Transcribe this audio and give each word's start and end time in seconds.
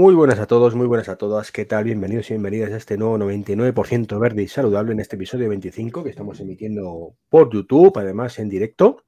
Muy 0.00 0.14
buenas 0.14 0.38
a 0.38 0.46
todos, 0.46 0.74
muy 0.74 0.86
buenas 0.86 1.10
a 1.10 1.16
todas. 1.16 1.52
¿Qué 1.52 1.66
tal? 1.66 1.84
Bienvenidos 1.84 2.30
y 2.30 2.32
bienvenidas 2.32 2.72
a 2.72 2.78
este 2.78 2.96
nuevo 2.96 3.18
99% 3.18 4.18
verde 4.18 4.42
y 4.42 4.48
saludable 4.48 4.92
en 4.92 5.00
este 5.00 5.16
episodio 5.16 5.50
25 5.50 6.02
que 6.02 6.08
estamos 6.08 6.40
emitiendo 6.40 7.16
por 7.28 7.52
YouTube, 7.52 7.92
además 7.98 8.38
en 8.38 8.48
directo. 8.48 9.04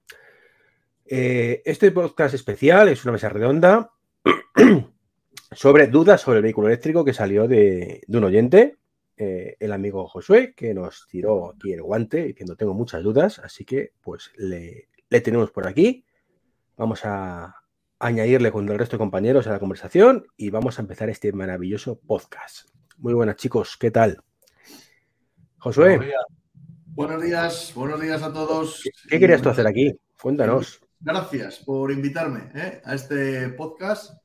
Eh, 1.07 1.63
este 1.65 1.93
podcast 1.93 2.35
especial 2.35 2.91
es 2.91 3.03
una 3.07 3.13
mesa 3.13 3.31
redonda 3.31 3.91
sobre 5.53 5.87
dudas 5.87 6.21
sobre 6.21 6.41
el 6.41 6.43
vehículo 6.43 6.69
eléctrico 6.69 7.07
que 7.07 7.15
salió 7.15 7.49
de, 7.49 8.03
un 8.09 8.25
oyente, 8.25 8.77
eh, 9.17 9.57
el 9.61 9.73
amigo 9.73 10.07
Josué, 10.07 10.53
que 10.55 10.75
nos 10.75 11.07
tiró 11.09 11.53
aquí 11.55 11.73
el 11.73 11.81
guante 11.81 12.23
diciendo 12.23 12.55
tengo 12.55 12.75
muchas 12.75 13.03
dudas, 13.03 13.39
así 13.39 13.65
que 13.65 13.93
pues 14.03 14.31
le, 14.37 14.91
le 15.09 15.21
tenemos 15.23 15.51
por 15.53 15.67
aquí. 15.67 16.05
Vamos 16.77 17.01
a, 17.07 17.62
añadirle 18.03 18.51
con 18.51 18.69
el 18.69 18.79
resto 18.79 18.97
de 18.97 18.99
compañeros 18.99 19.47
a 19.47 19.53
la 19.53 19.61
conversación 19.61 20.27
y 20.37 20.51
vamos 20.51 20.77
a 20.77 20.83
empezar 20.83 21.09
este 21.09 21.33
maravilloso 21.33 22.01
podcast. 22.01 22.69
Muy 22.99 23.15
buenas 23.15 23.37
chicos, 23.37 23.77
¿qué 23.79 23.93
tal? 23.93 24.21
Josué. 25.59 26.13
Buenos 26.87 27.23
días, 27.23 27.73
buenos 27.77 28.01
días, 28.01 28.21
a 28.25 28.33
todos. 28.33 28.83
¿Qué, 29.09 29.21
querías 29.21 29.41
tú 29.41 29.51
hacer 29.51 29.69
aquí? 29.69 29.97
Cuéntanos. 30.21 30.81
Gracias 30.99 31.61
por 31.61 31.93
invitarme 31.93 32.51
¿eh? 32.57 32.83
a 32.85 32.97
este 32.97 33.51
podcast. 33.51 34.21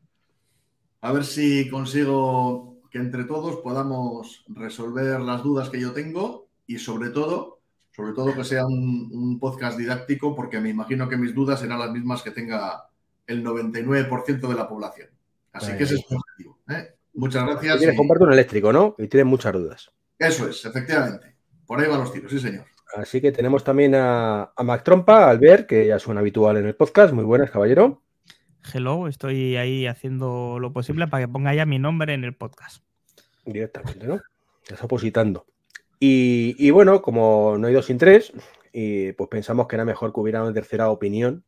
A 1.02 1.12
ver 1.12 1.24
si 1.24 1.70
consigo 1.70 2.82
que 2.90 2.98
entre 2.98 3.26
todos 3.26 3.58
podamos 3.58 4.44
resolver 4.48 5.20
las 5.20 5.44
dudas 5.44 5.70
que 5.70 5.80
yo 5.80 5.94
tengo 5.94 6.50
y 6.66 6.80
sobre 6.80 7.12
todo, 7.12 7.60
sobre 7.92 8.14
todo 8.14 8.34
que 8.34 8.44
sea 8.44 8.66
un, 8.66 9.12
un 9.14 9.40
podcast 9.40 9.78
didáctico 9.78 10.36
porque 10.36 10.60
me 10.60 10.70
imagino 10.70 11.08
que 11.08 11.18
mis 11.18 11.36
dudas 11.36 11.60
serán 11.60 11.78
las 11.78 11.92
mismas 11.92 12.24
que 12.24 12.32
tenga 12.32 12.87
el 13.28 13.44
99% 13.44 14.48
de 14.48 14.56
la 14.56 14.68
población. 14.68 15.10
Así 15.52 15.76
que 15.78 15.84
ese 15.84 15.96
es 15.96 16.06
el 16.10 16.18
objetivo. 16.18 16.60
¿eh? 16.70 16.96
Muchas 17.14 17.46
gracias. 17.46 17.78
Tienes 17.80 17.98
y... 17.98 18.24
un 18.24 18.34
eléctrico, 18.34 18.74
¿no? 18.74 18.96
Y 18.98 19.08
tienes 19.08 19.28
muchas 19.28 19.54
dudas. 19.54 19.92
Eso 20.18 20.48
es, 20.48 20.66
efectivamente. 20.66 21.36
Por 21.66 21.80
ahí 21.80 21.88
van 21.90 22.00
los 22.00 22.14
tiros, 22.14 22.32
sí, 22.32 22.40
señor. 22.40 22.66
Así 22.96 23.20
que 23.20 23.32
tenemos 23.32 23.64
también 23.64 23.94
a, 23.96 24.54
Mac 24.64 24.84
Trompa, 24.84 25.30
Albert, 25.30 25.68
que 25.68 25.86
ya 25.86 25.98
es 25.98 26.08
un 26.08 26.18
habitual 26.18 26.58
en 26.58 26.66
el 26.66 26.76
podcast. 26.76 27.14
Muy 27.14 27.26
buenas, 27.26 27.52
caballero. 27.52 28.02
Hello, 28.74 29.08
estoy 29.08 29.56
ahí 29.58 29.88
haciendo 29.88 30.58
lo 30.60 30.72
posible 30.74 31.08
para 31.08 31.26
que 31.26 31.32
ponga 31.32 31.54
ya 31.54 31.66
mi 31.66 31.80
nombre 31.80 32.14
en 32.14 32.24
el 32.24 32.36
podcast. 32.36 32.84
Directamente, 33.46 34.08
¿no? 34.08 34.22
Estás 34.64 34.84
opositando. 34.84 35.46
Y, 36.00 36.56
y, 36.58 36.70
bueno, 36.72 37.02
como 37.02 37.58
no 37.58 37.68
hay 37.68 37.74
dos 37.74 37.88
sin 37.88 37.98
tres, 37.98 38.32
y 38.72 39.12
pues 39.14 39.30
pensamos 39.30 39.68
que 39.68 39.76
era 39.76 39.86
mejor 39.86 40.14
que 40.14 40.20
hubiera 40.20 40.44
una 40.44 40.54
tercera 40.54 40.90
opinión 40.90 41.44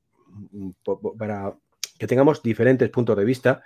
para 1.18 1.56
que 2.00 2.08
tengamos 2.08 2.42
diferentes 2.42 2.90
puntos 2.90 3.16
de 3.18 3.26
vista. 3.26 3.62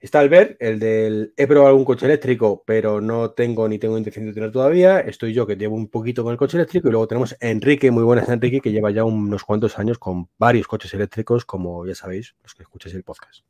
Está 0.00 0.20
Albert, 0.20 0.56
el 0.60 0.78
del 0.78 1.32
he 1.36 1.46
probado 1.46 1.68
algún 1.68 1.84
coche 1.84 2.04
eléctrico, 2.04 2.62
pero 2.66 3.00
no 3.00 3.30
tengo 3.30 3.68
ni 3.68 3.78
tengo 3.78 3.96
intención 3.96 4.26
de 4.26 4.32
tener 4.32 4.50
todavía. 4.52 5.00
Estoy 5.00 5.32
yo 5.32 5.46
que 5.46 5.56
llevo 5.56 5.76
un 5.76 5.88
poquito 5.88 6.22
con 6.22 6.32
el 6.32 6.38
coche 6.38 6.58
eléctrico 6.58 6.88
y 6.88 6.90
luego 6.90 7.06
tenemos 7.06 7.32
a 7.32 7.48
Enrique, 7.48 7.90
muy 7.90 8.02
buenas 8.02 8.28
Enrique, 8.28 8.60
que 8.60 8.72
lleva 8.72 8.90
ya 8.90 9.04
unos 9.04 9.44
cuantos 9.44 9.78
años 9.78 9.98
con 9.98 10.28
varios 10.36 10.66
coches 10.66 10.92
eléctricos, 10.92 11.44
como 11.44 11.86
ya 11.86 11.94
sabéis, 11.94 12.34
los 12.42 12.54
que 12.54 12.64
escucháis 12.64 12.94
el 12.94 13.02
podcast. 13.02 13.44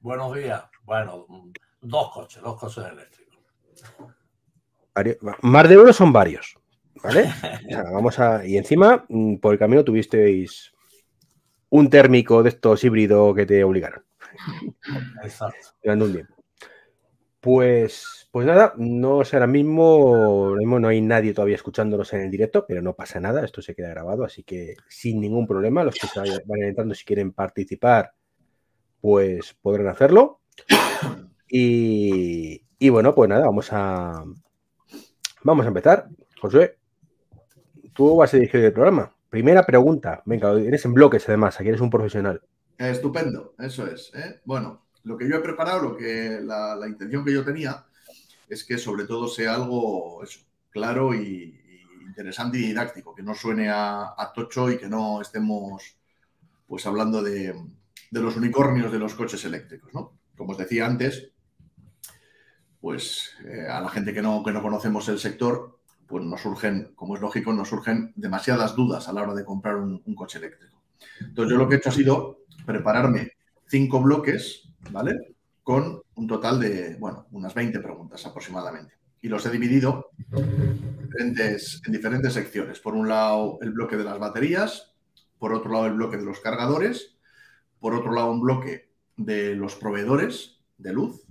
Buenos 0.00 0.34
días. 0.34 0.62
Bueno, 0.84 1.26
dos 1.80 2.10
coches, 2.12 2.42
dos 2.42 2.58
coches 2.58 2.84
eléctricos. 2.84 3.38
Más 5.40 5.68
de 5.68 5.78
uno 5.78 5.92
son 5.94 6.12
varios, 6.12 6.58
¿vale? 7.02 7.32
vamos 7.92 8.18
a 8.18 8.44
y 8.44 8.58
encima 8.58 9.06
mm, 9.08 9.36
por 9.36 9.54
el 9.54 9.58
camino 9.58 9.84
tuvisteis 9.84 10.72
un 11.72 11.88
térmico 11.88 12.42
de 12.42 12.50
estos 12.50 12.84
híbridos 12.84 13.34
que 13.34 13.46
te 13.46 13.64
obligaron. 13.64 14.04
Exacto. 15.22 15.68
un 15.82 16.12
tiempo. 16.12 16.34
Pues, 17.40 18.28
pues 18.30 18.46
nada, 18.46 18.74
no 18.76 19.24
sé, 19.24 19.36
ahora 19.36 19.46
mismo, 19.46 20.54
mismo 20.54 20.78
no 20.78 20.88
hay 20.88 21.00
nadie 21.00 21.32
todavía 21.32 21.56
escuchándonos 21.56 22.12
en 22.12 22.20
el 22.20 22.30
directo, 22.30 22.66
pero 22.68 22.82
no 22.82 22.92
pasa 22.92 23.20
nada, 23.20 23.42
esto 23.42 23.62
se 23.62 23.74
queda 23.74 23.88
grabado, 23.88 24.24
así 24.24 24.42
que 24.42 24.76
sin 24.86 25.18
ningún 25.18 25.46
problema, 25.46 25.82
los 25.82 25.94
que 25.94 26.06
se 26.06 26.20
vayan 26.20 26.68
entrando 26.68 26.94
si 26.94 27.06
quieren 27.06 27.32
participar, 27.32 28.12
pues 29.00 29.54
podrán 29.54 29.88
hacerlo. 29.88 30.40
Y, 31.48 32.62
y 32.78 32.88
bueno, 32.90 33.14
pues 33.14 33.30
nada, 33.30 33.46
vamos 33.46 33.68
a, 33.72 34.24
vamos 35.42 35.64
a 35.64 35.68
empezar. 35.68 36.06
José, 36.38 36.76
tú 37.94 38.16
vas 38.16 38.34
a 38.34 38.36
dirigir 38.36 38.60
el 38.60 38.72
programa. 38.74 39.16
Primera 39.32 39.64
pregunta. 39.64 40.22
Venga, 40.26 40.52
eres 40.60 40.84
en 40.84 40.92
bloques 40.92 41.26
además, 41.26 41.58
aquí 41.58 41.70
eres 41.70 41.80
un 41.80 41.88
profesional. 41.88 42.42
Estupendo, 42.76 43.54
eso 43.58 43.86
es. 43.86 44.12
¿eh? 44.14 44.42
Bueno, 44.44 44.88
lo 45.04 45.16
que 45.16 45.26
yo 45.26 45.36
he 45.36 45.40
preparado, 45.40 45.80
lo 45.80 45.96
que 45.96 46.38
la, 46.42 46.76
intención 46.86 47.24
que 47.24 47.32
yo 47.32 47.42
tenía 47.42 47.82
es 48.46 48.62
que 48.62 48.76
sobre 48.76 49.06
todo 49.06 49.28
sea 49.28 49.54
algo 49.54 50.22
claro 50.68 51.14
y, 51.14 51.58
interesante 52.06 52.58
y 52.58 52.66
didáctico, 52.66 53.14
que 53.14 53.22
no 53.22 53.34
suene 53.34 53.70
a, 53.70 54.14
tocho 54.34 54.70
y 54.70 54.76
que 54.76 54.90
no 54.90 55.22
estemos 55.22 55.96
pues 56.66 56.84
hablando 56.84 57.22
de, 57.22 57.58
los 58.10 58.36
unicornios 58.36 58.92
de 58.92 58.98
los 58.98 59.14
coches 59.14 59.42
eléctricos, 59.46 59.94
¿no? 59.94 60.12
Como 60.36 60.52
os 60.52 60.58
decía 60.58 60.84
antes, 60.84 61.30
pues 62.82 63.30
eh, 63.46 63.66
a 63.66 63.80
la 63.80 63.88
gente 63.88 64.12
que 64.12 64.20
no, 64.20 64.42
que 64.44 64.52
no 64.52 64.60
conocemos 64.60 65.08
el 65.08 65.18
sector, 65.18 65.78
pues 66.12 66.26
nos 66.26 66.42
surgen, 66.42 66.92
como 66.94 67.14
es 67.14 67.22
lógico, 67.22 67.54
nos 67.54 67.70
surgen 67.70 68.12
demasiadas 68.16 68.76
dudas 68.76 69.08
a 69.08 69.14
la 69.14 69.22
hora 69.22 69.32
de 69.32 69.46
comprar 69.46 69.76
un, 69.76 70.14
coche 70.14 70.36
eléctrico. 70.36 70.82
Entonces, 71.20 71.50
yo 71.50 71.56
lo 71.56 71.66
que 71.66 71.76
he 71.76 71.78
hecho 71.78 71.88
ha 71.88 71.92
sido 71.92 72.40
prepararme 72.66 73.32
cinco 73.66 73.98
bloques, 73.98 74.68
¿vale? 74.90 75.36
Con 75.62 76.02
un 76.16 76.26
total 76.26 76.60
de, 76.60 76.96
bueno, 76.96 77.28
unas 77.30 77.54
20 77.54 77.80
preguntas 77.80 78.26
aproximadamente. 78.26 78.92
Y 79.22 79.28
los 79.28 79.46
he 79.46 79.50
dividido 79.50 80.10
en 80.36 81.00
diferentes, 81.00 81.80
en 81.86 81.92
diferentes 81.92 82.34
secciones. 82.34 82.78
Por 82.78 82.92
un 82.92 83.08
lado, 83.08 83.56
el 83.62 83.70
bloque 83.70 83.96
de 83.96 84.04
las 84.04 84.18
baterías, 84.18 84.92
por 85.38 85.54
otro 85.54 85.72
lado, 85.72 85.86
el 85.86 85.94
bloque 85.94 86.18
de 86.18 86.26
los 86.26 86.40
cargadores, 86.40 87.16
por 87.80 87.94
otro 87.94 88.12
lado, 88.12 88.30
un 88.30 88.42
bloque 88.42 88.90
de 89.16 89.54
los 89.54 89.76
proveedores 89.76 90.60
de 90.76 90.92
luz, 90.92 91.22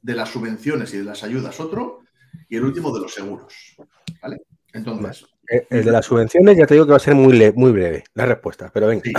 de 0.00 0.14
las 0.14 0.28
subvenciones 0.28 0.94
y 0.94 0.98
de 0.98 1.04
las 1.04 1.24
ayudas 1.24 1.58
otro, 1.58 1.99
y 2.48 2.56
el 2.56 2.64
último 2.64 2.92
de 2.92 3.00
los 3.00 3.12
seguros. 3.14 3.54
¿Vale? 4.22 4.42
Entonces. 4.72 5.26
Eh, 5.50 5.66
el 5.70 5.84
de 5.84 5.90
las 5.90 6.06
subvenciones 6.06 6.56
ya 6.56 6.66
te 6.66 6.74
digo 6.74 6.86
que 6.86 6.92
va 6.92 6.96
a 6.96 7.00
ser 7.00 7.14
muy, 7.14 7.52
muy 7.54 7.72
breve 7.72 8.04
la 8.14 8.26
respuesta, 8.26 8.70
pero 8.72 8.86
venga. 8.86 9.02
Sí. 9.02 9.12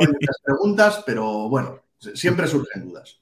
Hay 0.00 0.06
muchas 0.06 0.36
preguntas, 0.44 1.02
pero 1.04 1.48
bueno, 1.48 1.80
siempre 2.14 2.46
surgen 2.46 2.88
dudas. 2.88 3.20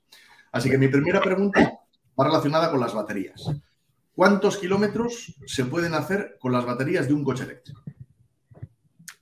Así 0.52 0.70
que 0.70 0.78
mi 0.78 0.88
primera 0.88 1.20
pregunta 1.20 1.80
va 2.18 2.24
relacionada 2.24 2.70
con 2.70 2.80
las 2.80 2.94
baterías. 2.94 3.50
¿Cuántos 4.14 4.56
kilómetros 4.56 5.36
se 5.46 5.64
pueden 5.66 5.94
hacer 5.94 6.36
con 6.40 6.52
las 6.52 6.64
baterías 6.64 7.06
de 7.06 7.14
un 7.14 7.24
coche 7.24 7.44
eléctrico? 7.44 7.82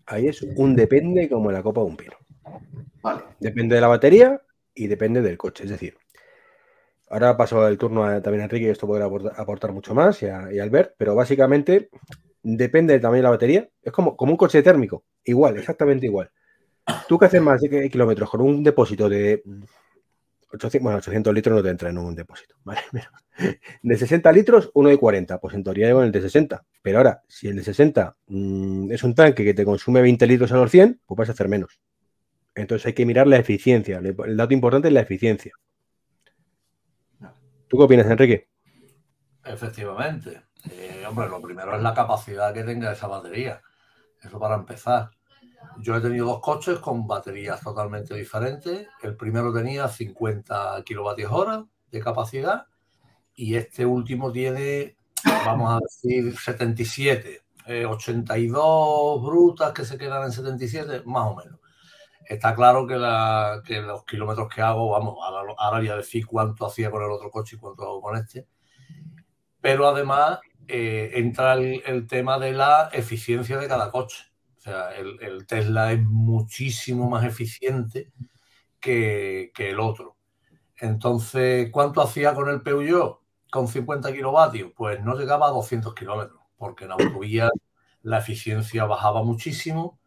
Ahí 0.07 0.29
es 0.29 0.43
un 0.43 0.77
depende 0.77 1.29
como 1.29 1.51
la 1.51 1.63
copa 1.63 1.81
de 1.81 1.87
un 1.87 1.97
pino. 1.97 2.17
Vale. 3.03 3.23
Depende 3.41 3.75
de 3.75 3.81
la 3.81 3.89
batería 3.89 4.41
y 4.75 4.87
depende 4.87 5.23
del 5.23 5.37
coche. 5.37 5.65
Es 5.65 5.71
decir, 5.71 5.97
Ahora 7.15 7.37
paso 7.37 7.69
el 7.69 7.79
turno 7.79 8.03
también 8.21 8.41
a 8.41 8.45
Enrique, 8.47 8.67
y 8.67 8.71
esto 8.71 8.89
podrá 8.89 9.05
aportar, 9.37 9.71
mucho 9.71 9.95
más, 9.95 10.21
y 10.25 10.27
a, 10.27 10.49
Albert, 10.61 10.95
pero 10.99 11.15
básicamente 11.15 11.89
depende 12.43 12.99
tamaño 12.99 13.19
de 13.19 13.23
la 13.23 13.31
batería. 13.31 13.69
Es 13.81 13.93
como, 13.93 14.17
como 14.17 14.33
un 14.33 14.37
coche 14.37 14.65
térmico, 14.65 15.05
igual, 15.23 15.57
exactamente 15.57 16.07
igual. 16.07 16.33
Tú 17.07 17.17
que 17.17 17.27
haces 17.27 17.41
más 17.41 17.61
de 17.61 17.89
kilómetros 17.89 18.29
con 18.29 18.41
un 18.41 18.65
depósito 18.65 19.09
de 19.09 19.45
800, 20.51 20.83
bueno, 20.83 20.99
800 20.99 21.33
litros 21.33 21.55
no 21.55 21.63
te 21.63 21.69
entra 21.69 21.89
en 21.89 21.99
un 21.99 22.17
depósito. 22.17 22.57
De 23.83 23.97
60 23.97 24.33
litros, 24.33 24.73
uno 24.75 24.89
de 24.89 24.99
40, 24.99 25.39
pues 25.39 25.55
en 25.55 25.63
teoría 25.63 25.93
con 25.93 26.05
el 26.05 26.11
de 26.11 26.21
60. 26.21 26.65
Pero 26.83 26.99
ahora, 26.99 27.23
si 27.29 27.47
el 27.47 27.57
de 27.57 27.63
60 27.63 28.17
mm, 28.27 28.91
es 28.91 29.05
un 29.05 29.15
tanque 29.15 29.45
que 29.45 29.55
te 29.55 29.65
consume 29.65 30.03
20 30.03 30.27
litros 30.27 30.51
a 30.51 30.57
los 30.57 30.69
100, 30.69 31.01
pues 31.07 31.17
vas 31.17 31.29
a 31.29 31.33
hacer 31.33 31.49
menos. 31.49 31.79
Entonces 32.57 32.87
hay 32.87 32.93
que 32.93 33.07
mirar 33.07 33.29
la 33.29 33.37
eficiencia. 33.37 33.99
El 33.99 34.37
dato 34.37 34.53
importante 34.53 34.89
es 34.89 34.95
la 34.95 35.01
eficiencia. 35.01 35.53
¿Tú 37.69 37.79
qué 37.79 37.83
opinas, 37.85 38.07
Enrique? 38.07 38.49
Efectivamente. 39.45 40.43
Eh, 40.71 41.05
hombre, 41.09 41.29
lo 41.29 41.41
primero 41.41 41.77
es 41.77 41.83
la 41.83 41.95
capacidad 41.95 42.53
que 42.55 42.65
tenga 42.65 42.93
esa 42.93 43.07
batería. 43.07 43.61
Eso 44.23 44.39
para 44.39 44.55
empezar. 44.55 45.11
Yo 45.79 45.97
he 45.97 46.01
tenido 46.01 46.27
dos 46.27 46.41
coches 46.41 46.79
con 46.79 47.07
baterías 47.07 47.61
totalmente 47.61 48.15
diferentes. 48.15 48.89
El 49.03 49.17
primero 49.17 49.53
tenía 49.53 49.89
50 49.89 50.83
kilovatios 50.85 51.33
hora 51.33 51.65
de 51.91 52.01
capacidad 52.01 52.67
y 53.35 53.57
este 53.57 53.85
último 53.85 54.31
tiene, 54.31 54.97
vamos 55.45 55.73
a 55.73 55.81
decir, 55.81 56.37
77. 56.39 57.43
82 57.67 58.63
eh, 58.63 59.23
brutas 59.25 59.73
que 59.73 59.85
se 59.85 59.97
quedan 59.97 60.25
en 60.25 60.33
77, 60.33 61.03
más 61.07 61.31
o 61.31 61.37
menos. 61.37 61.59
Está 62.27 62.55
claro 62.55 62.87
que, 62.87 62.97
los 62.97 64.05
kilómetros 64.05 64.49
que 64.53 64.63
hago, 64.63 64.91
vamos, 64.91 65.19
ahora, 65.21 65.79
voy 65.79 65.89
a 65.89 65.97
decir 65.97 66.27
cuánto 66.27 66.67
hacía 66.67 66.91
con 66.91 67.03
el 67.03 67.11
otro 67.11 67.31
coche 67.31 67.57
y 67.57 67.59
cuánto 67.59 67.83
hago 67.83 68.01
con 68.01 68.17
este. 68.17 68.47
Pero 69.61 69.89
además 69.89 70.41
eh, 70.69 71.13
entra 71.15 71.55
el, 71.55 72.07
tema 72.07 72.39
de 72.39 72.53
la 72.53 72.89
eficiencia 72.93 73.59
de 73.59 73.69
cada 73.69 73.91
coche. 73.91 74.25
O 74.59 74.61
sea, 74.61 74.91
el, 74.95 75.47
Tesla 75.47 75.93
es 75.93 76.03
muchísimo 76.03 77.09
más 77.11 77.25
eficiente 77.25 78.13
que, 78.81 79.53
el 79.57 79.81
otro. 79.81 80.17
Entonces, 80.79 81.71
¿cuánto 81.71 82.01
hacía 82.03 82.35
con 82.35 82.49
el 82.49 82.63
Peugeot? 82.63 83.21
Con 83.51 83.69
50 83.69 84.13
kilovatios, 84.13 84.73
pues 84.75 85.03
no 85.03 85.17
llegaba 85.17 85.47
a 85.47 85.51
200 85.51 85.95
kilómetros, 85.95 86.41
porque 86.57 86.87
en 86.87 86.93
autovía 86.93 87.51
la 88.03 88.19
eficiencia 88.19 88.85
bajaba 88.85 89.23
muchísimo 89.23 89.99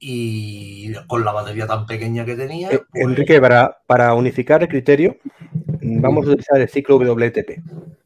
y 0.00 0.92
con 1.06 1.24
la 1.24 1.32
batería 1.32 1.66
tan 1.66 1.86
pequeña 1.86 2.24
que 2.24 2.36
tenía. 2.36 2.70
Eh, 2.70 2.80
pues 2.90 3.04
Enrique, 3.04 3.40
para, 3.40 3.78
para, 3.86 4.14
unificar 4.14 4.62
el 4.62 4.68
criterio, 4.68 5.16
vamos 5.80 6.26
a 6.26 6.30
utilizar 6.30 6.60
el 6.60 6.68
ciclo 6.68 6.96
WLTP. 6.96 7.60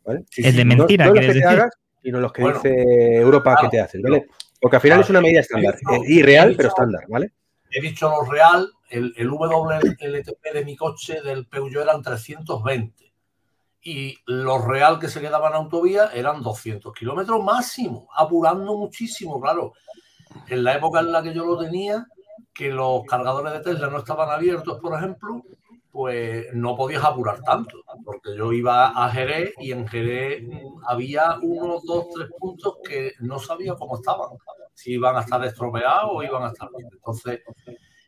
¿vale? 0.04 0.24
Es 0.36 0.56
de 0.56 0.64
mentira, 0.64 1.06
no, 1.06 1.14
no 1.14 1.20
los 1.20 1.26
que 1.26 1.40
te 1.40 1.44
hagas, 1.44 1.74
sino 2.02 2.20
los 2.20 2.32
que 2.32 2.42
dice 2.44 3.14
Europa 3.16 3.58
que 3.60 3.68
te 3.68 3.80
haces, 3.80 4.02
¿vale? 4.02 4.28
Porque 4.60 4.76
al 4.76 4.82
final 4.82 5.00
es 5.00 5.10
una 5.10 5.20
medida 5.20 5.40
estándar, 5.40 5.76
irreal, 6.06 6.54
pero 6.56 6.68
estándar, 6.68 7.04
¿vale? 7.08 7.32
He 7.70 7.80
dicho 7.80 8.08
lo 8.08 8.30
real, 8.30 8.68
el, 8.90 9.12
el 9.16 9.28
WLTP 9.28 10.52
de 10.52 10.64
mi 10.64 10.76
coche 10.76 11.20
del 11.22 11.46
Peugeot 11.46 11.82
eran 11.82 12.02
320 12.02 13.12
y 13.84 14.16
lo 14.26 14.58
real 14.58 14.98
que 15.00 15.08
se 15.08 15.20
quedaba 15.20 15.48
en 15.48 15.54
autovía 15.54 16.10
eran 16.14 16.42
200 16.42 16.92
kilómetros 16.94 17.42
máximo, 17.42 18.08
apurando 18.14 18.76
muchísimo, 18.76 19.40
claro. 19.40 19.72
En 20.49 20.64
la 20.64 20.75
época 20.75 21.00
en 21.00 21.12
la 21.12 21.23
que 21.23 21.34
yo 21.34 21.44
lo 21.44 21.58
tenía, 21.58 22.06
que 22.52 22.70
los 22.70 23.05
cargadores 23.05 23.52
de 23.52 23.61
Tesla 23.61 23.88
no 23.88 23.99
estaban 23.99 24.31
abiertos, 24.31 24.79
por 24.81 24.96
ejemplo, 24.96 25.43
pues 25.90 26.46
no 26.55 26.75
podías 26.75 27.05
apurar 27.05 27.43
tanto, 27.43 27.82
porque 28.05 28.34
yo 28.37 28.52
iba 28.52 28.88
a 28.88 29.11
Jerez 29.11 29.52
y 29.58 29.73
en 29.73 29.87
Jerez 29.87 30.43
había 30.87 31.38
unos, 31.43 31.84
dos, 31.84 32.06
tres 32.14 32.29
puntos 32.38 32.76
que 32.82 33.12
no 33.20 33.38
sabía 33.38 33.75
cómo 33.75 33.96
estaban, 33.96 34.31
si 34.73 34.93
iban 34.93 35.17
a 35.17 35.20
estar 35.20 35.44
estropeados 35.44 36.11
o 36.12 36.23
iban 36.23 36.44
a 36.44 36.49
estar 36.49 36.69
bien. 36.76 36.88
Entonces, 36.93 37.40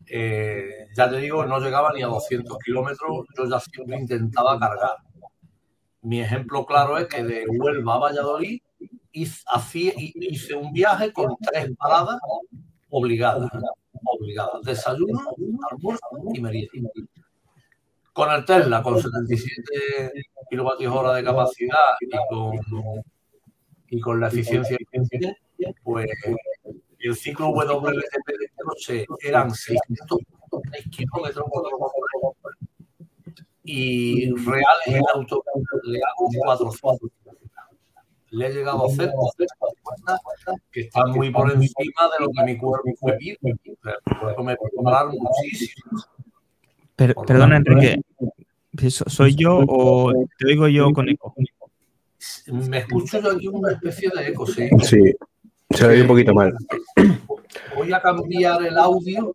eh, 0.06 0.88
ya 0.97 1.11
te 1.11 1.19
digo, 1.19 1.44
no 1.44 1.61
llegaba 1.61 1.93
ni 1.93 2.03
a 2.03 2.06
200 2.06 2.59
kilómetros, 2.59 3.26
yo 3.37 3.47
ya 3.47 3.61
siempre 3.61 3.99
intentaba 3.99 4.59
cargar. 4.59 4.97
Mi 6.03 6.21
ejemplo 6.21 6.65
claro 6.65 6.99
es 6.99 7.06
que 7.06 7.23
de 7.23 7.47
Huelva 7.49 7.94
a 7.94 7.99
Valladolid 7.99 8.61
hice, 9.14 10.55
un 10.55 10.72
viaje 10.72 11.12
con 11.12 11.37
tres 11.40 11.70
paradas 11.78 12.19
obligadas, 12.90 13.50
obligadas, 14.05 14.62
desayuno, 14.62 15.20
almuerzo 15.70 16.06
y 16.34 16.40
merienda 16.40 16.90
con 18.12 18.31
el 18.31 18.44
Tesla, 18.44 18.81
con 18.81 19.00
77 19.00 20.12
kilovatios 20.49 20.94
hora 20.94 21.14
de 21.14 21.25
capacidad 21.25 21.96
y 22.00 22.08
con, 22.28 22.61
y 23.88 24.00
con 24.00 24.20
la 24.20 24.28
eficiencia 24.28 24.78
pues 25.82 26.06
el 27.00 27.16
ciclo 27.16 27.49
WLTP 27.49 28.28
de 28.28 28.50
coche 28.56 29.06
eran 29.20 29.52
606 29.52 30.88
kilómetros 30.90 31.46
y 33.64 34.31
reales 34.31 34.87
en 34.87 35.02
auto 35.12 35.43
le 35.84 35.99
hago 35.99 36.28
400. 36.38 37.24
Le 38.34 38.46
he 38.48 38.52
llegado 38.52 38.84
a 38.84 38.86
hacer 38.86 39.12
que 40.72 40.81
está 40.81 41.06
muy 41.06 41.31
por 41.31 41.50
encima 41.52 42.02
de 42.19 42.25
lo 42.25 42.31
que 42.31 42.42
mi 42.44 42.58
cuerpo 42.58 42.90
me 43.02 43.12
pide. 43.14 43.38
Me 43.42 44.56
puedo 44.56 44.82
parar 44.82 45.06
muchísimo 45.08 46.04
perdona, 46.96 47.56
Enrique. 47.56 48.00
¿Soy 48.88 49.34
yo 49.34 49.60
o 49.66 50.12
te 50.38 50.46
oigo 50.46 50.69
yo 50.69 50.92
con 50.92 51.08
eco? 51.08 51.34
Me 52.46 52.78
escucho 52.78 53.20
yo 53.20 53.32
aquí 53.32 53.48
una 53.48 53.72
especie 53.72 54.10
de 54.14 54.28
eco, 54.28 54.46
sí. 54.46 54.69
Sí, 54.82 55.14
se 55.70 55.87
oye 55.87 56.02
un 56.02 56.08
poquito 56.08 56.34
mal. 56.34 56.54
Voy 57.76 57.92
a 57.92 58.00
cambiar 58.00 58.64
el 58.64 58.76
audio 58.78 59.34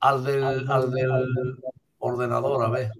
al 0.00 0.24
del, 0.24 0.70
al 0.70 0.90
del 0.90 1.10
ordenador, 1.98 2.64
a 2.64 2.70
ver. 2.70 2.92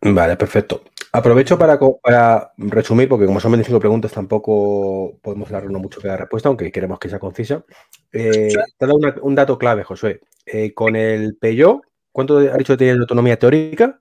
Vale, 0.00 0.36
perfecto. 0.36 0.82
Aprovecho 1.16 1.58
para, 1.58 1.78
para, 2.02 2.52
resumir, 2.58 3.08
porque 3.08 3.26
como 3.26 3.40
son 3.40 3.52
25 3.52 3.80
preguntas, 3.80 4.12
tampoco 4.12 5.18
podemos 5.22 5.48
darle 5.48 5.70
mucho 5.78 6.00
que 6.00 6.08
dar 6.08 6.20
respuesta, 6.20 6.48
aunque 6.48 6.70
queremos 6.70 6.98
que 6.98 7.08
sea 7.08 7.18
concisa. 7.18 7.64
Eh, 8.12 8.52
te 8.78 8.86
dado 8.86 8.98
un 9.22 9.34
dato 9.34 9.56
clave, 9.56 9.82
Josué. 9.84 10.20
Eh, 10.44 10.72
con 10.74 10.94
el 10.94 11.36
Peugeot 11.36 11.82
¿Cuánto 12.16 12.38
ha 12.38 12.56
dicho 12.56 12.72
que 12.72 12.78
tiene 12.78 12.94
de 12.94 13.00
autonomía 13.00 13.38
teórica? 13.38 14.00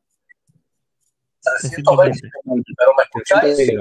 320, 1.59 2.29
pero 2.77 2.91
me 2.95 3.03
escucháis. 3.03 3.71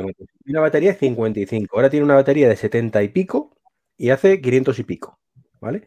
Una 0.49 0.61
batería 0.61 0.91
de 0.91 0.99
55. 0.99 1.77
Ahora 1.77 1.89
tiene 1.89 2.03
una 2.03 2.17
batería 2.17 2.49
de 2.49 2.57
70 2.57 3.01
y 3.05 3.09
pico 3.11 3.57
y 3.97 4.11
hace 4.11 4.41
500 4.41 4.77
y 4.81 4.83
pico. 4.83 5.21
¿Vale? 5.61 5.87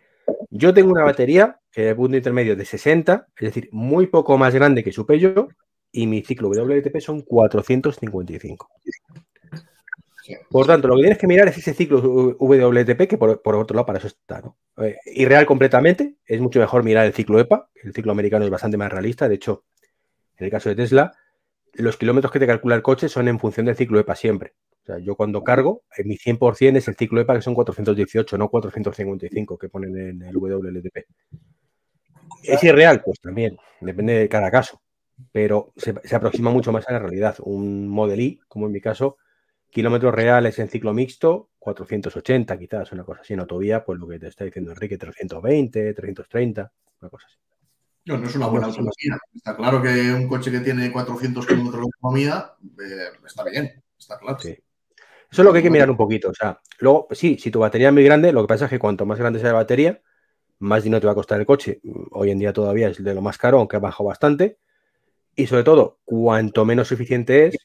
Yo 0.50 0.74
tengo 0.74 0.94
una 0.94 1.04
batería 1.04 1.60
que 1.70 1.90
es 1.90 1.96
punto 1.96 2.16
intermedio 2.16 2.56
de 2.56 2.64
60, 2.64 3.28
es 3.36 3.46
decir, 3.48 3.68
muy 3.74 4.08
poco 4.08 4.38
más 4.38 4.56
grande 4.56 4.82
que 4.82 4.94
su 4.94 5.06
Peugeot, 5.06 5.50
y 5.98 6.06
mi 6.06 6.22
ciclo 6.22 6.50
WLTP 6.50 7.00
son 7.00 7.22
455. 7.22 8.70
Por 10.52 10.68
tanto, 10.68 10.88
lo 10.88 10.96
que 10.96 11.02
tienes 11.02 11.18
que 11.18 11.26
mirar 11.26 11.48
es 11.48 11.58
ese 11.58 11.74
ciclo 11.74 12.00
WLTP, 12.38 13.08
que 13.08 13.18
por, 13.18 13.32
otro 13.32 13.76
lado 13.76 13.86
para 13.88 13.98
eso 13.98 14.08
está. 14.08 14.42
¿no? 14.42 14.58
Eh, 14.78 14.98
irreal 15.08 15.48
completamente, 15.48 16.18
es 16.28 16.40
mucho 16.40 16.60
mejor 16.60 16.84
mirar 16.84 17.08
el 17.08 17.14
ciclo 17.14 17.40
EPA, 17.40 17.72
el 17.84 17.94
ciclo 17.94 18.12
americano 18.12 18.46
es 18.46 18.52
bastante 18.52 18.78
más 18.78 18.92
realista, 18.92 19.28
de 19.28 19.36
hecho, 19.36 19.66
en 20.38 20.46
el 20.46 20.52
caso 20.52 20.70
de 20.70 20.76
Tesla, 20.76 21.14
los 21.74 21.98
kilómetros 21.98 22.32
que 22.32 22.40
te 22.40 22.46
calcula 22.46 22.76
el 22.76 22.84
coche 22.84 23.10
son 23.10 23.28
en 23.28 23.40
función 23.40 23.66
del 23.66 23.76
ciclo 23.76 24.00
EPA 24.00 24.16
siempre. 24.16 24.54
O 24.84 24.86
sea, 24.86 25.00
yo 25.00 25.16
cuando 25.16 25.44
cargo, 25.44 25.82
en 25.98 26.08
mi 26.08 26.16
100% 26.16 26.78
es 26.78 26.88
el 26.88 26.96
ciclo 26.96 27.22
EPA 27.22 27.34
que 27.34 27.42
son 27.42 27.56
418, 27.56 28.38
no 28.38 28.50
455 28.50 29.58
que 29.58 29.70
ponen 29.70 29.98
en 29.98 30.22
el 30.22 30.38
WLTP. 30.38 30.98
¿Es 32.44 32.64
irreal? 32.64 33.02
Pues 33.04 33.20
también, 33.20 33.58
depende 33.82 34.14
de 34.14 34.30
cada 34.30 34.52
caso, 34.52 34.80
pero 35.32 35.74
se, 35.76 35.96
se 36.04 36.16
aproxima 36.16 36.52
mucho 36.52 36.72
más 36.72 36.88
a 36.88 36.94
la 36.94 37.00
realidad. 37.00 37.36
Un 37.40 37.88
Model 37.88 38.20
I, 38.20 38.40
como 38.48 38.68
en 38.68 38.72
mi 38.72 38.82
caso, 38.82 39.18
Kilómetros 39.70 40.14
reales 40.14 40.58
en 40.60 40.70
ciclo 40.70 40.94
mixto, 40.94 41.50
480 41.60 42.58
quizás, 42.58 42.92
una 42.94 43.04
cosa 43.04 43.22
así. 43.22 43.34
En 43.34 43.42
autovía, 43.42 43.84
pues 43.84 44.00
lo 44.00 44.08
que 44.08 44.18
te 44.18 44.28
está 44.28 44.46
diciendo 44.46 44.72
Enrique, 44.72 44.98
320, 44.98 45.94
330, 45.94 46.72
una 47.02 47.10
cosa 47.10 47.28
así. 47.28 47.38
No, 48.06 48.18
no 48.18 48.28
es 48.28 48.36
una 48.36 48.48
buena 48.48 48.68
autonomía. 48.68 49.18
Está 49.36 49.56
claro 49.56 49.82
que 49.82 50.14
un 50.14 50.30
coche 50.30 50.50
que 50.50 50.62
tiene 50.62 50.92
400 50.92 51.46
kilómetros 51.46 51.82
de 51.82 51.90
autonomía 51.94 52.54
eh, 52.80 53.18
está 53.26 53.44
bien, 53.44 53.84
está 54.00 54.18
claro. 54.18 54.40
Sí. 54.40 54.58
Eso 55.30 55.42
es 55.42 55.46
lo 55.46 55.52
que 55.52 55.58
hay 55.58 55.64
que 55.64 55.70
mirar 55.70 55.92
un 55.92 55.98
poquito. 55.98 56.30
O 56.30 56.34
sea, 56.34 56.62
luego, 56.80 57.10
sí, 57.12 57.38
si 57.38 57.52
tu 57.52 57.60
batería 57.60 57.90
es 57.90 57.94
muy 57.94 58.06
grande, 58.06 58.32
lo 58.32 58.44
que 58.44 58.48
pasa 58.48 58.66
es 58.66 58.72
que 58.72 58.80
cuanto 58.80 59.06
más 59.06 59.20
grande 59.20 59.40
sea 59.40 59.50
la 59.50 59.56
batería, 59.56 60.02
más 60.60 60.84
dinero 60.84 61.02
te 61.02 61.08
va 61.08 61.12
a 61.12 61.16
costar 61.16 61.40
el 61.42 61.46
coche. 61.46 61.82
Hoy 62.12 62.32
en 62.32 62.40
día 62.40 62.54
todavía 62.54 62.88
es 62.88 63.04
de 63.04 63.14
lo 63.14 63.22
más 63.22 63.38
caro, 63.38 63.60
aunque 63.60 63.76
ha 63.76 63.80
bajado 63.80 64.06
bastante. 64.06 64.58
Y 65.40 65.46
sobre 65.46 65.64
todo, 65.64 66.00
cuanto 66.04 66.66
menos 66.66 66.92
eficiente 66.92 67.46
es, 67.46 67.58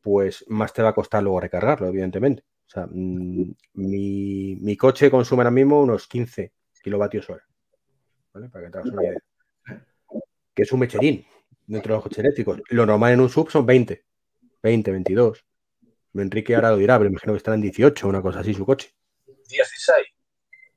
pues 0.00 0.42
más 0.48 0.72
te 0.72 0.82
va 0.82 0.88
a 0.88 0.94
costar 0.94 1.22
luego 1.22 1.38
recargarlo, 1.38 1.86
evidentemente. 1.86 2.44
O 2.66 2.70
sea, 2.70 2.86
mm, 2.90 3.54
mi, 3.74 4.76
coche 4.78 5.10
consume 5.10 5.42
ahora 5.42 5.50
mismo 5.50 5.82
unos 5.82 6.08
15 6.08 6.50
kilovatios 6.82 7.28
hora. 7.28 7.44
¿Vale? 8.32 8.48
Para 8.48 8.64
que 8.64 8.70
te 8.72 8.78
hagas 8.78 8.90
una 8.90 9.04
idea. 9.04 9.18
Que 10.54 10.62
es 10.62 10.72
un 10.72 10.80
mecherín 10.80 11.26
dentro 11.66 11.92
de 11.92 11.96
los 11.98 12.04
coches 12.04 12.20
eléctricos. 12.20 12.62
Lo 12.70 12.86
normal 12.86 13.12
en 13.12 13.20
un 13.20 13.28
sub 13.28 13.50
son 13.50 13.66
20, 13.66 14.02
20, 14.62 14.90
22. 14.90 15.44
Enrique 16.14 16.54
ahora 16.54 16.70
lo 16.70 16.78
dirá, 16.78 16.96
pero 16.96 17.10
imagino 17.10 17.34
que 17.34 17.38
estará 17.38 17.54
en 17.54 17.60
18, 17.60 18.08
una 18.08 18.22
cosa 18.22 18.40
así, 18.40 18.54
su 18.54 18.64
coche. 18.64 18.94
16. 19.26 20.06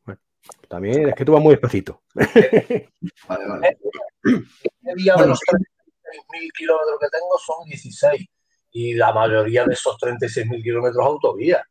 Bueno, 0.03 0.19
también 0.67 1.07
es 1.07 1.15
que 1.15 1.23
tú 1.23 1.31
vas 1.31 1.41
muy 1.41 1.53
despacito. 1.53 2.03
vale, 3.29 3.47
vale. 3.47 3.77
bueno, 5.15 5.35
los 6.15 6.25
3.000 6.25 6.51
kilómetros 6.57 6.99
que 6.99 7.07
tengo 7.09 7.37
son 7.37 7.65
16 7.65 8.27
y 8.71 8.93
la 8.95 9.13
mayoría 9.13 9.65
de 9.65 9.73
esos 9.73 9.97
36.000 9.97 10.63
kilómetros 10.63 11.05
autovía. 11.05 11.63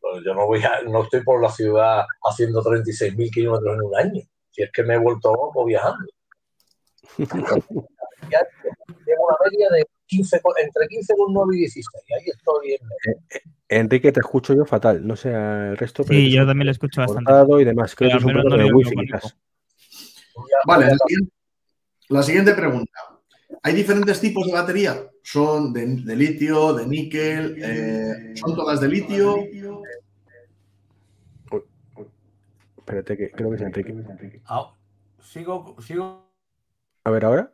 Pues 0.00 0.22
yo 0.24 0.34
no, 0.34 0.46
voy 0.46 0.62
no 0.86 1.02
estoy 1.02 1.22
por 1.24 1.42
la 1.42 1.50
ciudad 1.50 2.04
haciendo 2.22 2.62
36.000 2.62 3.30
kilómetros 3.30 3.74
en 3.74 3.82
un 3.82 3.96
año. 3.96 4.22
Si 4.50 4.62
es 4.62 4.70
que 4.72 4.82
me 4.82 4.94
he 4.94 4.98
vuelto 4.98 5.32
loco 5.32 5.64
viajando. 5.64 6.06
Tengo 9.06 9.26
una 9.28 9.36
media 9.50 9.68
de 9.70 9.86
15, 10.06 10.40
entre 10.58 10.86
15,9 10.86 11.54
y 11.54 11.58
16. 11.58 11.86
Ahí 12.16 12.24
estoy 12.26 12.72
en 12.72 12.86
eh, 13.12 13.18
eh, 13.34 13.40
Enrique, 13.68 14.12
te 14.12 14.20
escucho 14.20 14.54
yo 14.54 14.64
fatal. 14.64 15.06
No 15.06 15.16
sé 15.16 15.30
el 15.30 15.76
resto. 15.76 16.04
Sí, 16.04 16.30
yo 16.30 16.46
también 16.46 16.66
lo 16.66 16.72
escucho 16.72 17.00
bastante. 17.00 17.32
Y 17.60 17.64
demás. 17.64 17.94
Creo 17.94 18.10
que 18.10 18.16
es 18.16 18.24
un 18.24 18.32
problema 18.32 18.64
de 18.64 18.72
wifi, 18.72 18.94
Vale, 20.66 20.92
la 22.08 22.22
siguiente 22.22 22.54
pregunta. 22.54 23.15
¿Hay 23.62 23.74
diferentes 23.74 24.20
tipos 24.20 24.46
de 24.46 24.52
batería? 24.52 25.10
¿Son 25.22 25.72
de, 25.72 26.16
litio, 26.16 26.72
de 26.74 26.86
níquel? 26.86 27.56
Eh, 27.62 28.34
¿Son 28.36 28.54
todas 28.54 28.80
de 28.80 28.88
litio? 28.88 29.36
espérate, 32.76 33.16
que 33.16 33.30
creo 33.32 33.50
que 33.50 33.56
es 33.56 33.62
Enrique. 33.62 34.40
Ah, 34.46 34.72
sigo, 35.20 35.74
sigo. 35.80 36.30
A 37.02 37.10
ver, 37.10 37.24
ahora. 37.24 37.52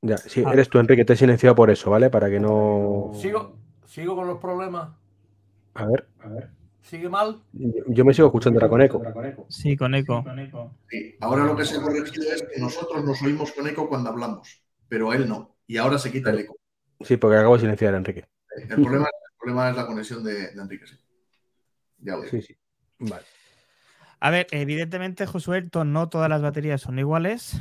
Ya, 0.00 0.16
sí, 0.16 0.42
ah. 0.46 0.52
eres 0.52 0.70
tú, 0.70 0.78
Enrique, 0.78 1.04
te 1.04 1.12
he 1.12 1.16
silenciado 1.16 1.54
por 1.54 1.70
eso, 1.70 1.90
¿vale? 1.90 2.08
Para 2.08 2.30
que 2.30 2.40
no. 2.40 3.10
Sigo, 3.14 3.58
sigo 3.84 4.16
con 4.16 4.26
los 4.26 4.38
problemas. 4.38 4.90
A 5.74 5.86
ver, 5.86 6.08
a 6.20 6.28
ver. 6.28 6.50
¿Sigue 6.80 7.10
mal? 7.10 7.42
Yo, 7.52 8.04
me 8.06 8.14
sigo 8.14 8.28
escuchando 8.28 8.58
ahora 8.58 8.70
con 8.70 8.80
eco. 8.80 9.02
Sí, 9.48 9.76
con 9.76 9.94
eco. 9.94 10.24
Sí, 10.88 11.16
ahora 11.20 11.44
lo 11.44 11.54
que 11.54 11.66
se 11.66 11.76
ha 11.76 11.82
corregido 11.82 12.32
es 12.32 12.42
que 12.42 12.58
nosotros 12.58 13.04
nos 13.04 13.20
oímos 13.22 13.52
con 13.52 13.68
eco 13.68 13.86
cuando 13.90 14.08
hablamos 14.08 14.62
pero 14.88 15.12
él 15.12 15.28
no. 15.28 15.56
y 15.66 15.76
ahora 15.76 15.98
se 15.98 16.10
quita 16.10 16.30
el 16.30 16.40
eco. 16.40 16.56
Sí, 17.00 17.16
porque 17.16 17.36
acabo 17.36 17.54
de 17.54 17.60
silenciar 17.60 17.94
a 17.94 17.98
Enrique. 17.98 18.24
El 18.68 18.82
problema, 18.82 19.70
es 19.70 19.76
la 19.76 19.86
conexión 19.86 20.24
de, 20.24 20.50
Enrique, 20.50 20.86
sí. 20.86 20.96
Sí, 22.30 22.42
sí. 22.42 22.56
Vale. 22.98 23.24
A 24.20 24.30
ver, 24.30 24.48
evidentemente, 24.50 25.26
Josué, 25.26 25.68
no 25.84 26.08
todas 26.08 26.28
las 26.28 26.42
baterías 26.42 26.80
son 26.80 26.98
iguales. 26.98 27.60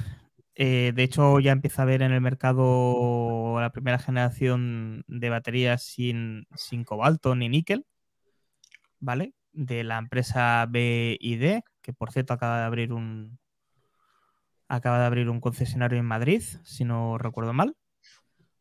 Eh, 0.55 0.91
de 0.95 1.03
hecho, 1.03 1.39
ya 1.39 1.51
empieza 1.51 1.81
a 1.81 1.83
haber 1.83 2.01
en 2.01 2.11
el 2.11 2.21
mercado 2.21 3.59
la 3.59 3.71
primera 3.71 3.99
generación 3.99 5.03
de 5.07 5.29
baterías 5.29 5.83
sin, 5.83 6.47
sin 6.55 6.83
cobalto 6.83 7.35
ni 7.35 7.47
níquel, 7.47 7.85
¿vale? 8.99 9.33
De 9.51 9.83
la 9.83 9.99
empresa 9.99 10.65
BID, 10.67 11.61
que 11.81 11.93
por 11.93 12.11
cierto 12.11 12.33
acaba 12.33 12.59
de 12.59 12.65
abrir 12.65 12.91
un 12.91 13.37
acaba 14.67 14.99
de 14.99 15.05
abrir 15.05 15.29
un 15.29 15.39
concesionario 15.39 15.99
en 15.99 16.05
Madrid, 16.05 16.41
si 16.63 16.85
no 16.85 17.17
recuerdo 17.17 17.53
mal. 17.53 17.75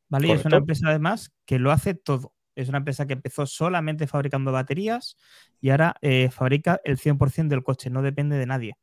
¿Vale? 0.08 0.28
Y 0.28 0.30
es 0.30 0.44
una 0.44 0.58
empresa 0.58 0.88
además 0.88 1.32
que 1.44 1.58
lo 1.58 1.72
hace 1.72 1.94
todo. 1.94 2.32
Es 2.54 2.68
una 2.68 2.78
empresa 2.78 3.06
que 3.06 3.14
empezó 3.14 3.46
solamente 3.46 4.06
fabricando 4.06 4.52
baterías 4.52 5.16
y 5.60 5.70
ahora 5.70 5.96
eh, 6.00 6.30
fabrica 6.30 6.80
el 6.84 6.96
100% 6.96 7.48
del 7.48 7.62
coche, 7.62 7.90
no 7.90 8.02
depende 8.02 8.36
de 8.36 8.46
nadie. 8.46 8.76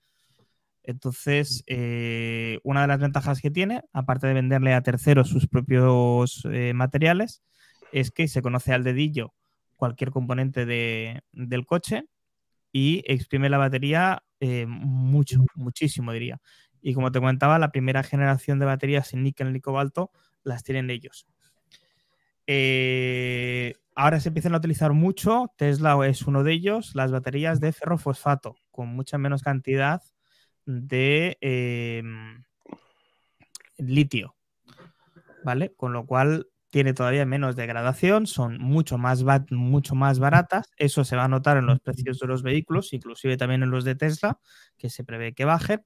Entonces, 0.83 1.63
eh, 1.67 2.59
una 2.63 2.81
de 2.81 2.87
las 2.87 2.99
ventajas 2.99 3.39
que 3.39 3.49
tiene, 3.49 3.83
aparte 3.93 4.27
de 4.27 4.33
venderle 4.33 4.73
a 4.73 4.83
terceros 4.83 5.29
sus 5.29 5.47
propios 5.47 6.45
eh, 6.51 6.73
materiales, 6.73 7.41
es 7.93 8.11
que 8.11 8.27
se 8.27 8.41
conoce 8.41 8.73
al 8.73 8.83
dedillo 8.83 9.33
cualquier 9.77 10.11
componente 10.11 10.65
del 10.65 11.65
coche 11.65 12.05
y 12.71 13.03
exprime 13.05 13.49
la 13.49 13.57
batería 13.57 14.23
eh, 14.39 14.65
mucho, 14.67 15.45
muchísimo 15.55 16.11
diría. 16.11 16.39
Y 16.83 16.93
como 16.93 17.11
te 17.11 17.19
comentaba, 17.19 17.57
la 17.57 17.71
primera 17.71 18.03
generación 18.03 18.59
de 18.59 18.65
baterías 18.65 19.07
sin 19.07 19.23
níquel 19.23 19.53
ni 19.53 19.61
cobalto 19.61 20.11
las 20.43 20.63
tienen 20.63 20.89
ellos. 20.89 21.25
ahora 23.95 24.19
se 24.19 24.27
empiezan 24.27 24.53
a 24.53 24.57
utilizar 24.57 24.91
mucho, 24.91 25.51
Tesla 25.57 25.97
es 26.05 26.23
uno 26.23 26.43
de 26.43 26.51
ellos, 26.51 26.93
las 26.93 27.11
baterías 27.11 27.61
de 27.61 27.71
ferrofosfato, 27.71 28.57
con 28.69 28.89
mucha 28.89 29.17
menos 29.17 29.41
cantidad 29.41 30.01
de 30.65 31.37
em, 31.39 32.43
litio, 33.77 34.35
¿vale? 35.43 35.73
Con 35.75 35.93
lo 35.93 36.05
cual 36.05 36.47
tiene 36.69 36.93
todavía 36.93 37.25
menos 37.25 37.55
degradación, 37.55 38.25
son 38.25 38.57
mucho 38.57 38.97
más, 38.97 39.23
mucho 39.51 39.95
más 39.95 40.19
baratas, 40.19 40.71
eso 40.77 41.03
se 41.03 41.15
va 41.15 41.25
a 41.25 41.27
notar 41.27 41.57
en 41.57 41.67
los 41.67 41.79
precios 41.79 42.19
de 42.19 42.27
los 42.27 42.41
vehículos, 42.41 42.93
inclusive 42.93 43.37
también 43.37 43.63
en 43.63 43.69
los 43.69 43.85
de 43.85 43.95
Tesla, 43.95 44.39
que 44.77 44.89
se 44.89 45.03
prevé 45.03 45.33
que 45.33 45.45
bajen, 45.45 45.85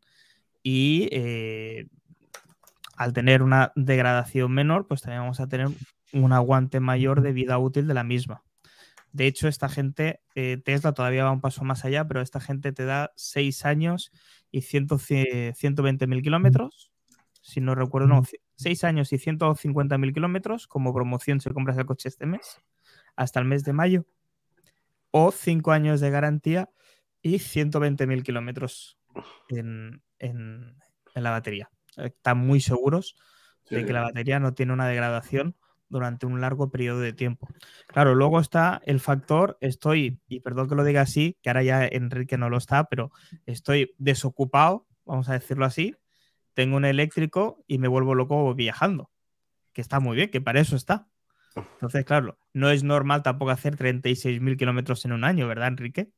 y 0.70 1.08
eh, 1.14 1.88
al 2.98 3.14
tener 3.14 3.42
una 3.42 3.72
degradación 3.78 4.52
menor, 4.52 4.86
pues 4.86 5.02
también 5.02 5.22
vamos 5.22 5.40
a 5.40 5.48
tener 5.48 5.70
un 6.12 6.34
aguante 6.34 6.82
mayor 6.82 7.22
de 7.22 7.32
vida 7.32 7.58
útil 7.58 7.88
de 7.88 7.94
la 7.94 8.04
misma. 8.04 8.44
De 9.14 9.28
hecho, 9.28 9.48
esta 9.48 9.70
gente, 9.70 10.20
eh, 10.36 10.58
Tesla 10.62 10.92
todavía 10.92 11.24
va 11.24 11.32
un 11.32 11.40
paso 11.40 11.64
más 11.64 11.86
allá, 11.86 12.06
pero 12.06 12.20
esta 12.20 12.42
gente 12.42 12.74
te 12.74 12.84
da 12.84 13.14
6 13.16 13.64
años 13.64 14.12
y 14.52 14.64
120 14.64 16.06
mil 16.06 16.22
kilómetros. 16.22 16.92
Si 17.40 17.62
no 17.62 17.74
recuerdo, 17.74 18.10
no, 18.10 18.24
6 18.58 18.84
años 18.84 19.14
y 19.14 19.20
150 19.20 19.98
mil 19.98 20.14
kilómetros. 20.14 20.68
Como 20.68 20.94
promoción, 20.94 21.40
si 21.40 21.50
compras 21.52 21.78
el 21.78 21.86
coche 21.86 22.10
este 22.10 22.26
mes, 22.26 22.60
hasta 23.16 23.40
el 23.40 23.46
mes 23.46 23.64
de 23.64 23.72
mayo. 23.72 24.06
O 25.12 25.32
5 25.32 25.72
años 25.72 26.02
de 26.02 26.10
garantía 26.10 26.70
y 27.22 27.40
120 27.40 28.06
mil 28.06 28.22
kilómetros 28.24 28.98
en, 29.48 30.02
la 30.20 31.32
batería. 31.32 31.70
Están 31.96 32.38
muy 32.38 32.60
seguros 32.62 33.16
de 33.70 33.86
que 33.86 33.94
la 33.94 34.02
batería 34.02 34.40
no 34.40 34.54
tiene 34.54 34.74
una 34.74 34.88
degradación 34.88 35.56
durante 35.90 36.26
un 36.26 36.42
largo 36.42 36.70
periodo 36.70 37.00
de 37.00 37.14
tiempo. 37.14 37.48
Claro, 37.88 38.16
luego 38.16 38.40
está 38.40 38.82
el 38.86 39.00
factor, 39.00 39.58
estoy, 39.62 40.20
y 40.28 40.42
perdón 40.42 40.68
que 40.70 40.76
lo 40.76 40.84
diga 40.84 41.02
así, 41.02 41.38
que 41.42 41.50
ahora 41.50 41.64
ya 41.64 41.86
Enrique 41.86 42.38
no 42.38 42.50
lo 42.50 42.58
está, 42.58 42.86
pero 42.86 43.12
estoy 43.46 43.94
desocupado, 43.98 44.88
vamos 45.06 45.30
a 45.30 45.34
decirlo 45.34 45.66
así, 45.66 45.96
tengo 46.54 46.78
un 46.78 46.86
eléctrico 46.86 47.64
y 47.68 47.78
me 47.78 47.88
vuelvo 47.88 48.16
loco 48.16 48.54
viajando, 48.54 49.12
que 49.74 49.82
está 49.82 50.00
muy 50.00 50.16
bien, 50.16 50.30
que 50.30 50.42
para 50.42 50.60
eso 50.60 50.76
está. 50.76 51.08
Entonces, 51.56 52.06
claro, 52.06 52.38
no 52.54 52.70
es 52.70 52.84
normal 52.84 53.24
tampoco 53.24 53.52
hacer 53.52 53.78
36.000 53.78 54.58
kilómetros 54.58 55.06
en 55.06 55.14
un 55.14 55.24
año, 55.24 55.48
¿verdad, 55.48 55.70
Enrique? 55.70 56.12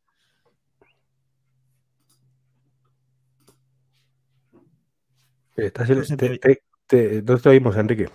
Estás, 5.55 5.89
te, 6.87 7.21
te 7.21 7.49
oímos, 7.49 7.75
Enrique? 7.77 8.09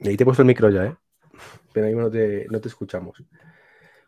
Ahí 0.00 0.16
te 0.16 0.22
he 0.22 0.24
puesto 0.24 0.42
el 0.42 0.46
micro 0.46 0.70
ya, 0.70 0.86
¿eh? 0.86 0.96
Pero 1.72 1.86
ahí 1.86 1.94
no 1.94 2.10
te, 2.10 2.68
escuchamos. 2.68 3.22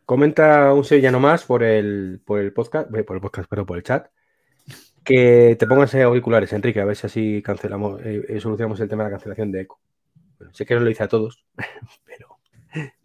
Comenta 0.05 0.73
un 0.73 0.85
sevillano 0.85 1.21
más 1.21 1.45
por 1.45 1.63
el, 1.63 2.21
por 2.25 2.41
el 2.41 2.53
podcast, 2.53 2.95
eh, 2.95 3.05
por 3.05 3.17
el 3.17 3.23
podcast, 3.23 3.49
pero 3.49 3.65
por 3.65 3.77
el 3.77 3.83
chat, 3.83 4.09
que 5.05 5.57
te 5.59 5.67
pongas 5.67 5.95
auriculares, 5.95 6.53
Enrique, 6.53 6.81
a 6.81 6.85
ver 6.85 6.97
si 6.97 7.07
así 7.07 7.43
cancelamos, 7.43 8.01
eh, 8.03 8.25
eh, 8.29 8.41
solucionamos 8.41 8.81
el 8.81 8.89
tema 8.89 9.05
de 9.05 9.11
la 9.11 9.17
cancelación 9.17 9.53
de 9.53 9.61
eco. 9.63 9.81
sé 10.53 10.67
que 10.67 10.75
no 10.75 10.81
lo 10.81 10.91
hice 10.91 11.05
a 11.05 11.09
todos, 11.09 11.45
pero, 12.05 12.39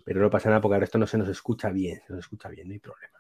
pero 0.03 0.21
no 0.21 0.29
pasa 0.29 0.49
nada 0.49 0.61
porque 0.61 0.75
ahora 0.75 0.85
esto 0.85 0.97
no 0.97 1.07
se 1.07 1.17
nos 1.17 1.29
escucha 1.29 1.69
bien, 1.69 2.01
se 2.05 2.13
nos 2.13 2.19
escucha 2.19 2.49
bien, 2.49 2.67
no 2.67 2.73
hay 2.73 2.79
problema. 2.79 3.19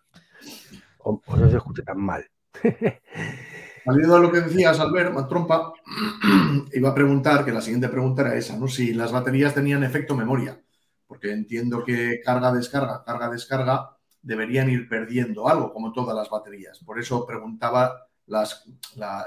O, 0.99 1.21
no 1.35 1.49
se 1.49 1.57
escucha 1.57 1.83
tan 1.83 1.99
mal. 1.99 2.25
Saliendo 3.87 4.17
a 4.17 4.19
lo 4.19 4.29
que 4.33 4.41
decías, 4.41 4.81
Albert, 4.81 5.15
trompa, 5.29 5.71
iba 6.73 6.89
a 6.89 6.93
preguntar, 6.93 7.45
que 7.45 7.53
la 7.53 7.61
siguiente 7.61 7.87
pregunta 7.87 8.23
era 8.23 8.35
esa, 8.35 8.57
¿no? 8.57 8.67
Si 8.67 8.93
las 8.93 9.13
baterías 9.13 9.53
tenían 9.53 9.81
efecto 9.81 10.13
memoria, 10.13 10.61
porque 11.07 11.31
entiendo 11.31 11.85
que 11.85 12.19
carga, 12.21 12.51
descarga, 12.51 13.05
carga, 13.05 13.29
descarga 13.29 13.91
deberían 14.21 14.69
ir 14.69 14.89
perdiendo 14.89 15.47
algo, 15.47 15.71
como 15.71 15.93
todas 15.93 16.13
las 16.13 16.29
baterías. 16.29 16.79
Por 16.79 16.99
eso 16.99 17.25
preguntaba 17.25 18.09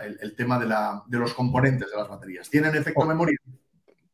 el, 0.03 0.37
tema 0.37 0.59
de, 0.59 0.67
de, 1.07 1.19
los 1.19 1.33
componentes 1.33 1.91
de 1.91 1.97
las 1.97 2.09
baterías. 2.11 2.51
¿Tienen 2.51 2.75
efecto 2.75 3.07
memoria? 3.07 3.39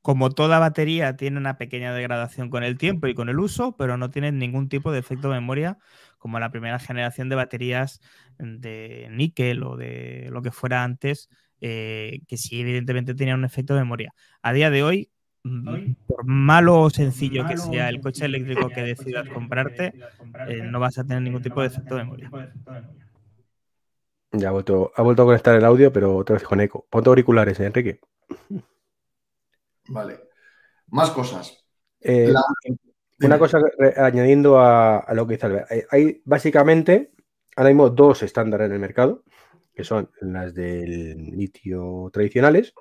Como 0.00 0.30
toda 0.30 0.60
batería 0.60 1.16
tiene 1.16 1.38
una 1.38 1.58
pequeña 1.58 1.92
degradación 1.92 2.50
con 2.50 2.62
el 2.62 2.78
tiempo 2.78 3.08
y 3.08 3.14
con 3.16 3.28
el 3.28 3.40
uso, 3.40 3.76
pero 3.76 3.96
no 3.96 4.12
tienen 4.12 4.38
ningún 4.38 4.68
tipo 4.68 4.92
de 4.92 5.00
efecto 5.00 5.28
memoria 5.28 5.78
como 6.26 6.40
la 6.40 6.50
primera 6.50 6.80
generación 6.80 7.28
de 7.28 7.36
baterías 7.36 8.00
de 8.38 9.06
níquel 9.12 9.62
o 9.62 9.76
de 9.76 10.26
lo 10.32 10.42
que 10.42 10.50
fuera 10.50 10.82
antes, 10.82 11.28
eh, 11.60 12.18
que 12.26 12.36
sí, 12.36 12.60
evidentemente 12.60 13.14
tenían 13.14 13.38
un 13.38 13.44
efecto 13.44 13.74
de 13.74 13.82
memoria. 13.82 14.12
A 14.42 14.52
día 14.52 14.68
de 14.70 14.82
hoy, 14.82 15.08
mm, 15.44 15.92
por 16.08 16.24
malo 16.26 16.80
o 16.80 16.90
sencillo 16.90 17.44
que 17.46 17.56
sea 17.56 17.88
el 17.88 18.00
coche 18.00 18.24
eléctrico 18.24 18.72
que 18.72 18.80
decidas 18.80 19.28
comprarte, 19.28 19.94
eh, 20.48 20.62
no 20.64 20.80
vas 20.80 20.98
a 20.98 21.04
tener 21.04 21.22
ningún 21.22 21.42
tipo 21.42 21.60
de 21.60 21.68
efecto 21.68 21.94
de 21.94 22.02
memoria. 22.02 22.32
Ya 24.32 24.48
ha 24.48 24.50
vuelto, 24.50 24.90
ha 24.96 25.02
vuelto 25.02 25.22
a 25.22 25.26
conectar 25.26 25.54
el 25.54 25.64
audio, 25.64 25.92
pero 25.92 26.16
otra 26.16 26.34
vez 26.34 26.42
con 26.42 26.60
eco. 26.60 26.88
Ponte 26.90 27.08
auriculares, 27.08 27.60
¿eh, 27.60 27.66
Enrique. 27.66 28.00
Vale. 29.90 30.18
Más 30.88 31.10
cosas. 31.12 31.64
Una 33.20 33.38
cosa 33.38 33.60
añadiendo 33.96 34.60
a, 34.60 35.06
lo 35.14 35.26
que 35.26 35.34
dice 35.34 35.46
Albert. 35.46 35.68
Hay, 35.90 36.20
básicamente 36.24 37.12
ahora 37.56 37.70
mismo 37.70 37.88
dos 37.88 38.22
estándares 38.22 38.66
en 38.66 38.72
el 38.72 38.78
mercado, 38.78 39.22
que 39.74 39.84
son 39.84 40.10
las 40.20 40.54
del 40.54 41.16
litio 41.36 42.10
tradicionales, 42.12 42.74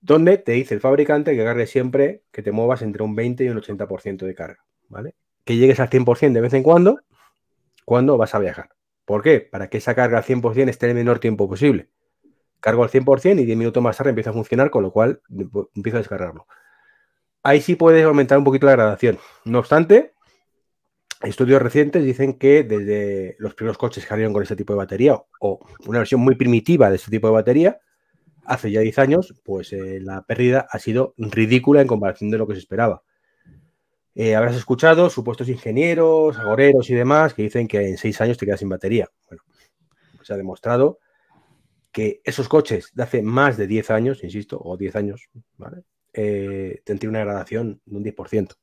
donde 0.00 0.38
te 0.38 0.52
dice 0.52 0.74
el 0.74 0.80
fabricante 0.80 1.36
que 1.36 1.44
cargue 1.44 1.66
siempre 1.66 2.24
que 2.32 2.42
te 2.42 2.50
muevas 2.50 2.82
entre 2.82 3.04
un 3.04 3.14
20 3.14 3.44
y 3.44 3.48
un 3.48 3.60
80% 3.60 4.26
de 4.26 4.34
carga, 4.34 4.64
¿vale? 4.88 5.14
Que 5.44 5.56
llegues 5.56 5.78
al 5.78 5.90
100% 5.90 6.32
de 6.32 6.40
vez 6.40 6.54
en 6.54 6.64
cuando, 6.64 7.00
cuando 7.84 8.16
vas 8.18 8.34
a 8.34 8.40
viajar. 8.40 8.70
¿Por 9.04 9.22
qué? 9.22 9.40
Para 9.40 9.68
que 9.68 9.78
esa 9.78 9.94
carga 9.94 10.18
al 10.18 10.24
100% 10.24 10.68
esté 10.68 10.86
en 10.86 10.90
el 10.90 10.96
menor 10.96 11.20
tiempo 11.20 11.48
posible. 11.48 11.88
Cargo 12.58 12.82
al 12.82 12.90
100% 12.90 13.40
y 13.40 13.44
10 13.44 13.58
minutos 13.58 13.82
más 13.82 13.96
tarde 13.96 14.10
empieza 14.10 14.30
a 14.30 14.34
funcionar, 14.34 14.70
con 14.70 14.82
lo 14.82 14.92
cual 14.92 15.20
empiezo 15.74 15.98
a 15.98 16.00
descargarlo 16.00 16.46
ahí 17.42 17.60
sí 17.60 17.74
puedes 17.74 18.04
aumentar 18.04 18.38
un 18.38 18.44
poquito 18.44 18.66
la 18.66 18.72
gradación. 18.72 19.18
No 19.44 19.58
obstante, 19.58 20.14
estudios 21.22 21.62
recientes 21.62 22.04
dicen 22.04 22.34
que 22.34 22.64
desde 22.64 23.36
los 23.38 23.54
primeros 23.54 23.78
coches 23.78 24.04
que 24.04 24.08
salieron 24.08 24.32
con 24.32 24.42
este 24.42 24.56
tipo 24.56 24.72
de 24.72 24.78
batería 24.78 25.20
o 25.40 25.60
una 25.86 25.98
versión 25.98 26.20
muy 26.20 26.34
primitiva 26.36 26.90
de 26.90 26.96
este 26.96 27.10
tipo 27.10 27.28
de 27.28 27.34
batería, 27.34 27.80
hace 28.44 28.70
ya 28.70 28.80
10 28.80 28.98
años, 28.98 29.34
pues 29.44 29.72
eh, 29.72 30.00
la 30.00 30.22
pérdida 30.22 30.66
ha 30.70 30.78
sido 30.78 31.14
ridícula 31.16 31.80
en 31.80 31.86
comparación 31.86 32.30
de 32.30 32.38
lo 32.38 32.46
que 32.46 32.54
se 32.54 32.60
esperaba. 32.60 33.02
Eh, 34.14 34.34
habrás 34.34 34.56
escuchado 34.56 35.08
supuestos 35.08 35.48
ingenieros, 35.48 36.38
agoreros 36.38 36.90
y 36.90 36.94
demás 36.94 37.32
que 37.32 37.42
dicen 37.42 37.66
que 37.66 37.88
en 37.88 37.96
6 37.96 38.20
años 38.20 38.38
te 38.38 38.44
quedas 38.44 38.60
sin 38.60 38.68
batería. 38.68 39.08
Bueno, 39.28 39.42
pues 40.16 40.26
se 40.26 40.34
ha 40.34 40.36
demostrado 40.36 40.98
que 41.92 42.20
esos 42.24 42.48
coches 42.48 42.90
de 42.94 43.02
hace 43.02 43.22
más 43.22 43.56
de 43.56 43.66
10 43.66 43.90
años, 43.90 44.24
insisto, 44.24 44.60
o 44.62 44.76
10 44.76 44.96
años, 44.96 45.28
¿vale? 45.56 45.84
Eh, 46.12 46.82
tendría 46.84 47.10
una 47.10 47.20
degradación 47.20 47.80
de 47.84 47.96
un 47.96 48.04
10%. 48.04 48.56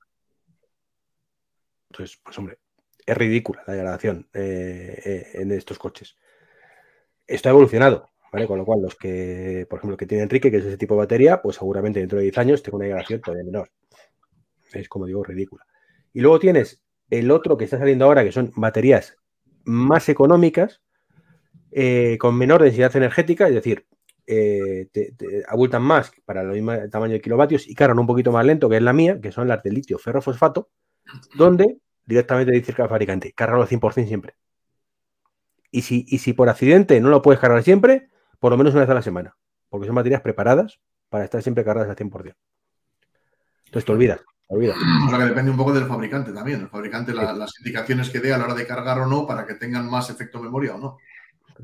Entonces, 1.90 2.20
pues 2.24 2.38
hombre, 2.38 2.60
es 3.06 3.18
ridícula 3.18 3.64
la 3.66 3.74
degradación 3.74 4.30
eh, 4.34 5.02
eh, 5.04 5.28
en 5.34 5.52
estos 5.52 5.80
coches. 5.80 6.16
Esto 7.26 7.50
ha 7.50 7.52
evolucionado, 7.52 8.10
¿vale? 8.32 8.48
Con 8.48 8.58
lo 8.58 8.66
cual, 8.66 8.82
los 8.82 8.96
que, 8.96 9.66
por 9.70 9.80
ejemplo, 9.80 9.98
que 9.98 10.06
tiene 10.06 10.24
Enrique, 10.24 10.52
que 10.52 10.58
es 10.58 10.66
ese 10.66 10.78
tipo 10.78 10.94
de 10.96 11.00
batería, 11.00 11.42
pues 11.42 11.58
seguramente 11.58 12.00
dentro 12.00 12.18
de 12.18 12.24
10 12.24 12.38
años 12.38 12.64
tengo 12.64 12.78
una 12.78 12.86
generación 12.86 13.22
todavía 13.22 13.46
menor. 13.46 13.72
Es 14.74 14.88
como 14.88 15.06
digo, 15.06 15.24
ridícula. 15.24 15.66
Y 16.14 16.22
luego 16.22 16.40
tienes 16.40 16.84
el 17.10 17.32
otro 17.32 17.58
que 17.58 17.66
está 17.66 17.80
saliendo 17.80 18.06
ahora, 18.06 18.24
que 18.24 18.32
son 18.32 18.52
baterías 18.56 19.18
más 19.64 20.10
económicas, 20.10 20.82
eh, 21.72 22.18
con 22.20 22.36
menor 22.36 22.64
densidad 22.64 22.96
energética, 22.96 23.48
es 23.48 23.54
decir, 23.54 23.86
eh, 24.32 24.88
te, 24.92 25.16
abultan 25.48 25.82
más 25.82 26.12
para 26.24 26.42
el 26.42 26.50
mismo 26.50 26.72
tamaño 26.92 27.14
de 27.14 27.22
kilovatios 27.22 27.68
y 27.68 27.74
cargan 27.74 27.98
un 27.98 28.06
poquito 28.06 28.32
más 28.32 28.46
lento, 28.46 28.70
que 28.70 28.78
es 28.78 28.84
la 28.84 28.94
mía, 28.94 29.20
que 29.20 29.32
son 29.32 29.48
las 29.48 29.64
de 29.64 29.72
litio 29.72 29.98
ferrofosfato, 29.98 30.70
donde 31.34 31.80
directamente 32.06 32.52
dice 32.52 32.72
el 32.78 32.88
fabricante, 32.88 33.34
cárgalo 33.34 33.64
al 33.64 33.68
100% 33.68 34.06
siempre. 34.06 34.36
Y 35.72 35.82
si, 35.82 36.06
y 36.08 36.20
si 36.20 36.34
por 36.34 36.48
accidente 36.48 37.02
no 37.02 37.10
lo 37.10 37.24
puedes 37.24 37.42
cargar 37.42 37.64
siempre, 37.64 38.10
por 38.38 38.52
lo 38.52 38.58
menos 38.58 38.74
una 38.74 38.82
vez 38.82 38.90
a 38.92 38.94
la 38.94 39.02
semana, 39.02 39.36
porque 39.68 39.88
son 39.88 39.96
baterías 39.96 40.22
preparadas 40.22 40.80
para 41.10 41.24
estar 41.24 41.42
siempre 41.42 41.64
cargadas 41.64 41.90
al 41.90 41.96
100%. 41.96 42.36
Entonces 43.66 43.86
te 43.86 43.92
olvidas. 43.92 44.22
Olvida. 44.46 44.76
Sea 45.10 45.18
que 45.18 45.26
depende 45.26 45.50
un 45.50 45.58
poco 45.58 45.74
del 45.74 45.86
fabricante 45.86 46.32
también. 46.32 46.62
El 46.62 46.70
fabricante, 46.70 47.14
las 47.14 47.52
indicaciones 47.60 48.12
que 48.12 48.20
dé 48.20 48.32
a 48.32 48.38
la 48.38 48.46
hora 48.46 48.54
de 48.54 48.68
cargar 48.68 49.00
o 49.00 49.08
no 49.08 49.26
para 49.26 49.46
que 49.48 49.56
tengan 49.56 49.90
más 49.90 50.12
efecto 50.12 50.40
memoria 50.40 50.76
o 50.76 50.78
no. 50.78 50.98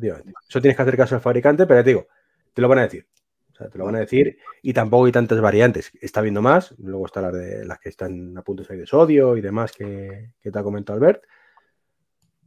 Eso 0.01 0.61
tienes 0.61 0.75
que 0.75 0.81
hacer 0.81 0.97
caso 0.97 1.15
al 1.15 1.21
fabricante, 1.21 1.65
pero 1.67 1.83
te 1.83 1.89
digo, 1.91 2.07
te 2.55 2.61
lo 2.61 2.69
van 2.69 2.79
a 2.79 2.83
decir. 2.83 3.05
O 3.51 3.55
sea, 3.55 3.69
te 3.69 3.77
lo 3.77 3.85
van 3.85 3.95
a 3.95 3.99
decir 3.99 4.37
y 4.61 4.73
tampoco 4.73 5.05
hay 5.05 5.11
tantas 5.11 5.39
variantes. 5.39 5.91
Está 6.01 6.21
viendo 6.21 6.41
más, 6.41 6.73
luego 6.77 7.05
está 7.05 7.21
las 7.21 7.33
de 7.33 7.65
las 7.65 7.79
que 7.79 7.89
están 7.89 8.37
a 8.37 8.41
punto 8.41 8.63
de 8.63 8.67
salir 8.67 8.81
de 8.81 8.87
sodio 8.87 9.37
y 9.37 9.41
demás 9.41 9.71
que, 9.71 10.31
te 10.41 10.59
ha 10.59 10.63
comentado 10.63 10.97
Albert. 10.97 11.23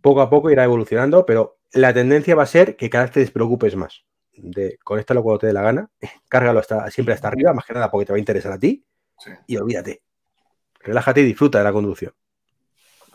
Poco 0.00 0.20
a 0.20 0.30
poco 0.30 0.50
irá 0.50 0.64
evolucionando, 0.64 1.24
pero 1.24 1.58
la 1.72 1.92
tendencia 1.92 2.34
va 2.34 2.42
a 2.42 2.46
ser 2.46 2.76
que 2.76 2.90
cada 2.90 3.04
vez 3.04 3.12
te 3.12 3.20
despreocupes 3.20 3.76
más. 3.76 4.04
De 4.32 4.78
conéctalo 4.84 5.22
cuando 5.22 5.40
te 5.40 5.46
dé 5.48 5.52
la 5.52 5.62
gana, 5.62 5.90
cárgalo 6.28 6.60
hasta, 6.60 6.90
siempre 6.90 7.14
hasta 7.14 7.28
arriba, 7.28 7.52
más 7.52 7.64
que 7.64 7.74
nada 7.74 7.90
porque 7.90 8.06
te 8.06 8.12
va 8.12 8.16
a 8.16 8.20
interesar 8.20 8.52
a 8.52 8.58
ti 8.58 8.84
y 9.46 9.56
olvídate. 9.56 10.02
Relájate 10.80 11.20
y 11.20 11.24
disfruta 11.24 11.58
de 11.58 11.64
la 11.64 11.72
conducción. 11.72 12.12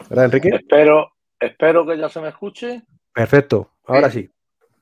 ¿Verdad, 0.09 0.25
Enrique? 0.25 0.49
Espero, 0.49 1.13
espero 1.39 1.85
que 1.85 1.97
ya 1.97 2.09
se 2.09 2.21
me 2.21 2.29
escuche. 2.29 2.83
Perfecto, 3.13 3.71
ahora 3.85 4.09
sí. 4.09 4.29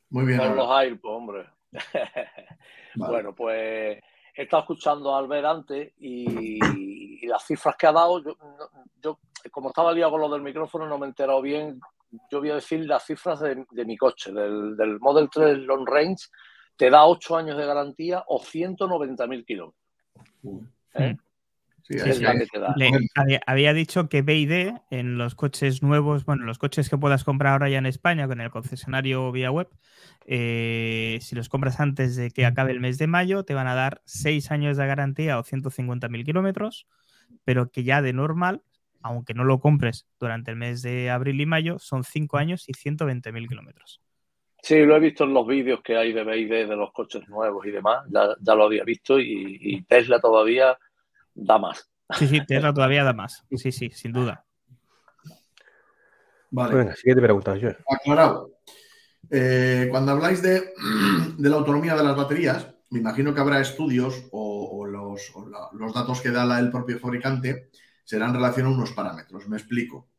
Muy 0.10 0.26
bien. 0.26 0.40
Con 0.40 0.56
los 0.56 0.68
pues, 1.02 1.48
Bueno, 2.96 3.34
pues 3.34 4.02
he 4.36 4.44
estado 4.44 4.64
escuchando 4.64 5.14
a 5.14 5.20
Albert 5.20 5.46
antes 5.46 5.94
y, 6.00 6.60
las 7.26 7.46
cifras 7.46 7.78
que 7.78 7.88
ha 7.88 7.94
dado, 7.94 8.22
yo, 9.02 9.20
como 9.52 9.70
estaba 9.70 9.94
liado 9.94 10.12
con 10.12 10.22
lo 10.22 10.30
del 10.30 10.42
micrófono 10.42 10.86
no 10.88 10.98
me 10.98 11.06
he 11.06 11.10
enterado 11.10 11.42
bien. 11.42 11.80
Yo 12.30 12.40
voy 12.40 12.50
a 12.50 12.56
decir 12.56 12.86
las 12.86 13.06
cifras 13.06 13.40
de, 13.40 13.86
mi 13.86 13.96
coche, 13.96 14.34
del, 14.34 15.00
Model 15.00 15.30
3 15.32 15.60
Long 15.60 15.88
Range, 15.88 16.26
te 16.76 16.90
da 16.90 17.06
8 17.06 17.38
años 17.38 17.58
de 17.58 17.66
garantía 17.66 18.26
o 18.28 18.42
190.000 18.42 19.46
kilómetros. 19.46 19.76
¿Eh? 20.96 21.16
Había, 23.46 23.74
dicho 23.74 24.10
que 24.10 24.22
BID 24.22 24.74
en 24.90 25.18
los 25.18 25.36
coches 25.36 25.84
nuevos, 25.84 26.26
bueno, 26.26 26.46
los 26.46 26.58
coches 26.58 26.90
que 26.90 26.98
puedas 26.98 27.24
comprar 27.24 27.54
ahora 27.54 27.70
ya 27.70 27.78
en 27.78 27.86
España 27.86 28.28
con 28.28 28.42
el 28.42 28.52
concesionario 28.52 29.32
vía 29.32 29.52
web, 29.52 29.70
eh, 30.26 31.20
si 31.22 31.36
los 31.36 31.50
compras 31.50 31.80
antes 31.80 32.16
de 32.16 32.32
que 32.32 32.46
acabe 32.46 32.72
el 32.72 32.80
mes 32.80 32.98
de 32.98 33.08
mayo, 33.08 33.44
te 33.44 33.54
van 33.54 33.68
a 33.68 33.76
dar 33.76 34.02
6 34.06 34.52
años 34.52 34.78
de 34.78 34.86
garantía 34.86 35.40
o 35.40 35.44
150.000 35.44 36.26
kilómetros, 36.26 36.88
pero 37.44 37.72
que 37.72 37.84
ya 37.84 38.02
de 38.02 38.14
normal, 38.14 38.62
aunque 39.02 39.34
no 39.34 39.44
lo 39.44 39.60
compres 39.60 40.08
durante 40.20 40.52
el 40.52 40.58
mes 40.58 40.82
de 40.82 41.10
abril 41.10 41.42
y 41.42 41.46
mayo, 41.46 41.80
son 41.80 42.04
5 42.04 42.38
años 42.38 42.70
y 42.70 42.74
120.000 42.74 43.48
kilómetros. 43.48 44.02
Sí, 44.64 44.86
lo 44.86 44.96
he 44.96 45.00
visto 45.00 45.24
en 45.24 45.34
los 45.34 45.48
vídeos 45.48 45.82
que 45.82 45.98
hay 45.98 46.14
de 46.14 46.24
BID 46.24 46.68
de 46.68 46.76
los 46.76 46.92
coches 46.94 47.28
nuevos 47.28 47.66
y 47.66 47.72
demás, 47.72 48.06
ya, 48.10 48.56
lo 48.56 48.66
había 48.66 48.84
visto 48.84 49.20
y 49.20 49.84
Tesla 49.88 50.20
todavía 50.20 50.78
da 51.42 51.58
más. 51.58 51.90
Sí, 52.18 52.28
sí, 52.28 52.46
Tesla 52.46 52.74
todavía 52.74 53.04
da 53.04 53.14
más. 53.14 53.44
Sí, 53.56 53.72
sí, 53.72 53.90
sin 53.92 54.12
duda. 54.12 54.46
Vale. 56.52 56.76
Venga, 56.76 56.96
siguiente 56.96 57.22
pregunta, 57.22 57.56
yo. 57.56 57.70
Aclarado. 57.90 58.52
Eh, 59.30 59.88
cuando 59.90 60.12
habláis 60.12 60.42
de, 60.42 60.74
la 61.40 61.56
autonomía 61.56 61.96
de 61.96 62.04
las 62.04 62.16
baterías, 62.16 62.68
me 62.90 63.00
imagino 63.00 63.34
que 63.34 63.40
habrá 63.40 63.62
estudios 63.62 64.28
o, 64.32 64.86
los, 64.86 65.94
datos 65.94 66.22
que 66.22 66.32
da 66.32 66.60
el 66.60 66.70
propio 66.70 67.00
fabricante 67.00 67.70
serán 68.04 68.30
en 68.30 68.36
relación 68.36 68.68
a 68.68 68.72
unos 68.72 68.92
parámetros. 68.92 69.48
Me 69.48 69.58
explico. 69.58 70.10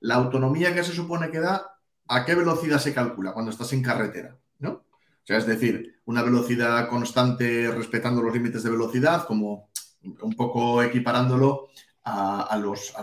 La 0.00 0.16
autonomía 0.16 0.74
que 0.74 0.84
se 0.84 0.92
supone 0.92 1.30
que 1.30 1.40
da, 1.40 1.78
¿a 2.08 2.24
qué 2.24 2.34
velocidad 2.34 2.78
se 2.78 2.92
calcula 2.94 3.32
cuando 3.32 3.50
estás 3.50 3.72
en 3.72 3.82
carretera? 3.82 4.36
¿no? 4.58 4.70
O 4.70 4.84
sea, 5.24 5.38
es 5.38 5.46
decir, 5.46 6.00
una 6.04 6.22
velocidad 6.22 6.88
constante 6.88 7.70
respetando 7.70 8.22
los 8.22 8.34
límites 8.34 8.62
de 8.62 8.70
velocidad, 8.70 9.26
como 9.26 9.67
un 10.02 10.34
poco 10.34 10.82
equiparándolo 10.82 11.68
a, 12.04 12.58
los, 12.62 12.94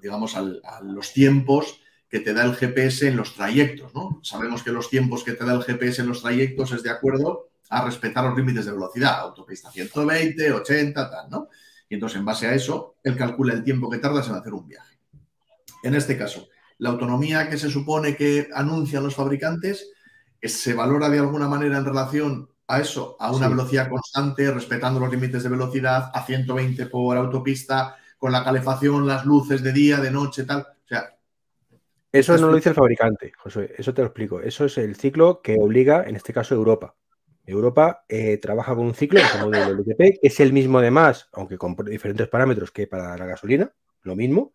digamos, 0.00 0.36
a 0.36 0.80
los 0.82 1.12
tiempos 1.12 1.80
que 2.08 2.20
te 2.20 2.34
da 2.34 2.44
el 2.44 2.54
GPS 2.54 3.08
en 3.08 3.16
los 3.16 3.34
trayectos, 3.34 3.94
¿no? 3.94 4.20
Sabemos 4.22 4.62
que 4.62 4.70
los 4.70 4.88
tiempos 4.88 5.24
que 5.24 5.32
te 5.32 5.44
da 5.44 5.54
el 5.54 5.62
GPS 5.62 6.02
en 6.02 6.08
los 6.08 6.22
trayectos 6.22 6.72
es 6.72 6.82
de 6.82 6.90
acuerdo 6.90 7.48
a 7.68 7.84
respetar 7.84 8.24
los 8.24 8.36
límites 8.36 8.66
de 8.66 8.72
velocidad, 8.72 9.20
autopista 9.20 9.70
120, 9.70 10.52
80, 10.52 11.10
tal, 11.10 11.30
¿no? 11.30 11.48
Y 11.88 11.94
entonces, 11.94 12.18
en 12.18 12.24
base 12.24 12.46
a 12.46 12.54
eso, 12.54 12.96
él 13.02 13.16
calcula 13.16 13.54
el 13.54 13.64
tiempo 13.64 13.90
que 13.90 13.98
tardas 13.98 14.28
en 14.28 14.34
hacer 14.34 14.54
un 14.54 14.68
viaje. 14.68 14.98
En 15.82 15.94
este 15.94 16.16
caso, 16.16 16.48
la 16.78 16.90
autonomía 16.90 17.48
que 17.48 17.58
se 17.58 17.70
supone 17.70 18.16
que 18.16 18.48
anuncian 18.54 19.04
los 19.04 19.14
fabricantes 19.14 19.90
se 20.42 20.74
valora 20.74 21.08
de 21.08 21.18
alguna 21.18 21.48
manera 21.48 21.78
en 21.78 21.84
relación 21.84 22.50
a 22.68 22.80
eso, 22.80 23.16
a 23.18 23.32
una 23.32 23.48
velocidad 23.48 23.88
constante, 23.88 24.50
respetando 24.50 24.98
los 24.98 25.10
límites 25.10 25.42
de 25.42 25.48
velocidad, 25.48 26.10
a 26.12 26.24
120 26.24 26.86
por 26.86 27.16
autopista, 27.16 27.96
con 28.18 28.32
la 28.32 28.42
calefacción, 28.42 29.06
las 29.06 29.24
luces 29.24 29.62
de 29.62 29.72
día, 29.72 29.98
de 29.98 30.10
noche, 30.10 30.44
tal. 30.44 30.60
O 30.60 30.86
sea. 30.86 31.16
Eso 32.10 32.36
no 32.38 32.48
lo 32.48 32.56
dice 32.56 32.70
el 32.70 32.74
fabricante, 32.74 33.32
José, 33.36 33.74
eso 33.76 33.92
te 33.94 34.02
lo 34.02 34.08
explico. 34.08 34.40
Eso 34.40 34.64
es 34.64 34.78
el 34.78 34.96
ciclo 34.96 35.40
que 35.42 35.56
obliga, 35.60 36.04
en 36.06 36.16
este 36.16 36.32
caso, 36.32 36.54
Europa. 36.54 36.94
Europa 37.44 38.04
eh, 38.08 38.38
trabaja 38.38 38.74
con 38.74 38.86
un 38.86 38.94
ciclo 38.94 39.20
que 39.96 40.18
es 40.20 40.40
el 40.40 40.52
mismo 40.52 40.78
además, 40.78 41.28
aunque 41.32 41.56
con 41.56 41.76
diferentes 41.76 42.26
parámetros 42.28 42.72
que 42.72 42.88
para 42.88 43.16
la 43.16 43.26
gasolina, 43.26 43.72
lo 44.02 44.16
mismo, 44.16 44.54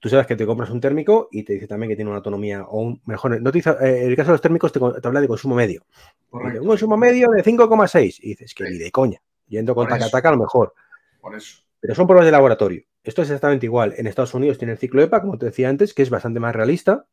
tú 0.00 0.08
sabes 0.08 0.26
que 0.26 0.36
te 0.36 0.46
compras 0.46 0.70
un 0.70 0.80
térmico 0.80 1.28
y 1.30 1.42
te 1.42 1.54
dice 1.54 1.66
también 1.66 1.90
que 1.90 1.96
tiene 1.96 2.10
una 2.10 2.18
autonomía 2.18 2.64
o 2.64 2.80
un 2.80 3.02
mejor. 3.06 3.40
No 3.40 3.50
te 3.50 3.58
dice, 3.58 3.70
eh, 3.70 4.04
en 4.04 4.10
el 4.10 4.16
caso 4.16 4.28
de 4.28 4.34
los 4.34 4.40
térmicos 4.40 4.72
te, 4.72 4.78
habla 4.78 5.20
de 5.20 5.28
consumo 5.28 5.54
medio. 5.54 5.84
un 6.30 6.66
consumo 6.66 6.96
medio 6.96 7.28
de 7.30 7.42
5,6. 7.42 8.18
Y 8.22 8.28
dices 8.30 8.54
que 8.54 8.64
ni 8.64 8.78
de 8.78 8.90
coña. 8.90 9.20
Yendo 9.48 9.74
con 9.74 9.88
taca 9.88 10.28
a 10.28 10.32
lo 10.32 10.38
mejor. 10.38 10.74
Por 11.20 11.34
eso. 11.34 11.62
Pero 11.80 11.94
son 11.94 12.06
pruebas 12.06 12.26
de 12.26 12.32
laboratorio. 12.32 12.82
Esto 13.02 13.22
es 13.22 13.28
exactamente 13.28 13.66
igual. 13.66 13.94
En 13.96 14.06
Estados 14.06 14.34
Unidos 14.34 14.58
tiene 14.58 14.72
el 14.72 14.78
ciclo 14.78 15.02
EPA, 15.02 15.20
como 15.20 15.38
te 15.38 15.46
decía 15.46 15.68
antes, 15.68 15.94
que 15.94 16.02
es 16.02 16.10
bastante 16.10 16.40
más 16.40 16.54
realista, 16.54 17.06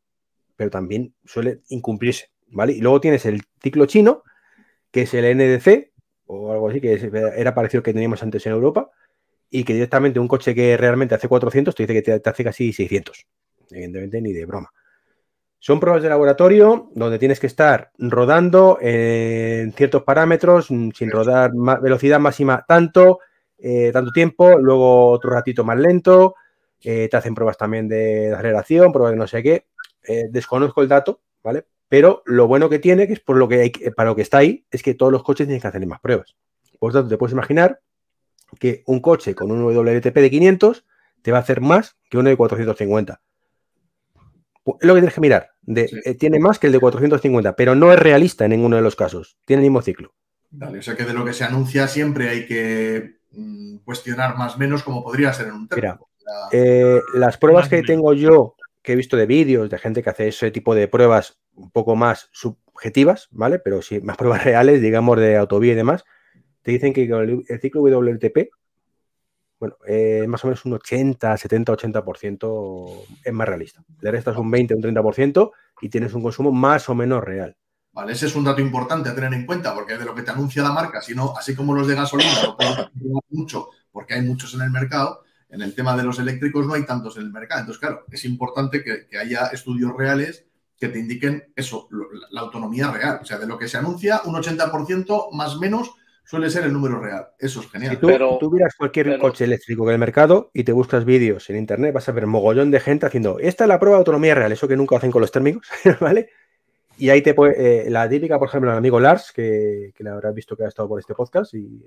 pero 0.56 0.69
también 0.69 1.13
suele 1.24 1.62
incumplirse. 1.69 2.32
¿vale? 2.48 2.74
Y 2.74 2.82
luego 2.82 3.00
tienes 3.00 3.26
el 3.26 3.43
ciclo 3.62 3.86
chino, 3.86 4.24
que 4.91 5.04
es 5.04 5.13
el 5.13 5.38
NDC, 5.38 5.91
o 6.26 6.52
algo 6.52 6.69
así, 6.69 6.82
que 6.82 7.12
era 7.38 7.54
parecido 7.54 7.80
al 7.80 7.84
que 7.84 7.93
teníamos 7.93 8.24
antes 8.24 8.45
en 8.45 8.54
Europa, 8.54 8.89
y 9.56 9.63
que 9.63 9.74
directamente 9.74 10.20
un 10.20 10.28
coche 10.28 10.54
que 10.54 10.76
realmente 10.76 11.15
hace 11.15 11.30
400 11.30 11.74
te 11.74 11.84
dice 11.84 11.94
que 11.94 12.20
te, 12.20 12.30
hace 12.30 12.44
casi 12.44 12.74
600. 12.74 13.26
Evidentemente, 13.72 14.22
ni 14.22 14.34
de 14.34 14.46
broma. 14.46 14.70
Son 15.60 15.80
pruebas 15.80 16.04
de 16.04 16.10
laboratorio 16.10 16.91
donde 16.94 17.18
tienes 17.18 17.39
que 17.39 17.48
estar 17.48 17.91
rodando 17.98 18.78
en 18.82 19.72
ciertos 19.72 20.04
parámetros, 20.04 20.70
mm, 20.70 20.89
sin 20.91 21.10
rodar 21.10 21.52
velocidad 21.82 22.20
máxima 22.20 22.65
tanto, 22.68 23.20
eh, 23.58 23.91
tanto 23.94 24.12
tiempo, 24.12 24.60
luego 24.60 25.10
otro 25.12 25.32
ratito 25.32 25.63
más 25.63 25.80
lento. 25.80 26.36
Eh, 26.84 27.08
te 27.10 27.15
hacen 27.15 27.34
pruebas 27.34 27.58
también 27.58 27.88
de 27.88 28.34
aceleración, 28.34 28.91
pruebas 28.91 29.13
de 29.13 29.18
no 29.18 29.28
sé 29.28 29.41
qué. 29.41 29.68
Eh, 30.04 30.26
desconozco 30.30 30.82
el 30.82 30.89
dato, 30.89 31.22
¿vale? 31.41 31.65
Pero 31.88 32.24
lo 32.26 32.48
bueno 32.48 32.70
que 32.70 32.80
tiene, 32.80 33.08
que 33.08 33.13
es 33.13 33.22
por 33.22 33.38
lo 33.38 33.48
que 33.48 33.62
hay, 33.62 33.70
para 33.96 34.10
lo 34.10 34.18
que 34.18 34.22
está 34.22 34.39
ahí, 34.39 34.65
es 34.70 34.84
que 34.84 34.96
todos 34.96 35.13
los 35.13 35.24
coches 35.24 35.48
tienen 35.48 35.62
que 35.62 35.68
hacer 35.68 35.86
más 35.88 36.02
pruebas. 36.02 36.36
Por 36.78 36.94
lo 36.94 37.00
tanto, 37.00 37.10
te 37.10 37.18
puedes 37.18 37.32
imaginar 37.32 37.80
que 38.56 38.84
un 38.86 39.00
coche 39.00 39.36
con 39.36 39.52
un 39.52 39.63
WLTP 39.63 40.15
de 40.15 40.30
500 40.30 40.86
te 41.22 41.32
va 41.32 41.39
a 41.39 41.41
hacer 41.41 41.62
más 41.62 41.98
que 42.10 42.18
uno 42.18 42.30
de 42.30 42.38
450. 42.38 43.22
Es 44.80 44.88
lo 44.88 44.94
que 44.94 45.02
tienes 45.02 45.13
que 45.13 45.22
mirar. 45.22 45.52
Eh, 45.68 46.15
tiene 46.15 46.39
más 46.39 46.60
que 46.60 46.68
el 46.68 46.74
de 46.74 46.80
450, 46.80 47.56
pero 47.56 47.76
no 47.76 47.91
es 47.91 48.00
realista 48.00 48.46
en 48.46 48.52
ninguno 48.52 48.76
de 48.76 48.82
los 48.82 48.96
casos. 48.96 49.38
Tiene 49.46 49.62
el 49.62 49.70
mismo 49.70 49.82
ciclo. 49.82 50.13
Vale, 50.52 50.80
o 50.80 50.82
sea 50.82 50.96
que 50.96 51.06
de 51.06 51.13
lo 51.13 51.26
que 51.26 51.34
se 51.34 51.44
anuncia 51.44 51.88
siempre 51.88 52.30
hay 52.30 52.46
que 52.46 53.18
mm, 53.32 53.78
cuestionar 53.78 54.38
más 54.38 54.56
o 54.56 54.58
menos 54.58 54.84
como 54.84 55.04
podría 55.04 55.34
ser 55.34 55.48
en 55.48 55.54
un 55.54 55.70
Mira, 55.76 56.00
eh, 56.52 57.02
las 57.13 57.38
pruebas 57.38 57.70
que 57.70 57.84
tengo 57.84 58.13
yo, 58.13 58.56
que 58.82 58.94
he 58.94 58.96
visto 58.96 59.18
de 59.18 59.26
vídeos 59.26 59.70
de 59.70 59.80
gente 59.80 60.02
que 60.02 60.10
hace 60.10 60.28
ese 60.30 60.52
tipo 60.52 60.74
de 60.76 60.88
pruebas 60.88 61.39
un 61.56 61.72
poco 61.72 61.96
más 61.96 62.30
subjetivas, 62.32 63.28
¿vale? 63.32 63.60
Pero 63.60 63.82
sí, 63.82 64.00
más 64.02 64.18
pruebas 64.18 64.44
reales, 64.46 64.82
digamos, 64.82 65.18
de 65.20 65.38
autovía 65.38 65.74
y 65.74 65.76
demás, 65.76 66.06
te 66.65 66.71
dicen 66.71 66.93
que 66.93 67.04
el 67.04 67.62
ciclo 67.62 67.82
WLTP, 67.84 68.49
bueno, 69.60 69.78
es 69.86 70.28
más 70.28 70.43
o 70.43 70.47
menos 70.47 70.65
un 70.65 70.73
80, 70.73 71.38
70, 71.38 71.71
80% 71.71 73.06
es 73.23 73.34
más 73.34 73.47
realista. 73.47 73.84
Le 74.01 74.10
restas 74.10 74.36
un 74.36 74.49
20, 74.49 74.73
un 74.73 74.82
30% 74.82 75.51
y 75.82 75.89
tienes 75.89 76.15
un 76.15 76.23
consumo 76.23 76.51
más 76.51 76.89
o 76.89 76.95
menos 76.95 77.23
real. 77.23 77.56
¿Vale? 77.91 78.13
Ese 78.13 78.25
es 78.25 78.36
un 78.36 78.45
dato 78.45 78.62
importante 78.62 79.10
a 79.10 79.15
tener 79.15 79.32
en 79.36 79.45
cuenta 79.45 79.75
porque 79.75 79.95
de 79.95 80.06
lo 80.06 80.15
que 80.15 80.23
te 80.23 80.32
anuncia 80.32 80.63
la 80.63 80.71
marca, 80.71 81.04
sino 81.04 81.38
así 81.38 81.56
como 81.56 81.75
los 81.75 81.86
de 81.86 81.93
gasolina 81.93 82.32
lo 82.43 82.58
puedo 82.58 83.21
mucho 83.30 83.69
porque 83.91 84.15
hay 84.15 84.23
muchos 84.23 84.51
en 84.56 84.62
el 84.62 84.71
mercado, 84.71 85.21
en 85.49 85.62
el 85.62 85.75
tema 85.75 85.95
de 85.95 86.04
los 86.04 86.17
eléctricos 86.17 86.65
no 86.65 86.73
hay 86.73 86.84
tantos 86.84 87.15
en 87.17 87.25
el 87.25 87.32
mercado. 87.32 87.60
Entonces, 87.60 87.80
claro, 87.80 88.06
es 88.12 88.25
importante 88.25 88.84
que, 88.84 89.15
haya 89.19 89.49
estudios 89.54 89.95
reales 89.95 90.47
que 90.80 90.88
te 90.88 90.97
indiquen 90.97 91.43
eso, 91.56 91.88
la, 92.32 92.41
autonomía 92.41 92.89
real. 92.89 93.19
O 93.21 93.25
sea, 93.25 93.38
de 93.38 93.45
lo 93.45 93.60
que 93.60 93.67
se 93.67 93.78
anuncia, 93.78 94.21
un 94.25 94.34
80% 94.34 95.32
más 95.32 95.60
menos 95.60 95.93
suele 96.26 96.50
ser 96.50 96.66
el 96.66 96.74
número 96.74 97.00
real. 97.00 97.28
Eso 97.40 97.62
es 97.62 97.70
genial. 97.70 97.92
Si 97.92 97.98
tú, 98.02 98.08
pero, 98.08 98.38
tú 98.40 98.52
miras 98.52 98.76
cualquier 98.76 99.18
coche 99.20 99.46
eléctrico 99.46 99.90
el 99.90 100.00
mercado 100.00 100.52
y 100.54 100.64
te 100.64 100.72
buscas 100.72 101.06
vídeos 101.06 101.50
en 101.50 101.58
internet, 101.58 101.94
vas 101.94 102.10
a 102.10 102.12
ver 102.12 102.28
mogollón 102.28 102.72
de 102.72 102.80
gente 102.80 103.06
haciendo, 103.06 103.40
esta 103.40 103.64
es 103.64 103.68
la 103.68 103.80
prueba 103.80 103.98
de 103.98 104.00
autonomía 104.00 104.36
real, 104.36 104.52
eso 104.52 104.68
que 104.68 104.76
nunca 104.76 104.98
hacen 104.98 105.12
con 105.12 105.22
los 105.22 105.32
térmicos, 105.32 105.68
¿vale? 106.02 106.30
Y 106.98 107.10
ahí 107.10 107.22
te 107.22 107.34
puede, 107.34 107.88
eh, 107.88 107.90
la 107.90 108.08
típica, 108.08 108.40
por 108.40 108.48
ejemplo, 108.48 108.72
el 108.72 108.78
amigo 108.78 109.00
Lars, 109.00 109.32
que, 109.34 109.94
le 109.98 110.10
habrás 110.10 110.34
visto 110.34 110.56
que 110.56 110.64
ha 110.64 110.68
estado 110.68 110.88
por 110.88 111.00
este 111.00 111.14
podcast 111.14 111.54
y 111.54 111.84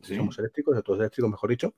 somos 0.00 0.38
eléctricos, 0.38 0.74
de 0.74 0.82
todos 0.82 0.98
eléctricos, 0.98 1.30
mejor 1.30 1.50
dicho. 1.50 1.74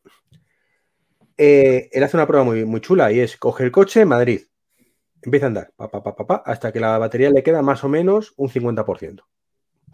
Eh, 1.36 1.88
él 1.90 2.04
hace 2.04 2.16
una 2.16 2.26
prueba 2.26 2.44
muy, 2.44 2.64
muy 2.64 2.80
chula 2.80 3.10
y 3.10 3.18
es 3.18 3.36
coge 3.36 3.64
el 3.64 3.72
coche 3.72 4.04
Madrid, 4.04 4.42
empieza 5.22 5.46
a 5.46 5.48
andar, 5.48 5.72
pa, 5.76 5.90
pa, 5.90 6.14
pa, 6.14 6.42
hasta 6.46 6.72
que 6.72 6.78
la 6.78 6.98
batería 6.98 7.30
le 7.30 7.42
queda 7.42 7.62
más 7.62 7.82
o 7.84 7.88
menos 7.88 8.32
un 8.36 8.48
50%. 8.48 9.24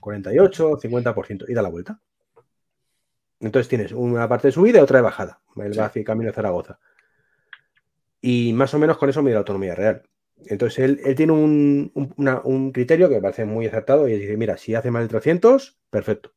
48, 0.01 0.79
50% 0.79 1.45
y 1.49 1.55
da 1.55 1.63
la 1.63 1.69
vuelta. 1.69 2.01
Entonces 3.41 3.69
tienes 3.69 3.93
una 3.93 4.29
parte 4.29 4.49
de 4.49 4.53
subida 4.53 4.79
y 4.79 4.83
otra 4.83 4.99
de 4.99 5.03
bajada. 5.03 5.41
El 5.57 5.79
va 5.79 5.87
hacia 5.87 6.05
camino 6.05 6.31
a 6.31 6.35
Zaragoza. 6.35 6.79
Y 8.21 8.53
más 8.53 8.75
o 8.75 8.79
menos 8.79 8.99
con 8.99 9.09
eso 9.09 9.23
mide 9.23 9.35
la 9.35 9.41
autonomía 9.41 9.75
real. 9.75 10.03
Entonces 10.47 10.79
él, 10.79 11.15
tiene 11.17 11.33
un, 11.33 12.71
criterio 12.73 13.09
que 13.09 13.17
me 13.17 13.23
parece 13.23 13.45
muy 13.45 13.67
acertado 13.67 14.09
y 14.09 14.19
dice, 14.19 14.37
mira, 14.37 14.57
si 14.57 14.75
hace 14.75 14.91
más 14.91 15.03
de 15.03 15.09
300, 15.09 15.79
perfecto. 15.91 16.33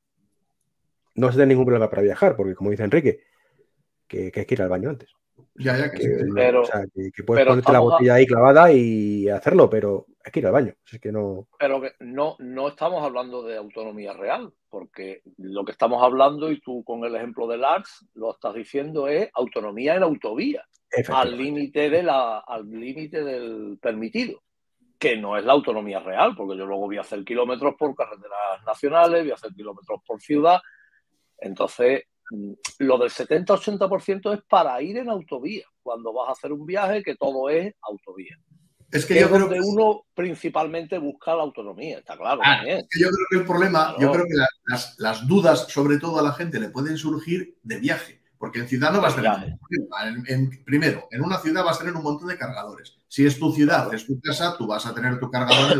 No 1.16 1.28
se 1.28 1.34
tiene 1.34 1.48
ningún 1.48 1.66
problema 1.66 1.90
para 1.90 2.02
viajar, 2.02 2.36
porque 2.36 2.56
como 2.56 2.72
dice 2.72 2.84
Enrique, 2.84 3.22
que, 4.08 4.32
hay 4.36 4.46
que 4.46 4.54
ir 4.54 4.62
al 4.62 4.70
baño 4.70 4.90
antes. 4.90 5.10
Ya, 5.56 5.78
ya, 5.78 5.92
que, 5.92 6.26
pero, 6.34 6.64
que, 7.14 7.24
puedes 7.24 7.46
ponerte 7.46 7.72
la 7.72 7.80
botella 7.80 8.16
ahí 8.16 8.26
clavada 8.26 8.72
y 8.72 9.28
hacerlo, 9.30 9.70
pero 9.70 10.08
hay 10.24 10.32
que 10.32 10.40
ir 10.40 10.46
al 10.48 10.54
baño. 10.54 10.74
Es 10.92 11.00
que 11.00 11.12
no... 11.12 11.48
Pero 11.58 11.82
que 11.82 11.94
no, 12.00 12.36
no 12.40 12.68
estamos 12.68 13.04
hablando 13.04 13.44
de 13.44 13.58
autonomía 13.58 14.14
real, 14.14 14.54
porque 14.70 15.22
lo 15.38 15.66
que 15.66 15.72
estamos 15.72 16.04
hablando, 16.04 16.52
y 16.52 16.60
tú 16.60 16.84
con 16.84 17.04
el 17.04 17.16
ejemplo 17.16 17.48
de 17.48 17.58
Lars 17.58 18.06
lo 18.14 18.32
estás 18.32 18.54
diciendo, 18.54 19.08
es 19.08 19.30
autonomía 19.34 19.96
en 19.96 20.04
autovía 20.04 20.66
al 21.10 21.38
límite 21.38 21.90
de 21.90 22.04
la, 22.04 22.40
al 22.40 22.70
límite 22.70 23.24
del 23.24 23.78
permitido, 23.82 24.42
que 25.00 25.18
no 25.18 25.38
es 25.38 25.46
la 25.46 25.54
autonomía 25.54 26.00
real, 26.00 26.36
porque 26.36 26.58
yo 26.58 26.66
luego 26.66 26.86
voy 26.86 26.98
a 26.98 27.02
hacer 27.02 27.24
kilómetros 27.24 27.76
por 27.78 27.96
carreteras 27.96 28.64
nacionales, 28.66 29.24
voy 29.24 29.32
a 29.32 29.36
hacer 29.36 29.54
kilómetros 29.54 30.02
por 30.06 30.22
ciudad. 30.22 30.60
Entonces, 31.38 32.04
mm, 32.30 32.54
lo 32.80 32.98
del 32.98 33.10
70-80% 33.10 34.34
es 34.34 34.42
para 34.44 34.82
ir 34.82 34.98
en 34.98 35.10
autovía, 35.10 35.66
cuando 35.82 36.14
vas 36.14 36.30
a 36.30 36.32
hacer 36.34 36.52
un 36.52 36.66
viaje 36.66 37.02
que 37.04 37.16
todo 37.16 37.50
es 37.50 37.74
autovía. 37.82 38.38
Es 38.92 39.06
que, 39.06 39.20
yo 39.20 39.30
creo 39.30 39.50
que 39.50 39.60
uno 39.62 40.06
principalmente 40.14 40.98
busca 40.98 41.34
la 41.34 41.44
autonomía, 41.44 42.00
está 42.00 42.18
claro. 42.18 42.42
Ah, 42.44 42.62
yo 42.66 43.10
creo 43.10 43.26
que 43.30 43.38
el 43.38 43.46
problema, 43.46 43.96
yo 44.00 44.12
creo 44.12 44.26
que 44.26 44.36
las, 44.66 44.96
las, 44.98 45.26
dudas, 45.28 45.68
sobre 45.70 45.98
todo 45.98 46.20
a 46.20 46.24
la 46.24 46.34
gente, 46.34 46.60
le 46.60 46.70
pueden 46.70 46.98
surgir 46.98 47.58
de 47.64 47.80
viaje. 47.80 48.22
Porque 48.42 48.60
en 48.60 48.68
ciudad 48.68 48.92
no 48.92 49.02
vas 49.02 49.16
a 49.16 49.22
tener. 49.22 49.56
En, 50.28 50.64
primero, 50.64 51.08
en 51.12 51.22
una 51.22 51.38
ciudad 51.38 51.64
vas 51.64 51.76
a 51.76 51.82
tener 51.82 51.96
un 51.96 52.02
montón 52.02 52.28
de 52.28 52.40
cargadores. 52.40 52.98
Si 53.08 53.24
es 53.24 53.38
tu 53.38 53.54
ciudad, 53.54 53.94
es 53.94 54.08
tu 54.08 54.20
casa, 54.20 54.58
tú 54.58 54.66
vas 54.66 54.84
a 54.88 54.96
tener 54.96 55.20
tu 55.20 55.30
cargador. 55.30 55.80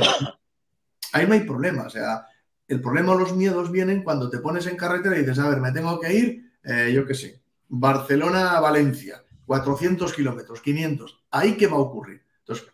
Ahí 1.12 1.26
no 1.26 1.34
hay 1.34 1.40
problema. 1.40 1.88
O 1.88 1.90
sea, 1.90 2.28
el 2.68 2.80
problema 2.80 3.14
o 3.14 3.18
los 3.18 3.36
miedos 3.36 3.72
vienen 3.72 4.04
cuando 4.04 4.30
te 4.30 4.38
pones 4.38 4.68
en 4.68 4.78
carretera 4.78 5.18
y 5.18 5.22
dices, 5.22 5.40
a 5.40 5.50
ver, 5.50 5.60
me 5.60 5.72
tengo 5.72 6.00
que 6.00 6.14
ir, 6.14 6.54
eh, 6.64 6.92
yo 6.94 7.06
qué 7.08 7.16
sé, 7.16 7.42
Barcelona 7.68 8.52
a 8.52 8.60
Valencia, 8.60 9.24
400 9.48 10.14
kilómetros, 10.14 10.62
500. 10.62 11.24
¿Ahí 11.32 11.58
qué 11.58 11.66
va 11.66 11.78
a 11.78 11.80
ocurrir? 11.80 12.22
Entonces, 12.42 12.68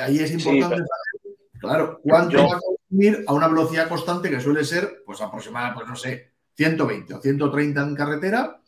ahí 0.00 0.18
es 0.18 0.32
importante 0.32 0.76
saber, 0.76 1.36
claro, 1.58 2.00
cuánto 2.02 2.38
va 2.38 2.56
a 2.56 2.60
consumir 2.60 3.24
a 3.26 3.32
una 3.32 3.48
velocidad 3.48 3.88
constante 3.88 4.30
que 4.30 4.40
suele 4.40 4.64
ser, 4.64 5.02
pues 5.04 5.20
aproximadamente, 5.20 5.78
pues 5.78 5.88
no 5.88 5.96
sé, 5.96 6.32
120 6.56 7.14
o 7.14 7.20
130 7.20 7.82
en 7.82 7.94
carretera 7.94 8.60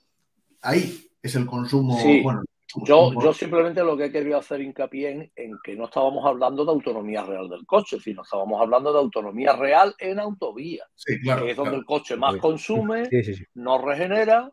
ahí 0.63 1.11
es 1.21 1.35
el 1.35 1.47
consumo. 1.47 1.99
Bueno, 2.23 2.43
yo, 2.85 3.13
yo 3.21 3.35
simplemente 3.35 3.83
lo 3.83 3.97
que 3.97 4.07
he 4.07 4.13
querido 4.13 4.39
hacer 4.39 4.61
hincapié 4.63 5.31
en, 5.37 5.59
que 5.63 5.77
no 5.77 5.85
estábamos 5.85 6.25
hablando 6.25 6.65
de 6.65 6.71
autonomía 6.71 7.23
real 7.23 7.49
del 7.49 7.67
coche, 7.67 7.99
sino 8.01 8.23
estábamos 8.23 8.61
hablando 8.61 8.93
de 8.93 8.99
autonomía 8.99 9.55
real 9.55 9.95
en 9.99 10.19
autovía, 10.19 10.85
que 11.05 11.51
es 11.51 11.57
donde 11.57 11.77
el 11.77 11.85
coche 11.85 12.17
más 12.17 12.37
consume, 12.37 13.09
no 13.55 13.79
regenera, 13.79 14.51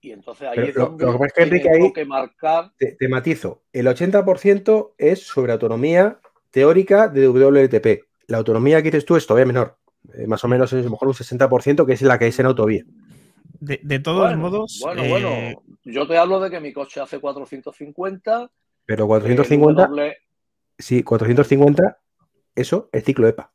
y 0.00 0.12
entonces 0.12 0.48
ahí 0.48 0.68
es 0.68 0.74
donde 0.74 1.04
lo, 1.04 1.18
que 1.18 1.60
que 1.60 1.92
que 1.94 2.04
marcar. 2.04 2.72
Te, 2.78 3.08
matizo, 3.08 3.62
el 3.72 3.86
80% 3.86 4.94
es 4.96 5.26
sobre 5.26 5.52
autonomía 5.52 6.20
teórica 6.50 7.08
de 7.08 7.28
WLTP. 7.28 8.06
La 8.26 8.38
autonomía 8.38 8.78
que 8.82 8.90
dices 8.90 9.04
tú 9.04 9.16
es 9.16 9.26
todavía 9.26 9.46
menor, 9.46 9.76
eh, 10.14 10.26
más 10.26 10.42
o 10.44 10.48
menos 10.48 10.72
es 10.72 10.80
a 10.80 10.84
lo 10.84 10.90
mejor 10.90 11.08
un 11.08 11.14
60% 11.14 11.86
que 11.86 11.92
es 11.92 12.02
la 12.02 12.18
que 12.18 12.26
es 12.28 12.38
en 12.38 12.46
autovía. 12.46 12.84
De, 13.60 13.98
todos 13.98 14.34
modos. 14.36 14.80
Bueno, 14.82 15.04
bueno, 15.06 15.28
eh, 15.28 15.58
yo 15.84 16.06
te 16.06 16.16
hablo 16.16 16.40
de 16.40 16.50
que 16.50 16.60
mi 16.60 16.72
coche 16.72 17.00
hace 17.00 17.18
450. 17.18 18.50
Pero 18.86 19.06
450. 19.06 19.90
Sí, 20.78 21.02
450, 21.02 22.00
eso 22.54 22.88
es 22.90 23.04
ciclo 23.04 23.28
EPA. 23.28 23.52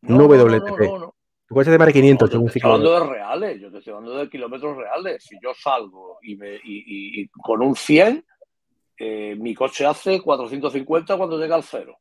No, 0.00 0.24
WTP. 0.24 0.80
No, 0.80 0.98
no, 0.98 1.14
Tu 1.48 1.54
coche 1.54 1.70
de 1.70 1.92
500 1.92 2.30
según 2.30 2.50
ciclo. 2.50 2.76
Estoy 2.76 2.88
hablando 2.88 3.06
de 3.06 3.14
reales, 3.14 3.60
yo 3.60 3.70
te 3.70 3.78
estoy 3.78 3.94
hablando 3.94 4.18
de 4.18 4.28
kilómetros 4.28 4.76
reales. 4.76 5.24
Si 5.24 5.38
yo 5.42 5.54
salgo 5.54 6.18
y, 6.22 6.36
me, 6.36 6.60
y, 6.62 7.26
con 7.28 7.62
un 7.62 7.74
100, 7.74 8.22
eh, 8.98 9.34
mi 9.38 9.54
coche 9.54 9.86
hace 9.86 10.20
450 10.20 11.16
cuando 11.16 11.38
llega 11.38 11.56
al 11.56 11.62
cero. 11.62 11.96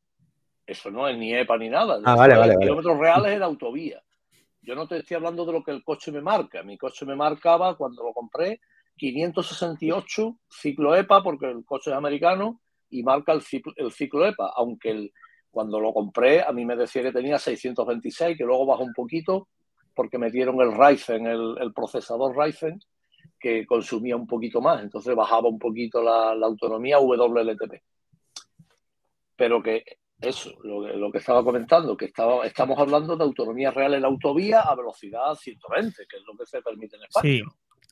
Eso 0.66 0.92
no 0.92 1.08
es 1.08 1.18
ni 1.18 1.34
EPA 1.34 1.58
ni 1.58 1.70
nada. 1.70 2.02
Ah, 2.04 2.16
vale, 2.16 2.36
vale, 2.36 2.58
kilómetros 2.60 3.00
reales 3.00 3.38
en 3.38 3.44
autovía. 3.44 4.04
Yo 4.62 4.76
no 4.76 4.86
te 4.86 4.98
estoy 4.98 5.16
hablando 5.16 5.46
de 5.46 5.54
lo 5.54 5.64
que 5.64 5.72
el 5.72 5.82
coche 5.82 6.12
me 6.12 6.20
marca. 6.20 6.62
Mi 6.62 6.78
coche 6.78 7.06
me 7.06 7.16
marcaba 7.16 7.78
cuando 7.78 8.04
lo 8.04 8.12
compré 8.12 8.60
568 8.98 10.40
ciclo 10.50 10.94
EPA, 10.94 11.24
porque 11.24 11.50
el 11.50 11.64
coche 11.64 11.92
es 11.92 11.96
americano 11.96 12.60
y 12.90 13.02
marca 13.02 13.32
el 13.32 13.42
ciclo, 13.42 14.28
EPA, 14.28 14.52
aunque 14.58 14.90
el, 14.90 15.14
cuando 15.58 15.80
lo 15.80 15.92
compré 15.92 16.44
a 16.44 16.52
mí 16.52 16.66
me 16.66 16.76
decía 16.76 17.02
que 17.02 17.12
tenía 17.12 17.40
626, 17.40 18.38
que 18.38 18.44
luego 18.44 18.68
bajó 18.68 18.84
un 18.84 18.94
poquito 18.94 19.48
porque 19.96 20.20
me 20.20 20.30
dieron 20.30 20.62
el 20.62 20.72
Ryzen, 20.72 21.26
el, 21.26 21.74
procesador 21.74 22.38
Ryzen, 22.38 22.80
que 23.40 23.66
consumía 23.66 24.16
un 24.16 24.28
poquito 24.28 24.62
más, 24.62 24.84
entonces 24.84 25.16
bajaba 25.16 25.50
un 25.50 25.58
poquito 25.58 26.04
la, 26.04 26.36
la 26.36 26.46
autonomía 26.46 27.00
WLTP. 27.00 27.82
Pero 29.36 29.64
que 29.64 29.84
eso, 30.22 30.52
lo, 30.62 31.12
que 31.12 31.18
estaba 31.18 31.44
comentando, 31.44 31.98
que 31.98 32.06
estaba, 32.06 32.46
estamos 32.46 32.78
hablando 32.78 33.18
de 33.18 33.24
autonomía 33.24 33.72
real 33.72 33.96
en 33.96 34.04
la 34.04 34.10
autovía 34.10 34.62
a 34.62 34.76
velocidad 34.76 35.34
120, 35.34 36.06
que 36.08 36.18
es 36.18 36.24
lo 36.24 36.38
que 36.38 36.46
se 36.46 36.62
permite 36.62 36.98
en 36.98 37.02
España. 37.02 37.24
Sí, 37.24 37.44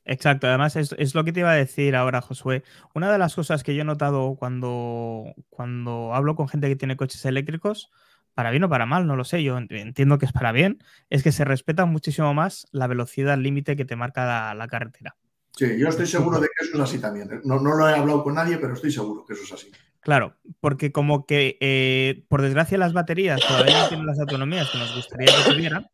exacto. 0.06 0.48
Además, 0.48 0.76
es, 0.76 1.16
lo 1.16 1.24
que 1.24 1.34
te 1.34 1.42
iba 1.42 1.52
a 1.52 1.56
decir 1.56 1.96
ahora, 1.96 2.22
Josué. 2.22 2.64
Una 2.94 3.12
de 3.12 3.18
las 3.18 3.36
cosas 3.36 3.64
que 3.64 3.76
yo 3.76 3.82
he 3.82 3.86
notado 3.86 4.36
cuando, 4.36 5.34
cuando 5.50 6.14
hablo 6.14 6.36
con 6.36 6.48
gente 6.48 6.68
que 6.68 6.76
tiene 6.76 6.98
coches 6.98 7.26
eléctricos, 7.26 7.92
para 8.34 8.52
bien 8.52 8.64
o 8.64 8.70
para 8.70 8.86
mal, 8.86 9.08
no 9.08 9.16
lo 9.16 9.24
sé, 9.24 9.44
yo 9.44 9.58
entiendo 9.58 10.18
que 10.18 10.26
es 10.26 10.34
para 10.34 10.52
bien, 10.52 10.84
es 11.10 11.24
que 11.24 11.32
se 11.32 11.46
respeta 11.46 11.86
muchísimo 11.86 12.34
más 12.34 12.68
la 12.72 12.88
velocidad 12.88 13.38
límite 13.38 13.76
que 13.76 13.86
te 13.86 13.96
marca 13.96 14.54
la 14.54 14.68
carretera. 14.68 15.16
Sí, 15.58 15.80
yo 15.80 15.88
estoy 15.88 16.06
seguro 16.06 16.40
de 16.40 16.48
que 16.48 16.66
eso 16.66 16.76
es 16.76 16.84
así 16.84 17.00
también. 17.00 17.32
¿eh? 17.32 17.40
No, 17.46 17.60
no 17.60 17.76
lo 17.76 17.88
he 17.88 17.94
hablado 17.94 18.24
con 18.24 18.36
nadie, 18.36 18.58
pero 18.58 18.74
estoy 18.74 18.92
seguro 18.92 19.26
que 19.26 19.34
eso 19.34 19.44
es 19.44 19.54
así. 19.54 19.72
Claro, 20.02 20.36
porque 20.60 20.92
como 20.92 21.26
que 21.26 21.58
eh, 21.62 22.26
por 22.28 22.42
desgracia 22.42 22.78
las 22.78 22.94
baterías 22.94 23.42
todavía 23.42 23.82
no 23.82 23.88
tienen 23.88 24.06
las 24.06 24.20
autonomías 24.20 24.70
que 24.70 24.78
nos 24.78 24.96
gustaría 24.96 25.28
que 25.28 25.54
tuvieran, 25.54 25.88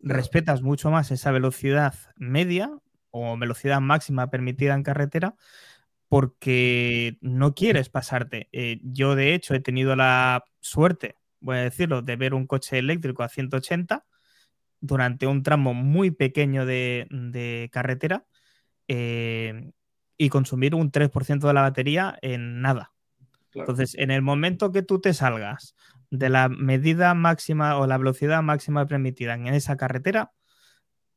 respetas 0.00 0.62
mucho 0.62 0.90
más 0.90 1.10
esa 1.10 1.30
velocidad 1.30 1.94
media 2.16 2.70
o 3.16 3.38
velocidad 3.38 3.80
máxima 3.80 4.28
permitida 4.28 4.74
en 4.74 4.82
carretera 4.82 5.36
porque 6.08 7.16
no 7.20 7.54
quieres 7.54 7.88
pasarte. 7.88 8.48
Eh, 8.52 8.80
yo 8.82 9.14
de 9.14 9.34
hecho 9.34 9.54
he 9.54 9.60
tenido 9.60 9.94
la 9.94 10.44
suerte, 10.60 11.16
voy 11.40 11.58
a 11.58 11.60
decirlo, 11.60 12.02
de 12.02 12.16
ver 12.16 12.34
un 12.34 12.46
coche 12.46 12.78
eléctrico 12.78 13.22
a 13.22 13.28
180 13.28 14.04
durante 14.80 15.26
un 15.26 15.42
tramo 15.42 15.74
muy 15.74 16.10
pequeño 16.10 16.66
de 16.66 17.68
carretera 17.72 18.26
eh, 18.88 19.70
y 20.18 20.28
consumir 20.28 20.74
un 20.74 20.90
3% 20.90 21.46
de 21.46 21.54
la 21.54 21.62
batería 21.62 22.18
en 22.20 22.60
nada. 22.60 22.92
Entonces, 23.54 23.94
en 23.94 24.10
el 24.10 24.22
momento 24.22 24.72
que 24.72 24.82
tú 24.82 25.00
te 25.00 25.14
salgas 25.14 25.76
de 26.10 26.28
la 26.28 26.48
medida 26.48 27.14
máxima 27.14 27.78
o 27.78 27.86
la 27.86 27.98
velocidad 27.98 28.42
máxima 28.42 28.86
permitida 28.86 29.34
en 29.34 29.46
esa 29.46 29.76
carretera, 29.76 30.32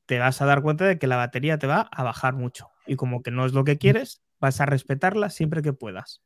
te 0.08 0.20
vas 0.20 0.42
a 0.42 0.46
dar 0.46 0.62
cuenta 0.62 0.86
de 0.86 0.98
que 0.98 1.06
la 1.06 1.18
batería 1.18 1.60
te 1.60 1.68
va 1.68 1.82
a 1.92 2.04
bajar 2.04 2.34
mucho. 2.34 2.70
Y 2.88 2.96
como 2.96 3.22
que 3.22 3.30
no 3.30 3.46
es 3.46 3.54
lo 3.54 3.64
que 3.64 3.78
quieres, 3.78 4.24
vas 4.40 4.60
a 4.62 4.66
respetarla 4.66 5.30
siempre 5.30 5.62
que 5.62 5.74
puedas. 5.74 6.24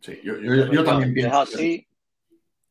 Sí, 0.00 0.18
yo, 0.22 0.84
también 0.84 1.12
pienso. 1.12 1.40
así, 1.40 1.86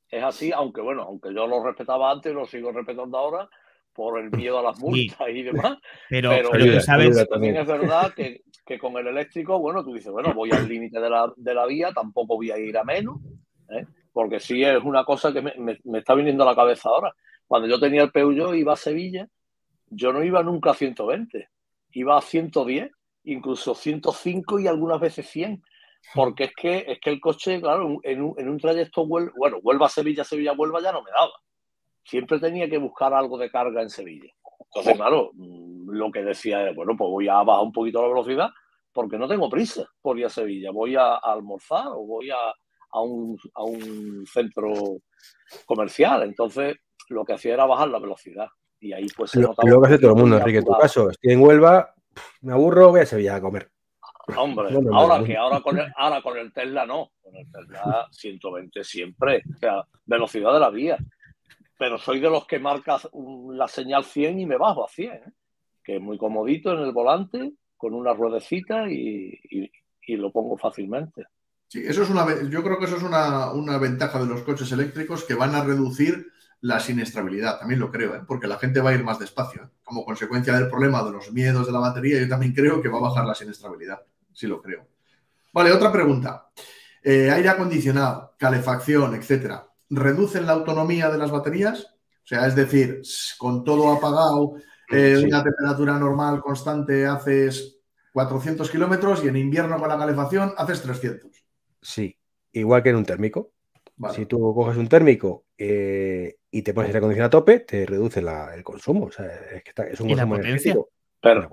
Es 0.09 0.23
así, 0.23 0.51
aunque 0.51 0.81
bueno, 0.81 1.03
aunque 1.03 1.33
yo 1.33 1.45
lo 1.45 1.63
respetaba 1.63 2.11
antes, 2.11 2.33
lo 2.33 2.45
sigo 2.45 2.71
respetando 2.71 3.17
ahora 3.17 3.49
por 3.93 4.19
el 4.19 4.31
miedo 4.31 4.59
a 4.59 4.63
las 4.63 4.79
multas 4.79 5.27
y 5.29 5.43
demás. 5.43 5.77
Pero, 6.09 6.31
sabes... 6.81 7.27
también 7.29 7.57
es 7.57 7.67
verdad 7.67 8.13
que, 8.13 8.79
con 8.79 8.95
el 8.97 9.07
eléctrico, 9.07 9.59
bueno, 9.59 9.83
tú 9.83 9.93
dices, 9.93 10.11
bueno, 10.11 10.33
voy 10.33 10.51
al 10.51 10.67
límite 10.67 10.99
de 10.99 11.09
la, 11.09 11.31
de 11.35 11.53
la, 11.55 11.65
vía, 11.65 11.91
tampoco 11.91 12.35
voy 12.35 12.51
a 12.51 12.57
ir 12.59 12.77
a 12.77 12.83
menos, 12.83 13.17
¿eh? 13.69 13.85
porque 14.13 14.39
sí 14.39 14.63
es 14.63 14.83
una 14.83 15.03
cosa 15.03 15.33
que 15.33 15.41
me, 15.41 15.53
me, 15.57 15.97
está 15.97 16.13
viniendo 16.13 16.43
a 16.43 16.47
la 16.47 16.55
cabeza 16.55 16.89
ahora. 16.89 17.13
Cuando 17.47 17.67
yo 17.67 17.79
tenía 17.79 18.03
el 18.03 18.11
Peugeot, 18.11 18.53
iba 18.53 18.73
a 18.73 18.77
Sevilla, 18.77 19.27
yo 19.89 20.13
no 20.13 20.23
iba 20.23 20.43
nunca 20.43 20.71
a 20.71 20.75
120, 20.75 21.49
iba 21.91 22.17
a 22.17 22.21
110, 22.21 22.91
incluso 23.23 23.75
105 23.75 24.59
y 24.59 24.67
algunas 24.67 24.99
veces 24.99 25.27
100 25.29 25.61
porque 26.13 26.45
es 26.45 26.53
que, 26.55 26.85
es 26.87 26.99
que 26.99 27.09
el 27.11 27.19
coche, 27.19 27.61
claro, 27.61 27.99
en 28.03 28.21
un, 28.21 28.33
en 28.37 28.49
un 28.49 28.57
trayecto, 28.57 29.05
bueno, 29.05 29.31
vuelva 29.61 29.85
a 29.85 29.89
Sevilla, 29.89 30.23
Sevilla, 30.23 30.53
vuelva, 30.53 30.81
ya 30.81 30.91
no 30.91 31.03
me 31.03 31.11
daba. 31.11 31.33
Siempre 32.03 32.39
tenía 32.39 32.69
que 32.69 32.77
buscar 32.77 33.13
algo 33.13 33.37
de 33.37 33.51
carga 33.51 33.81
en 33.81 33.89
Sevilla. 33.89 34.31
Entonces, 34.59 34.95
claro, 34.95 35.31
mm, 35.33 35.91
lo 35.91 36.11
que 36.11 36.23
decía 36.23 36.69
es, 36.69 36.75
bueno, 36.75 36.95
pues 36.97 37.09
voy 37.09 37.27
a 37.27 37.43
bajar 37.43 37.63
un 37.63 37.71
poquito 37.71 38.01
la 38.01 38.07
velocidad 38.07 38.49
porque 38.91 39.17
no 39.17 39.27
tengo 39.27 39.49
prisa 39.49 39.87
por 40.01 40.17
ir 40.17 40.25
a 40.25 40.29
Sevilla. 40.29 40.71
Voy 40.71 40.95
a, 40.95 41.15
almorzar 41.15 41.87
o 41.89 42.05
voy 42.05 42.31
a, 42.31 42.37
a, 42.91 43.01
un, 43.01 43.37
a 43.53 43.63
un 43.63 44.25
centro 44.25 44.73
comercial. 45.65 46.23
Entonces, 46.23 46.77
lo 47.09 47.23
que 47.23 47.33
hacía 47.33 47.53
era 47.53 47.65
bajar 47.65 47.89
la 47.89 47.99
velocidad. 47.99 48.47
Y 48.79 48.93
ahí 48.93 49.07
pues 49.15 49.31
se 49.31 49.41
lo, 49.41 49.53
Lo 49.63 49.81
que 49.81 49.87
hace 49.87 49.99
todo 49.99 50.11
el 50.11 50.17
mundo, 50.17 50.37
Enrique, 50.37 50.59
en 50.59 50.65
tu 50.65 50.77
caso. 50.77 51.09
Estoy 51.09 51.33
en 51.33 51.41
Huelva, 51.41 51.93
me 52.41 52.53
aburro, 52.53 52.89
voy 52.89 53.01
a 53.01 53.05
Sevilla 53.05 53.35
a 53.35 53.41
comer. 53.41 53.69
Hombre, 54.37 54.69
ahora 54.93 55.23
que 55.23 55.35
ahora 55.35 55.61
con, 55.61 55.79
el, 55.79 55.91
ahora 55.95 56.21
con 56.21 56.37
el 56.37 56.53
Tesla 56.53 56.85
no, 56.85 57.11
con 57.21 57.35
el 57.35 57.51
Tesla 57.51 58.07
120 58.11 58.83
siempre, 58.83 59.43
o 59.55 59.57
sea, 59.57 59.83
velocidad 60.05 60.53
de 60.53 60.59
la 60.59 60.69
vía. 60.69 60.97
Pero 61.77 61.97
soy 61.97 62.19
de 62.19 62.29
los 62.29 62.45
que 62.45 62.59
marca 62.59 62.99
la 63.51 63.67
señal 63.67 64.03
100 64.03 64.39
y 64.39 64.45
me 64.45 64.57
bajo 64.57 64.85
a 64.85 64.89
100, 64.89 65.11
¿eh? 65.11 65.23
que 65.83 65.95
es 65.95 66.01
muy 66.01 66.17
comodito 66.17 66.73
en 66.73 66.79
el 66.79 66.91
volante, 66.91 67.53
con 67.77 67.93
una 67.93 68.13
ruedecita 68.13 68.89
y, 68.89 69.39
y, 69.49 69.69
lo 70.17 70.31
pongo 70.31 70.57
fácilmente. 70.57 71.27
Sí, 71.67 71.83
eso 71.85 72.01
es 72.01 72.09
una, 72.09 72.25
yo 72.49 72.63
creo 72.63 72.79
que 72.79 72.85
eso 72.85 72.97
es 72.97 73.03
una, 73.03 73.53
una, 73.53 73.77
ventaja 73.77 74.19
de 74.19 74.25
los 74.25 74.41
coches 74.41 74.71
eléctricos 74.71 75.23
que 75.23 75.35
van 75.35 75.53
a 75.53 75.63
reducir 75.63 76.25
la 76.61 76.79
siniestrabilidad, 76.79 77.59
también 77.59 77.79
lo 77.79 77.89
creo, 77.89 78.15
¿eh? 78.15 78.21
porque 78.27 78.47
la 78.47 78.57
gente 78.57 78.81
va 78.81 78.89
a 78.89 78.93
ir 78.93 79.03
más 79.03 79.19
despacio. 79.19 79.63
¿eh? 79.63 79.67
Como 79.83 80.03
consecuencia 80.03 80.53
del 80.53 80.69
problema 80.69 81.03
de 81.03 81.11
los 81.11 81.31
miedos 81.31 81.65
de 81.65 81.71
la 81.71 81.79
batería, 81.79 82.19
yo 82.19 82.27
también 82.27 82.53
creo 82.53 82.81
que 82.81 82.89
va 82.89 82.97
a 82.97 83.01
bajar 83.01 83.25
la 83.25 83.35
siniestrabilidad 83.35 83.99
sí 84.39 84.47
lo 84.47 84.61
creo. 84.61 84.87
Vale, 85.53 85.71
otra 85.71 85.91
pregunta. 85.91 86.49
Eh, 87.03 87.29
aire 87.29 87.49
acondicionado, 87.49 88.35
calefacción, 88.37 89.15
etcétera, 89.15 89.67
¿reducen 89.89 90.45
la 90.45 90.53
autonomía 90.53 91.09
de 91.09 91.17
las 91.17 91.31
baterías? 91.31 91.83
O 92.23 92.27
sea, 92.29 92.47
es 92.47 92.55
decir, 92.55 93.01
con 93.37 93.63
todo 93.63 93.91
apagado, 93.91 94.53
una 94.91 95.43
temperatura 95.43 95.99
normal 95.99 96.41
constante 96.41 97.05
haces 97.05 97.79
400 98.13 98.69
kilómetros 98.69 99.23
y 99.23 99.27
en 99.27 99.37
invierno 99.37 99.77
con 99.77 99.89
la 99.89 99.97
calefacción 99.97 100.53
haces 100.57 100.81
300. 100.81 101.31
Sí, 101.81 102.17
igual 102.51 102.83
que 102.83 102.89
en 102.89 102.95
un 102.97 103.05
térmico. 103.05 103.51
Si 104.13 104.25
tú 104.25 104.53
coges 104.53 104.77
un 104.77 104.87
térmico 104.87 105.45
eh, 105.57 106.37
y 106.49 106.61
te 106.61 106.73
pones 106.73 106.89
aire 106.89 106.99
acondicionado 106.99 107.27
a 107.27 107.41
tope, 107.41 107.59
te 107.59 107.85
reduce 107.85 108.21
el 108.21 108.63
consumo. 108.63 109.05
O 109.05 109.11
sea, 109.11 109.25
es, 109.25 109.63
que 109.63 109.73
es 109.91 109.99
un 109.99 110.09
consumo 110.09 110.35
energético. 110.35 110.89
Pero, 111.21 111.49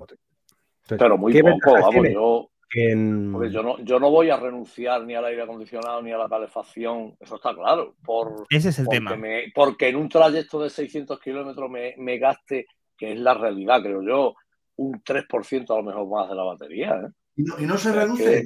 pero 0.89 1.19
muy 1.19 1.43
poco, 1.43 1.73
vamos, 1.73 2.09
yo 2.09 2.51
yo 2.75 3.63
no, 3.63 3.79
yo 3.79 4.01
no 4.01 4.11
voy 4.11 4.31
a 4.31 4.37
renunciar 4.37 5.05
ni 5.05 5.15
al 5.15 5.25
aire 5.25 5.43
acondicionado 5.43 6.03
ni 6.03 6.13
a 6.13 6.19
la 6.19 6.29
calefacción, 6.29 7.17
eso 7.21 7.37
está 7.37 7.55
claro. 7.55 7.95
Por, 8.05 8.47
Ese 8.51 8.71
es 8.71 8.79
el 8.79 8.89
tema. 8.89 9.17
porque 9.55 9.89
en 9.89 9.97
un 9.97 10.09
trayecto 10.09 10.61
de 10.61 10.71
600 10.71 11.21
kilómetros 11.21 11.71
me, 11.71 12.19
gaste, 12.19 12.67
que 12.97 13.13
es 13.13 13.19
la 13.19 13.35
realidad, 13.35 13.83
creo 13.83 14.03
yo, 14.03 14.35
un 14.77 15.03
3% 15.03 15.71
a 15.71 15.77
lo 15.77 15.83
mejor 15.85 16.09
más 16.09 16.29
de 16.29 16.35
la 16.35 16.43
batería. 16.43 17.01
¿eh? 17.05 17.11
Y, 17.37 17.67
no, 17.67 17.79
se 17.79 17.93
reduce, 17.93 18.45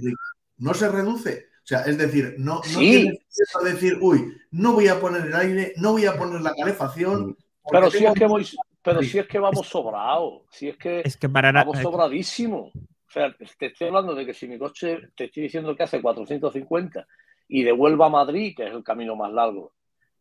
no 0.58 0.74
se 0.74 0.88
reduce. 0.88 1.49
O 1.62 1.66
sea, 1.70 1.83
es 1.83 1.99
decir, 1.99 2.35
no, 2.38 2.57
no 2.57 2.79
tienes 2.79 3.20
que 3.29 3.70
decir, 3.70 3.99
uy, 4.01 4.37
no 4.51 4.73
voy 4.73 4.88
a 4.88 4.99
poner 4.99 5.27
el 5.27 5.35
aire, 5.35 5.73
no 5.77 5.92
voy 5.92 6.07
a 6.07 6.16
poner 6.16 6.40
la 6.40 6.55
calefacción. 6.55 7.37
Pero 7.70 7.90
si 7.90 8.05
es 8.05 8.14
que 8.14 8.27
voy, 8.27 8.46
pero 8.83 9.03
si 9.03 9.18
es 9.18 9.27
que 9.27 9.38
vamos 9.38 9.68
sobrados, 9.68 10.42
si 10.51 10.68
es 10.68 10.77
que, 10.77 11.03
es 11.05 11.16
que 11.16 11.29
para 11.29 11.53
vamos 11.53 11.79
sobradísimo. 11.79 12.73
O 12.75 13.12
sea, 13.12 13.35
te 13.59 13.66
estoy 13.66 13.88
hablando 13.88 14.14
de 14.14 14.25
que 14.25 14.33
si 14.33 14.46
mi 14.46 14.59
coche, 14.59 15.11
te 15.16 15.25
estoy 15.25 15.44
diciendo 15.44 15.75
que 15.75 15.83
hace 15.83 16.01
450 16.01 17.07
y 17.49 17.64
de 17.64 17.73
Huelva 17.73 18.07
a 18.07 18.11
Madrid, 18.11 18.55
que 18.57 18.66
es 18.66 18.73
el 18.73 18.85
camino 18.85 19.16
más 19.16 19.33
largo, 19.33 19.73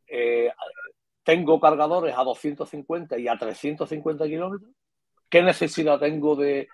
eh, 0.07 0.51
tengo 1.23 1.59
cargadores 1.59 2.15
a 2.17 2.23
250 2.23 3.19
y 3.19 3.27
a 3.27 3.37
350 3.37 4.25
kilómetros, 4.25 4.71
¿qué 5.29 5.43
necesidad 5.43 5.99
tengo 5.99 6.35
de, 6.35 6.67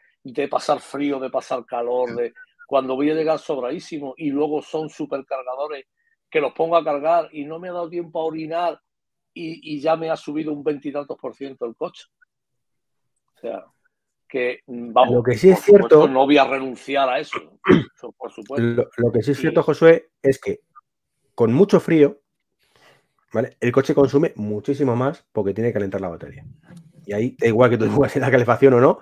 pasar 0.50 0.80
frío, 0.80 1.20
de 1.20 1.30
pasar 1.30 1.66
calor, 1.66 2.16
de 2.16 2.34
cuando 2.68 2.96
voy 2.96 3.10
a 3.12 3.16
llegar 3.16 3.40
sobradísimo 3.40 4.14
y 4.18 4.30
luego 4.30 4.62
son 4.62 4.90
supercargadores 4.90 5.86
que 6.30 6.42
los 6.42 6.54
pongo 6.54 6.78
a 6.78 6.84
cargar 6.84 7.30
y 7.32 7.46
no 7.46 7.60
me 7.60 7.70
ha 7.70 7.74
dado 7.74 7.90
tiempo 7.90 8.20
a 8.20 8.26
orinar 8.26 8.80
y, 9.34 9.76
y 9.76 9.80
ya 9.80 9.96
me 9.96 10.10
ha 10.10 10.16
subido 10.16 10.52
un 10.54 10.64
veintitantos 10.64 11.18
por 11.18 11.36
ciento 11.36 11.66
el 11.66 11.76
coche? 11.76 12.06
O 13.36 13.40
sea, 13.40 13.66
que 14.28 14.60
vamos, 14.68 15.16
lo 15.16 15.24
que 15.24 15.38
sí 15.38 15.50
es 15.50 15.60
cierto, 15.62 16.08
no 16.08 16.26
voy 16.26 16.38
a 16.38 16.46
renunciar 16.46 17.08
a 17.10 17.20
eso, 17.20 17.38
por 18.18 18.32
supuesto. 18.32 18.90
Lo, 18.98 19.12
que 19.12 19.22
sí 19.22 19.32
es 19.32 19.38
cierto, 19.38 19.64
Josué, 19.64 20.10
es 20.22 20.40
que 20.40 20.62
con 21.36 21.54
mucho 21.54 21.80
frío, 21.80 22.22
¿vale? 23.34 23.58
El 23.60 23.72
coche 23.72 23.94
consume 23.94 24.34
muchísimo 24.36 24.96
más 24.96 25.26
porque 25.32 25.54
tiene 25.54 25.70
que 25.70 25.76
calentar 25.76 26.02
la 26.02 26.10
batería. 26.10 26.46
Y 27.06 27.14
ahí 27.14 27.36
da 27.40 27.48
igual 27.48 27.70
que 27.70 27.78
tú 27.78 27.86
en 28.16 28.22
la 28.22 28.32
calefacción 28.32 28.74
o 28.74 28.82
no. 28.82 29.00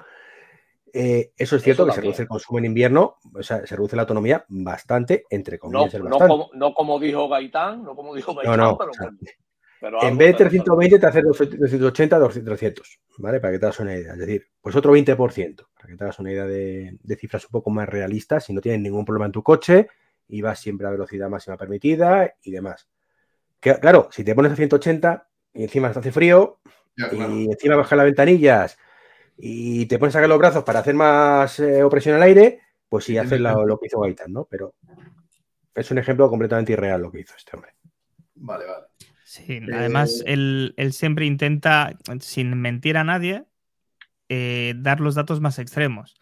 Eh, 0.96 1.32
eso 1.36 1.56
es 1.56 1.64
cierto 1.64 1.88
que 1.88 1.92
se 1.92 2.02
reduce 2.02 2.22
el 2.22 2.28
consumo 2.28 2.60
en 2.60 2.66
invierno, 2.66 3.18
o 3.34 3.42
sea, 3.42 3.66
se 3.66 3.76
reduce 3.76 3.96
la 3.96 4.04
autonomía 4.04 4.46
bastante, 4.48 5.26
entre 5.32 5.58
comillas. 5.58 5.96
No, 5.96 6.50
no, 6.54 6.74
como, 6.76 7.00
dijo 7.00 7.28
Gaitán, 7.28 7.84
no 7.84 7.96
como 7.96 8.14
dijo 8.14 8.36
Gaitán, 8.36 8.78
pero 9.82 10.02
en 10.04 10.18
vez 10.18 10.30
de 10.30 10.46
320 10.46 11.00
te 11.00 11.06
hace 11.08 11.22
280, 11.24 12.20
200, 12.20 13.00
¿vale? 13.18 13.40
Para 13.40 13.52
que 13.52 13.60
te 13.60 13.66
hagas 13.66 13.80
una 13.80 13.96
idea. 13.96 14.14
Es 14.14 14.20
decir, 14.20 14.48
pues 14.62 14.76
otro 14.76 14.94
20%, 14.94 15.68
para 15.76 15.90
que 15.90 15.98
te 15.98 16.04
hagas 16.04 16.20
una 16.20 16.32
idea 16.32 16.46
de, 16.46 17.18
cifras 17.18 17.44
un 17.46 17.52
poco 17.52 17.72
más 17.72 17.90
realistas, 17.90 18.46
si 18.46 18.54
no 18.54 18.62
tienes 18.62 18.80
ningún 18.80 19.04
problema 19.04 19.26
en 19.26 19.32
tu 19.32 19.42
coche 19.42 19.88
y 20.28 20.42
vas 20.42 20.60
siempre 20.60 20.88
a 20.88 20.92
velocidad 20.92 21.28
máxima 21.28 21.58
permitida 21.58 22.36
y 22.44 22.52
demás. 22.52 22.88
claro, 23.60 24.10
si 24.12 24.24
te 24.24 24.36
pones 24.36 24.52
a 24.52 24.56
180 24.56 25.28
y 25.56 25.64
encima 25.64 25.92
te 25.92 26.00
hace 26.00 26.12
frío 26.12 26.60
y 26.96 27.52
encima 27.52 27.76
bajas 27.76 27.98
las 27.98 28.06
ventanillas 28.06 28.78
y 29.38 29.86
te 29.88 30.00
pones 30.00 30.16
a 30.16 30.18
sacar 30.18 30.30
los 30.30 30.40
brazos 30.40 30.64
para 30.64 30.80
hacer 30.80 30.96
más 30.96 31.60
eh, 31.60 31.84
opresión 31.84 32.16
al 32.16 32.24
aire, 32.24 32.62
pues 32.90 33.06
sí 33.06 33.18
haces 33.18 33.40
lo, 33.40 33.80
que 33.80 33.88
hizo 33.88 34.00
Gaitán, 34.00 34.32
¿no? 34.32 34.46
Pero 34.50 34.76
es 35.74 35.90
un 35.92 35.98
ejemplo 35.98 36.30
completamente 36.30 36.74
irreal 36.74 37.02
lo 37.02 37.12
que 37.12 37.22
hizo 37.22 37.34
este 37.36 37.56
hombre. 37.56 37.72
Vale, 38.36 38.66
vale. 38.66 38.86
Sí, 39.24 39.60
además 39.74 40.24
eh, 40.28 40.74
él, 40.76 40.94
siempre 40.94 41.26
intenta, 41.26 41.98
sin 42.20 42.56
mentir 42.62 42.98
a 42.98 43.04
nadie, 43.04 43.46
eh, 44.30 44.76
dar 44.78 45.00
los 45.00 45.16
datos 45.16 45.42
más 45.42 45.58
extremos. 45.58 46.16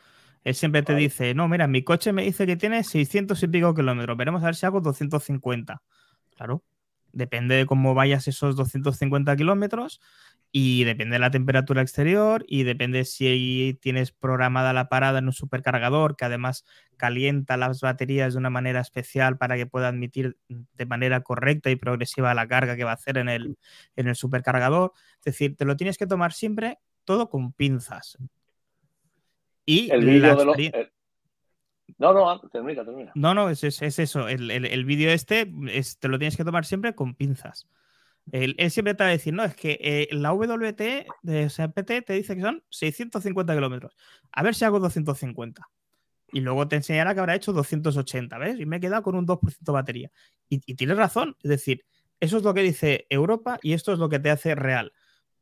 Él 0.44 0.56
siempre 0.56 0.82
te 0.82 0.96
dice, 0.96 1.34
no, 1.34 1.48
mira, 1.48 1.68
mi 1.68 1.84
coche 1.84 2.14
me 2.14 2.24
dice 2.24 2.48
que 2.48 2.56
tiene 2.56 2.84
600 2.84 3.44
y 3.44 3.48
pico 3.48 3.76
kilómetros, 3.76 4.18
veremos 4.18 4.42
a 4.44 4.48
ver 4.48 4.56
si 4.56 4.66
hago 4.66 4.80
250. 4.80 5.82
Claro, 6.36 6.64
depende 7.12 7.56
de 7.56 7.66
cómo 7.66 7.94
vayas 7.94 8.28
esos 8.28 8.56
250 8.56 9.36
kilómetros 9.36 10.02
y 10.52 10.84
depende 10.84 11.14
de 11.14 11.20
la 11.20 11.32
temperatura 11.32 11.82
exterior 11.82 12.44
y 12.48 12.64
depende 12.64 13.06
si 13.06 13.78
tienes 13.82 14.12
programada 14.12 14.74
la 14.74 14.90
parada 14.90 15.20
en 15.20 15.26
un 15.26 15.34
supercargador 15.34 16.18
que 16.18 16.26
además 16.26 16.66
calienta 16.98 17.56
las 17.56 17.80
baterías 17.80 18.34
de 18.34 18.40
una 18.40 18.50
manera 18.50 18.82
especial 18.82 19.38
para 19.38 19.56
que 19.56 19.66
pueda 19.66 19.88
admitir 19.88 20.38
de 20.50 20.86
manera 20.86 21.22
correcta 21.22 21.70
y 21.70 21.78
progresiva 21.78 22.34
la 22.34 22.48
carga 22.48 22.76
que 22.76 22.84
va 22.84 22.92
a 22.92 22.96
hacer 22.96 23.18
en 23.18 23.30
el, 23.30 23.58
en 23.96 24.10
el 24.10 24.16
supercargador. 24.16 24.92
Es 25.20 25.26
decir, 25.26 25.56
te 25.56 25.64
lo 25.64 25.78
tienes 25.78 25.98
que 25.98 26.08
tomar 26.08 26.34
siempre 26.34 26.80
todo 27.06 27.30
con 27.30 27.54
pinzas. 27.54 28.18
Y 29.66 29.90
el 29.90 30.06
vídeo 30.06 30.36
de 30.36 30.46
los... 30.46 30.58
No, 31.98 32.14
no, 32.14 32.40
termina, 32.50 32.84
termina. 32.84 33.12
No, 33.16 33.34
no, 33.34 33.50
es, 33.50 33.64
es, 33.64 34.00
eso. 34.00 34.28
El, 34.28 34.50
el, 34.50 34.86
vídeo 34.86 35.12
este 35.12 35.46
te 36.00 36.08
lo 36.08 36.18
tienes 36.18 36.36
que 36.36 36.44
tomar 36.44 36.66
siempre 36.66 36.96
con 36.96 37.14
pinzas. 37.14 37.68
Él, 38.32 38.56
siempre 38.70 38.94
te 38.94 39.04
va 39.04 39.10
a 39.10 39.14
decir, 39.14 39.34
no, 39.34 39.44
es 39.44 39.56
que 39.56 39.78
eh, 39.82 40.08
la 40.12 40.32
WT 40.32 41.08
de 41.22 41.50
SPT 41.50 42.06
te 42.06 42.14
dice 42.14 42.36
que 42.36 42.42
son 42.42 42.64
650 42.70 43.54
kilómetros. 43.54 43.96
A 44.32 44.44
ver 44.44 44.56
si 44.56 44.64
hago 44.64 44.80
250. 44.80 45.68
Y 46.32 46.40
luego 46.40 46.68
te 46.68 46.78
enseñará 46.78 47.14
que 47.14 47.20
habrá 47.20 47.36
hecho 47.36 47.52
280, 47.52 48.38
¿ves? 48.38 48.60
Y 48.60 48.66
me 48.66 48.78
he 48.78 48.80
quedado 48.80 49.04
con 49.04 49.16
un 49.16 49.28
2% 49.28 49.58
de 49.60 49.72
batería. 49.72 50.12
Y, 50.48 50.60
tienes 50.76 50.98
razón, 50.98 51.36
es 51.44 51.50
decir, 51.50 51.86
eso 52.20 52.38
es 52.38 52.44
lo 52.44 52.54
que 52.54 52.62
dice 52.62 53.06
Europa 53.10 53.60
y 53.62 53.74
esto 53.74 53.92
es 53.92 54.00
lo 54.00 54.08
que 54.08 54.20
te 54.20 54.30
hace 54.30 54.56
real. 54.56 54.94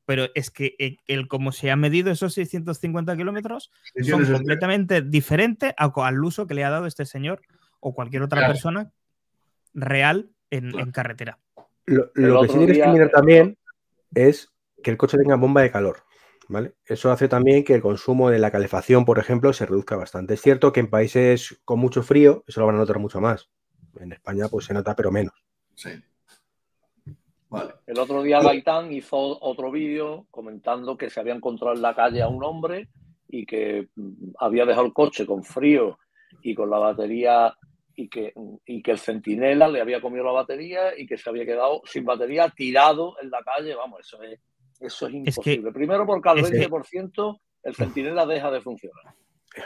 Pero 0.06 0.28
es 0.34 0.50
que 0.50 0.76
eh, 0.80 0.98
el, 1.06 1.28
como 1.28 1.52
se 1.52 1.70
ha 1.70 1.76
medido 1.76 2.12
esos 2.12 2.34
650 2.34 3.16
kilómetros 3.16 3.72
son 4.02 4.26
completamente 4.26 5.04
diferentes 5.04 5.74
al 5.78 6.24
uso 6.24 6.48
que 6.48 6.56
le 6.56 6.64
ha 6.64 6.72
dado 6.72 6.88
este 6.88 7.06
señor 7.06 7.42
o 7.80 7.94
cualquier 7.94 8.24
otra 8.24 8.48
persona 8.48 8.92
real 9.76 10.32
en 10.50 10.92
carretera. 10.92 11.38
Lo, 11.90 12.42
que 12.42 12.48
sí 12.48 12.58
tienes 12.58 12.78
que 12.78 12.88
mirar 12.88 13.10
también 13.10 13.58
es 14.14 14.50
que 14.84 14.92
el 14.92 14.98
coche 14.98 15.18
tenga 15.18 15.36
bomba 15.36 15.62
de 15.62 15.72
calor. 15.72 16.04
¿Vale? 16.48 16.74
Eso 16.86 17.12
hace 17.12 17.28
también 17.28 17.64
que 17.64 17.76
el 17.76 17.82
consumo 17.82 18.32
de 18.32 18.40
la 18.40 18.50
calefacción, 18.50 19.06
por 19.06 19.20
ejemplo, 19.20 19.54
se 19.54 19.68
reduzca 19.68 19.96
bastante. 19.96 20.34
Es 20.34 20.42
cierto 20.42 20.72
que 20.72 20.80
en 20.80 20.90
países 20.90 21.62
con 21.64 21.78
mucho 21.78 22.02
frío 22.02 22.44
eso 22.48 22.60
lo 22.60 22.66
van 22.66 22.76
a 22.76 22.80
notar 22.80 22.98
mucho 22.98 23.22
más. 23.22 23.52
En 24.00 24.14
España 24.14 24.48
pues 24.50 24.66
se 24.66 24.74
nota, 24.74 24.96
pero 24.96 25.12
menos. 25.12 25.34
Sí. 25.76 25.92
Vale. 27.50 27.76
El 27.86 28.00
otro 28.00 28.24
día 28.24 28.42
Gaitán 28.42 28.92
hizo 28.92 29.18
otro 29.42 29.72
vídeo 29.72 30.26
comentando 30.32 30.98
que 30.98 31.10
se 31.10 31.20
había 31.20 31.36
encontrado 31.36 31.76
en 31.76 31.82
la 31.84 31.96
calle 31.96 32.22
a 32.22 32.28
un 32.28 32.44
hombre 32.44 32.90
y 33.28 33.46
que 33.46 33.90
mm, 33.96 34.32
había 34.40 34.66
dejado 34.66 34.88
el 34.88 34.94
coche 34.94 35.26
con 35.28 35.44
frío 35.44 36.00
y 36.42 36.56
con 36.56 36.70
la 36.70 36.80
batería 36.80 37.56
y 38.00 38.08
que, 38.08 38.34
y 38.66 38.82
que 38.82 38.92
el 38.92 38.98
centinela 38.98 39.68
le 39.68 39.82
había 39.82 40.00
comido 40.00 40.24
la 40.24 40.32
batería 40.32 40.98
y 40.98 41.06
que 41.06 41.18
se 41.18 41.30
había 41.30 41.46
quedado 41.46 41.82
sin 41.84 42.06
batería 42.06 42.50
tirado 42.50 43.18
en 43.22 43.30
la 43.30 43.44
calle. 43.44 43.76
Vamos, 43.76 44.00
eso 44.00 44.24
es, 44.24 44.40
eso 44.80 45.08
es 45.08 45.14
imposible. 45.14 45.74
Primero 45.74 46.06
porque 46.06 46.30
al 46.30 46.38
20% 46.38 47.40
el 47.64 47.76
centinela 47.76 48.26
deja 48.26 48.50
de 48.52 48.62
funcionar. 48.62 49.14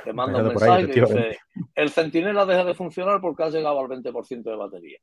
Te 0.04 0.14
manda 0.14 0.40
un 0.42 0.48
mensaje 0.48 0.88
que 0.88 1.02
dice, 1.02 1.38
el 1.76 1.90
centinela 1.92 2.44
deja 2.48 2.64
de 2.64 2.74
funcionar 2.74 3.22
porque 3.22 3.44
ha 3.44 3.50
llegado 3.50 3.80
al 3.80 3.88
20% 3.88 4.42
de 4.42 4.56
batería. 4.56 4.98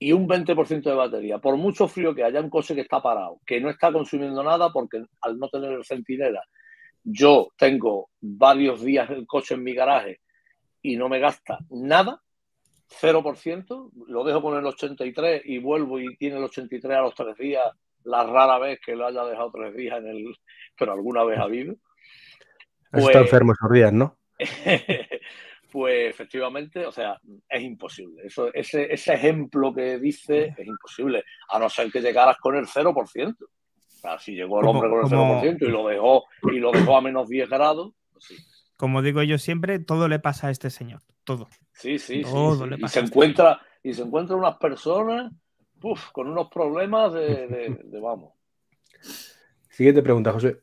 Y 0.00 0.10
un 0.10 0.28
20% 0.28 0.82
de 0.82 0.94
batería, 0.94 1.38
por 1.38 1.56
mucho 1.56 1.86
frío 1.86 2.12
que 2.12 2.24
haya 2.24 2.40
un 2.40 2.50
coche 2.50 2.74
que 2.74 2.80
está 2.80 3.00
parado, 3.00 3.38
que 3.46 3.60
no 3.60 3.70
está 3.70 3.92
consumiendo 3.92 4.42
nada 4.42 4.72
porque 4.72 5.00
al 5.20 5.38
no 5.38 5.48
tener 5.48 5.70
el 5.70 5.84
centinela, 5.84 6.42
yo 7.04 7.50
tengo 7.56 8.10
varios 8.20 8.82
días 8.82 9.08
el 9.10 9.28
coche 9.28 9.54
en 9.54 9.62
mi 9.62 9.74
garaje 9.74 10.18
y 10.82 10.96
no 10.96 11.08
me 11.08 11.20
gasta 11.20 11.60
nada, 11.70 12.20
0%, 13.00 13.90
lo 14.06 14.24
dejo 14.24 14.42
con 14.42 14.58
el 14.58 14.66
83 14.66 15.42
y 15.44 15.58
vuelvo 15.58 15.98
y 15.98 16.16
tiene 16.16 16.36
el 16.36 16.44
83 16.44 16.96
a 16.96 17.00
los 17.00 17.14
tres 17.14 17.36
días, 17.36 17.64
la 18.04 18.24
rara 18.24 18.58
vez 18.58 18.80
que 18.84 18.94
lo 18.94 19.06
haya 19.06 19.24
dejado 19.24 19.50
tres 19.52 19.74
días 19.74 19.98
en 19.98 20.08
el, 20.08 20.36
pero 20.76 20.92
alguna 20.92 21.24
vez 21.24 21.38
ha 21.38 21.44
habido. 21.44 21.74
Pues, 22.90 23.06
está 23.06 23.20
enfermo 23.20 23.52
esos 23.52 23.72
días, 23.72 23.92
¿no? 23.92 24.18
pues 25.72 26.10
efectivamente, 26.10 26.86
o 26.86 26.92
sea, 26.92 27.20
es 27.48 27.62
imposible. 27.62 28.22
Eso, 28.24 28.52
ese, 28.52 28.92
ese 28.92 29.14
ejemplo 29.14 29.74
que 29.74 29.98
dice 29.98 30.54
es 30.56 30.66
imposible, 30.66 31.24
a 31.48 31.58
no 31.58 31.68
ser 31.68 31.90
que 31.90 32.00
llegaras 32.00 32.36
con 32.38 32.54
el 32.56 32.66
0%. 32.66 32.94
O 32.94 33.46
sea, 33.88 34.18
si 34.18 34.34
llegó 34.34 34.60
el 34.60 34.66
hombre 34.66 34.90
con 34.90 35.00
el 35.00 35.06
0% 35.06 35.56
y 35.60 35.70
lo 35.70 35.88
dejó 35.88 36.24
y 36.52 36.58
lo 36.58 36.70
dejó 36.70 36.96
a 36.96 37.00
menos 37.00 37.28
10 37.28 37.48
grados, 37.48 37.94
pues 38.12 38.24
sí. 38.26 38.36
Como 38.76 39.02
digo 39.02 39.22
yo 39.22 39.38
siempre, 39.38 39.78
todo 39.78 40.08
le 40.08 40.18
pasa 40.18 40.48
a 40.48 40.50
este 40.50 40.68
señor, 40.70 41.00
todo. 41.24 41.48
Sí, 41.74 41.98
sí, 41.98 42.22
sí. 42.24 42.30
y 42.78 42.88
se 42.88 43.00
encuentra 43.00 43.60
y 43.82 43.92
se 43.92 44.02
encuentra 44.02 44.36
unas 44.36 44.56
personas 44.56 45.30
con 46.12 46.28
unos 46.28 46.48
problemas 46.48 47.12
de, 47.14 48.00
vamos. 48.02 48.32
Siguiente 49.68 50.02
pregunta, 50.02 50.32
José. 50.32 50.60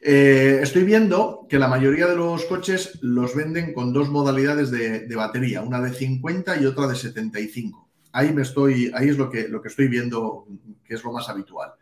Eh, 0.00 0.60
estoy 0.62 0.84
viendo 0.84 1.46
que 1.48 1.58
la 1.58 1.68
mayoría 1.68 2.06
de 2.06 2.16
los 2.16 2.44
coches 2.44 2.98
los 3.02 3.34
venden 3.34 3.72
con 3.72 3.92
dos 3.92 4.08
modalidades 4.08 4.70
de, 4.70 5.14
batería, 5.14 5.62
una 5.62 5.80
de 5.80 5.92
50 5.92 6.60
y 6.60 6.66
otra 6.66 6.86
de 6.86 6.96
75. 6.96 7.88
Ahí 8.12 8.32
me 8.32 8.42
estoy, 8.42 8.92
ahí 8.94 9.08
es 9.08 9.16
lo 9.16 9.30
que, 9.30 9.48
lo 9.48 9.62
que 9.62 9.68
estoy 9.68 9.88
viendo 9.88 10.46
que 10.84 10.94
es 10.94 11.02
lo 11.02 11.12
más 11.12 11.28
habitual. 11.28 11.72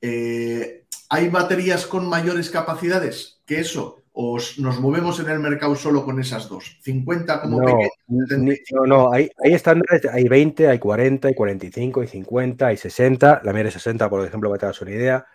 Eh, 0.00 0.84
¿Hay 1.10 1.28
baterías 1.28 1.86
con 1.86 2.08
mayores 2.08 2.50
capacidades 2.50 3.40
que 3.46 3.60
eso? 3.60 3.99
¿O 4.12 4.38
nos 4.58 4.80
movemos 4.80 5.20
en 5.20 5.30
el 5.30 5.38
mercado 5.38 5.76
solo 5.76 6.04
con 6.04 6.18
esas 6.20 6.48
dos? 6.48 6.78
¿50 6.84 7.40
como 7.42 7.62
no, 7.62 7.78
No, 8.08 8.86
no, 8.86 9.12
hay, 9.12 9.30
hay, 9.42 9.52
estándares, 9.52 10.04
hay 10.06 10.24
20, 10.28 10.66
hay 10.66 10.78
40, 10.80 11.28
hay 11.28 11.34
45, 11.34 12.00
hay 12.00 12.06
50, 12.08 12.66
hay 12.66 12.76
60. 12.76 13.42
La 13.44 13.52
mía 13.52 13.64
de 13.64 13.70
60, 13.70 14.10
por 14.10 14.26
ejemplo, 14.26 14.50
para 14.50 14.58
que 14.58 14.60
te 14.60 14.66
hagas 14.66 14.82
una 14.82 14.90
idea. 14.90 15.26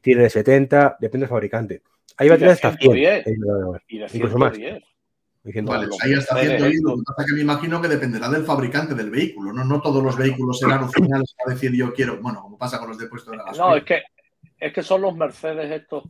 Tiene 0.00 0.22
de 0.22 0.30
70, 0.30 0.96
depende 0.98 1.24
del 1.24 1.30
fabricante. 1.30 1.82
Hay 2.16 2.30
baterías 2.30 2.64
hasta 2.64 2.76
100. 2.78 3.24
incluso 3.88 4.38
más. 4.38 4.58
Vale, 5.64 5.88
ahí 6.02 6.14
hasta 6.14 6.40
110. 6.40 6.82
Lo 6.82 6.96
que 6.96 7.02
pasa 7.04 7.22
es 7.22 7.26
que 7.26 7.34
me 7.34 7.40
imagino 7.42 7.82
que 7.82 7.88
dependerá 7.88 8.28
del 8.28 8.44
fabricante 8.44 8.94
del 8.94 9.10
vehículo. 9.10 9.52
No, 9.52 9.64
no 9.64 9.80
todos 9.82 10.02
los 10.02 10.16
vehículos 10.16 10.58
serán 10.58 10.84
opcionales 10.84 11.34
para 11.36 11.54
decir 11.54 11.72
yo 11.72 11.92
quiero, 11.92 12.20
bueno, 12.20 12.40
como 12.42 12.56
pasa 12.56 12.78
con 12.78 12.88
los 12.88 12.98
de 12.98 13.08
puesto 13.08 13.32
de 13.32 13.38
la 13.38 13.44
gasolina. 13.44 13.68
No, 13.68 13.76
es 13.76 13.84
que 13.84 14.02
es 14.62 14.72
que 14.72 14.84
son 14.84 15.02
los 15.02 15.16
Mercedes 15.16 15.68
estos 15.72 16.04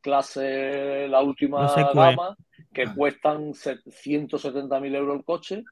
clase, 0.00 1.06
la 1.06 1.22
última 1.22 1.72
gama, 1.94 2.36
que 2.74 2.86
cuestan 2.92 3.52
170.000 3.52 4.96
euros 4.96 5.18
el 5.18 5.24
coche, 5.24 5.62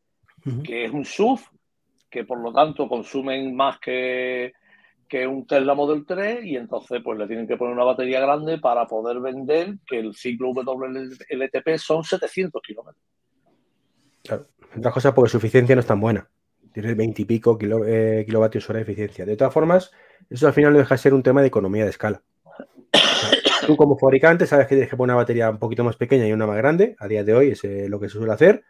que 0.63 0.85
es 0.85 0.93
un 0.93 1.05
SUV, 1.05 1.41
que 2.09 2.23
por 2.23 2.39
lo 2.39 2.53
tanto 2.53 2.89
consumen 2.89 3.57
más 3.57 3.81
que, 3.81 4.53
que 5.09 5.27
un 5.27 5.45
Tesla 5.45 5.75
Model 5.75 6.07
3 6.07 6.45
y 6.45 6.57
entonces 6.57 7.01
pues 7.03 7.19
le 7.19 7.27
tienen 7.27 7.49
que 7.49 7.57
poner 7.57 7.75
una 7.75 7.83
batería 7.83 8.21
grande 8.21 8.59
para 8.59 8.87
poder 8.87 9.19
vender 9.19 9.79
que 9.85 9.99
el 9.99 10.15
ciclo 10.15 10.51
WLTP 10.51 11.77
son 11.79 12.05
700 12.05 12.63
kilómetros. 12.63 13.05
Claro, 14.23 14.47
otra 14.79 14.93
cosa 14.93 15.13
porque 15.13 15.31
su 15.31 15.39
eficiencia 15.39 15.75
no 15.75 15.81
es 15.81 15.87
tan 15.89 16.01
buena. 16.01 16.31
Tiene 16.73 16.95
20 16.95 17.23
y 17.23 17.25
pico 17.25 17.59
eh, 17.61 18.23
kilovatios 18.25 18.71
hora 18.71 18.77
de 18.77 18.85
eficiencia. 18.85 19.27
De 19.27 19.37
todas 19.37 19.53
formas, 19.53 19.91
eso 20.31 20.47
al 20.47 20.53
final 20.53 20.73
no 20.73 20.79
deja 20.79 20.95
de 20.95 20.99
ser 20.99 21.15
un 21.15 21.23
tema 21.23 21.41
de 21.41 21.49
economía 21.49 21.85
de 21.85 21.91
escala. 21.91 22.23
tú 23.67 23.77
como 23.77 23.99
fabricante 23.99 24.47
sabes 24.47 24.67
que 24.67 24.75
tienes 24.75 24.91
que 24.91 24.97
poner 24.97 25.15
una 25.15 25.23
batería 25.23 25.51
un 25.51 25.59
poquito 25.59 25.85
más 25.85 25.97
pequeña 25.97 26.27
y 26.27 26.33
una 26.33 26.47
más 26.47 26.57
grande. 26.57 26.97
A 26.99 27.09
día 27.09 27.25
de 27.25 27.35
hoy 27.35 27.51
es 27.51 27.65
eh, 27.65 27.89
lo 27.89 28.01
que 28.01 28.09
se 28.09 28.19
suele 28.19 28.33
hacer. 28.33 28.65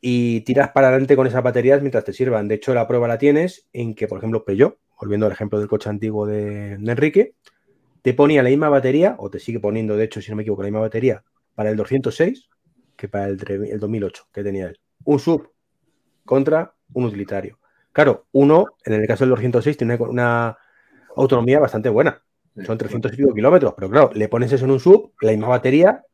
Y 0.00 0.40
tiras 0.42 0.70
para 0.70 0.88
adelante 0.88 1.14
con 1.16 1.26
esas 1.26 1.42
baterías 1.42 1.80
mientras 1.82 2.04
te 2.04 2.12
sirvan. 2.12 2.48
De 2.48 2.54
hecho, 2.54 2.72
la 2.74 2.88
prueba 2.88 3.06
la 3.06 3.18
tienes 3.18 3.68
en 3.72 3.94
que, 3.94 4.08
por 4.08 4.18
ejemplo, 4.18 4.44
Peugeot, 4.44 4.78
volviendo 4.98 5.26
al 5.26 5.32
ejemplo 5.32 5.58
del 5.58 5.68
coche 5.68 5.90
antiguo 5.90 6.26
de, 6.26 6.72
Enrique, 6.72 7.34
te 8.02 8.14
ponía 8.14 8.42
la 8.42 8.48
misma 8.48 8.70
batería, 8.70 9.16
o 9.18 9.28
te 9.28 9.38
sigue 9.38 9.60
poniendo, 9.60 9.96
de 9.96 10.04
hecho, 10.04 10.22
si 10.22 10.30
no 10.30 10.36
me 10.36 10.42
equivoco, 10.42 10.62
la 10.62 10.68
misma 10.68 10.80
batería 10.80 11.22
para 11.54 11.70
el 11.70 11.76
206 11.76 12.48
que 12.96 13.08
para 13.08 13.28
el, 13.28 13.38
el 13.70 13.78
2008 13.78 14.28
que 14.32 14.42
tenía 14.42 14.68
él. 14.68 14.80
Un 15.04 15.18
sub 15.18 15.50
contra 16.24 16.74
un 16.92 17.04
utilitario. 17.04 17.59
Claro, 17.92 18.26
uno, 18.32 18.66
en 18.84 18.94
el 18.94 19.06
caso 19.06 19.24
del 19.24 19.30
206, 19.30 19.76
tiene 19.76 19.96
una 19.96 20.56
autonomía 21.16 21.58
bastante 21.58 21.88
buena. 21.88 22.22
Son 22.64 22.76
300 22.76 23.12
y 23.12 23.16
pico 23.16 23.34
kilómetros, 23.34 23.74
pero 23.76 23.90
claro, 23.90 24.10
le 24.14 24.28
pones 24.28 24.52
eso 24.52 24.64
en 24.64 24.72
un 24.72 24.80
sub, 24.80 25.12
la 25.20 25.30
misma 25.30 25.48
batería, 25.48 26.04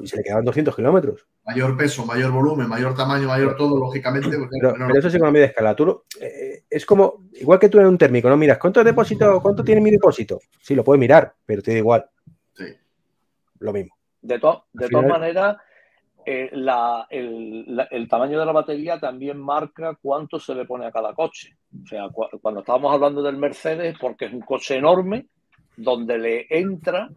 y 0.00 0.06
se 0.06 0.16
le 0.16 0.22
quedan 0.22 0.44
200 0.44 0.74
kilómetros. 0.74 1.26
Mayor 1.44 1.76
peso, 1.76 2.06
mayor 2.06 2.30
volumen, 2.30 2.68
mayor 2.68 2.94
tamaño, 2.94 3.28
mayor 3.28 3.56
todo, 3.56 3.78
lógicamente. 3.78 4.30
Pero, 4.60 4.96
eso 4.96 5.08
es 5.08 5.14
economía 5.14 5.42
de 5.42 5.46
escala. 5.48 5.74
Tú, 5.74 6.02
eh, 6.20 6.64
es 6.68 6.86
como, 6.86 7.26
igual 7.34 7.58
que 7.58 7.68
tú 7.68 7.78
en 7.80 7.86
un 7.86 7.98
térmico, 7.98 8.28
¿no? 8.28 8.36
Miras, 8.36 8.58
¿cuánto 8.58 8.82
depósito, 8.82 9.40
cuánto 9.40 9.64
tiene 9.64 9.80
mi 9.80 9.90
depósito? 9.90 10.40
Sí, 10.60 10.74
lo 10.74 10.84
puedes 10.84 11.00
mirar, 11.00 11.34
pero 11.44 11.62
te 11.62 11.72
da 11.72 11.78
igual. 11.78 12.06
Sí. 12.54 12.64
Lo 13.58 13.72
mismo. 13.72 13.96
De, 14.22 14.34
de 14.34 14.88
todas 14.88 15.06
maneras, 15.08 15.56
eh, 16.28 16.50
el, 16.50 18.08
tamaño 18.08 18.40
de 18.40 18.46
la 18.46 18.50
batería 18.50 18.98
también 18.98 19.38
marca 19.38 19.96
cuánto 20.02 20.40
se 20.40 20.56
le 20.56 20.64
pone 20.64 20.84
a 20.84 20.90
cada 20.90 21.14
coche. 21.14 21.56
O 21.84 21.86
sea, 21.86 22.08
cuando 22.42 22.60
estábamos 22.60 22.92
hablando 22.92 23.22
del 23.22 23.36
Mercedes, 23.36 23.96
porque 24.00 24.24
es 24.24 24.32
un 24.32 24.40
coche 24.40 24.76
enorme, 24.76 25.28
donde 25.76 26.18
le 26.18 26.46
entra 26.50 27.08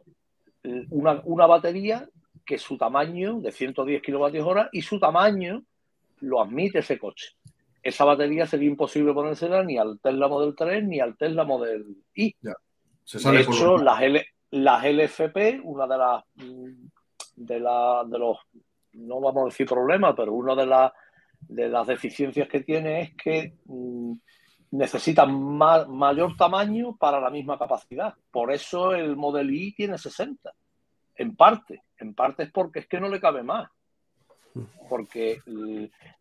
una, 0.91 1.47
batería 1.47 2.07
que 2.45 2.59
su 2.59 2.77
tamaño 2.77 3.39
de 3.39 3.51
110 3.51 3.99
kilovatios 4.03 4.45
hora 4.45 4.69
y 4.71 4.83
su 4.83 4.99
tamaño 4.99 5.63
lo 6.19 6.41
admite 6.41 6.79
ese 6.79 6.99
coche. 6.99 7.29
Esa 7.81 8.05
batería 8.05 8.45
sería 8.45 8.69
imposible 8.69 9.13
ponérsela 9.13 9.63
ni 9.63 9.79
al 9.79 9.99
Tesla 9.99 10.27
Model 10.27 10.53
3 10.55 10.83
ni 10.83 10.99
al 10.99 11.17
Tesla 11.17 11.45
Model 11.45 11.83
I. 12.13 12.35
de 12.43 13.41
hecho, 13.41 13.77
las, 13.77 14.03
las 14.51 14.83
LFP, 14.83 15.61
una 15.63 15.87
de 15.87 15.97
las 15.97 16.23
de, 17.35 17.59
la, 17.59 18.03
de 18.05 18.19
los 18.19 18.37
no 18.93 19.19
vamos 19.19 19.43
a 19.43 19.45
decir 19.45 19.67
problema, 19.67 20.15
pero 20.15 20.33
una 20.33 20.55
de, 20.55 21.69
las 21.69 21.87
deficiencias 21.87 22.47
que 22.47 22.61
tiene 22.61 23.01
es 23.01 23.15
que 23.15 23.53
mm, 23.65 24.13
necesita 24.71 25.25
mayor 25.25 26.35
tamaño 26.35 26.95
para 26.97 27.19
la 27.19 27.29
misma 27.29 27.57
capacidad. 27.57 28.13
Por 28.31 28.51
eso 28.51 28.93
el 28.93 29.15
Model 29.15 29.53
I 29.53 29.73
tiene 29.73 29.97
60, 29.97 30.53
en 31.15 31.35
parte. 31.35 31.83
En 31.97 32.13
parte 32.13 32.43
es 32.43 32.51
porque 32.51 32.79
es 32.79 32.87
que 32.87 32.99
no 32.99 33.09
le 33.09 33.19
cabe 33.19 33.43
más. 33.43 33.69
Porque 34.89 35.41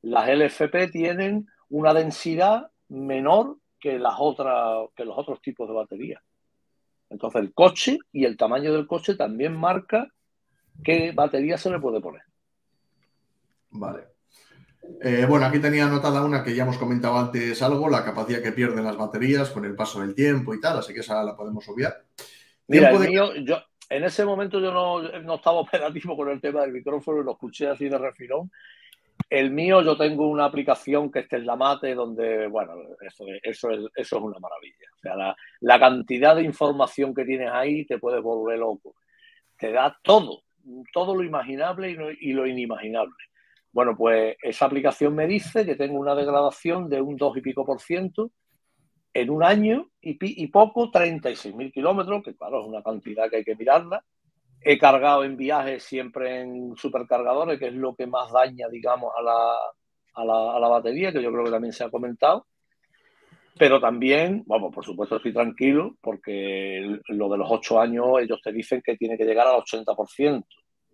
las 0.03 0.29
LFP 0.29 0.91
tienen 0.93 1.49
una 1.71 1.95
densidad 1.95 2.71
menor 2.89 3.57
que, 3.81 3.99
las 3.99 4.15
otras, 4.19 4.89
que 4.95 5.05
los 5.05 5.17
otros 5.17 5.41
tipos 5.41 5.69
de 5.69 5.75
baterías. 5.75 6.23
Entonces 7.11 7.41
el 7.41 7.55
coche 7.55 7.99
y 8.13 8.25
el 8.25 8.37
tamaño 8.37 8.73
del 8.73 8.87
coche 8.87 9.15
también 9.15 9.57
marca 9.57 10.09
qué 10.85 11.13
batería 11.13 11.57
se 11.57 11.71
le 11.71 11.81
puede 11.81 12.01
poner. 12.01 12.23
Vale. 13.79 14.05
Eh, 15.03 15.27
bueno, 15.29 15.47
aquí 15.47 15.59
tenía 15.59 15.87
anotada 15.87 16.25
una 16.25 16.43
que 16.43 16.55
ya 16.55 16.63
hemos 16.63 16.79
comentado 16.79 17.19
antes 17.19 17.61
algo, 17.63 17.89
la 17.89 18.05
capacidad 18.05 18.43
que 18.43 18.53
pierden 18.53 18.85
las 18.85 18.97
baterías 18.97 19.51
con 19.51 19.65
el 19.65 19.75
paso 19.75 20.01
del 20.01 20.15
tiempo 20.15 20.55
y 20.55 20.61
tal, 20.61 20.79
así 20.79 20.95
que 20.95 21.01
esa 21.01 21.23
la 21.23 21.37
podemos 21.37 21.69
obviar. 21.69 22.05
Mira, 22.69 22.93
yo, 23.11 23.63
en 23.89 24.05
ese 24.05 24.25
momento 24.25 24.61
yo 24.61 24.73
no, 24.73 25.35
estaba 25.35 25.59
operativo 25.59 26.17
con 26.17 26.29
el 26.29 26.41
tema 26.41 26.63
del 26.63 26.73
micrófono, 26.73 27.23
lo 27.23 27.33
escuché 27.33 27.69
así 27.69 27.89
de 27.89 27.99
refilón 27.99 28.51
El 29.31 29.51
mío, 29.51 29.83
yo 29.83 29.97
tengo 29.97 30.29
una 30.29 30.45
aplicación 30.45 31.11
que 31.11 31.27
es 31.31 31.45
la 31.45 31.57
Mate, 31.57 31.95
donde, 31.95 32.47
bueno, 32.49 32.75
eso, 33.01 33.25
eso, 33.43 33.71
es, 33.71 33.81
eso 33.95 34.17
es 34.17 34.23
una 34.23 34.39
maravilla. 34.39 34.87
O 34.97 35.01
sea, 35.01 35.37
la, 35.61 35.79
cantidad 35.79 36.37
de 36.37 36.43
información 36.43 37.15
que 37.15 37.25
tienes 37.25 37.51
ahí 37.51 37.87
te 37.87 37.99
puedes 37.99 38.23
volver 38.23 38.59
loco. 38.59 38.95
Te 39.57 39.73
da 39.73 39.97
todo, 40.03 40.43
todo 40.93 41.15
lo 41.15 41.23
imaginable 41.23 41.91
y 42.21 42.33
lo, 42.33 42.47
inimaginable. 42.47 43.15
Bueno, 43.73 43.97
pues 43.97 44.37
esa 44.43 44.67
aplicación 44.67 45.15
me 45.15 45.27
dice 45.27 45.65
que 45.65 45.77
tengo 45.77 45.99
una 45.99 46.15
degradación 46.15 46.89
de 46.89 47.01
un 47.01 47.17
2 47.17 47.37
y 47.37 47.41
pico 47.41 47.65
por 47.65 47.81
ciento 47.81 48.31
en 49.15 49.31
un 49.31 49.43
año 49.43 49.91
y, 50.01 50.17
y 50.21 50.47
poco, 50.49 50.91
36.000 50.91 51.73
kilómetros, 51.73 52.23
que 52.23 52.35
claro, 52.35 52.61
es 52.61 52.67
una 52.67 52.83
cantidad 52.83 53.29
que 53.29 53.37
hay 53.37 53.45
que 53.45 53.57
mirarla 53.57 54.05
He 54.61 54.77
cargado 54.77 55.25
en 55.25 55.37
viajes 55.37 55.85
siempre 55.85 56.41
en 56.41 56.77
supercargadores, 56.77 57.59
que 57.59 57.69
es 57.69 57.75
lo 57.75 57.95
que 57.95 58.07
más 58.07 58.33
daña, 58.33 58.69
digamos, 58.69 59.13
a 59.17 59.23
la, 59.23 59.57
a 60.15 60.59
la, 60.61 60.69
batería, 60.69 61.13
que 61.13 61.23
yo 61.23 61.31
creo 61.31 61.45
que 61.45 61.51
también 61.51 61.73
se 61.73 61.85
ha 61.85 61.91
comentado. 61.91 62.47
Pero 63.57 63.81
también, 63.81 64.43
vamos, 64.47 64.75
por 64.75 64.85
supuesto 64.85 65.17
estoy 65.17 65.33
tranquilo 65.33 65.97
porque 66.01 67.01
lo 67.09 67.29
de 67.29 67.39
los 67.39 67.49
ocho 67.51 67.81
años 67.81 68.07
ellos 68.21 68.41
te 68.43 68.53
dicen 68.53 68.83
que 68.85 68.97
tiene 68.97 69.17
que 69.17 69.25
llegar 69.25 69.47
al 69.47 69.61
80% 69.63 70.45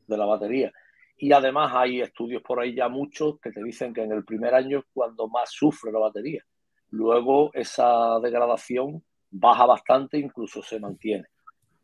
de 0.07 0.17
la 0.17 0.27
batería. 0.27 0.73
Y 1.17 1.33
además 1.33 1.73
hay 1.75 2.01
estudios 2.01 2.43
por 2.43 2.61
ahí 2.61 2.75
ya 2.75 2.89
muchos 2.89 3.39
que 3.41 3.51
te 3.51 3.63
dicen 3.63 3.95
que 3.95 4.03
en 4.03 4.13
el 4.13 4.25
primer 4.25 4.55
año 4.55 4.81
es 4.81 4.85
cuando 4.93 5.29
más 5.29 5.51
sufre 5.51 5.93
la 5.93 6.01
batería. 6.01 6.45
Luego 6.91 7.51
esa 7.55 8.19
degradación 8.21 9.03
baja 9.31 9.67
bastante, 9.67 10.19
incluso 10.19 10.63
se 10.63 10.81
mantiene. 10.81 11.27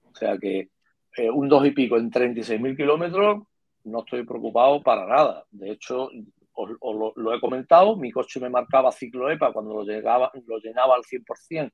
O 0.05 0.15
sea 0.15 0.37
que 0.39 0.71
eh, 1.17 1.31
un 1.31 1.49
dos 1.49 1.67
y 1.67 1.71
pico 1.73 1.97
en 1.97 2.11
36.000 2.11 2.77
kilómetros, 2.77 3.43
no 3.85 4.01
estoy 4.01 4.25
preocupado 4.25 4.83
para 4.83 5.07
nada. 5.07 5.45
De 5.51 5.71
hecho, 5.73 6.11
os, 6.53 7.15
lo, 7.17 7.35
he 7.35 7.41
comentado, 7.41 7.97
mi 7.97 8.11
coche 8.11 8.41
me 8.41 8.51
marcaba 8.51 8.93
ciclo 8.93 9.31
EPA 9.31 9.53
cuando 9.53 9.75
lo, 9.75 9.85
llegaba, 9.85 10.31
lo 10.47 10.59
llenaba 10.59 10.95
al 10.97 11.03
100%, 11.03 11.71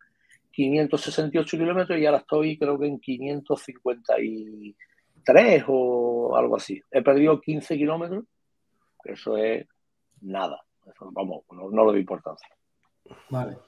568 0.51 1.59
kilómetros 1.59 1.99
y 1.99 2.07
ahora 2.07 2.19
estoy 2.19 2.59
creo 2.59 2.79
que 2.79 2.87
en 2.87 3.01
553 5.27 5.65
o 5.69 6.37
algo 6.37 6.57
así. 6.57 6.81
He 6.91 7.03
perdido 7.03 7.41
15 7.41 7.77
kilómetros, 7.77 8.25
eso 9.05 9.37
es 9.37 9.67
nada. 10.21 10.63
vamos, 11.13 11.43
no, 11.51 11.71
no 11.71 11.85
lo 11.85 11.93
doy 11.93 12.01
importancia. 12.01 12.49
Vale. 13.31 13.59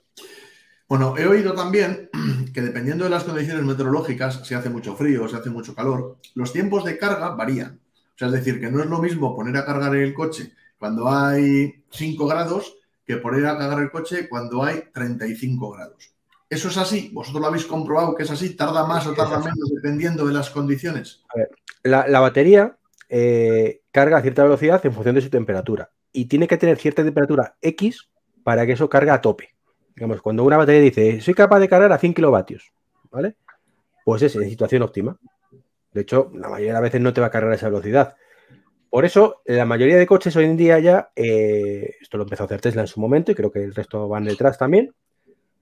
Bueno, 0.89 1.17
he 1.19 1.27
oído 1.27 1.55
también 1.55 2.09
que 2.55 2.63
dependiendo 2.63 3.05
de 3.05 3.11
las 3.11 3.25
condiciones 3.25 3.65
meteorológicas, 3.65 4.47
si 4.47 4.55
hace 4.55 4.71
mucho 4.71 4.97
frío 4.97 5.25
o 5.25 5.29
si 5.29 5.37
hace 5.37 5.51
mucho 5.51 5.75
calor, 5.75 6.17
los 6.35 6.53
tiempos 6.53 6.85
de 6.85 6.99
carga 6.99 7.31
varían. 7.31 7.81
O 8.15 8.19
sea, 8.19 8.29
es 8.29 8.35
decir, 8.35 8.61
que 8.61 8.71
no 8.71 8.81
es 8.81 8.87
lo 8.87 8.99
mismo 8.99 9.37
poner 9.37 9.57
a 9.57 9.65
cargar 9.65 9.95
el 9.95 10.15
coche 10.15 10.53
cuando 10.79 11.09
hay 11.09 11.85
5 11.91 12.27
grados 12.27 12.77
que 13.05 13.17
poner 13.17 13.47
a 13.47 13.57
cargar 13.57 13.81
el 13.81 13.91
coche 13.91 14.29
cuando 14.29 14.63
hay 14.63 14.83
35 14.93 15.71
grados. 15.71 16.13
¿Eso 16.51 16.69
es 16.69 16.79
así? 16.79 17.11
¿Vosotros 17.13 17.43
lo 17.43 17.49
habéis 17.49 17.67
comprobado 17.67 18.15
que 18.15 18.23
es 18.23 18.31
así? 18.31 18.57
¿Tarda 18.57 18.87
más 18.87 19.07
o 19.07 19.13
tarda 19.13 19.39
menos 19.39 19.71
dependiendo 19.75 20.27
de 20.27 20.33
las 20.33 20.49
condiciones? 20.51 21.23
A 21.35 21.39
ver, 21.39 21.51
la, 21.83 22.21
batería 22.21 22.79
eh, 23.09 23.83
carga 23.91 24.19
a 24.19 24.23
cierta 24.23 24.45
velocidad 24.45 24.85
en 24.85 24.93
función 24.93 25.15
de 25.15 25.21
su 25.21 25.31
temperatura 25.31 25.91
y 26.13 26.25
tiene 26.25 26.49
que 26.49 26.57
tener 26.57 26.79
cierta 26.79 27.05
temperatura 27.05 27.57
X 27.61 28.09
para 28.43 28.65
que 28.65 28.73
eso 28.73 28.89
cargue 28.89 29.11
a 29.11 29.21
tope. 29.21 29.55
Digamos, 29.95 30.23
cuando 30.23 30.45
una 30.45 30.57
batería 30.57 30.81
dice, 30.81 31.21
soy 31.21 31.35
capaz 31.35 31.61
de 31.61 31.69
cargar 31.69 31.93
a 31.93 31.99
100 31.99 32.15
kilovatios, 32.15 32.73
¿vale? 33.11 33.37
Pues 34.05 34.23
es 34.23 34.35
en 34.37 34.49
situación 34.49 34.83
óptima. 34.83 35.19
De 35.93 36.01
hecho, 36.01 36.31
la 36.35 36.49
mayoría 36.49 36.69
de 36.69 36.75
las 36.75 36.83
veces 36.83 37.01
no 37.01 37.13
te 37.13 37.21
va 37.21 37.27
a 37.27 37.31
cargar 37.31 37.53
a 37.53 37.57
esa 37.57 37.69
velocidad. 37.69 38.17
Por 38.89 39.05
eso, 39.05 39.43
la 39.45 39.67
mayoría 39.67 39.99
de 39.99 40.07
coches 40.07 40.35
hoy 40.37 40.45
en 40.45 40.57
día 40.57 40.79
ya, 40.79 41.11
eh, 41.15 41.97
esto 42.01 42.17
lo 42.17 42.23
empezó 42.23 42.45
a 42.45 42.47
hacer 42.47 42.61
Tesla 42.61 42.81
en 42.83 42.87
su 42.87 43.01
momento 43.01 43.33
y 43.33 43.35
creo 43.35 43.51
que 43.51 43.63
el 43.63 43.75
resto 43.75 44.09
van 44.09 44.25
detrás 44.25 44.57
también, 44.57 44.95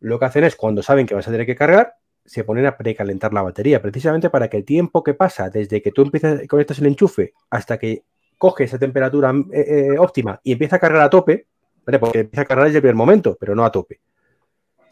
lo 0.01 0.18
que 0.18 0.24
hacen 0.24 0.44
es 0.44 0.57
cuando 0.57 0.82
saben 0.82 1.07
que 1.07 1.14
vas 1.14 1.26
a 1.28 1.30
tener 1.30 1.47
que 1.47 1.57
cargar, 1.57 1.94
se 2.24 2.44
ponen 2.44 2.66
a 2.66 2.76
precalentar 2.76 3.32
la 3.32 3.42
batería, 3.42 3.80
precisamente 3.80 4.30
para 4.30 4.49
que 4.49 4.57
el 4.59 4.64
tiempo 4.64 5.03
que 5.03 5.14
pasa 5.14 5.49
desde 5.49 5.80
que 5.80 5.92
tú 5.92 6.03
empiezas, 6.03 6.47
conectas 6.49 6.78
el 6.80 6.86
enchufe 6.86 7.34
hasta 7.51 7.78
que 7.78 8.05
coge 8.36 8.64
esa 8.64 8.78
temperatura 8.78 9.32
eh, 9.53 9.92
eh, 9.92 9.99
óptima 9.99 10.40
y 10.42 10.53
empieza 10.53 10.76
a 10.76 10.78
cargar 10.78 11.03
a 11.03 11.11
tope, 11.11 11.47
¿vale? 11.84 11.99
porque 11.99 12.20
empieza 12.20 12.42
a 12.42 12.44
cargar 12.44 12.66
desde 12.66 12.78
el 12.78 12.82
primer 12.82 12.97
momento, 12.97 13.36
pero 13.38 13.55
no 13.55 13.64
a 13.64 13.70
tope 13.70 14.01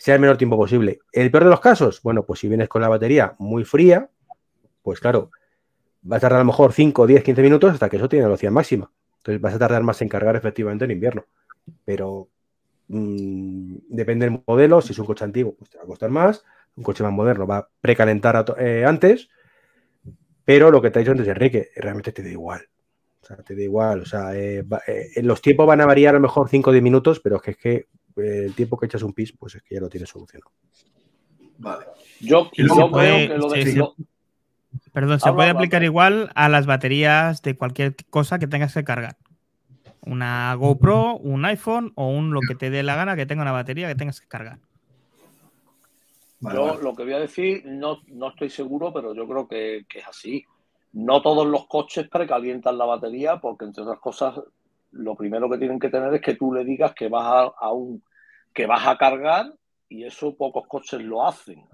sea 0.05 0.17
el 0.17 0.21
menor 0.21 0.37
tiempo 0.37 0.59
posible. 0.59 0.99
El 1.13 1.31
peor 1.31 1.45
de 1.45 1.51
los 1.51 1.61
casos, 1.61 2.03
bueno, 2.03 2.25
pues 2.25 2.41
si 2.41 2.47
vienes 2.47 2.69
con 2.69 2.83
la 2.83 2.89
batería 2.89 3.35
muy 3.39 3.65
fría, 3.65 4.11
pues 4.83 5.01
claro, 5.01 5.31
vas 6.03 6.19
a 6.19 6.21
tardar 6.21 6.41
a 6.41 6.43
lo 6.43 6.47
mejor 6.47 6.75
5, 6.75 7.07
10, 7.07 7.23
15 7.23 7.41
minutos 7.41 7.73
hasta 7.73 7.89
que 7.89 7.97
eso 7.97 8.07
tiene 8.07 8.27
velocidad 8.27 8.53
máxima. 8.53 8.91
Entonces 9.17 9.41
vas 9.41 9.55
a 9.55 9.59
tardar 9.59 9.83
más 9.83 10.03
en 10.03 10.11
cargar 10.11 10.37
efectivamente 10.37 10.85
en 10.85 10.91
invierno. 10.91 11.25
Pero 11.87 12.29
mm, 12.89 13.77
depende 13.89 14.27
del 14.27 14.43
modelo, 14.47 14.81
si 14.81 14.93
es 14.93 14.99
un 14.99 15.07
coche 15.07 15.25
antiguo, 15.25 15.55
pues 15.57 15.71
te 15.71 15.79
va 15.79 15.85
a 15.85 15.87
costar 15.87 16.11
más. 16.11 16.45
Un 16.77 16.85
coche 16.85 17.05
más 17.05 17.13
moderno 17.13 17.47
va 17.47 17.59
a 17.59 17.69
precalentar 17.81 18.45
eh, 18.59 18.85
antes. 18.87 19.29
Pero 20.45 20.71
lo 20.71 20.83
que 20.83 20.91
te 20.91 20.99
ha 20.99 21.01
dicho 21.01 21.13
antes 21.13 21.29
Enrique, 21.29 21.71
realmente 21.77 22.13
te 22.13 22.23
da 22.23 22.29
igual. 22.29 22.63
O 23.23 23.27
sea, 23.27 23.37
te 23.37 23.55
da 23.55 23.63
igual. 23.63 24.01
O 24.01 24.07
sea, 24.07 24.35
eh, 24.37 24.65
eh, 24.87 25.23
los 25.23 25.41
tiempos 25.41 25.67
van 25.67 25.81
a 25.81 25.87
variar 25.87 26.15
a 26.15 26.19
lo 26.19 26.23
mejor 26.23 26.49
5 26.49 26.69
o 26.69 26.73
10 26.73 26.83
minutos, 26.83 27.21
pero 27.21 27.37
es 27.37 27.43
que, 27.43 27.51
es 27.53 27.57
que 27.57 27.89
el 28.17 28.55
tiempo 28.55 28.77
que 28.77 28.87
echas 28.87 29.03
un 29.03 29.15
pis, 29.15 29.33
pues 29.33 29.55
es 29.55 29.63
que 29.63 29.77
ya 29.77 29.81
lo 29.81 29.89
tienes 29.89 30.11
solucionado. 30.11 30.53
Vale. 31.59 31.87
Yo, 32.21 32.51
creo 32.51 32.91
que 32.93 33.29
lo 33.29 33.49
de 33.49 33.83
Perdón, 34.93 35.21
se 35.21 35.33
puede 35.33 35.51
aplicar 35.51 35.83
igual 35.83 36.31
a 36.35 36.49
las 36.49 36.67
baterías 36.67 37.43
de 37.43 37.57
cualquier 37.57 37.97
cosa 38.11 38.39
que 38.39 38.47
tengas 38.47 38.75
que 38.75 38.85
cargar. 38.85 39.17
Una 40.07 40.55
GoPro, 40.55 41.17
un 41.17 41.45
iPhone 41.45 41.93
o 41.95 42.09
un 42.09 42.33
lo 42.33 42.41
que 42.47 42.55
te 42.55 42.71
dé 42.71 42.83
la 42.83 42.97
gana 42.97 43.17
que 43.17 43.27
tenga 43.27 43.43
una 43.43 43.53
batería 43.53 43.89
que 43.89 43.95
tengas 43.95 44.21
que 44.21 44.29
cargar. 44.29 44.59
yo 46.41 46.79
lo 46.81 46.95
que 46.95 47.05
voy 47.05 47.15
a 47.15 47.21
decir, 47.21 47.63
no, 47.65 48.01
no 48.09 48.29
estoy 48.29 48.51
seguro, 48.51 48.93
pero 48.93 49.15
yo 49.15 49.27
creo 49.27 49.49
que, 49.49 49.87
que, 49.89 50.01
es 50.01 50.09
así. 50.09 50.45
No 50.93 51.23
todos 51.23 51.47
los 51.47 51.67
coches 51.67 52.09
precalientan 52.09 52.77
la 52.77 52.85
batería 52.85 53.39
porque, 53.39 53.65
entre 53.65 53.83
otras 53.83 53.99
cosas, 53.99 54.41
lo 54.95 55.17
primero 55.17 55.51
que 55.51 55.59
tienen 55.59 55.79
que 55.79 55.91
tener 55.91 56.15
es 56.15 56.21
que 56.21 56.37
tú 56.37 56.53
le 56.53 56.65
digas 56.65 56.95
que 56.95 57.09
vas 57.09 57.51
a, 57.59 57.73
un 57.73 58.03
que 58.53 58.67
vas 58.67 58.87
a 58.87 58.97
cargar 58.97 59.53
y 59.89 60.05
eso 60.05 60.37
pocos 60.37 60.67
coches 60.69 61.03
lo 61.03 61.27
hacen. 61.27 61.67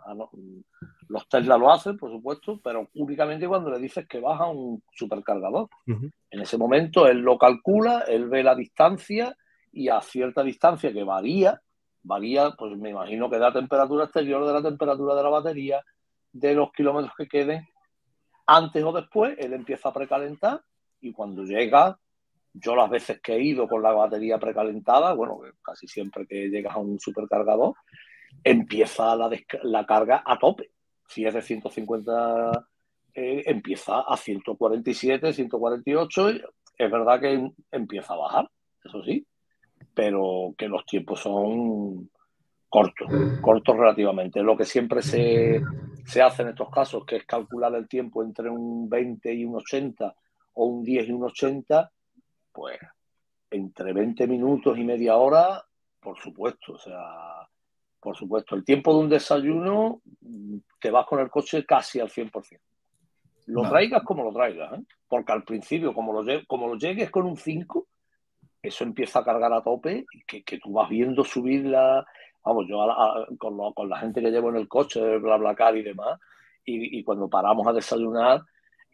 Los 1.11 1.29
Tesla 1.29 1.59
lo 1.59 1.73
hacen, 1.73 1.97
por 1.97 2.11
supuesto, 2.11 2.61
pero 2.63 2.89
únicamente 2.95 3.49
cuando 3.49 3.71
le 3.71 3.79
dices 3.79 4.07
que 4.07 4.21
vas 4.21 4.41
a 4.41 4.47
un 4.47 4.83
supercargador. 4.93 5.69
En 5.87 6.41
ese 6.41 6.57
momento 6.57 7.07
él 7.07 7.19
lo 7.19 7.37
calcula, 7.37 8.05
él 8.07 8.29
ve 8.29 8.43
la 8.43 8.55
distancia 8.55 9.37
y 9.73 9.89
a 9.89 10.01
cierta 10.01 10.43
distancia 10.43 10.93
que 10.93 11.03
varía, 11.03 11.61
varía, 12.03 12.53
pues 12.53 12.77
me 12.79 12.91
imagino 12.91 13.29
que 13.29 13.39
da 13.39 13.53
temperatura 13.53 14.05
exterior 14.05 14.47
de 14.47 14.53
la 14.53 14.63
temperatura 14.63 15.15
de 15.15 15.23
la 15.23 15.29
batería, 15.29 15.81
de 16.33 16.55
los 16.55 16.71
kilómetros 16.73 17.13
que 17.17 17.27
queden, 17.27 17.67
antes 18.47 18.83
o 18.83 18.93
después, 18.93 19.37
él 19.39 19.53
empieza 19.53 19.89
a 19.89 19.93
precalentar 19.93 20.63
y 21.01 21.13
cuando 21.13 21.45
llega 21.45 21.99
yo 22.53 22.75
las 22.75 22.91
veces 22.91 23.21
que 23.21 23.35
he 23.35 23.43
ido 23.43 23.69
con 23.69 23.83
la 23.83 23.93
batería 23.93 24.39
precalentada, 24.39 25.13
bueno, 25.15 25.41
casi 25.63 25.87
siempre 25.87 26.27
que 26.27 26.49
llegas 26.49 26.75
a 26.75 26.79
un 26.79 26.99
supercargador, 26.99 27.75
empieza 28.43 29.15
la, 29.15 29.87
carga 29.87 30.23
a 30.25 30.39
tope. 30.39 30.71
Si 31.11 31.27
es 31.27 31.35
de 31.35 31.43
150, 31.43 32.69
eh, 33.15 33.43
empieza 33.47 34.01
a 34.01 34.17
147, 34.17 35.33
148. 35.33 36.29
Es 36.79 36.91
verdad 36.91 37.21
que 37.21 37.51
empieza 37.73 38.15
a 38.15 38.17
bajar, 38.17 38.51
eso 38.85 39.03
sí, 39.03 39.27
pero 39.93 40.55
que 40.57 40.69
los 40.69 40.87
tiempos 40.87 41.21
son 41.21 42.09
cortos, 42.69 43.11
cortos 43.41 43.77
relativamente. 43.77 44.41
Lo 44.41 44.57
que 44.57 44.65
siempre 44.65 45.03
se, 45.03 45.61
se 46.07 46.23
hace 46.23 46.43
en 46.43 46.51
estos 46.51 46.71
casos, 46.71 47.05
que 47.05 47.17
es 47.17 47.27
calcular 47.27 47.75
el 47.75 47.89
tiempo 47.89 48.23
entre 48.23 48.49
un 48.49 48.89
20 48.89 49.35
y 49.35 49.45
un 49.45 49.57
80 49.57 50.15
o 50.55 50.65
un 50.67 50.85
10 50.85 51.09
y 51.09 51.13
un 51.13 51.25
80, 51.25 51.91
pues 52.53 52.79
entre 53.51 53.93
20 53.93 54.29
minutos 54.29 54.79
y 54.79 54.85
media 54.85 55.17
hora, 55.17 55.61
por 55.99 56.17
supuesto, 56.21 56.75
o 56.75 56.79
sea, 56.79 57.49
por 58.01 58.17
supuesto, 58.17 58.55
el 58.55 58.65
tiempo 58.65 58.95
de 58.95 59.01
un 59.01 59.09
desayuno 59.09 60.01
te 60.81 60.91
vas 60.91 61.07
con 61.07 61.21
el 61.21 61.31
coche 61.31 61.65
casi 61.65 62.01
al 62.01 62.09
100%. 62.09 62.59
Lo 63.47 63.69
traigas 63.69 64.03
como 64.05 64.23
lo 64.25 64.33
traigas, 64.33 64.79
¿eh? 64.79 64.83
porque 65.09 65.33
al 65.33 65.43
principio, 65.43 65.93
como 65.93 66.13
lo, 66.13 66.47
como 66.47 66.69
lo 66.69 66.77
llegues 66.77 67.11
con 67.11 67.27
un 67.27 67.37
5, 67.37 67.87
eso 68.63 68.85
empieza 68.85 69.21
a 69.21 69.25
cargar 69.25 69.53
a 69.53 69.63
tope 69.63 70.05
y 70.13 70.23
que, 70.25 70.43
que 70.43 70.59
tú 70.59 70.73
vas 70.73 70.89
viendo 70.89 71.25
subir 71.25 71.67
la. 71.67 72.07
Vamos, 72.45 72.67
yo 72.69 72.79
con, 73.39 73.73
con, 73.75 73.89
la 73.89 73.99
gente 73.99 74.23
que 74.23 74.31
llevo 74.31 74.51
en 74.51 74.57
el 74.57 74.69
coche, 74.69 75.19
BlaBlaCar 75.19 75.77
y 75.77 75.83
demás, 75.83 76.19
y, 76.65 76.99
y 76.99 77.03
cuando 77.03 77.29
paramos 77.29 77.67
a 77.67 77.73
desayunar, 77.73 78.43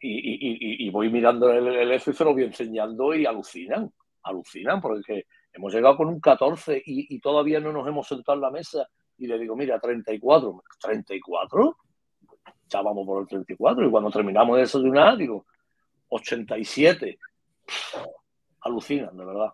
y, 0.00 0.90
voy 0.90 1.10
mirando 1.10 1.50
el, 1.50 1.66
el 1.68 1.92
y 1.94 1.98
se 1.98 2.24
lo 2.24 2.32
voy 2.32 2.44
enseñando 2.44 3.14
y 3.14 3.26
alucinan, 3.26 3.90
alucinan, 4.22 4.80
porque 4.80 5.26
hemos 5.56 5.72
llegado 5.72 5.96
con 5.96 6.08
un 6.08 6.20
14 6.20 6.82
y, 6.84 7.18
todavía 7.20 7.60
no 7.60 7.72
nos 7.72 7.88
hemos 7.88 8.06
sentado 8.06 8.36
en 8.36 8.42
la 8.42 8.50
mesa 8.50 8.88
y 9.18 9.26
le 9.26 9.38
digo, 9.38 9.56
mira, 9.56 9.80
34, 9.80 10.62
34, 10.80 11.76
ya 12.68 12.82
vamos 12.82 13.06
por 13.06 13.22
el 13.22 13.28
34 13.28 13.86
y 13.86 13.90
cuando 13.90 14.10
terminamos 14.10 14.56
de 14.56 14.62
desayunar 14.62 15.16
digo, 15.16 15.46
87, 16.08 17.18
alucinan, 18.60 19.16
de 19.16 19.24
verdad. 19.24 19.52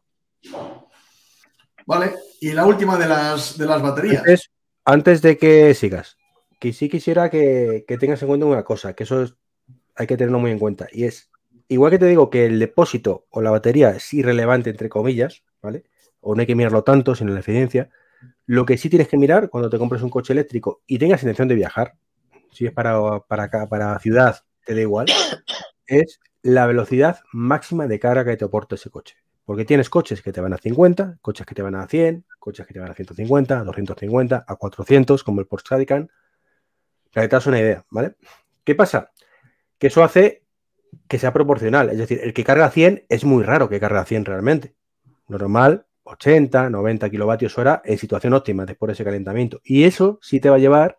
Vale, 1.86 2.14
y 2.40 2.52
la 2.52 2.66
última 2.66 2.96
de 2.98 3.08
las, 3.08 3.56
de 3.56 3.66
las 3.66 3.82
baterías. 3.82 4.50
Antes, 4.84 5.22
de 5.22 5.38
que 5.38 5.74
sigas, 5.74 6.16
que 6.58 6.72
sí 6.72 6.88
quisiera 6.88 7.30
que, 7.30 7.84
tengas 8.00 8.20
en 8.22 8.28
cuenta 8.28 8.46
una 8.46 8.64
cosa, 8.64 8.94
que 8.94 9.04
eso 9.04 9.26
hay 9.94 10.06
que 10.06 10.16
tenerlo 10.16 10.40
muy 10.40 10.50
en 10.50 10.58
cuenta, 10.58 10.88
y 10.90 11.04
es, 11.04 11.30
igual 11.68 11.92
que 11.92 11.98
te 11.98 12.06
digo 12.06 12.30
que 12.30 12.46
el 12.46 12.58
depósito 12.58 13.26
o 13.30 13.40
la 13.42 13.52
batería 13.52 13.90
es 13.90 14.12
irrelevante, 14.12 14.70
entre 14.70 14.88
comillas, 14.88 15.44
¿vale? 15.62 15.84
O 16.22 16.34
no 16.34 16.40
hay 16.40 16.46
que 16.46 16.54
mirarlo 16.54 16.82
tanto, 16.82 17.14
sino 17.14 17.32
la 17.32 17.40
eficiencia, 17.40 17.90
lo 18.46 18.64
que 18.64 18.78
sí 18.78 18.88
tienes 18.88 19.08
que 19.08 19.18
mirar 19.18 19.50
cuando 19.50 19.68
te 19.68 19.78
compres 19.78 20.02
un 20.02 20.10
coche 20.10 20.32
eléctrico 20.32 20.82
y 20.86 20.98
tengas 20.98 21.22
intención 21.22 21.48
de 21.48 21.54
viajar, 21.54 21.94
si 22.50 22.66
es 22.66 22.72
para, 22.72 23.20
para, 23.20 23.68
para 23.68 23.98
ciudad, 23.98 24.40
te 24.64 24.74
da 24.74 24.80
igual, 24.80 25.06
es 25.86 26.20
la 26.42 26.66
velocidad 26.66 27.20
máxima 27.32 27.86
de 27.86 27.98
carga 27.98 28.24
que 28.24 28.36
te 28.36 28.44
aporta 28.44 28.74
ese 28.74 28.90
coche. 28.90 29.16
Porque 29.44 29.64
tienes 29.64 29.90
coches 29.90 30.22
que 30.22 30.32
te 30.32 30.40
van 30.40 30.52
a 30.52 30.58
50, 30.58 31.18
coches 31.20 31.46
que 31.46 31.54
te 31.54 31.62
van 31.62 31.74
a 31.74 31.86
100, 31.86 32.24
coches 32.38 32.66
que 32.66 32.74
te 32.74 32.80
van 32.80 32.90
a 32.90 32.94
150, 32.94 33.58
a 33.58 33.64
250, 33.64 34.44
a 34.46 34.56
400, 34.56 35.24
como 35.24 35.40
el 35.40 35.46
Porsche 35.46 35.70
Cadican. 35.70 36.10
Para 37.12 37.24
que 37.24 37.28
te 37.28 37.36
das 37.36 37.46
una 37.46 37.58
idea, 37.58 37.84
¿vale? 37.90 38.14
¿Qué 38.64 38.74
pasa? 38.74 39.10
Que 39.78 39.88
eso 39.88 40.04
hace 40.04 40.44
que 41.08 41.18
sea 41.18 41.32
proporcional. 41.32 41.90
Es 41.90 41.98
decir, 41.98 42.20
el 42.22 42.32
que 42.32 42.44
carga 42.44 42.70
100 42.70 43.06
es 43.08 43.24
muy 43.24 43.42
raro 43.42 43.68
que 43.68 43.80
cargue 43.80 43.98
a 43.98 44.04
100 44.04 44.24
realmente. 44.24 44.74
Normal, 45.28 45.86
80, 46.04 46.70
90 46.70 47.10
kilovatios 47.10 47.56
hora 47.58 47.82
en 47.84 47.98
situación 47.98 48.32
óptima 48.34 48.66
después 48.66 48.88
de 48.88 48.92
ese 48.94 49.04
calentamiento. 49.04 49.60
Y 49.64 49.84
eso 49.84 50.18
sí 50.22 50.40
te 50.40 50.50
va 50.50 50.56
a 50.56 50.58
llevar 50.58 50.98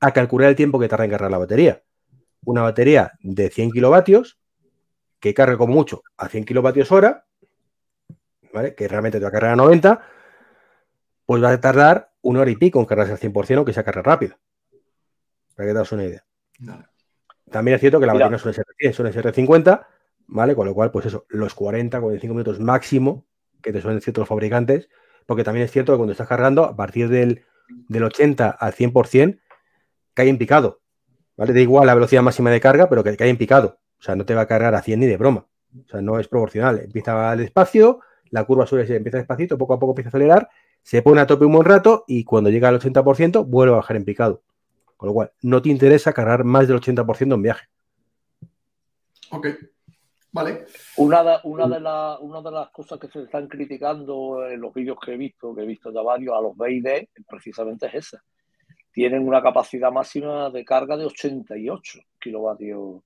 a 0.00 0.12
calcular 0.12 0.50
el 0.50 0.56
tiempo 0.56 0.78
que 0.78 0.88
tarda 0.88 1.04
en 1.04 1.10
cargar 1.10 1.30
la 1.30 1.38
batería. 1.38 1.82
Una 2.44 2.62
batería 2.62 3.12
de 3.20 3.48
100 3.48 3.70
kilovatios 3.70 4.38
que 5.18 5.32
cargue 5.32 5.56
con 5.56 5.70
mucho 5.70 6.02
a 6.16 6.28
100 6.28 6.44
kilovatios 6.44 6.92
hora 6.92 7.24
que 8.76 8.86
realmente 8.88 9.18
te 9.18 9.24
va 9.24 9.30
a 9.30 9.32
cargar 9.32 9.52
a 9.52 9.56
90, 9.56 10.00
pues 11.26 11.42
va 11.42 11.50
a 11.50 11.60
tardar 11.60 12.12
una 12.22 12.40
hora 12.40 12.50
y 12.50 12.56
pico 12.56 12.78
en 12.78 12.86
cargarse 12.86 13.12
al 13.12 13.18
100%, 13.18 13.56
aunque 13.56 13.72
sea 13.72 13.82
carga 13.82 14.02
rápida. 14.02 14.38
Para 15.56 15.66
que 15.66 15.72
te 15.72 15.78
das 15.78 15.92
una 15.92 16.04
idea. 16.04 16.24
También 17.50 17.74
es 17.76 17.80
cierto 17.80 18.00
que 18.00 18.06
la 18.06 18.14
batería 18.14 18.38
suele 18.38 18.54
ser 18.54 18.66
100, 18.78 18.92
suele 18.92 19.12
ser 19.12 19.32
50, 19.32 19.88
¿vale? 20.28 20.54
Con 20.54 20.66
lo 20.66 20.74
cual, 20.74 20.90
pues 20.90 21.06
eso, 21.06 21.26
los 21.28 21.54
40, 21.54 22.00
45 22.00 22.34
minutos 22.34 22.60
máximo 22.60 23.26
que 23.64 23.72
te 23.72 23.80
suelen 23.80 23.98
decir 23.98 24.16
los 24.16 24.28
fabricantes, 24.28 24.88
porque 25.26 25.42
también 25.42 25.64
es 25.64 25.72
cierto 25.72 25.92
que 25.92 25.96
cuando 25.96 26.12
estás 26.12 26.28
cargando, 26.28 26.64
a 26.64 26.76
partir 26.76 27.08
del, 27.08 27.44
80 27.90 28.50
al 28.50 28.72
100%, 28.74 29.40
cae 30.12 30.28
en 30.28 30.38
picado, 30.38 30.82
¿vale? 31.36 31.54
Da 31.54 31.60
igual 31.60 31.86
la 31.86 31.94
velocidad 31.94 32.22
máxima 32.22 32.50
de 32.50 32.60
carga, 32.60 32.88
pero 32.88 33.02
que 33.02 33.16
cae 33.16 33.30
en 33.30 33.38
picado. 33.38 33.80
O 33.98 34.02
sea, 34.02 34.14
no 34.14 34.26
te 34.26 34.34
va 34.34 34.42
a 34.42 34.46
cargar 34.46 34.74
a 34.74 34.82
100 34.82 35.00
ni 35.00 35.06
de 35.06 35.16
broma. 35.16 35.46
O 35.86 35.88
sea, 35.88 36.02
no 36.02 36.20
es 36.20 36.28
proporcional. 36.28 36.78
Empieza 36.80 37.34
despacio, 37.36 38.00
la 38.30 38.44
curva 38.44 38.66
suele 38.66 38.86
ser, 38.86 38.96
empieza 38.96 39.18
despacito, 39.18 39.56
poco 39.56 39.74
a 39.74 39.78
poco 39.78 39.92
empieza 39.92 40.08
a 40.08 40.10
acelerar, 40.10 40.50
se 40.82 41.00
pone 41.00 41.22
a 41.22 41.26
tope 41.26 41.46
un 41.46 41.52
buen 41.52 41.64
rato 41.64 42.04
y 42.06 42.24
cuando 42.24 42.50
llega 42.50 42.68
al 42.68 42.78
80% 42.78 43.46
vuelve 43.46 43.72
a 43.72 43.76
bajar 43.76 43.96
en 43.96 44.04
picado. 44.04 44.42
Con 44.98 45.08
lo 45.08 45.14
cual, 45.14 45.32
no 45.40 45.62
te 45.62 45.70
interesa 45.70 46.12
cargar 46.12 46.44
más 46.44 46.68
del 46.68 46.80
80% 46.80 47.34
en 47.34 47.42
viaje. 47.42 47.66
Ok, 49.30 49.46
vale. 50.34 50.66
Una 50.98 51.24
de, 51.24 51.36
una, 51.44 51.66
de 51.66 51.78
una 52.20 52.42
de 52.42 52.50
las 52.50 52.70
cosas 52.70 52.98
que 52.98 53.08
se 53.08 53.22
están 53.22 53.48
criticando 53.48 54.46
en 54.46 54.60
los 54.60 54.74
vídeos 54.74 54.98
que 55.02 55.14
he 55.14 55.16
visto, 55.16 55.54
que 55.54 55.62
he 55.62 55.66
visto 55.66 55.90
ya 55.90 56.02
varios 56.02 56.36
a 56.36 56.42
los 56.42 56.56
BID, 56.56 57.08
precisamente 57.26 57.86
es 57.86 57.94
esa. 57.94 58.22
Tienen 58.92 59.26
una 59.26 59.42
capacidad 59.42 59.90
máxima 59.90 60.50
de 60.50 60.64
carga 60.64 60.96
de 60.96 61.06
88 61.06 62.00
kilovatios 62.20 63.02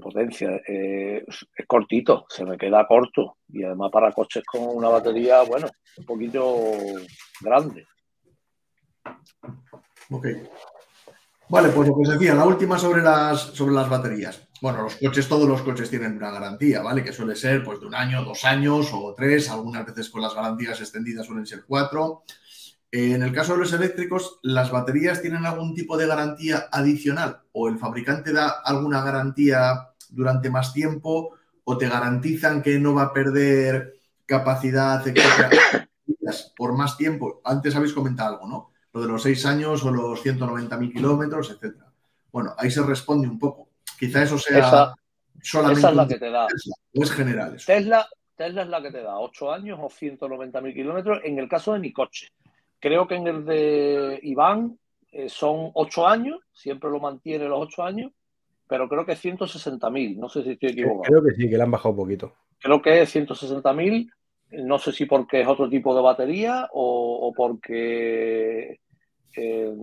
potencia. 0.00 0.60
Eh, 0.66 1.24
es 1.26 1.66
cortito, 1.66 2.26
se 2.28 2.44
me 2.44 2.56
queda 2.56 2.86
corto. 2.86 3.38
Y 3.48 3.64
además 3.64 3.90
para 3.90 4.12
coches 4.12 4.44
con 4.44 4.62
una 4.62 4.88
batería, 4.88 5.42
bueno, 5.42 5.68
un 5.98 6.04
poquito 6.04 6.56
grande. 7.40 7.86
Ok. 10.10 10.26
Vale, 11.48 11.68
pues 11.68 11.88
lo 11.88 11.94
que 11.94 12.02
os 12.02 12.08
decía, 12.08 12.34
la 12.34 12.44
última 12.44 12.78
sobre 12.78 13.02
las, 13.02 13.40
sobre 13.40 13.74
las 13.74 13.88
baterías. 13.88 14.42
Bueno, 14.60 14.82
los 14.82 14.96
coches, 14.96 15.28
todos 15.28 15.48
los 15.48 15.62
coches 15.62 15.88
tienen 15.88 16.16
una 16.16 16.30
garantía, 16.32 16.82
¿vale? 16.82 17.04
Que 17.04 17.12
suele 17.12 17.36
ser 17.36 17.62
pues 17.62 17.78
de 17.78 17.86
un 17.86 17.94
año, 17.94 18.24
dos 18.24 18.44
años 18.44 18.88
o 18.92 19.14
tres, 19.14 19.48
algunas 19.50 19.86
veces 19.86 20.10
con 20.10 20.22
las 20.22 20.34
garantías 20.34 20.80
extendidas 20.80 21.26
suelen 21.26 21.46
ser 21.46 21.64
cuatro. 21.66 22.24
En 22.90 23.22
el 23.22 23.32
caso 23.32 23.52
de 23.52 23.60
los 23.60 23.72
eléctricos, 23.72 24.40
¿las 24.42 24.70
baterías 24.70 25.20
tienen 25.20 25.44
algún 25.46 25.74
tipo 25.74 25.96
de 25.96 26.06
garantía 26.06 26.66
adicional 26.72 27.42
o 27.52 27.68
el 27.68 27.78
fabricante 27.78 28.32
da 28.32 28.48
alguna 28.64 29.02
garantía 29.02 29.90
durante 30.08 30.50
más 30.50 30.72
tiempo 30.72 31.36
o 31.64 31.78
te 31.78 31.88
garantizan 31.88 32.62
que 32.62 32.78
no 32.78 32.94
va 32.94 33.02
a 33.02 33.12
perder 33.12 34.00
capacidad 34.24 35.04
por 36.56 36.72
más 36.72 36.96
tiempo? 36.96 37.40
Antes 37.44 37.76
habéis 37.76 37.92
comentado 37.92 38.34
algo, 38.34 38.48
¿no? 38.48 38.70
Lo 38.96 39.02
de 39.02 39.08
los 39.08 39.22
seis 39.22 39.44
años 39.44 39.84
o 39.84 39.90
los 39.90 40.24
190.000 40.24 40.90
kilómetros, 40.90 41.50
etcétera. 41.50 41.92
Bueno, 42.32 42.54
ahí 42.56 42.70
se 42.70 42.82
responde 42.82 43.28
un 43.28 43.38
poco. 43.38 43.68
Quizá 43.98 44.22
eso 44.22 44.38
sea 44.38 44.94
solamente 45.42 45.80
esa 45.80 45.90
es 45.90 45.96
la 45.96 46.08
que 46.08 46.18
te 46.18 46.30
da. 46.30 46.46
o 46.46 47.02
es 47.02 47.12
general. 47.12 47.56
Tesla, 47.66 48.08
Tesla 48.34 48.62
es 48.62 48.68
la 48.68 48.80
que 48.80 48.90
te 48.90 49.02
da 49.02 49.18
ocho 49.18 49.52
años 49.52 49.78
o 49.82 49.88
190.000 49.90 50.72
kilómetros 50.72 51.20
en 51.24 51.38
el 51.38 51.46
caso 51.46 51.74
de 51.74 51.80
mi 51.80 51.92
coche. 51.92 52.28
Creo 52.80 53.06
que 53.06 53.16
en 53.16 53.26
el 53.26 53.44
de 53.44 54.18
Iván 54.22 54.78
eh, 55.12 55.28
son 55.28 55.72
ocho 55.74 56.08
años, 56.08 56.40
siempre 56.54 56.88
lo 56.88 56.98
mantiene 56.98 57.44
los 57.44 57.60
ocho 57.60 57.82
años, 57.82 58.12
pero 58.66 58.88
creo 58.88 59.04
que 59.04 59.12
es 59.12 59.22
160.000, 59.22 60.16
no 60.16 60.30
sé 60.30 60.42
si 60.42 60.52
estoy 60.52 60.70
equivocado. 60.70 61.02
Creo 61.02 61.22
que 61.22 61.34
sí, 61.34 61.50
que 61.50 61.58
le 61.58 61.62
han 61.62 61.70
bajado 61.70 61.90
un 61.90 61.96
poquito. 61.96 62.32
Creo 62.60 62.80
que 62.80 63.02
es 63.02 63.14
160.000, 63.14 64.10
no 64.52 64.78
sé 64.78 64.92
si 64.92 65.06
porque 65.06 65.42
es 65.42 65.46
otro 65.46 65.68
tipo 65.68 65.94
de 65.94 66.00
batería 66.00 66.68
o, 66.72 67.32
porque... 67.36 68.80
Eh, 69.36 69.74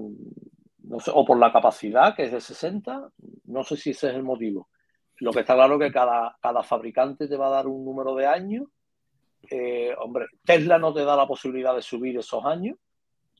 no 0.84 1.00
sé, 1.00 1.12
o 1.14 1.24
por 1.24 1.40
la 1.40 1.52
capacidad, 1.52 2.16
que 2.16 2.24
es 2.24 2.32
de 2.32 2.42
60, 2.42 3.10
no 3.46 3.64
sé 3.64 3.78
si 3.78 3.92
ese 3.92 4.10
es 4.10 4.16
el 4.16 4.24
motivo. 4.24 4.70
Lo 5.18 5.32
que 5.32 5.42
está 5.42 5.54
claro 5.54 5.76
es 5.76 5.88
que 5.88 5.94
cada, 5.94 6.38
cada 6.42 6.64
fabricante 6.64 7.28
te 7.28 7.38
va 7.38 7.48
a 7.48 7.52
dar 7.52 7.68
un 7.68 7.86
número 7.86 8.16
de 8.16 8.26
años 8.26 8.68
eh, 9.50 9.94
hombre, 10.00 10.28
Tesla 10.44 10.78
no 10.78 10.94
te 10.94 11.04
da 11.04 11.16
la 11.16 11.28
posibilidad 11.28 11.76
de 11.76 11.82
subir 11.82 12.18
esos 12.18 12.44
años. 12.46 12.78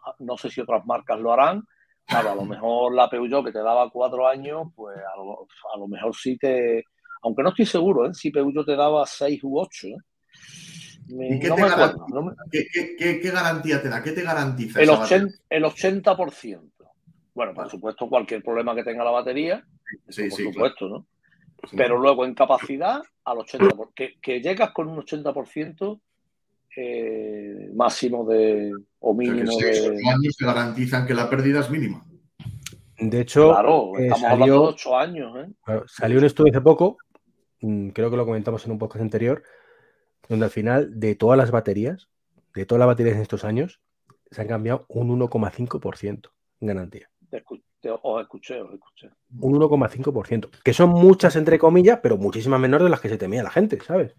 Ah, 0.06 0.16
no 0.20 0.38
sé 0.38 0.50
si 0.50 0.62
otras 0.62 0.86
marcas 0.86 1.20
lo 1.20 1.32
harán. 1.32 1.64
a 2.08 2.36
lo 2.36 2.44
mejor 2.44 2.94
la 2.94 3.10
Peugeot 3.10 3.46
que 3.46 3.52
te 3.52 3.60
daba 3.60 3.90
cuatro 3.90 4.28
años, 4.28 4.68
pues 4.76 4.98
a 4.98 5.78
lo, 5.78 5.88
mejor 5.88 6.16
sí 6.16 6.38
te. 6.38 6.84
Aunque 7.22 7.44
no 7.44 7.50
estoy 7.50 7.66
seguro, 7.66 8.06
¿eh? 8.06 8.14
si 8.14 8.32
Peugeot 8.32 8.66
te 8.66 8.76
daba 8.76 9.06
seis 9.06 9.42
u 9.44 9.60
ocho. 9.60 9.88
¿eh? 9.88 9.98
Qué, 12.52 13.32
garantía 13.32 13.82
te 13.82 13.90
da? 13.90 14.04
¿Qué 14.04 14.12
te 14.12 14.22
garantiza? 14.22 14.82
El, 14.82 14.90
80, 14.90 15.36
el 15.50 15.64
80%. 15.64 16.62
Bueno, 17.34 17.54
por 17.54 17.70
supuesto, 17.70 18.08
cualquier 18.08 18.44
problema 18.44 18.76
que 18.76 18.84
tenga 18.84 19.04
la 19.04 19.12
batería, 19.12 19.66
sí, 20.10 20.30
por 20.30 20.40
supuesto, 20.40 20.88
¿no? 20.88 21.06
Pero 21.76 21.98
luego 21.98 22.26
en 22.26 22.36
capacidad 22.36 23.02
al 23.24 23.38
80%, 23.38 23.92
que, 23.96 24.20
que 24.22 24.42
llegas 24.42 24.72
con 24.72 24.88
un 24.90 25.00
80% 25.00 26.00
eh, 26.76 27.70
máximo 27.76 28.26
de 28.26 28.72
o 29.00 29.14
mínimo 29.14 29.58
de. 29.58 30.02
años 30.10 30.36
te 30.38 30.46
garantizan 30.46 31.06
que 31.06 31.14
la 31.14 31.30
pérdida 31.30 31.60
es 31.60 31.70
mínima. 31.70 32.04
De 33.00 33.22
hecho, 33.22 33.50
claro, 33.52 33.98
eh, 33.98 34.08
estamos 34.08 34.24
hablando 34.24 34.54
de 34.54 34.68
8 34.70 34.98
años. 34.98 35.38
¿eh? 35.38 35.82
salió 35.88 36.20
un 36.20 36.26
estudio 36.26 36.52
hace 36.52 36.62
poco, 36.62 36.98
mm, 37.62 37.90
creo 37.90 38.10
que 38.10 38.18
lo 38.18 38.26
comentamos 38.26 38.66
en 38.66 38.72
un 38.72 38.80
podcast 38.80 39.02
anterior, 39.02 39.44
donde 40.28 40.46
al 40.46 40.52
final 40.52 41.00
de 41.00 41.16
todas 41.16 41.38
las 41.38 41.52
baterías, 41.52 42.10
de 42.54 42.66
todas 42.66 42.80
las 42.80 42.88
baterías 42.88 43.16
en 43.16 43.22
estos 43.22 43.44
años, 43.44 43.82
se 44.32 44.42
han 44.42 44.48
cambiado 44.48 44.86
un 44.90 45.10
1,5% 45.20 46.30
en 46.62 46.68
garantía. 46.68 47.10
Os 48.02 48.22
escuché, 48.22 48.62
os 48.62 48.74
escuché. 48.74 49.10
Un 49.40 49.60
1,5%. 49.60 50.50
Que 50.64 50.74
son 50.74 50.90
muchas, 50.90 51.36
entre 51.36 51.60
comillas, 51.60 52.00
pero 52.02 52.18
muchísimas 52.18 52.60
menores 52.60 52.86
de 52.86 52.90
las 52.90 53.02
que 53.02 53.10
se 53.10 53.18
temía 53.18 53.44
la 53.44 53.50
gente, 53.50 53.80
¿sabes? 53.82 54.16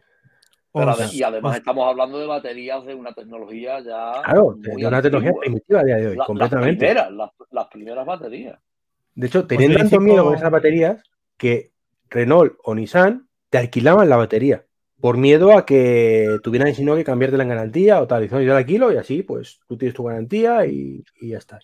y 1.12 1.22
además 1.22 1.56
estamos 1.56 1.88
hablando 1.88 2.18
de 2.18 2.26
baterías 2.26 2.84
de 2.84 2.96
una 2.96 3.12
tecnología 3.12 3.78
ya. 3.78 4.22
Claro, 4.24 4.56
de 4.56 4.86
una 4.86 5.00
tecnología 5.00 5.32
primitiva 5.40 5.80
a 5.80 5.84
día 5.84 5.96
de 5.96 6.08
hoy, 6.08 6.16
completamente. 6.26 6.92
Las 6.92 7.06
primeras, 7.06 7.32
las, 7.52 7.66
primeras 7.68 8.04
baterías. 8.04 8.58
De 9.14 9.28
hecho, 9.28 9.46
pues 9.46 9.56
tenían 9.56 9.78
tanto 9.78 10.00
miedo 10.00 10.24
con 10.24 10.34
esas 10.34 10.50
baterías 10.50 11.02
que 11.36 11.72
Renault 12.10 12.54
o 12.64 12.74
Nissan 12.74 13.28
te 13.50 13.58
alquilaban 13.58 14.08
la 14.08 14.16
batería 14.16 14.66
por 15.00 15.18
miedo 15.18 15.56
a 15.56 15.66
que 15.66 16.38
tuvieran 16.42 16.74
sino 16.74 16.96
que 16.96 17.04
cambiarte 17.04 17.36
la 17.36 17.44
garantía 17.44 18.00
o 18.00 18.06
tal, 18.06 18.24
y 18.24 18.28
yo 18.28 18.40
la 18.40 18.64
kilo 18.64 18.92
y 18.92 18.96
así, 18.96 19.22
pues 19.22 19.60
tú 19.68 19.76
tienes 19.76 19.94
tu 19.94 20.04
garantía 20.04 20.66
y, 20.66 21.04
ya 21.20 21.38
está. 21.38 21.58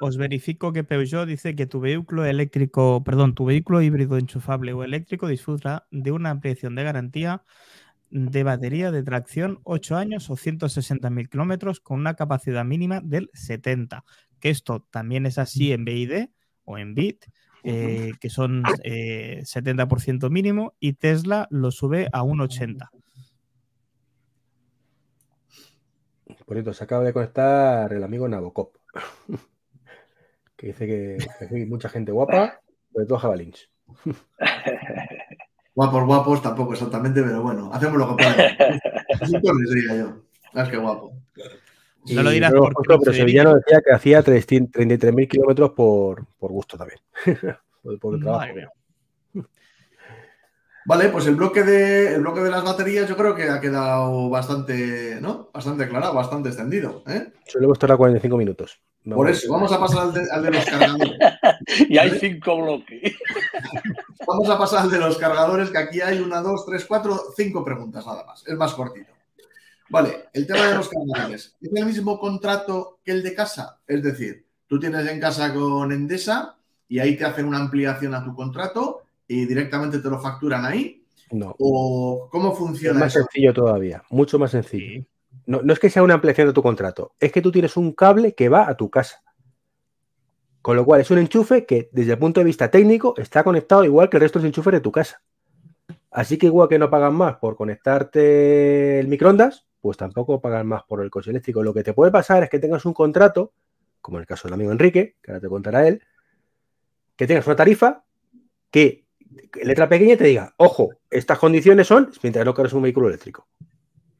os, 0.00 0.16
verifico 0.16 0.72
que 0.72 0.84
Peugeot 0.84 1.26
dice 1.26 1.54
que 1.54 1.66
tu 1.66 1.80
vehículo 1.80 2.24
eléctrico, 2.24 3.02
perdón, 3.04 3.34
tu 3.34 3.44
vehículo 3.44 3.82
híbrido 3.82 4.16
enchufable 4.16 4.72
o 4.72 4.84
eléctrico 4.84 5.28
disfruta 5.28 5.86
de 5.90 6.12
una 6.12 6.30
ampliación 6.30 6.74
de 6.74 6.84
garantía 6.84 7.42
de 8.10 8.42
batería 8.42 8.90
de 8.90 9.02
tracción 9.02 9.60
8 9.64 9.96
años 9.96 10.28
o 10.28 10.36
160.000 10.36 11.30
kilómetros 11.30 11.80
con 11.80 11.98
una 11.98 12.14
capacidad 12.14 12.64
mínima 12.64 13.00
del 13.00 13.30
70. 13.32 14.04
Que 14.38 14.50
esto 14.50 14.86
también 14.90 15.24
es 15.24 15.38
así 15.38 15.72
en 15.72 15.84
BID 15.84 16.26
o 16.64 16.76
en 16.76 16.94
BIT 16.94 17.24
eh, 17.64 18.12
que 18.20 18.30
son 18.30 18.62
70% 18.64 20.26
eh, 20.26 20.30
mínimo, 20.30 20.74
y 20.80 20.94
Tesla 20.94 21.46
lo 21.50 21.70
sube 21.70 22.08
a 22.12 22.22
un 22.22 22.38
80%. 22.38 22.90
Por 26.44 26.56
cierto, 26.56 26.72
se 26.74 26.84
acaba 26.84 27.04
de 27.04 27.12
conectar 27.12 27.92
el 27.92 28.02
amigo 28.04 28.28
Nabocop. 28.28 28.76
que 30.56 30.66
dice 30.68 30.86
que, 30.86 31.18
hay 31.50 31.66
mucha 31.66 31.88
gente 31.88 32.12
guapa, 32.12 32.60
sobre 32.92 33.06
todo 33.06 33.18
jabalins. 33.18 33.70
guapos, 35.74 36.04
guapos, 36.04 36.42
tampoco 36.42 36.72
exactamente, 36.74 37.22
pero 37.22 37.42
bueno, 37.42 37.70
hacemos 37.72 37.96
lo 37.96 38.16
que 38.16 38.22
podemos. 38.22 39.42
yo. 39.98 40.22
Más 40.52 40.68
que 40.68 40.76
guapo. 40.76 41.16
No 42.10 42.22
lo 42.22 42.30
dirás 42.30 42.52
por 42.52 42.74
pero 43.00 43.12
Sevillano 43.12 43.54
decía 43.54 43.80
que 43.84 43.92
hacía 43.92 44.24
33.000 44.24 45.28
kilómetros 45.28 45.70
por, 45.70 46.26
por 46.38 46.50
gusto 46.50 46.76
también. 46.76 46.98
por, 48.00 48.14
el 48.14 48.20
trabajo. 48.20 48.52
Vale, 50.84 51.08
pues 51.10 51.26
el 51.28 51.36
bloque 51.36 51.62
de 51.62 52.14
el 52.14 52.22
bloque 52.22 52.40
de 52.40 52.50
las 52.50 52.64
baterías 52.64 53.08
yo 53.08 53.16
creo 53.16 53.36
que 53.36 53.48
ha 53.48 53.60
quedado 53.60 54.28
bastante, 54.28 55.18
¿no? 55.20 55.48
Bastante 55.52 55.84
aclarado, 55.84 56.14
bastante 56.14 56.48
extendido. 56.48 57.04
¿eh? 57.06 57.32
Solo 57.46 57.66
hemos 57.66 57.78
45 57.78 58.36
minutos. 58.36 58.80
Por 59.04 59.28
eso, 59.28 59.52
vamos 59.52 59.72
a 59.72 59.80
pasar 59.80 60.12
al 60.32 60.42
de, 60.42 60.50
los 60.50 60.64
cargadores. 60.64 61.18
y 61.88 61.98
hay 61.98 62.10
cinco 62.20 62.62
bloques. 62.62 63.16
vamos 64.26 64.48
a 64.48 64.58
pasar 64.58 64.82
al 64.82 64.90
de 64.90 64.98
los 64.98 65.18
cargadores, 65.18 65.70
que 65.70 65.78
aquí 65.78 66.00
hay 66.00 66.20
una, 66.20 66.40
dos, 66.40 66.64
tres, 66.66 66.84
cuatro, 66.84 67.20
cinco 67.36 67.64
preguntas 67.64 68.06
nada 68.06 68.24
más. 68.24 68.46
Es 68.46 68.54
más 68.54 68.72
cortito. 68.74 69.12
Vale, 69.92 70.24
el 70.32 70.46
tema 70.46 70.68
de 70.68 70.74
los 70.76 70.88
cargadores. 70.88 71.54
¿Es 71.60 71.70
el 71.70 71.84
mismo 71.84 72.18
contrato 72.18 73.00
que 73.04 73.12
el 73.12 73.22
de 73.22 73.34
casa? 73.34 73.78
Es 73.86 74.02
decir, 74.02 74.46
tú 74.66 74.80
tienes 74.80 75.06
en 75.06 75.20
casa 75.20 75.52
con 75.52 75.92
Endesa 75.92 76.56
y 76.88 76.98
ahí 76.98 77.14
te 77.14 77.26
hacen 77.26 77.44
una 77.44 77.58
ampliación 77.58 78.14
a 78.14 78.24
tu 78.24 78.34
contrato 78.34 79.02
y 79.28 79.44
directamente 79.44 79.98
te 79.98 80.08
lo 80.08 80.18
facturan 80.18 80.64
ahí? 80.64 81.04
No. 81.30 81.54
¿O 81.58 82.26
cómo 82.32 82.56
funciona? 82.56 83.00
Es 83.00 83.04
más 83.04 83.12
sencillo 83.12 83.52
todavía, 83.52 84.02
mucho 84.08 84.38
más 84.38 84.52
sencillo. 84.52 85.04
No, 85.44 85.60
es 85.70 85.78
que 85.78 85.90
sea 85.90 86.02
una 86.02 86.14
ampliación 86.14 86.46
de 86.46 86.54
tu 86.54 86.62
contrato, 86.62 87.12
es 87.20 87.30
que 87.30 87.42
tú 87.42 87.52
tienes 87.52 87.76
un 87.76 87.92
cable 87.92 88.34
que 88.34 88.48
va 88.48 88.70
a 88.70 88.78
tu 88.78 88.88
casa. 88.88 89.22
Con 90.62 90.76
lo 90.76 90.86
cual 90.86 91.02
es 91.02 91.10
un 91.10 91.18
enchufe 91.18 91.66
que 91.66 91.90
desde 91.92 92.12
el 92.12 92.18
punto 92.18 92.40
de 92.40 92.44
vista 92.44 92.70
técnico 92.70 93.12
está 93.18 93.44
conectado 93.44 93.84
igual 93.84 94.08
que 94.08 94.16
el 94.16 94.22
resto 94.22 94.38
de 94.38 94.44
los 94.44 94.48
enchufes 94.48 94.72
de 94.72 94.80
tu 94.80 94.90
casa. 94.90 95.20
Así 96.10 96.38
que 96.38 96.46
igual 96.46 96.70
que 96.70 96.78
no 96.78 96.88
pagan 96.88 97.14
más 97.14 97.36
por 97.36 97.56
conectarte 97.56 98.98
el 98.98 99.08
microondas, 99.08 99.66
pues 99.82 99.96
tampoco 99.96 100.40
pagan 100.40 100.68
más 100.68 100.84
por 100.84 101.02
el 101.02 101.10
coche 101.10 101.30
eléctrico. 101.30 101.62
Lo 101.62 101.74
que 101.74 101.82
te 101.82 101.92
puede 101.92 102.12
pasar 102.12 102.44
es 102.44 102.48
que 102.48 102.60
tengas 102.60 102.86
un 102.86 102.94
contrato, 102.94 103.52
como 104.00 104.16
en 104.16 104.22
el 104.22 104.26
caso 104.26 104.46
del 104.46 104.54
amigo 104.54 104.70
Enrique, 104.70 105.16
que 105.20 105.32
ahora 105.32 105.40
te 105.40 105.48
contará 105.48 105.86
él, 105.86 106.02
que 107.16 107.26
tengas 107.26 107.46
una 107.46 107.56
tarifa 107.56 108.04
que 108.70 109.04
letra 109.62 109.88
pequeña 109.88 110.16
te 110.16 110.24
diga, 110.24 110.54
ojo, 110.56 110.90
estas 111.10 111.38
condiciones 111.38 111.88
son 111.88 112.10
mientras 112.22 112.44
no 112.44 112.54
cargues 112.54 112.72
un 112.74 112.82
vehículo 112.82 113.08
eléctrico. 113.08 113.48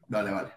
Vale, 0.09 0.31
vale. 0.31 0.49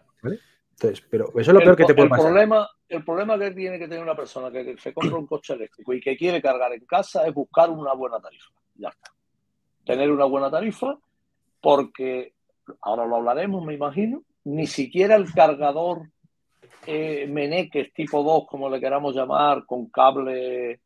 Entonces, 0.71 1.07
pero 1.09 1.29
eso 1.29 1.53
es 1.53 1.55
lo 1.55 1.61
peor 1.61 1.77
que 1.77 1.85
te 1.85 1.95
puede 1.95 2.09
pasar. 2.09 2.27
Problema, 2.27 2.69
el 2.89 3.03
problema 3.03 3.39
que 3.39 3.53
tiene 3.53 3.79
que 3.79 3.89
tener 3.89 4.03
una 4.03 4.15
persona 4.15 4.51
que 4.51 4.77
se 4.77 4.93
compra 4.93 5.17
un 5.17 5.27
coche 5.27 5.55
eléctrico 5.55 5.95
y 5.95 6.01
que 6.01 6.17
quiere 6.19 6.43
cargar 6.43 6.73
en 6.73 6.85
casa 6.85 7.27
es 7.27 7.33
buscar 7.33 7.71
una 7.71 7.95
buena 7.95 8.21
tarifa. 8.21 8.51
Ya 8.75 8.89
está. 8.89 9.11
Tener 9.87 10.11
una 10.11 10.27
buena 10.27 10.51
tarifa 10.51 10.99
porque, 11.63 12.35
ahora 12.83 13.07
lo 13.07 13.17
hablaremos, 13.17 13.65
me 13.65 13.73
imagino, 13.73 14.23
ni 14.47 14.67
siquiera 14.67 15.15
el 15.17 15.33
cargador 15.33 16.11
eh, 16.87 17.27
Meneques 17.29 17.93
tipo 17.93 18.23
2, 18.23 18.47
como 18.47 18.69
le 18.69 18.81
queramos 18.81 19.15
llamar, 19.15 19.65
con 19.65 19.87
cable 19.91 20.81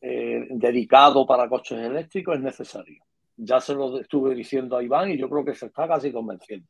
eh, 0.00 0.46
dedicado 0.50 1.26
para 1.26 1.48
coches 1.48 1.78
eléctricos 1.78 2.36
es 2.36 2.42
necesario 2.42 3.06
ya 3.36 3.60
se 3.60 3.74
lo 3.74 4.00
estuve 4.00 4.34
diciendo 4.34 4.76
a 4.76 4.82
Iván 4.82 5.10
y 5.10 5.18
yo 5.18 5.28
creo 5.28 5.44
que 5.44 5.54
se 5.54 5.66
está 5.66 5.86
casi 5.86 6.12
convenciendo. 6.12 6.66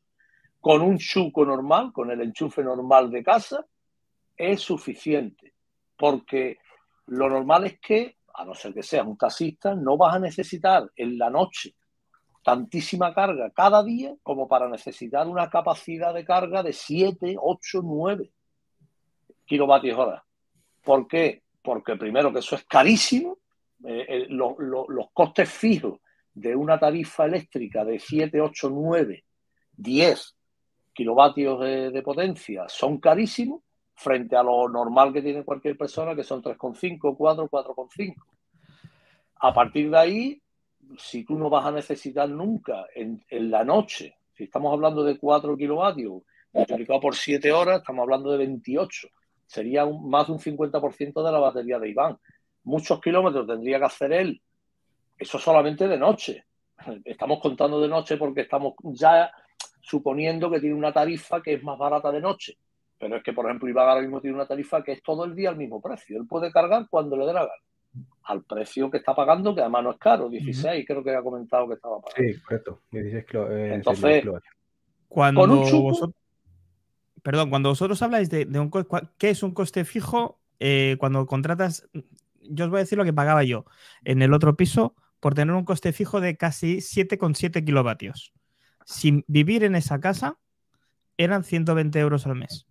Con 0.59 0.81
un 0.81 0.97
chuco 0.97 1.45
normal, 1.45 1.93
con 1.93 2.11
el 2.11 2.21
enchufe 2.21 2.63
normal 2.63 3.09
de 3.09 3.23
casa, 3.23 3.65
es 4.35 4.59
suficiente. 4.61 5.53
Porque 5.95 6.57
lo 7.07 7.29
normal 7.29 7.65
es 7.65 7.79
que, 7.79 8.17
a 8.33 8.43
no 8.43 8.53
ser 8.53 8.73
que 8.73 8.83
seas 8.83 9.05
un 9.05 9.17
taxista, 9.17 9.75
no 9.75 9.97
vas 9.97 10.15
a 10.15 10.19
necesitar 10.19 10.91
en 10.95 11.17
la 11.17 11.29
noche 11.29 11.73
tantísima 12.47 13.13
carga 13.13 13.49
cada 13.49 13.83
día 13.83 14.15
como 14.23 14.47
para 14.47 14.69
necesitar 14.69 15.27
una 15.27 15.49
capacidad 15.49 16.13
de 16.13 16.23
carga 16.23 16.63
de 16.63 16.71
7, 16.71 17.35
8, 17.37 17.81
9 17.83 18.31
kilovatios 19.45 19.99
hora. 19.99 20.23
¿Por 20.81 21.09
qué? 21.09 21.43
Porque 21.61 21.97
primero 21.97 22.31
que 22.31 22.39
eso 22.39 22.55
es 22.55 22.63
carísimo, 22.63 23.39
eh, 23.83 24.27
los 24.29 25.11
costes 25.11 25.49
fijos 25.49 25.99
de 26.33 26.55
una 26.55 26.79
tarifa 26.79 27.25
eléctrica 27.25 27.83
de 27.83 27.99
7, 27.99 28.39
8, 28.39 28.69
9, 28.69 29.25
10 29.75 30.37
kilovatios 30.93 31.59
de, 31.59 32.01
potencia 32.01 32.63
son 32.69 32.99
carísimos 32.99 33.61
frente 33.93 34.37
a 34.37 34.43
lo 34.43 34.69
normal 34.69 35.11
que 35.11 35.21
tiene 35.21 35.43
cualquier 35.43 35.77
persona, 35.77 36.15
que 36.15 36.23
son 36.23 36.41
3,5, 36.41 37.17
4, 37.17 37.49
4,5. 37.49 38.15
A 39.35 39.53
partir 39.53 39.89
de 39.89 39.97
ahí, 39.97 40.41
si 40.97 41.23
tú 41.23 41.37
no 41.37 41.49
vas 41.49 41.65
a 41.65 41.71
necesitar 41.71 42.29
nunca 42.29 42.85
en, 42.93 43.23
la 43.29 43.63
noche, 43.63 44.17
si 44.33 44.45
estamos 44.45 44.73
hablando 44.73 45.03
de 45.03 45.17
4 45.17 45.57
kilovatios, 45.57 46.23
multiplicado 46.53 46.99
por 46.99 47.15
7 47.15 47.51
horas, 47.51 47.79
estamos 47.79 48.03
hablando 48.03 48.31
de 48.31 48.37
28. 48.37 49.07
Sería 49.45 49.85
más 49.85 50.27
de 50.27 50.33
un 50.33 50.39
50% 50.39 51.25
de 51.25 51.31
la 51.31 51.39
batería 51.39 51.79
de 51.79 51.89
Iván. 51.89 52.17
Muchos 52.63 52.99
kilómetros 52.99 53.47
tendría 53.47 53.79
que 53.79 53.85
hacer 53.85 54.11
él 54.11 54.41
eso 55.17 55.39
solamente 55.39 55.87
de 55.87 55.97
noche. 55.97 56.45
Estamos 57.03 57.39
contando 57.41 57.81
de 57.81 57.87
noche 57.87 58.17
porque 58.17 58.41
estamos 58.41 58.75
ya 58.83 59.31
suponiendo 59.81 60.49
que 60.49 60.59
tiene 60.59 60.75
una 60.75 60.93
tarifa 60.93 61.41
que 61.41 61.53
es 61.53 61.63
más 61.63 61.77
barata 61.77 62.11
de 62.11 62.21
noche. 62.21 62.57
Pero 62.99 63.17
es 63.17 63.23
que, 63.23 63.33
por 63.33 63.45
ejemplo, 63.45 63.69
Iván 63.69 63.89
ahora 63.89 64.01
mismo 64.01 64.21
tiene 64.21 64.35
una 64.35 64.47
tarifa 64.47 64.83
que 64.83 64.93
es 64.93 65.03
todo 65.03 65.23
el 65.25 65.35
día 65.35 65.49
al 65.49 65.57
mismo 65.57 65.81
precio. 65.81 66.17
Él 66.17 66.27
puede 66.27 66.51
cargar 66.51 66.87
cuando 66.89 67.15
le 67.15 67.25
dé 67.25 67.33
la 67.33 67.41
gana. 67.41 67.53
Al 68.23 68.43
precio 68.43 68.91
que 68.91 68.97
está 68.97 69.15
pagando, 69.15 69.55
que 69.55 69.61
además 69.61 69.83
no 69.83 69.91
es 69.91 69.97
caro, 69.97 70.29
16, 70.29 70.85
creo 70.85 71.03
que 71.03 71.15
ha 71.15 71.21
comentado 71.21 71.67
que 71.67 71.75
estaba 71.75 72.01
pagando. 72.01 72.33
Sí, 72.33 72.41
correcto. 72.41 72.81
16 72.91 73.25
eh, 73.33 73.73
Entonces, 73.75 74.25
cuando 75.07 75.47
vosotros, 75.47 76.15
perdón, 77.23 77.49
cuando 77.49 77.69
vosotros 77.69 78.01
habláis 78.01 78.29
de, 78.29 78.45
un 78.59 78.71
qué 79.17 79.29
es 79.29 79.43
un 79.43 79.53
coste 79.53 79.85
fijo, 79.85 80.39
eh, 80.59 80.97
cuando 80.99 81.25
contratas, 81.25 81.87
yo 82.41 82.65
os 82.65 82.69
voy 82.69 82.79
a 82.79 82.83
decir 82.83 82.97
lo 82.97 83.05
que 83.05 83.13
pagaba 83.13 83.43
yo 83.43 83.65
en 84.03 84.21
el 84.21 84.33
otro 84.33 84.55
piso 84.55 84.95
por 85.19 85.33
tener 85.33 85.55
un 85.55 85.65
coste 85.65 85.93
fijo 85.93 86.21
de 86.21 86.37
casi 86.37 86.77
7,7 86.77 87.65
kilovatios. 87.65 88.33
Sin 88.85 89.23
vivir 89.27 89.63
en 89.63 89.75
esa 89.75 89.99
casa, 89.99 90.37
eran 91.17 91.43
120 91.43 91.99
euros 91.99 92.25
al 92.27 92.35
mes. 92.35 92.65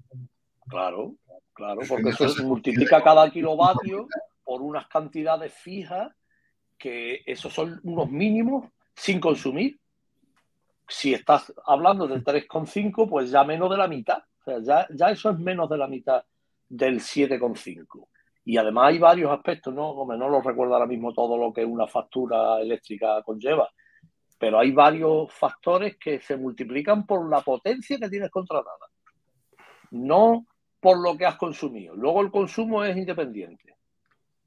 Claro, 0.68 1.14
claro, 1.52 1.80
porque 1.88 2.10
eso 2.10 2.44
multiplica 2.44 3.02
cada 3.02 3.30
kilovatio 3.30 4.08
por 4.46 4.62
unas 4.62 4.86
cantidades 4.86 5.52
fijas 5.52 6.14
que 6.78 7.22
esos 7.26 7.52
son 7.52 7.80
unos 7.82 8.08
mínimos 8.08 8.70
sin 8.94 9.18
consumir. 9.18 9.80
Si 10.86 11.12
estás 11.12 11.52
hablando 11.66 12.06
del 12.06 12.22
3,5, 12.22 13.08
pues 13.10 13.28
ya 13.28 13.42
menos 13.42 13.68
de 13.68 13.76
la 13.76 13.88
mitad. 13.88 14.18
O 14.18 14.44
sea, 14.44 14.60
ya, 14.62 14.86
ya 14.94 15.10
eso 15.10 15.30
es 15.30 15.38
menos 15.40 15.68
de 15.68 15.78
la 15.78 15.88
mitad 15.88 16.24
del 16.68 17.00
7,5. 17.00 18.06
Y 18.44 18.56
además 18.56 18.90
hay 18.90 18.98
varios 18.98 19.32
aspectos, 19.32 19.74
¿no? 19.74 20.06
no 20.06 20.28
lo 20.28 20.40
recuerdo 20.40 20.74
ahora 20.74 20.86
mismo 20.86 21.12
todo 21.12 21.36
lo 21.36 21.52
que 21.52 21.64
una 21.64 21.88
factura 21.88 22.60
eléctrica 22.60 23.20
conlleva, 23.24 23.68
pero 24.38 24.60
hay 24.60 24.70
varios 24.70 25.32
factores 25.32 25.96
que 25.96 26.20
se 26.20 26.36
multiplican 26.36 27.04
por 27.04 27.28
la 27.28 27.40
potencia 27.40 27.98
que 27.98 28.08
tienes 28.08 28.30
contratada, 28.30 28.86
no 29.90 30.46
por 30.78 30.98
lo 30.98 31.16
que 31.16 31.26
has 31.26 31.34
consumido. 31.34 31.96
Luego 31.96 32.20
el 32.20 32.30
consumo 32.30 32.84
es 32.84 32.96
independiente. 32.96 33.75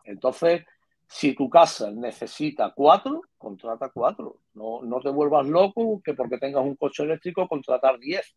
Entonces, 0.10 0.66
si 1.08 1.34
tu 1.34 1.50
casa 1.50 1.92
necesita 1.92 2.74
cuatro, 2.76 3.22
contrata 3.38 3.90
cuatro. 3.90 4.42
No, 4.56 4.82
no 4.82 5.00
te 5.00 5.10
vuelvas 5.10 5.48
loco 5.48 6.02
que 6.04 6.14
porque 6.14 6.38
tengas 6.38 6.64
un 6.64 6.76
coche 6.76 7.04
eléctrico 7.04 7.48
contratar 7.48 8.00
diez. 8.00 8.36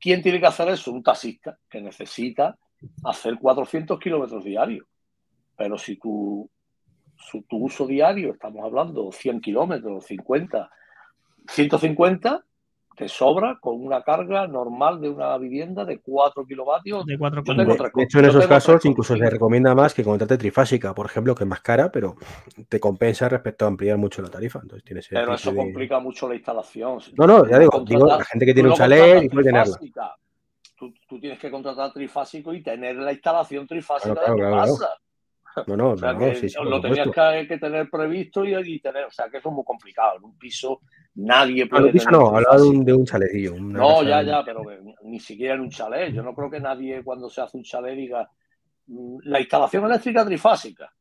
¿Quién 0.00 0.22
tiene 0.22 0.38
que 0.38 0.46
hacer 0.46 0.68
eso? 0.68 0.92
Un 0.92 1.02
taxista 1.02 1.58
que 1.68 1.80
necesita 1.80 2.56
hacer 3.04 3.38
400 3.38 3.98
kilómetros 3.98 4.44
diarios. 4.44 4.86
Pero 5.56 5.76
si 5.76 5.96
tu, 5.96 6.48
tu 7.48 7.56
uso 7.56 7.86
diario, 7.86 8.32
estamos 8.32 8.64
hablando 8.64 9.10
100 9.10 9.40
kilómetros, 9.40 10.06
50, 10.06 10.70
150, 11.48 12.44
te 12.98 13.08
sobra 13.08 13.58
con 13.60 13.80
una 13.80 14.02
carga 14.02 14.48
normal 14.48 15.00
de 15.00 15.08
una 15.08 15.38
vivienda 15.38 15.84
de 15.84 16.00
4 16.00 16.44
kilovatios. 16.44 17.06
De, 17.06 17.16
4 17.16 17.42
de, 17.42 18.02
hecho, 18.02 18.18
en 18.18 18.24
esos 18.24 18.46
casos 18.48 18.84
incluso 18.84 19.16
se 19.16 19.30
recomienda 19.30 19.74
más 19.74 19.94
que 19.94 20.02
contrate 20.02 20.36
trifásica, 20.36 20.92
por 20.94 21.06
ejemplo, 21.06 21.34
que 21.34 21.44
es 21.44 21.48
más 21.48 21.60
cara, 21.60 21.92
pero 21.92 22.16
te 22.68 22.80
compensa 22.80 23.28
respecto 23.28 23.64
a 23.64 23.68
ampliar 23.68 23.96
mucho 23.98 24.20
la 24.20 24.28
tarifa. 24.28 24.58
Entonces, 24.60 24.84
tienes 24.84 25.06
pero 25.08 25.34
eso 25.34 25.54
complica 25.54 26.00
mucho 26.00 26.28
la 26.28 26.34
instalación. 26.34 26.98
no, 27.16 27.26
no, 27.26 27.48
ya 27.48 27.58
digo, 27.58 27.84
digo, 27.86 28.06
la 28.06 28.24
gente 28.24 28.44
que 28.44 28.54
tiene 28.54 28.68
un 28.68 28.74
chalet 28.74 29.22
y 29.22 29.28
puede 29.28 29.44
tenerla 29.44 29.78
tú, 30.78 31.18
tienes 31.20 31.38
que 31.38 31.50
contratar 31.50 31.92
trifásico 31.92 32.52
y 32.54 32.62
tener 32.62 32.96
la 32.96 33.12
instalación 33.12 33.66
trifásica 33.66 34.20
de 34.20 34.26
tu 34.26 34.38
casa. 34.38 34.96
No, 35.66 35.76
no, 35.76 35.94
no, 35.96 36.64
lo 36.64 36.80
tenías 36.80 37.08
que, 37.48 37.58
tener 37.58 37.90
previsto 37.90 38.44
y, 38.44 38.80
tener, 38.80 39.04
o 39.04 39.10
sea 39.10 39.28
que 39.28 39.38
es 39.38 39.44
muy 39.44 39.64
complicado. 39.64 40.16
En 40.18 40.24
un 40.24 40.38
piso 40.38 40.80
Nadie 41.20 41.66
puede. 41.66 41.92
no, 42.12 42.28
hablaba 42.28 42.58
de 42.58 42.62
un, 42.62 42.84
de 42.84 42.92
un 42.92 43.04
chalecillo. 43.04 43.56
No, 43.58 44.04
ya, 44.04 44.22
ya, 44.22 44.44
pero 44.44 44.62
ni 45.02 45.18
siquiera 45.18 45.54
en 45.54 45.62
un 45.62 45.70
chalet. 45.70 46.12
Yo 46.12 46.22
no 46.22 46.32
creo 46.32 46.48
que 46.48 46.60
nadie 46.60 47.02
cuando 47.02 47.28
se 47.28 47.40
hace 47.40 47.56
un 47.56 47.64
chalet 47.64 47.96
diga 47.96 48.30
mm, 48.86 49.18
la 49.24 49.40
instalación 49.40 49.84
eléctrica 49.86 50.24
trifásica. 50.24 50.92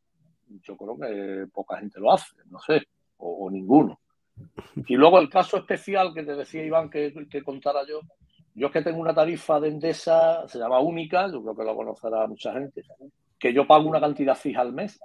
Yo 0.47 0.75
creo 0.75 0.97
que 0.97 1.45
poca 1.53 1.77
gente 1.77 1.99
lo 1.99 2.11
hace, 2.11 2.33
no 2.49 2.57
sé, 2.59 2.87
o, 3.17 3.47
ninguno. 3.51 3.99
Y 4.87 4.95
luego 4.95 5.19
el 5.19 5.29
caso 5.29 5.57
especial 5.57 6.11
que 6.15 6.23
te 6.23 6.35
decía 6.35 6.65
Iván 6.65 6.89
que, 6.89 7.13
que 7.29 7.43
contara 7.43 7.81
yo. 7.87 8.01
Yo 8.55 8.67
es 8.67 8.73
que 8.73 8.81
tengo 8.81 8.99
una 8.99 9.13
tarifa 9.13 9.59
de 9.59 9.67
Endesa, 9.67 10.47
se 10.47 10.57
llama 10.57 10.79
única, 10.79 11.31
yo 11.31 11.43
creo 11.43 11.55
que 11.55 11.63
lo 11.63 11.75
conocerá 11.75 12.25
mucha 12.25 12.53
gente, 12.53 12.81
que 13.39 13.53
yo 13.53 13.67
pago 13.67 13.87
una 13.87 13.99
cantidad 13.99 14.35
fija 14.35 14.61
al 14.61 14.73
mes 14.73 14.99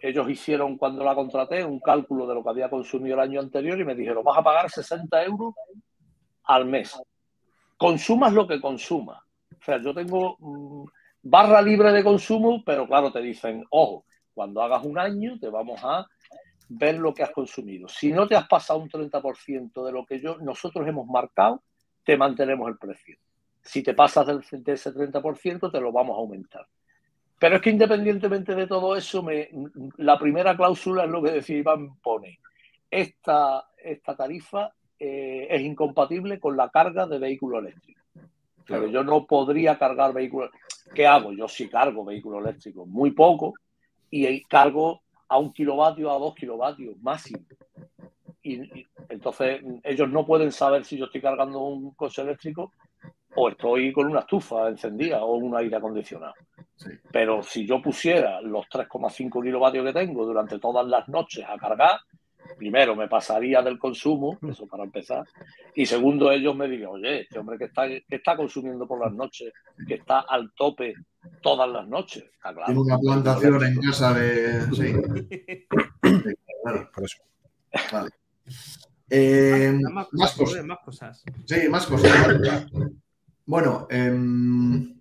ellos 0.00 0.28
hicieron 0.30 0.78
cuando 0.78 1.04
la 1.04 1.14
contraté 1.14 1.64
un 1.64 1.78
cálculo 1.78 2.26
de 2.26 2.34
lo 2.34 2.42
que 2.42 2.48
había 2.48 2.70
consumido 2.70 3.14
el 3.14 3.20
año 3.20 3.40
anterior 3.40 3.78
y 3.78 3.84
me 3.84 3.94
dijeron, 3.94 4.24
vas 4.24 4.38
a 4.38 4.42
pagar 4.42 4.70
60 4.70 5.24
euros 5.24 5.54
al 6.44 6.64
mes. 6.64 6.98
Consumas 7.76 8.32
lo 8.32 8.46
que 8.46 8.60
consumas. 8.60 9.22
O 9.52 9.62
sea, 9.62 9.78
yo 9.78 9.92
tengo 9.94 10.36
mm, 10.38 10.84
barra 11.22 11.60
libre 11.60 11.92
de 11.92 12.02
consumo, 12.02 12.62
pero 12.64 12.86
claro, 12.86 13.12
te 13.12 13.20
dicen, 13.20 13.64
ojo, 13.70 14.04
cuando 14.32 14.62
hagas 14.62 14.84
un 14.84 14.98
año 14.98 15.38
te 15.38 15.50
vamos 15.50 15.80
a 15.84 16.06
ver 16.68 16.98
lo 16.98 17.12
que 17.12 17.22
has 17.22 17.30
consumido. 17.30 17.86
Si 17.88 18.10
no 18.10 18.26
te 18.26 18.36
has 18.36 18.48
pasado 18.48 18.78
un 18.78 18.88
30% 18.88 19.84
de 19.84 19.92
lo 19.92 20.06
que 20.06 20.20
yo, 20.20 20.38
nosotros 20.38 20.86
hemos 20.86 21.06
marcado, 21.06 21.62
te 22.04 22.16
mantenemos 22.16 22.68
el 22.68 22.78
precio. 22.78 23.18
Si 23.62 23.82
te 23.82 23.92
pasas 23.92 24.26
de 24.26 24.72
ese 24.72 24.94
30%, 24.94 25.70
te 25.70 25.80
lo 25.80 25.92
vamos 25.92 26.16
a 26.16 26.20
aumentar. 26.20 26.66
Pero 27.40 27.56
es 27.56 27.62
que 27.62 27.70
independientemente 27.70 28.54
de 28.54 28.66
todo 28.66 28.94
eso, 28.94 29.22
me, 29.22 29.48
la 29.96 30.18
primera 30.18 30.54
cláusula 30.54 31.04
es 31.04 31.10
lo 31.10 31.22
que 31.22 31.30
decía 31.30 31.56
Iván 31.56 31.96
pone. 32.02 32.38
Esta, 32.90 33.66
esta 33.82 34.14
tarifa 34.14 34.74
eh, 34.98 35.46
es 35.48 35.62
incompatible 35.62 36.38
con 36.38 36.54
la 36.54 36.68
carga 36.68 37.06
de 37.06 37.18
vehículo 37.18 37.60
eléctrico. 37.60 38.02
Pero 38.66 38.88
yo 38.88 39.02
no 39.02 39.24
podría 39.24 39.78
cargar 39.78 40.12
vehículos. 40.12 40.50
¿Qué 40.94 41.06
hago? 41.06 41.32
Yo 41.32 41.48
sí 41.48 41.66
cargo 41.66 42.04
vehículos 42.04 42.44
eléctricos, 42.44 42.86
muy 42.86 43.12
poco, 43.12 43.54
y 44.10 44.42
cargo 44.42 45.00
a 45.26 45.38
un 45.38 45.50
kilovatio, 45.54 46.10
a 46.10 46.18
dos 46.18 46.34
kilovatios 46.34 47.00
máximo. 47.00 47.40
y, 48.42 48.86
entonces 49.08 49.62
ellos 49.82 50.10
no 50.10 50.26
pueden 50.26 50.52
saber 50.52 50.84
si 50.84 50.98
yo 50.98 51.06
estoy 51.06 51.22
cargando 51.22 51.60
un 51.60 51.92
coche 51.94 52.20
eléctrico 52.20 52.70
o 53.34 53.48
estoy 53.48 53.92
con 53.92 54.08
una 54.08 54.20
estufa 54.20 54.68
encendida 54.68 55.24
o 55.24 55.36
un 55.36 55.56
aire 55.56 55.76
acondicionado. 55.76 56.34
Pero 57.12 57.42
si 57.42 57.66
yo 57.66 57.82
pusiera 57.82 58.40
los 58.40 58.66
3,5 58.66 59.42
kilovatios 59.42 59.84
que 59.86 59.92
tengo 59.92 60.24
durante 60.24 60.58
todas 60.58 60.86
las 60.86 61.08
noches 61.08 61.44
a 61.48 61.58
cargar, 61.58 62.00
primero 62.56 62.96
me 62.96 63.08
pasaría 63.08 63.62
del 63.62 63.78
consumo, 63.78 64.38
eso 64.48 64.66
para 64.66 64.84
empezar, 64.84 65.24
y 65.74 65.86
segundo 65.86 66.30
ellos 66.30 66.54
me 66.56 66.68
dirían, 66.68 66.90
oye, 66.90 67.22
este 67.22 67.38
hombre 67.38 67.58
que 67.58 67.64
está, 67.64 67.86
que 67.86 68.04
está 68.08 68.36
consumiendo 68.36 68.86
por 68.86 69.00
las 69.00 69.12
noches, 69.12 69.52
que 69.86 69.94
está 69.94 70.20
al 70.20 70.52
tope 70.52 70.94
todas 71.42 71.68
las 71.68 71.86
noches. 71.86 72.24
Está 72.24 72.52
claro. 72.52 72.66
Tiene 72.66 72.80
una 72.80 72.98
plantación 72.98 73.64
en 73.64 73.80
casa 73.80 74.14
de... 74.14 74.62
Sí. 74.74 75.66
por 76.94 77.04
eso. 77.04 77.18
Vale. 77.92 78.10
Eh, 79.10 79.76
más, 80.12 80.34
cosas. 80.34 80.64
más, 80.64 80.78
cosas. 80.84 81.24
Sí, 81.44 81.68
más 81.68 81.86
cosas. 81.86 82.66
Bueno, 83.44 83.88
em, 83.90 84.99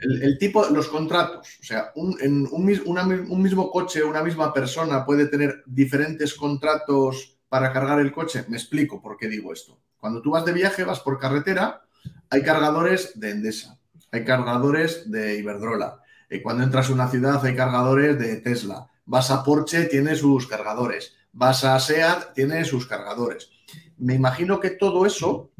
el, 0.00 0.38
tipo, 0.38 0.64
los 0.66 0.88
contratos, 0.88 1.46
o 1.60 1.64
sea, 1.64 1.92
un, 1.94 2.16
en 2.20 2.46
un, 2.50 2.64
mismo 2.64 3.70
coche, 3.70 4.02
una 4.02 4.22
misma 4.22 4.52
persona 4.52 5.04
puede 5.04 5.26
tener 5.26 5.62
diferentes 5.66 6.34
contratos 6.34 7.38
para 7.48 7.72
cargar 7.72 8.00
el 8.00 8.12
coche. 8.12 8.44
Me 8.48 8.56
explico 8.56 9.00
por 9.00 9.16
qué 9.16 9.28
digo 9.28 9.52
esto. 9.52 9.78
Cuando 9.98 10.22
tú 10.22 10.30
vas 10.30 10.44
de 10.44 10.52
viaje, 10.52 10.84
vas 10.84 11.00
por 11.00 11.18
carretera, 11.18 11.82
hay 12.30 12.42
cargadores 12.42 13.18
de 13.18 13.30
Endesa, 13.30 13.78
hay 14.12 14.24
cargadores 14.24 15.10
de 15.10 15.38
Iberdrola. 15.38 16.02
Y 16.30 16.40
cuando 16.40 16.62
entras 16.62 16.90
a 16.90 16.92
una 16.92 17.08
ciudad, 17.08 17.44
hay 17.44 17.56
cargadores 17.56 18.18
de 18.18 18.36
Tesla. 18.36 18.86
Vas 19.06 19.30
a 19.30 19.42
Porsche, 19.42 19.86
tiene 19.86 20.14
sus 20.14 20.46
cargadores. 20.46 21.14
Vas 21.32 21.64
a 21.64 21.78
SEAT, 21.80 22.34
tiene 22.34 22.64
sus 22.64 22.86
cargadores. 22.86 23.50
Me 23.96 24.14
imagino 24.14 24.60
que 24.60 24.70
todo 24.70 25.06
eso 25.06 25.50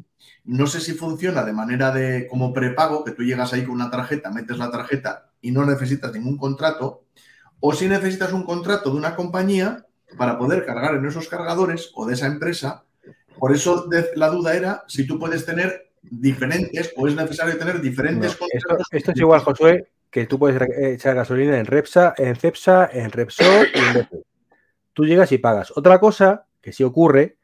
no 0.45 0.67
sé 0.67 0.79
si 0.79 0.93
funciona 0.93 1.43
de 1.43 1.53
manera 1.53 1.91
de 1.91 2.27
como 2.27 2.53
prepago, 2.53 3.03
que 3.03 3.11
tú 3.11 3.23
llegas 3.23 3.53
ahí 3.53 3.63
con 3.63 3.75
una 3.75 3.91
tarjeta, 3.91 4.31
metes 4.31 4.57
la 4.57 4.71
tarjeta 4.71 5.31
y 5.41 5.51
no 5.51 5.65
necesitas 5.65 6.13
ningún 6.13 6.37
contrato, 6.37 7.03
o 7.59 7.73
si 7.73 7.87
necesitas 7.87 8.33
un 8.33 8.43
contrato 8.43 8.89
de 8.89 8.97
una 8.97 9.15
compañía 9.15 9.85
para 10.17 10.37
poder 10.37 10.65
cargar 10.65 10.95
en 10.95 11.05
esos 11.05 11.27
cargadores 11.27 11.91
o 11.95 12.05
de 12.05 12.13
esa 12.13 12.27
empresa. 12.27 12.83
Por 13.37 13.53
eso 13.53 13.87
la 14.15 14.29
duda 14.29 14.55
era 14.55 14.83
si 14.87 15.05
tú 15.05 15.19
puedes 15.19 15.45
tener 15.45 15.91
diferentes 16.01 16.93
o 16.95 17.07
es 17.07 17.15
necesario 17.15 17.57
tener 17.57 17.81
diferentes 17.81 18.35
contratos. 18.35 18.87
Esto, 18.91 19.11
es 19.11 19.17
igual, 19.17 19.41
Josué, 19.41 19.89
que 20.09 20.25
tú 20.25 20.39
puedes 20.39 20.61
echar 20.77 21.15
gasolina 21.15 21.59
en 21.59 21.65
Repsa, 21.65 22.13
en 22.17 22.35
Cepsa, 22.35 22.89
en 22.91 23.11
Repsol 23.11 23.67
y 23.73 23.97
en 23.97 24.07
Tú 24.93 25.05
llegas 25.05 25.31
y 25.31 25.37
pagas. 25.37 25.71
Otra 25.75 25.99
cosa 25.99 26.47
que 26.61 26.73
sí 26.73 26.83
ocurre 26.83 27.37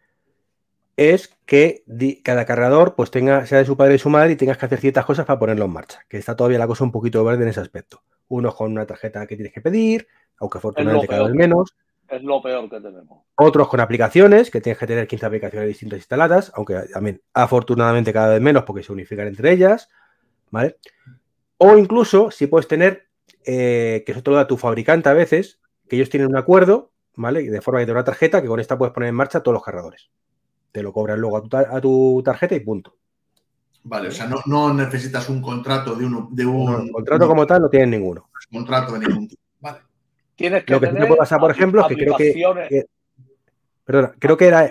es 0.97 1.37
que 1.45 1.83
cada 2.23 2.45
cargador 2.45 2.95
pues 2.95 3.11
tenga, 3.11 3.45
sea 3.45 3.59
de 3.59 3.65
su 3.65 3.75
padre 3.75 3.95
y 3.95 3.99
su 3.99 4.09
madre 4.09 4.33
y 4.33 4.35
tengas 4.35 4.57
que 4.57 4.65
hacer 4.65 4.79
ciertas 4.79 5.05
cosas 5.05 5.25
para 5.25 5.39
ponerlo 5.39 5.65
en 5.65 5.71
marcha, 5.71 6.05
que 6.07 6.17
está 6.17 6.35
todavía 6.35 6.59
la 6.59 6.67
cosa 6.67 6.83
un 6.83 6.91
poquito 6.91 7.23
verde 7.23 7.43
en 7.43 7.49
ese 7.49 7.59
aspecto. 7.59 8.01
Unos 8.27 8.55
con 8.55 8.71
una 8.71 8.85
tarjeta 8.85 9.27
que 9.27 9.35
tienes 9.35 9.53
que 9.53 9.61
pedir, 9.61 10.07
aunque 10.37 10.57
afortunadamente 10.57 11.07
cada 11.07 11.25
vez 11.25 11.33
menos. 11.33 11.75
Es 12.07 12.23
lo 12.23 12.41
peor 12.41 12.69
que 12.69 12.79
tenemos. 12.79 13.23
Otros 13.35 13.67
con 13.67 13.79
aplicaciones, 13.79 14.49
que 14.49 14.61
tienes 14.61 14.77
que 14.77 14.87
tener 14.87 15.07
15 15.07 15.25
aplicaciones 15.25 15.67
distintas 15.67 15.97
instaladas, 15.97 16.51
aunque 16.55 16.75
también 16.93 17.21
afortunadamente 17.33 18.13
cada 18.13 18.29
vez 18.29 18.41
menos 18.41 18.63
porque 18.63 18.83
se 18.83 18.93
unifican 18.93 19.27
entre 19.27 19.51
ellas, 19.51 19.89
¿vale? 20.49 20.77
O 21.57 21.77
incluso 21.77 22.31
si 22.31 22.47
puedes 22.47 22.67
tener, 22.67 23.07
eh, 23.45 24.03
que 24.05 24.11
eso 24.11 24.23
te 24.23 24.31
lo 24.31 24.37
da 24.37 24.47
tu 24.47 24.57
fabricante 24.57 25.09
a 25.09 25.13
veces, 25.13 25.59
que 25.89 25.97
ellos 25.97 26.09
tienen 26.09 26.29
un 26.29 26.37
acuerdo, 26.37 26.91
¿vale? 27.15 27.43
De 27.49 27.61
forma 27.61 27.79
que 27.79 27.85
te 27.85 27.91
da 27.91 27.97
una 27.97 28.03
tarjeta 28.03 28.41
que 28.41 28.47
con 28.47 28.59
esta 28.59 28.77
puedes 28.77 28.93
poner 28.93 29.09
en 29.09 29.15
marcha 29.15 29.41
todos 29.41 29.53
los 29.53 29.63
cargadores 29.63 30.09
te 30.75 30.83
lo 30.83 30.91
cobran 30.91 31.21
luego 31.21 31.37
a 31.37 31.79
tu, 31.79 32.21
tarjeta 32.21 32.53
y 32.53 32.59
punto. 32.59 32.97
Vale, 33.83 34.09
o 34.09 34.11
sea, 34.11 34.29
no, 34.45 34.73
necesitas 34.73 35.29
un 35.29 35.41
contrato 35.41 35.95
de, 35.95 36.05
uno, 36.05 36.27
de 36.29 36.45
un... 36.45 36.91
contrato 36.91 37.29
como 37.29 37.47
tal 37.47 37.61
no 37.61 37.69
tienes 37.69 37.87
ninguno. 37.87 38.27
Contrato 38.51 38.91
de 38.91 39.07
ningún 39.07 39.25
tipo. 39.29 39.41
Vale. 39.61 39.79
Tienes 40.35 40.65
que 40.65 40.73
lo 40.73 40.81
que 40.81 40.87
te 40.87 41.05
puede 41.05 41.15
pasar, 41.15 41.39
por 41.39 41.51
ejemplo, 41.51 41.79
es 41.79 41.87
que 41.87 41.95
creo 41.95 42.17
que, 42.17 42.85
perdona, 43.85 44.13
creo 44.19 44.35
que 44.35 44.47
era 44.47 44.69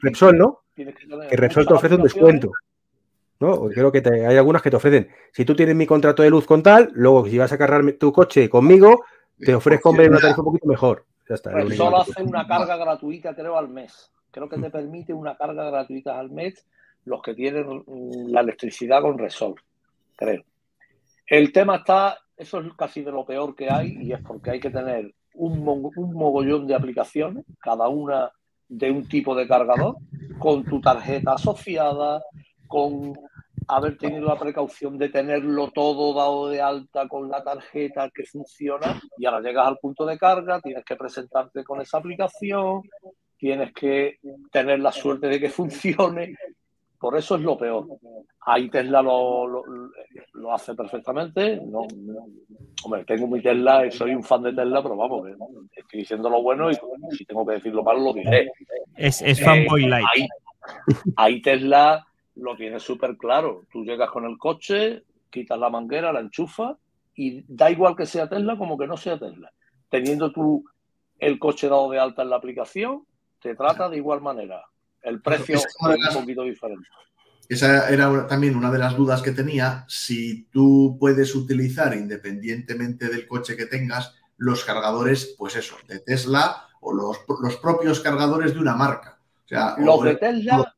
Repsol, 0.00 0.38
¿no? 0.38 0.62
Que, 0.74 1.36
Repsol 1.36 1.66
te 1.66 1.74
ofrece 1.74 1.96
un 1.96 2.04
descuento. 2.04 2.50
¿no? 3.38 3.68
Creo 3.68 3.92
que 3.92 4.02
hay 4.26 4.38
algunas 4.38 4.62
que 4.62 4.70
te 4.70 4.76
ofrecen. 4.76 5.10
Si 5.30 5.44
tú 5.44 5.54
tienes 5.54 5.76
mi 5.76 5.84
contrato 5.84 6.22
de 6.22 6.30
luz 6.30 6.46
con 6.46 6.62
tal, 6.62 6.90
luego 6.94 7.26
si 7.26 7.36
vas 7.36 7.52
a 7.52 7.58
cargar 7.58 7.82
tu 8.00 8.14
coche 8.14 8.48
conmigo, 8.48 9.04
te 9.38 9.54
ofrezco 9.54 9.90
una 9.90 10.18
tarifa 10.18 10.40
un 10.40 10.46
poquito 10.46 10.66
mejor. 10.66 11.04
Ya 11.28 11.34
está. 11.34 11.50
Repsol 11.50 11.96
hace 11.96 12.22
una 12.22 12.46
carga 12.46 12.78
gratuita, 12.78 13.34
creo, 13.34 13.58
al 13.58 13.68
mes. 13.68 14.10
Creo 14.34 14.48
que 14.48 14.58
te 14.58 14.68
permite 14.68 15.14
una 15.14 15.36
carga 15.36 15.70
gratuita 15.70 16.18
al 16.18 16.28
mes 16.32 16.66
los 17.04 17.22
que 17.22 17.34
tienen 17.34 17.84
la 18.32 18.40
electricidad 18.40 19.00
con 19.00 19.16
Resol, 19.16 19.54
creo. 20.16 20.42
El 21.24 21.52
tema 21.52 21.76
está, 21.76 22.18
eso 22.36 22.58
es 22.58 22.74
casi 22.74 23.02
de 23.02 23.12
lo 23.12 23.24
peor 23.24 23.54
que 23.54 23.70
hay 23.70 23.96
y 24.00 24.12
es 24.12 24.20
porque 24.22 24.50
hay 24.50 24.58
que 24.58 24.70
tener 24.70 25.14
un, 25.34 25.92
un 25.94 26.12
mogollón 26.14 26.66
de 26.66 26.74
aplicaciones, 26.74 27.44
cada 27.60 27.86
una 27.86 28.32
de 28.68 28.90
un 28.90 29.06
tipo 29.06 29.36
de 29.36 29.46
cargador, 29.46 29.98
con 30.40 30.64
tu 30.64 30.80
tarjeta 30.80 31.34
asociada, 31.34 32.20
con 32.66 33.16
haber 33.68 33.96
tenido 33.96 34.26
la 34.26 34.36
precaución 34.36 34.98
de 34.98 35.10
tenerlo 35.10 35.70
todo 35.70 36.12
dado 36.12 36.48
de 36.48 36.60
alta 36.60 37.06
con 37.06 37.30
la 37.30 37.44
tarjeta 37.44 38.10
que 38.12 38.24
funciona 38.24 39.00
y 39.16 39.26
ahora 39.26 39.40
llegas 39.40 39.68
al 39.68 39.78
punto 39.78 40.04
de 40.04 40.18
carga, 40.18 40.60
tienes 40.60 40.84
que 40.84 40.96
presentarte 40.96 41.62
con 41.62 41.80
esa 41.80 41.98
aplicación, 41.98 42.82
tienes 43.44 43.74
que 43.74 44.20
tener 44.50 44.80
la 44.80 44.90
suerte 44.90 45.26
de 45.26 45.38
que 45.38 45.50
funcione. 45.50 46.34
Por 46.98 47.14
eso 47.18 47.36
es 47.36 47.42
lo 47.42 47.58
peor. 47.58 47.86
Ahí 48.40 48.70
Tesla 48.70 49.02
lo, 49.02 49.46
lo, 50.32 50.54
hace 50.54 50.74
perfectamente. 50.74 51.60
No, 51.62 51.86
hombre, 52.84 53.04
tengo 53.04 53.26
mi 53.26 53.42
Tesla, 53.42 53.90
soy 53.90 54.14
un 54.14 54.24
fan 54.24 54.44
de 54.44 54.54
Tesla, 54.54 54.82
pero 54.82 54.96
vamos, 54.96 55.28
estoy 55.76 56.00
diciendo 56.00 56.30
lo 56.30 56.40
bueno 56.40 56.70
y 56.70 56.74
si 57.14 57.26
tengo 57.26 57.44
que 57.44 57.56
decir 57.56 57.74
lo 57.74 57.82
malo, 57.82 58.00
lo 58.00 58.12
diré. 58.14 58.50
Es, 58.96 59.20
es 59.20 59.44
fanboy 59.44 59.88
light. 59.88 60.30
Ahí, 61.16 61.42
Tesla 61.42 62.02
lo 62.36 62.56
tiene 62.56 62.80
súper 62.80 63.18
claro. 63.18 63.66
Tú 63.70 63.84
llegas 63.84 64.10
con 64.10 64.24
el 64.24 64.38
coche, 64.38 65.02
quitas 65.28 65.58
la 65.58 65.68
manguera, 65.68 66.14
la 66.14 66.20
enchufas 66.20 66.78
y 67.14 67.44
da 67.46 67.70
igual 67.70 67.94
que 67.94 68.06
sea 68.06 68.26
Tesla 68.26 68.56
como 68.56 68.78
que 68.78 68.86
no 68.86 68.96
sea 68.96 69.18
Tesla. 69.18 69.52
Teniendo 69.90 70.32
tú 70.32 70.64
el 71.18 71.38
coche 71.38 71.68
dado 71.68 71.90
de 71.90 71.98
alta 71.98 72.22
en 72.22 72.30
la 72.30 72.36
aplicación, 72.36 73.04
se 73.44 73.54
trata 73.54 73.90
de 73.90 73.98
igual 73.98 74.22
manera. 74.22 74.64
El 75.02 75.20
precio 75.20 75.56
es 75.56 75.66
un 75.78 76.20
poquito 76.22 76.44
diferente. 76.44 76.88
Esa 77.46 77.90
era 77.90 78.26
también 78.26 78.56
una 78.56 78.72
de 78.72 78.78
las 78.78 78.96
dudas 78.96 79.20
que 79.20 79.32
tenía, 79.32 79.84
si 79.86 80.44
tú 80.44 80.96
puedes 80.98 81.34
utilizar 81.34 81.94
independientemente 81.94 83.08
del 83.08 83.28
coche 83.28 83.54
que 83.54 83.66
tengas 83.66 84.14
los 84.38 84.64
cargadores, 84.64 85.34
pues 85.36 85.56
eso, 85.56 85.76
de 85.86 86.00
Tesla 86.00 86.68
o 86.80 86.94
los, 86.94 87.18
propios 87.58 88.00
cargadores 88.00 88.54
de 88.54 88.60
una 88.60 88.76
marca. 88.76 89.18
los 89.76 90.02
de 90.02 90.16
Tesla, 90.16 90.74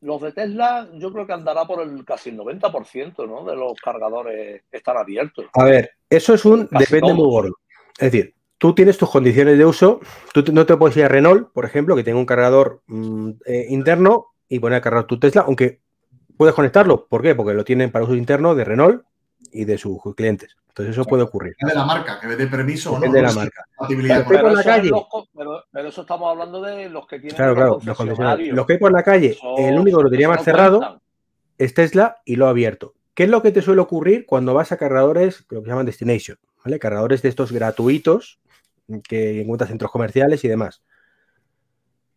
los 0.00 0.22
de 0.22 0.30
Tesla, 0.30 0.88
yo 0.94 1.12
creo 1.12 1.26
que 1.26 1.32
andará 1.32 1.64
por 1.64 1.82
el 1.82 2.04
casi 2.04 2.30
el 2.30 2.38
90%, 2.38 3.26
¿no? 3.26 3.44
De 3.44 3.56
los 3.56 3.80
cargadores 3.80 4.62
están 4.70 4.96
abiertos. 4.96 5.46
A 5.54 5.64
ver, 5.64 5.90
eso 6.08 6.34
es 6.34 6.44
un 6.44 6.68
depende 6.70 7.12
muy 7.12 7.26
gordo. 7.26 7.58
Es 7.98 8.12
decir, 8.12 8.32
tú 8.64 8.74
tienes 8.74 8.96
tus 8.96 9.10
condiciones 9.10 9.58
de 9.58 9.66
uso. 9.66 10.00
Tú 10.32 10.42
no 10.50 10.64
te 10.64 10.74
puedes 10.78 10.96
ir 10.96 11.04
a 11.04 11.08
Renault, 11.08 11.52
por 11.52 11.66
ejemplo, 11.66 11.94
que 11.94 12.02
tenga 12.02 12.18
un 12.18 12.24
cargador 12.24 12.80
mm, 12.86 13.30
eh, 13.44 13.66
interno 13.68 14.28
y 14.48 14.58
poner 14.58 14.78
a 14.78 14.80
cargar 14.80 15.04
tu 15.04 15.18
Tesla, 15.18 15.42
aunque 15.42 15.82
puedes 16.38 16.54
conectarlo. 16.54 17.06
¿Por 17.06 17.20
qué? 17.20 17.34
Porque 17.34 17.52
lo 17.52 17.62
tienen 17.62 17.92
para 17.92 18.06
uso 18.06 18.14
interno 18.14 18.54
de 18.54 18.64
Renault 18.64 19.04
y 19.52 19.66
de 19.66 19.76
sus 19.76 19.98
clientes. 20.16 20.56
Entonces 20.68 20.96
eso 20.96 21.04
puede 21.04 21.24
ocurrir. 21.24 21.52
De 21.60 21.74
la 21.74 21.84
marca, 21.84 22.18
que 22.18 22.26
dé 22.26 22.46
permiso 22.46 22.94
o 22.94 22.98
no. 22.98 23.12
De 23.12 23.20
la 23.20 23.32
marca. 23.32 23.66
Pero, 23.86 24.50
la 24.50 24.64
calle. 24.64 24.90
pero, 25.70 25.86
eso 25.86 26.00
estamos 26.00 26.30
hablando 26.30 26.62
de 26.62 26.88
los 26.88 27.06
que 27.06 27.18
tienen. 27.18 27.36
Claro, 27.36 27.54
claro, 27.54 27.80
los 27.84 28.38
Los 28.48 28.66
que 28.66 28.72
hay 28.72 28.78
por 28.78 28.92
la 28.92 29.02
calle, 29.02 29.36
el 29.58 29.78
único 29.78 29.98
que 29.98 30.04
lo 30.04 30.10
tenía 30.10 30.30
más 30.30 30.42
cerrado 30.42 31.02
es 31.58 31.74
Tesla 31.74 32.16
y 32.24 32.36
lo 32.36 32.46
ha 32.46 32.48
abierto. 32.48 32.94
¿Qué 33.12 33.24
es 33.24 33.28
lo 33.28 33.42
que 33.42 33.52
te 33.52 33.60
suele 33.60 33.82
ocurrir 33.82 34.24
cuando 34.24 34.54
vas 34.54 34.72
a 34.72 34.78
cargadores, 34.78 35.44
lo 35.50 35.60
que 35.60 35.66
se 35.66 35.70
llaman 35.70 35.84
destination? 35.84 36.38
¿vale? 36.64 36.78
Cargadores 36.78 37.20
de 37.20 37.28
estos 37.28 37.52
gratuitos 37.52 38.40
que 39.08 39.40
encuentras 39.40 39.68
en 39.68 39.74
centros 39.74 39.90
comerciales 39.90 40.44
y 40.44 40.48
demás. 40.48 40.82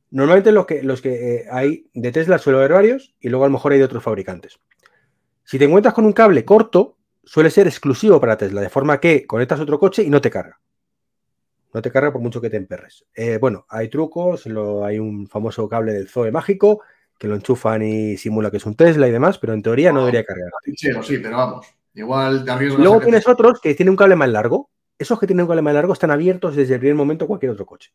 Normalmente 0.09 0.51
los 0.51 0.65
que, 0.65 0.83
los 0.83 1.01
que 1.01 1.35
eh, 1.35 1.45
hay 1.51 1.89
de 1.93 2.11
Tesla 2.11 2.37
suele 2.37 2.59
haber 2.59 2.73
varios 2.73 3.15
y 3.19 3.29
luego 3.29 3.45
a 3.45 3.47
lo 3.47 3.53
mejor 3.53 3.73
hay 3.73 3.79
de 3.79 3.85
otros 3.85 4.03
fabricantes. 4.03 4.59
Si 5.43 5.59
te 5.59 5.65
encuentras 5.65 5.93
con 5.93 6.05
un 6.05 6.13
cable 6.13 6.45
corto, 6.45 6.97
suele 7.23 7.49
ser 7.49 7.67
exclusivo 7.67 8.19
para 8.19 8.37
Tesla, 8.37 8.61
de 8.61 8.69
forma 8.69 8.99
que 8.99 9.27
conectas 9.27 9.59
otro 9.59 9.79
coche 9.79 10.03
y 10.03 10.09
no 10.09 10.21
te 10.21 10.29
carga. 10.29 10.59
No 11.73 11.81
te 11.81 11.91
carga 11.91 12.11
por 12.11 12.21
mucho 12.21 12.39
que 12.39 12.49
te 12.49 12.57
emperres. 12.57 13.05
Eh, 13.13 13.37
bueno, 13.39 13.65
hay 13.69 13.89
trucos, 13.89 14.45
hay 14.83 14.99
un 14.99 15.27
famoso 15.27 15.67
cable 15.67 15.93
del 15.93 16.07
Zoe 16.07 16.31
mágico 16.31 16.81
que 17.17 17.27
lo 17.27 17.35
enchufan 17.35 17.81
y 17.81 18.17
simula 18.17 18.51
que 18.51 18.57
es 18.57 18.65
un 18.65 18.75
Tesla 18.75 19.07
y 19.07 19.11
demás, 19.11 19.37
pero 19.37 19.53
en 19.53 19.61
teoría 19.61 19.91
no, 19.91 20.01
debería 20.01 20.23
cargar. 20.23 20.51
Sí, 20.75 20.89
sí, 21.03 21.17
pero 21.17 21.37
vamos, 21.37 21.67
igual 21.93 22.45
te 22.45 22.51
arriesgas. 22.51 22.79
Luego 22.79 23.01
tienes 23.01 23.27
otros 23.27 23.59
que 23.59 23.73
tienen 23.75 23.91
un 23.91 23.97
cable 23.97 24.15
más 24.15 24.29
largo. 24.29 24.69
Esos 24.97 25.19
que 25.19 25.27
tienen 25.27 25.43
un 25.43 25.47
cable 25.47 25.61
más 25.61 25.73
largo 25.73 25.93
están 25.93 26.11
abiertos 26.11 26.55
desde 26.55 26.75
el 26.75 26.79
primer 26.79 26.95
momento 26.95 27.25
a 27.25 27.27
cualquier 27.27 27.51
otro 27.51 27.65
coche. 27.65 27.91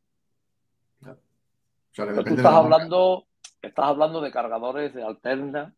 tú 1.95 2.03
estás 2.03 2.55
hablando, 2.55 3.27
estás 3.61 3.87
hablando 3.87 4.21
de 4.21 4.31
cargadores 4.31 4.95
de 4.95 5.03
alterna. 5.03 5.75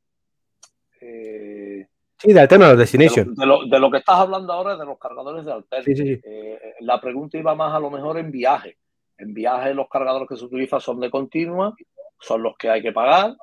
Eh, 1.00 1.88
Sí, 2.16 2.32
de 2.32 2.40
Alterna 2.40 2.74
Destination. 2.74 3.34
De 3.34 3.44
lo, 3.44 3.66
de 3.66 3.78
lo, 3.78 3.90
que 3.90 3.98
estás 3.98 4.18
hablando 4.18 4.52
ahora 4.52 4.74
es 4.74 4.78
de 4.78 4.86
los 4.86 4.98
cargadores 4.98 5.44
de 5.44 5.52
Alterna. 5.52 5.84
Eh, 5.86 6.74
la 6.80 7.00
pregunta 7.00 7.36
iba 7.36 7.54
más 7.54 7.74
a 7.74 7.80
lo 7.80 7.90
mejor 7.90 8.18
en 8.18 8.30
viaje. 8.30 8.78
En 9.18 9.34
viaje 9.34 9.74
los 9.74 9.88
cargadores 9.88 10.28
que 10.28 10.36
se 10.36 10.44
utilizan 10.44 10.80
son 10.80 11.00
de 11.00 11.10
continua, 11.10 11.74
son 12.20 12.42
los 12.42 12.56
que 12.56 12.70
hay 12.70 12.80
que 12.80 12.92
pagar 12.92 13.34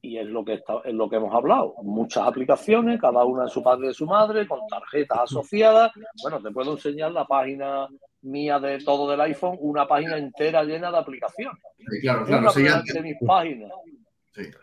y 0.00 0.18
es 0.18 0.26
lo 0.26 0.44
que, 0.44 0.54
está, 0.54 0.80
es 0.84 0.94
lo 0.94 1.08
que 1.08 1.16
hemos 1.16 1.34
hablado. 1.34 1.74
Muchas 1.82 2.26
aplicaciones, 2.26 3.00
cada 3.00 3.24
una 3.24 3.44
en 3.44 3.48
su 3.48 3.62
padre 3.62 3.86
y 3.86 3.88
de 3.88 3.94
su 3.94 4.06
madre, 4.06 4.46
con 4.46 4.60
tarjetas 4.68 5.20
asociadas. 5.24 5.92
Bueno, 6.22 6.40
te 6.40 6.50
puedo 6.50 6.72
enseñar 6.72 7.12
la 7.12 7.26
página 7.26 7.88
mía 8.22 8.58
de 8.58 8.78
todo 8.84 9.10
del 9.10 9.20
iPhone, 9.20 9.56
una 9.60 9.86
página 9.86 10.16
entera 10.16 10.62
llena 10.64 10.90
de 10.90 10.98
aplicaciones. 10.98 11.60
Sí, 11.78 12.00
claro, 12.00 12.24
claro. 12.24 12.52
de 12.52 13.02
mis 13.02 13.16
páginas 13.26 13.72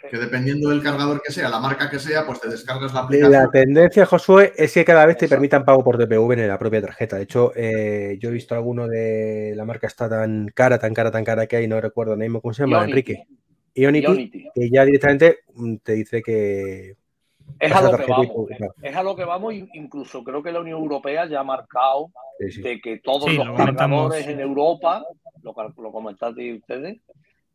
que 0.10 0.18
dependiendo 0.18 0.70
del 0.70 0.84
cargador 0.84 1.22
que 1.22 1.32
sea, 1.32 1.50
la 1.50 1.60
marca 1.60 1.90
que 1.90 1.98
sea, 1.98 2.26
pues 2.26 2.40
te 2.40 2.50
descargas 2.50 2.94
la 2.94 3.02
aplicación. 3.02 3.32
La 3.32 3.50
tendencia, 3.50 4.06
Josué, 4.06 4.54
es 4.56 4.74
que 4.74 4.86
cada 4.86 5.06
vez 5.06 5.18
te 5.18 5.28
permitan 5.28 5.66
pago 5.66 5.84
por 5.84 5.98
TPV 5.98 6.34
en 6.34 6.48
la 6.48 6.60
propia 6.60 6.82
tarjeta. 6.82 7.16
De 7.16 7.24
hecho, 7.24 7.52
eh, 7.56 8.18
yo 8.20 8.30
he 8.30 8.34
visto 8.34 8.54
alguno 8.54 8.88
de 8.88 9.54
la 9.56 9.66
marca 9.66 9.88
está 9.88 10.08
tan 10.08 10.48
cara, 10.54 10.78
tan 10.78 10.94
cara, 10.94 11.10
tan 11.10 11.24
cara 11.24 11.48
que 11.48 11.56
hay, 11.56 11.68
no 11.68 11.82
recuerdo 11.82 12.16
mismo 12.16 12.42
cómo 12.42 12.54
se 12.54 12.64
llama, 12.64 12.84
Enrique. 12.84 13.26
Ionity, 13.76 14.49
que 14.53 14.69
ya 14.69 14.86
directamente 14.86 15.39
mm, 15.53 15.76
te 15.78 15.93
dice 15.93 16.21
que 16.21 16.95
es 17.59 17.71
a, 17.71 17.82
lo 17.82 17.97
que 17.97 18.05
vamos, 18.05 18.49
es 18.82 18.95
a 18.95 19.03
lo 19.03 19.15
que 19.15 19.26
vamos, 19.26 19.53
incluso 19.74 20.24
creo 20.24 20.41
que 20.41 20.51
la 20.51 20.61
Unión 20.61 20.80
Europea 20.80 21.26
ya 21.28 21.41
ha 21.41 21.43
marcado 21.43 22.11
de 22.39 22.82
que 22.82 22.99
todos 22.99 23.32
los 23.32 23.55
cargadores 23.55 24.28
en 24.28 24.39
Europa, 24.39 25.05
lo, 25.41 25.53
lo 25.53 25.91
comentaste 25.91 26.53
ustedes, 26.53 26.99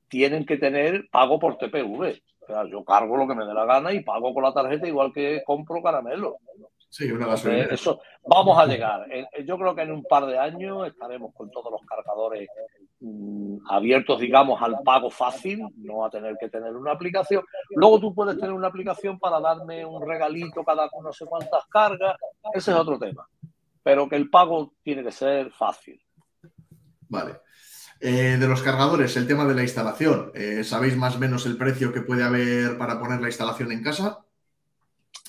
tienen 0.08 0.46
que 0.46 0.56
tener 0.56 1.08
pago 1.10 1.38
por 1.38 1.58
TPV. 1.58 2.22
O 2.40 2.46
sea, 2.46 2.64
yo 2.70 2.84
cargo 2.84 3.16
lo 3.16 3.28
que 3.28 3.34
me 3.34 3.44
dé 3.44 3.52
la 3.52 3.66
gana 3.66 3.92
y 3.92 4.02
pago 4.02 4.32
con 4.32 4.42
la 4.42 4.54
tarjeta 4.54 4.88
igual 4.88 5.12
que 5.12 5.42
compro 5.44 5.82
caramelo. 5.82 6.38
Sí, 6.88 7.10
una 7.12 7.26
gasolina. 7.26 7.64
Eso, 7.64 8.00
vamos 8.26 8.58
a 8.58 8.66
llegar. 8.66 9.06
Yo 9.44 9.58
creo 9.58 9.74
que 9.74 9.82
en 9.82 9.92
un 9.92 10.04
par 10.04 10.24
de 10.24 10.38
años 10.38 10.86
estaremos 10.86 11.34
con 11.34 11.50
todos 11.50 11.70
los 11.70 11.82
cargadores 11.86 12.48
abiertos, 13.68 14.20
digamos, 14.20 14.60
al 14.60 14.78
pago 14.84 15.10
fácil, 15.10 15.64
no 15.76 16.04
a 16.04 16.10
tener 16.10 16.36
que 16.38 16.48
tener 16.48 16.74
una 16.74 16.92
aplicación. 16.92 17.44
Luego 17.70 18.00
tú 18.00 18.14
puedes 18.14 18.36
tener 18.36 18.52
una 18.52 18.68
aplicación 18.68 19.18
para 19.18 19.40
darme 19.40 19.84
un 19.84 20.06
regalito 20.06 20.64
cada 20.64 20.88
no 21.02 21.12
sé 21.12 21.24
cuántas 21.26 21.66
cargas. 21.66 22.16
Ese 22.52 22.72
es 22.72 22.76
otro 22.76 22.98
tema. 22.98 23.26
Pero 23.82 24.08
que 24.08 24.16
el 24.16 24.28
pago 24.28 24.74
tiene 24.82 25.02
que 25.02 25.12
ser 25.12 25.50
fácil. 25.52 26.00
Vale. 27.08 27.40
Eh, 28.00 28.36
de 28.38 28.48
los 28.48 28.62
cargadores, 28.62 29.16
el 29.16 29.26
tema 29.26 29.44
de 29.44 29.54
la 29.54 29.62
instalación. 29.62 30.30
Eh, 30.34 30.62
¿Sabéis 30.62 30.96
más 30.96 31.16
o 31.16 31.18
menos 31.18 31.46
el 31.46 31.56
precio 31.56 31.92
que 31.92 32.02
puede 32.02 32.22
haber 32.22 32.78
para 32.78 32.98
poner 33.00 33.20
la 33.20 33.28
instalación 33.28 33.72
en 33.72 33.82
casa? 33.82 34.24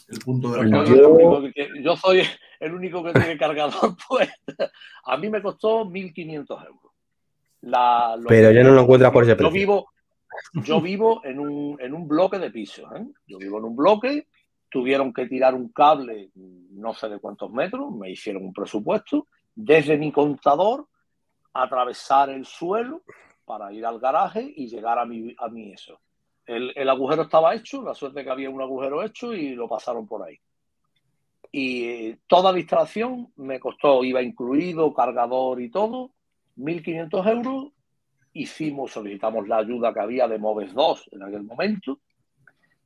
El 0.08 0.20
punto 0.20 0.52
de 0.52 0.66
la 0.66 0.86
yo, 0.86 1.42
yo 1.82 1.96
soy 1.96 2.24
el 2.60 2.74
único 2.74 3.04
que 3.04 3.14
tiene 3.14 3.38
cargador, 3.38 3.96
pues 4.08 4.30
a 5.06 5.18
mí 5.18 5.30
me 5.30 5.42
costó 5.42 5.86
1.500 5.86 6.66
euros. 6.66 6.89
Pero 8.28 8.52
ya 8.52 8.64
no 8.64 8.72
lo 8.72 8.82
encuentras 8.82 9.12
por 9.12 9.24
ese 9.24 9.36
precio. 9.36 9.50
Yo 9.50 9.54
vivo, 9.54 9.92
yo 10.54 10.82
vivo 10.82 11.22
en, 11.24 11.40
un, 11.40 11.78
en 11.80 11.94
un 11.94 12.08
bloque 12.08 12.40
de 12.40 12.52
pisos. 12.52 12.90
¿eh? 12.96 13.06
Yo 13.28 13.38
vivo 13.38 13.58
en 13.58 13.66
un 13.66 13.76
bloque, 13.76 14.28
tuvieron 14.70 15.14
que 15.14 15.28
tirar 15.28 15.54
un 15.56 15.70
cable 15.70 16.32
no 16.36 16.94
sé 16.94 17.10
de 17.10 17.20
cuántos 17.20 17.52
metros, 17.52 17.92
me 17.92 18.10
hicieron 18.10 18.46
un 18.46 18.54
presupuesto, 18.54 19.28
desde 19.54 19.98
mi 19.98 20.12
contador 20.12 20.88
atravesar 21.54 22.30
el 22.30 22.46
suelo 22.46 23.04
para 23.46 23.74
ir 23.74 23.86
al 23.86 24.00
garaje 24.00 24.54
y 24.56 24.68
llegar 24.68 25.00
a 25.00 25.06
mi, 25.06 25.36
a 25.38 25.50
mí 25.50 25.74
eso. 25.74 26.00
El, 26.46 26.90
agujero 26.90 27.24
estaba 27.24 27.54
hecho, 27.54 27.84
la 27.84 27.94
suerte 27.94 28.24
que 28.24 28.30
había 28.30 28.50
un 28.50 28.62
agujero 28.62 29.04
hecho 29.04 29.34
y 29.34 29.54
lo 29.54 29.68
pasaron 29.68 30.08
por 30.08 30.24
ahí. 30.24 30.40
Y 31.52 32.14
toda 32.28 32.52
la 32.52 32.60
instalación 32.60 33.32
me 33.36 33.60
costó, 33.60 34.04
iba 34.04 34.22
incluido 34.22 34.94
cargador 34.94 35.62
y 35.62 35.70
todo, 35.70 36.12
1.500 36.60 37.32
euros. 37.32 37.72
Hicimos, 38.34 38.92
solicitamos 38.92 39.48
la 39.48 39.58
ayuda 39.58 39.94
que 39.94 40.02
había 40.02 40.28
de 40.28 40.38
Moves 40.38 40.74
2 40.74 41.10
en 41.14 41.24
aquel 41.24 41.44
momento, 41.44 42.00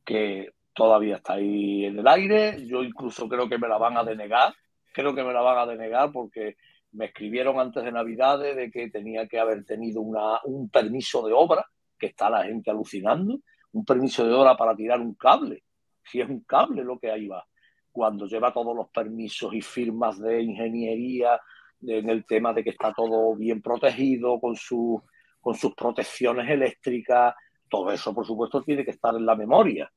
que 0.06 0.52
todavía 0.74 1.18
está 1.18 1.34
ahí 1.34 1.86
en 1.86 2.00
el 2.00 2.08
aire. 2.08 2.66
Yo 2.66 2.84
incluso 2.84 3.28
creo 3.28 3.50
que 3.50 3.58
me 3.58 3.68
la 3.68 3.78
van 3.78 3.98
a 3.98 4.04
denegar. 4.04 4.54
Creo 4.94 5.14
que 5.14 5.24
me 5.24 5.34
la 5.34 5.42
van 5.42 5.58
a 5.58 5.66
denegar 5.66 6.12
porque 6.12 6.56
me 6.94 7.06
escribieron 7.06 7.60
antes 7.60 7.84
de 7.84 7.92
Navidades 7.92 8.56
de 8.56 8.72
que 8.72 8.90
tenía 8.90 9.28
que 9.28 9.40
haber 9.40 9.66
tenido 9.66 10.02
una, 10.02 10.40
un 10.46 10.70
permiso 10.70 11.26
de 11.26 11.34
obra, 11.34 11.66
que 11.98 12.08
está 12.08 12.30
la 12.30 12.44
gente 12.44 12.70
alucinando, 12.70 13.40
un 13.72 13.86
permiso 13.86 14.26
de 14.26 14.34
obra 14.34 14.56
para 14.56 14.76
tirar 14.76 15.00
un 15.02 15.16
cable. 15.16 15.64
Si 16.04 16.22
es 16.22 16.30
un 16.30 16.42
cable 16.42 16.84
lo 16.84 17.00
que 17.00 17.12
ahí 17.12 17.28
va. 17.28 17.46
Cuando 17.92 18.28
lleva 18.28 18.54
todos 18.54 18.76
los 18.76 18.90
permisos 18.90 19.54
y 19.54 19.62
firmas 19.62 20.20
de 20.20 20.42
ingeniería 20.42 21.40
en 21.88 22.10
el 22.10 22.26
tema 22.26 22.54
de 22.54 22.64
que 22.64 22.72
está 22.72 22.94
todo 22.94 23.36
bien 23.36 23.62
protegido, 23.62 24.40
con, 24.40 24.56
su, 24.56 25.02
con 25.42 25.56
sus 25.56 25.74
protecciones 25.76 26.50
eléctricas, 26.50 27.36
todo 27.70 27.92
eso, 27.92 28.14
por 28.14 28.26
supuesto, 28.26 28.62
tiene 28.62 28.86
que 28.86 28.92
estar 28.92 29.16
en 29.16 29.26
la 29.26 29.36
memoria. 29.36 29.92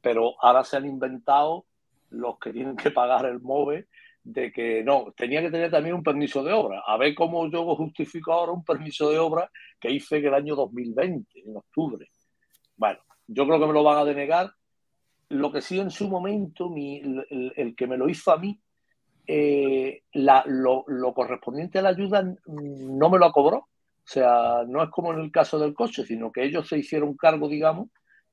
Pero 0.00 0.34
ahora 0.40 0.64
se 0.64 0.76
han 0.76 0.86
inventado 0.86 1.64
los 2.10 2.38
que 2.38 2.52
tienen 2.52 2.76
que 2.76 2.90
pagar 2.90 3.26
el 3.26 3.40
MOVE 3.40 3.88
de 4.24 4.50
que 4.50 4.82
no, 4.82 5.12
tenía 5.16 5.42
que 5.42 5.50
tener 5.50 5.70
también 5.70 5.94
un 5.94 6.02
permiso 6.02 6.42
de 6.42 6.52
obra. 6.52 6.82
A 6.86 6.96
ver 6.96 7.14
cómo 7.14 7.48
yo 7.50 7.76
justifico 7.76 8.32
ahora 8.32 8.52
un 8.52 8.64
permiso 8.64 9.10
de 9.10 9.18
obra 9.18 9.50
que 9.78 9.90
hice 9.90 10.16
en 10.16 10.26
el 10.26 10.34
año 10.34 10.56
2020, 10.56 11.42
en 11.44 11.56
octubre. 11.56 12.08
Bueno, 12.76 13.00
yo 13.26 13.46
creo 13.46 13.60
que 13.60 13.66
me 13.66 13.72
lo 13.72 13.82
van 13.82 13.98
a 13.98 14.04
denegar. 14.04 14.50
Lo 15.28 15.52
que 15.52 15.60
sí 15.60 15.78
en 15.78 15.90
su 15.90 16.08
momento, 16.08 16.72
el, 16.74 17.74
que 17.76 17.86
me 17.86 17.96
lo 17.96 18.08
hizo 18.08 18.32
a 18.32 18.38
mí, 18.38 18.58
eh, 19.26 20.02
lo, 20.12 21.14
correspondiente 21.14 21.78
a 21.78 21.82
la 21.82 21.90
ayuda 21.90 22.22
no 22.46 23.10
me 23.10 23.18
lo 23.18 23.32
cobró. 23.32 23.56
O 23.56 24.06
sea, 24.06 24.64
no 24.66 24.82
es 24.82 24.90
como 24.90 25.12
en 25.12 25.20
el 25.20 25.32
caso 25.32 25.58
del 25.58 25.72
coche, 25.72 26.04
sino 26.04 26.30
que 26.30 26.44
ellos 26.44 26.68
se 26.68 26.78
hicieron 26.78 27.16
cargo, 27.16 27.48
digamos, 27.48 27.88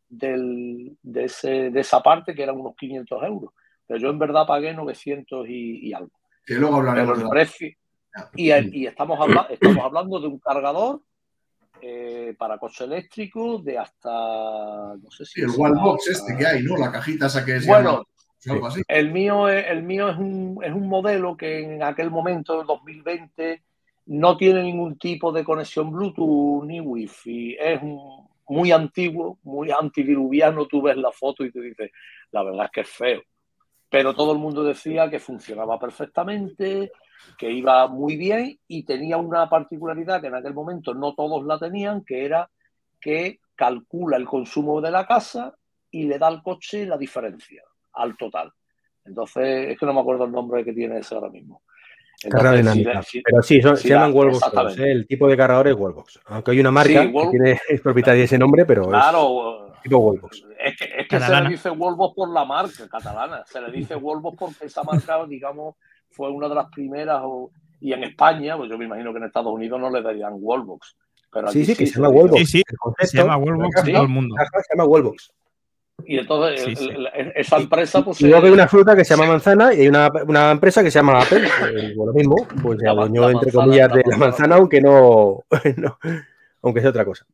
del, 0.09 0.97
de, 1.01 1.23
ese, 1.25 1.69
de 1.71 1.79
esa 1.79 2.01
parte 2.01 2.35
que 2.35 2.43
eran 2.43 2.59
unos 2.59 2.75
500 2.75 3.23
euros 3.23 3.51
yo 3.97 4.09
en 4.09 4.19
verdad 4.19 4.45
pagué 4.45 4.73
900 4.73 5.47
y, 5.49 5.93
algo. 5.93 6.11
Y 6.47 6.53
luego 6.55 6.77
hablaremos 6.77 7.19
de 7.19 7.29
precio. 7.29 7.69
Y, 8.35 8.85
estamos, 8.85 9.19
estamos 9.49 9.83
hablando 9.83 10.19
de 10.19 10.27
un 10.27 10.39
cargador 10.39 11.01
eh, 11.81 12.35
para 12.37 12.57
coche 12.57 12.83
eléctrico 12.83 13.59
de 13.59 13.77
hasta. 13.77 14.09
No 14.09 15.09
sé 15.11 15.25
si. 15.25 15.41
el 15.41 15.49
Wallbox 15.49 16.07
este 16.09 16.37
que 16.37 16.45
hay, 16.45 16.63
¿no? 16.63 16.77
La 16.77 16.91
cajita 16.91 17.27
esa 17.27 17.45
que 17.45 17.55
es. 17.57 17.65
Bueno, 17.65 18.05
El 18.87 19.11
mío, 19.11 19.47
es, 19.47 19.67
el 19.67 19.83
mío 19.83 20.09
es, 20.09 20.17
un, 20.17 20.59
es 20.63 20.73
un 20.73 20.87
modelo 20.87 21.37
que 21.37 21.59
en 21.59 21.83
aquel 21.83 22.09
momento, 22.09 22.59
en 22.59 22.67
2020, 22.67 23.61
no 24.07 24.35
tiene 24.35 24.63
ningún 24.63 24.97
tipo 24.97 25.31
de 25.31 25.43
conexión 25.43 25.91
Bluetooth 25.91 26.63
ni 26.65 26.81
Wi-Fi. 26.81 27.57
Es 27.59 27.81
muy 28.47 28.71
antiguo, 28.71 29.37
muy 29.43 29.69
antidiluviano. 29.69 30.65
Tú 30.65 30.81
ves 30.81 30.97
la 30.97 31.11
foto 31.11 31.45
y 31.45 31.51
te 31.51 31.61
dices, 31.61 31.91
la 32.31 32.43
verdad 32.43 32.65
es 32.65 32.71
que 32.71 32.81
es 32.81 32.89
feo. 32.89 33.21
Pero 33.89 34.15
todo 34.15 34.31
el 34.31 34.39
mundo 34.39 34.63
decía 34.63 35.09
que 35.09 35.19
funcionaba 35.19 35.77
perfectamente, 35.77 36.91
que 37.37 37.51
iba 37.51 37.87
muy 37.87 38.15
bien 38.15 38.57
y 38.67 38.83
tenía 38.83 39.17
una 39.17 39.49
particularidad 39.49 40.19
que 40.19 40.27
en 40.27 40.35
aquel 40.35 40.53
momento 40.53 40.93
no 40.95 41.13
todos 41.13 41.45
la 41.45 41.59
tenían, 41.59 42.03
que 42.03 42.25
era 42.25 42.49
que 42.99 43.39
calcula 43.55 44.17
el 44.17 44.25
consumo 44.25 44.81
de 44.81 44.91
la 44.91 45.05
casa 45.05 45.53
y 45.91 46.05
le 46.05 46.17
da 46.17 46.27
al 46.27 46.41
coche 46.41 46.85
la 46.85 46.97
diferencia 46.97 47.61
al 47.93 48.17
total. 48.17 48.51
Entonces, 49.05 49.69
es 49.69 49.79
que 49.79 49.85
no 49.85 49.93
me 49.93 50.01
acuerdo 50.01 50.25
el 50.25 50.31
nombre 50.31 50.63
que 50.63 50.73
tiene 50.73 50.99
ese 50.99 51.15
ahora 51.15 51.29
mismo. 51.29 51.61
Dinámica. 52.23 53.01
Pero 53.23 53.41
sí, 53.41 53.61
se 53.61 53.89
llaman 53.89 54.13
Wallbox. 54.13 54.77
¿eh? 54.77 54.91
El 54.91 55.07
tipo 55.07 55.27
de 55.27 55.35
cargador 55.35 55.67
es 55.69 55.75
Wallbox. 55.75 56.19
Aunque 56.27 56.51
hay 56.51 56.59
una 56.59 56.71
marca 56.71 57.01
que 57.01 57.27
tiene, 57.31 57.59
es 57.69 57.81
propietaria 57.81 58.19
de 58.19 58.25
ese 58.25 58.37
nombre, 58.37 58.65
pero 58.65 58.87
claro, 58.87 59.73
es 59.73 59.81
tipo 59.81 59.97
Wallbox. 59.97 60.45
Es 60.59 60.77
que, 60.77 60.85
es 60.99 61.07
que 61.07 61.19
se 61.19 61.41
le 61.41 61.49
dice 61.49 61.69
Wallbox 61.71 62.15
por 62.15 62.29
la 62.29 62.45
marca 62.45 62.87
catalana. 62.87 63.43
Se 63.45 63.59
le 63.59 63.71
dice 63.71 63.95
Wallbox 63.95 64.37
porque 64.37 64.65
esa 64.65 64.83
marca, 64.83 65.25
digamos, 65.27 65.75
fue 66.11 66.29
una 66.29 66.47
de 66.47 66.55
las 66.55 66.67
primeras. 66.69 67.23
y 67.79 67.91
en 67.93 68.03
España, 68.03 68.55
pues 68.55 68.69
yo 68.69 68.77
me 68.77 68.85
imagino 68.85 69.11
que 69.11 69.17
en 69.17 69.25
Estados 69.25 69.51
Unidos 69.51 69.79
no 69.79 69.89
le 69.89 70.01
darían 70.03 70.33
Wallbox. 70.35 70.95
Pero 71.31 71.49
sí, 71.49 71.65
sí, 71.65 71.75
que 71.75 71.87
se 71.87 71.95
llama 71.95 72.09
Wallbox. 72.09 72.39
Sí, 72.41 72.45
sí, 72.45 73.07
se 73.07 73.17
llama 73.17 73.37
Wallbox 73.37 73.83
todo 73.83 74.03
el 74.03 74.09
mundo. 74.09 74.35
Se 74.37 74.75
llama 74.75 74.85
Wallbox. 74.85 75.31
Y 76.05 76.17
entonces 76.17 76.77
esa 77.35 77.57
empresa 77.57 78.03
pues... 78.03 78.21
Luego 78.21 78.45
hay 78.45 78.51
una 78.51 78.67
fruta 78.67 78.95
que 78.95 79.05
se 79.05 79.15
llama 79.15 79.27
manzana 79.27 79.73
y 79.73 79.81
hay 79.81 79.87
una, 79.87 80.09
una 80.27 80.51
empresa 80.51 80.83
que 80.83 80.91
se 80.91 80.99
llama 80.99 81.21
Apple, 81.21 81.45
eh, 81.45 81.93
lo 81.95 82.13
mismo, 82.13 82.35
pues 82.61 82.79
se 82.79 82.87
adueñó 82.87 83.29
entre 83.29 83.51
comillas 83.51 83.91
de 83.93 84.03
la 84.05 84.17
manzana, 84.17 84.55
aunque 84.55 84.81
no, 84.81 85.43
aunque 86.61 86.81
sea 86.81 86.89
otra 86.89 87.05
cosa. 87.05 87.25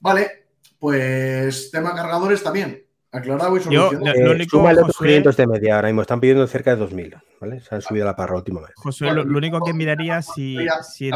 Vale, 0.00 0.46
pues 0.78 1.70
tema 1.70 1.94
cargadores 1.94 2.42
también. 2.42 2.84
Aclarado 3.12 3.56
y 3.56 3.60
solucionado. 3.60 3.92
Yo, 3.92 4.22
lo, 4.22 4.30
eh, 4.30 4.34
único, 4.34 4.62
otros 4.62 4.96
500 4.98 5.36
de 5.36 5.46
media 5.46 5.74
ahora 5.76 5.88
mismo. 5.88 6.02
Están 6.02 6.20
pidiendo 6.20 6.46
cerca 6.46 6.76
de 6.76 6.84
2.000, 6.84 7.20
¿vale? 7.40 7.60
Se 7.60 7.74
han 7.74 7.82
subido 7.82 8.06
la 8.06 8.14
parra 8.14 8.36
última 8.36 8.60
vez. 8.60 8.70
José, 8.76 9.10
lo, 9.10 9.22
único 9.22 9.60
que 9.62 9.74
miraría 9.74 10.22
si, 10.22 10.58
si 10.82 11.10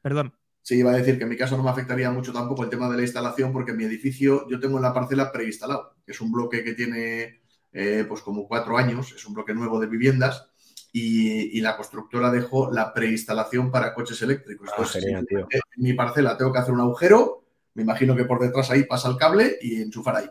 Perdón. 0.00 0.32
Sí, 0.62 0.78
iba 0.78 0.92
a 0.92 0.96
decir 0.96 1.18
que 1.18 1.24
en 1.24 1.30
mi 1.30 1.36
caso 1.36 1.56
no 1.56 1.64
me 1.64 1.70
afectaría 1.70 2.10
mucho 2.10 2.32
tampoco 2.32 2.62
el 2.62 2.70
tema 2.70 2.88
de 2.88 2.96
la 2.96 3.02
instalación 3.02 3.52
porque 3.52 3.72
en 3.72 3.78
mi 3.78 3.84
edificio 3.84 4.48
yo 4.48 4.60
tengo 4.60 4.76
en 4.76 4.82
la 4.82 4.94
parcela 4.94 5.32
preinstalado, 5.32 5.96
que 6.06 6.12
es 6.12 6.20
un 6.20 6.30
bloque 6.30 6.62
que 6.62 6.74
tiene 6.74 7.42
eh, 7.72 8.04
pues 8.08 8.20
como 8.22 8.46
cuatro 8.46 8.78
años, 8.78 9.12
es 9.12 9.26
un 9.26 9.34
bloque 9.34 9.54
nuevo 9.54 9.80
de 9.80 9.88
viviendas 9.88 10.48
y, 10.92 11.60
la 11.60 11.76
constructora 11.76 12.30
dejó 12.30 12.70
la 12.70 12.92
preinstalación 12.92 13.70
para 13.70 13.94
coches 13.94 14.20
eléctricos. 14.22 14.68
Ah, 14.76 14.84
en 14.94 15.26
mi 15.76 15.94
parcela 15.94 16.36
tengo 16.36 16.52
que 16.52 16.58
hacer 16.58 16.74
un 16.74 16.80
agujero, 16.80 17.44
me 17.74 17.82
imagino 17.82 18.14
que 18.14 18.24
por 18.24 18.40
detrás 18.40 18.70
ahí 18.70 18.84
pasa 18.84 19.08
el 19.08 19.16
cable 19.16 19.56
y 19.62 19.80
enchufar 19.80 20.16
ahí. 20.16 20.26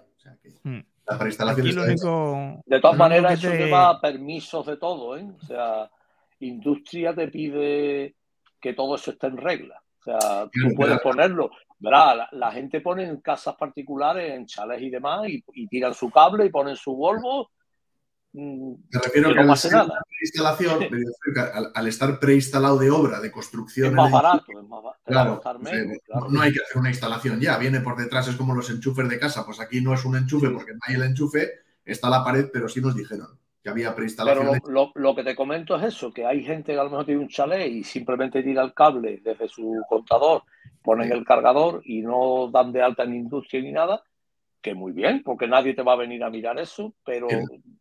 Hmm. 0.64 0.80
La 1.08 1.18
preinstalación 1.18 1.68
está 1.68 2.62
De 2.66 2.80
todas 2.80 2.98
maneras, 2.98 3.34
eso 3.34 3.52
lleva 3.52 4.00
permisos 4.00 4.66
de 4.68 4.78
todo, 4.78 5.18
¿eh? 5.18 5.28
O 5.42 5.46
sea, 5.46 5.90
industria 6.40 7.14
te 7.16 7.28
pide 7.28 8.16
que 8.62 8.74
todo 8.74 8.96
eso 8.96 9.12
esté 9.12 9.28
en 9.28 9.38
regla. 9.38 9.81
O 10.02 10.04
sea, 10.04 10.50
tú 10.52 10.76
puedes 10.76 11.00
ponerlo. 11.02 11.52
¿verdad? 11.82 12.28
La, 12.32 12.52
gente 12.52 12.80
pone 12.80 13.04
en 13.04 13.22
casas 13.22 13.56
particulares, 13.56 14.34
en 14.34 14.46
chales 14.46 14.82
y 14.82 14.90
demás, 14.90 15.28
y, 15.28 15.68
tiran 15.68 15.94
su 15.94 16.10
cable 16.12 16.46
y 16.46 16.50
ponen 16.50 16.76
su 16.76 16.96
Volvo. 16.96 17.50
Mm, 18.34 18.74
Me 18.90 19.00
refiero 19.04 19.30
que, 19.30 19.44
no 19.44 19.54
al, 19.54 19.72
nada. 19.72 20.02
al, 21.74 21.88
estar 21.88 22.20
preinstalado 22.20 22.78
de 22.78 22.92
obra, 22.92 23.20
de 23.20 23.32
construcción. 23.32 23.90
Es 23.90 23.94
más 23.94 24.12
barato, 24.12 24.46
es 24.48 24.68
más 24.68 24.84
barato. 24.84 25.02
Claro, 25.04 25.42
No 26.30 26.42
hay 26.42 26.54
que 26.54 26.60
hacer 26.62 26.78
una 26.78 26.90
instalación 26.90 27.40
ya, 27.40 27.58
viene 27.58 27.82
por 27.82 27.98
detrás, 27.98 28.28
es 28.28 28.36
como 28.36 28.54
los 28.54 28.70
enchufes 28.70 29.10
de 29.10 29.20
casa. 29.20 29.44
Pues 29.44 29.60
aquí 29.60 29.82
no 29.82 29.94
es 29.94 30.06
un 30.06 30.16
enchufe 30.16 30.50
porque 30.52 30.74
no 30.74 30.80
hay 30.84 30.96
el 30.96 31.04
enchufe, 31.04 31.50
está 31.84 32.10
la 32.10 32.24
pared, 32.24 32.50
pero 32.54 32.70
sí 32.70 32.80
nos 32.80 32.96
dijeron 32.96 33.41
que 33.64 33.70
había 33.70 33.96
preinstalación. 33.96 34.60
Pero 34.64 34.92
lo, 34.96 35.16
que 35.16 35.24
te 35.24 35.36
comento 35.36 35.76
es 35.76 35.84
eso, 35.84 36.12
que 36.12 36.26
hay 36.26 36.44
gente 36.44 36.74
que 36.74 36.80
a 36.80 36.84
lo 36.84 36.90
mejor 36.90 37.06
tiene 37.06 37.22
un 37.22 37.30
chalet 37.30 37.72
y 37.72 37.84
simplemente 37.84 38.44
tira 38.44 38.64
el 38.64 38.74
cable 38.74 39.22
desde 39.24 39.48
su 39.48 39.84
contador, 39.88 40.44
ponen 40.82 41.12
el 41.12 41.24
cargador 41.24 41.82
y 41.86 42.02
no 42.02 42.50
dan 42.52 42.72
de 42.72 42.82
alta 42.82 43.04
en 43.04 43.16
industria 43.16 43.62
ni 43.62 43.72
nada, 43.72 44.04
que 44.62 44.74
muy 44.74 44.92
bien, 44.92 45.22
porque 45.24 45.48
nadie 45.48 45.74
te 45.74 45.84
va 45.84 45.94
a 45.94 45.98
venir 45.98 46.24
a 46.24 46.30
mirar 46.30 46.60
eso, 46.60 46.96
pero 47.06 47.28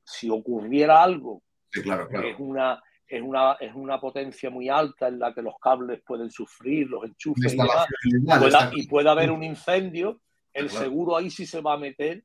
si 0.04 0.28
ocurriera 0.30 1.02
algo 1.02 1.42
claro, 1.70 2.08
es 2.10 2.36
una 2.38 2.82
es 3.06 3.22
una, 3.22 3.54
es 3.54 3.74
una 3.74 4.00
potencia 4.00 4.50
muy 4.50 4.68
alta 4.68 5.08
en 5.08 5.18
la 5.18 5.34
que 5.34 5.42
los 5.42 5.54
cables 5.60 6.00
pueden 6.06 6.30
sufrir, 6.30 6.88
los 6.88 7.04
enchufes 7.04 7.54
y, 7.54 7.56
demás, 7.56 7.88
y 8.72 8.86
puede 8.86 9.10
haber 9.10 9.32
un 9.32 9.42
incendio, 9.42 10.20
el 10.52 10.70
seguro 10.70 11.16
ahí 11.16 11.28
sí 11.28 11.44
se 11.44 11.60
va 11.60 11.74
a 11.74 11.76
meter 11.76 12.22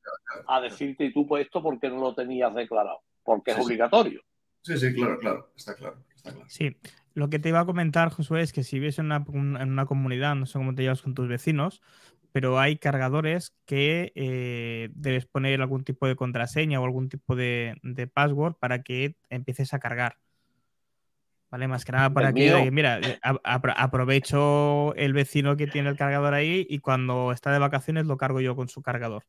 a 0.47 0.61
decirte, 0.61 1.05
y 1.05 1.11
tú 1.11 1.25
pues 1.25 1.45
esto 1.45 1.63
porque 1.63 1.89
no 1.89 1.99
lo 1.99 2.13
tenías 2.13 2.53
declarado 2.53 2.99
porque 3.25 3.51
es 3.51 3.57
obligatorio. 3.57 4.21
Sí, 4.61 4.77
sí, 4.77 4.93
claro, 4.93 5.19
claro, 5.19 5.51
está 5.55 5.75
claro. 5.75 5.97
Sí, 6.47 6.77
lo 7.13 7.29
que 7.29 7.39
te 7.39 7.49
iba 7.49 7.59
a 7.59 7.65
comentar, 7.65 8.09
Josué, 8.09 8.41
es 8.41 8.53
que 8.53 8.63
si 8.63 8.79
vives 8.79 8.99
en 8.99 9.05
una, 9.05 9.85
comunidad, 9.85 10.35
no 10.35 10.45
sé 10.45 10.57
cómo 10.57 10.73
te 10.73 10.83
llevas 10.83 11.01
con 11.01 11.13
tus 11.13 11.27
vecinos, 11.27 11.81
pero 12.31 12.59
hay 12.59 12.77
cargadores 12.77 13.55
que 13.65 14.11
eh, 14.15 14.89
debes 14.93 15.25
poner 15.25 15.61
algún 15.61 15.83
tipo 15.83 16.07
de 16.07 16.15
contraseña 16.15 16.79
o 16.79 16.85
algún 16.85 17.09
tipo 17.09 17.35
de, 17.35 17.79
password 18.13 18.55
para 18.55 18.81
que 18.81 19.15
empieces 19.29 19.73
a 19.73 19.79
cargar. 19.79 20.17
¿Vale? 21.51 21.67
Más 21.67 21.85
que 21.85 21.93
nada 21.93 22.09
para 22.09 22.33
que, 22.33 22.69
mira, 22.71 22.99
eh, 22.99 23.19
aprovecho 23.43 24.93
el 24.95 25.13
vecino 25.13 25.55
que 25.55 25.67
tiene 25.67 25.89
el 25.89 25.95
cargador 25.95 26.33
ahí 26.33 26.65
y 26.69 26.79
cuando 26.79 27.31
está 27.31 27.53
de 27.53 27.59
vacaciones 27.59 28.07
lo 28.07 28.17
cargo 28.17 28.41
yo 28.41 28.55
con 28.55 28.67
su 28.67 28.81
cargador 28.81 29.23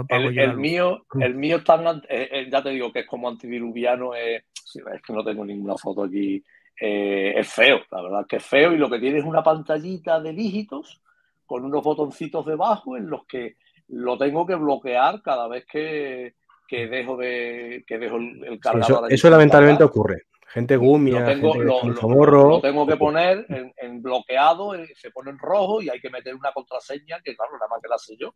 el, 0.08 0.56
mío, 0.56 1.06
el 1.20 1.34
mío 1.34 1.62
tan, 1.62 1.98
eh, 2.08 2.28
eh, 2.30 2.48
ya 2.50 2.62
te 2.62 2.70
digo 2.70 2.92
que 2.92 3.00
es 3.00 3.06
como 3.06 3.28
antidiluviano, 3.28 4.14
es, 4.14 4.44
es 4.74 5.02
que 5.02 5.12
no 5.12 5.24
tengo 5.24 5.44
ninguna 5.44 5.76
foto 5.76 6.04
aquí, 6.04 6.42
eh, 6.80 7.34
es 7.36 7.48
feo, 7.52 7.80
la 7.90 8.02
verdad 8.02 8.26
que 8.26 8.36
es 8.36 8.44
feo 8.44 8.72
y 8.72 8.78
lo 8.78 8.88
que 8.88 8.98
tiene 8.98 9.18
es 9.18 9.24
una 9.24 9.42
pantallita 9.42 10.20
de 10.20 10.32
dígitos 10.32 11.02
con 11.46 11.64
unos 11.64 11.82
botoncitos 11.82 12.46
debajo 12.46 12.96
en 12.96 13.10
los 13.10 13.26
que 13.26 13.56
lo 13.88 14.16
tengo 14.16 14.46
que 14.46 14.54
bloquear 14.54 15.22
cada 15.22 15.48
vez 15.48 15.66
que, 15.70 16.34
que 16.66 16.86
dejo 16.86 17.16
de 17.16 17.84
que 17.86 17.98
dejo 17.98 18.16
el, 18.16 18.58
cargador. 18.58 19.12
eso, 19.12 19.28
lamentablemente 19.28 19.84
ocurre. 19.84 20.22
Gente 20.48 20.76
gumia, 20.76 21.20
lo 21.20 21.26
tengo, 21.26 21.52
gente 21.52 22.02
lo, 22.30 22.60
tengo 22.60 22.86
que 22.86 22.96
poner 22.96 23.46
en, 23.48 23.72
en, 23.76 24.02
bloqueado, 24.02 24.72
se 24.94 25.10
pone 25.10 25.30
en 25.30 25.38
rojo 25.38 25.80
y 25.80 25.88
hay 25.88 25.98
que 25.98 26.10
meter 26.10 26.34
una 26.34 26.52
contraseña 26.52 27.20
que 27.24 27.34
claro, 27.34 27.52
nada 27.52 27.68
más 27.68 27.80
que 27.82 27.88
la 27.88 27.98
sé 27.98 28.16
yo. 28.18 28.34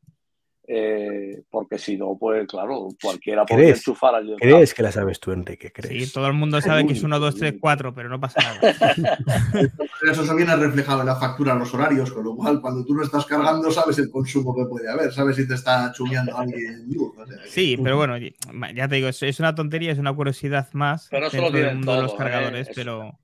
Eh, 0.69 1.43
porque 1.49 1.79
si 1.79 1.97
no, 1.97 2.17
pues 2.19 2.47
claro, 2.49 2.89
cualquiera 3.01 3.45
puede 3.45 3.71
enchufar 3.71 4.17
al 4.17 4.35
¿Crees 4.37 4.75
que 4.75 4.83
la 4.83 4.91
sabes 4.91 5.21
tú, 5.21 5.31
Enrique? 5.31 5.71
¿crees? 5.73 6.07
Sí, 6.07 6.13
todo 6.13 6.27
el 6.27 6.33
mundo 6.33 6.61
sabe 6.61 6.85
que 6.87 6.95
es 6.95 7.03
1, 7.03 7.21
2, 7.21 7.35
3, 7.37 7.55
4, 7.61 7.95
pero 7.95 8.09
no 8.09 8.19
pasa 8.19 8.41
nada. 8.43 9.19
Eso 10.11 10.27
se 10.27 10.35
viene 10.35 10.57
reflejado 10.57 11.01
en 11.01 11.07
la 11.07 11.17
factura, 11.17 11.55
los 11.55 11.73
horarios, 11.73 12.11
con 12.11 12.25
lo 12.25 12.35
cual 12.35 12.61
cuando 12.61 12.85
tú 12.85 12.95
no 12.95 13.05
estás 13.05 13.27
cargando 13.27 13.71
sabes 13.71 13.99
el 13.99 14.11
consumo 14.11 14.55
que 14.57 14.65
puede 14.65 14.91
haber, 14.91 15.13
sabes 15.13 15.37
si 15.37 15.47
te 15.47 15.55
está 15.55 15.93
chumeando 15.93 16.37
alguien. 16.37 16.89
sí, 17.47 17.79
pero 17.83 17.97
bueno, 17.97 18.17
ya 18.19 18.89
te 18.89 18.97
digo, 18.97 19.09
es 19.09 19.41
una 19.41 19.55
tontería, 19.55 19.93
es 19.93 19.99
una 19.99 20.15
curiosidad 20.15 20.69
más 20.73 21.09
pero 21.11 21.27
eso 21.27 21.41
lo 21.41 21.53
tienen 21.53 21.83
todos, 21.83 22.03
los 22.03 22.15
cargadores, 22.15 22.69
¿eh? 22.69 22.73
pero... 22.75 23.19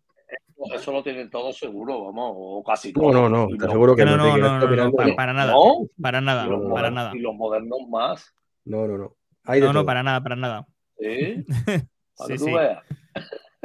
Eso 0.75 0.93
lo 0.93 1.03
tienen 1.03 1.31
todos 1.31 1.59
seguro, 1.59 2.05
vamos, 2.05 2.33
o 2.37 2.63
casi 2.65 2.93
todo. 2.93 3.13
No, 3.13 3.29
no, 3.29 3.49
no, 3.49 3.57
te 3.57 3.67
aseguro 3.67 3.97
que 3.97 4.05
no. 4.05 4.17
No, 4.17 4.37
no, 4.37 4.59
no, 4.59 4.93
para, 4.93 5.33
nada. 5.33 5.55
Para 6.01 6.21
nada, 6.21 6.47
para 6.71 6.91
nada. 6.91 7.13
Y 7.15 7.21
los 7.21 7.35
modernos 7.35 7.81
más. 7.89 8.35
No, 8.65 8.87
no, 8.87 8.99
no. 8.99 9.17
no, 9.47 9.73
no, 9.73 9.85
para 9.85 10.03
nada, 10.03 10.23
para 10.23 10.37
nada. 10.37 10.67
Sí. 10.99 11.45
sí, 12.27 12.39
sí. 12.39 12.53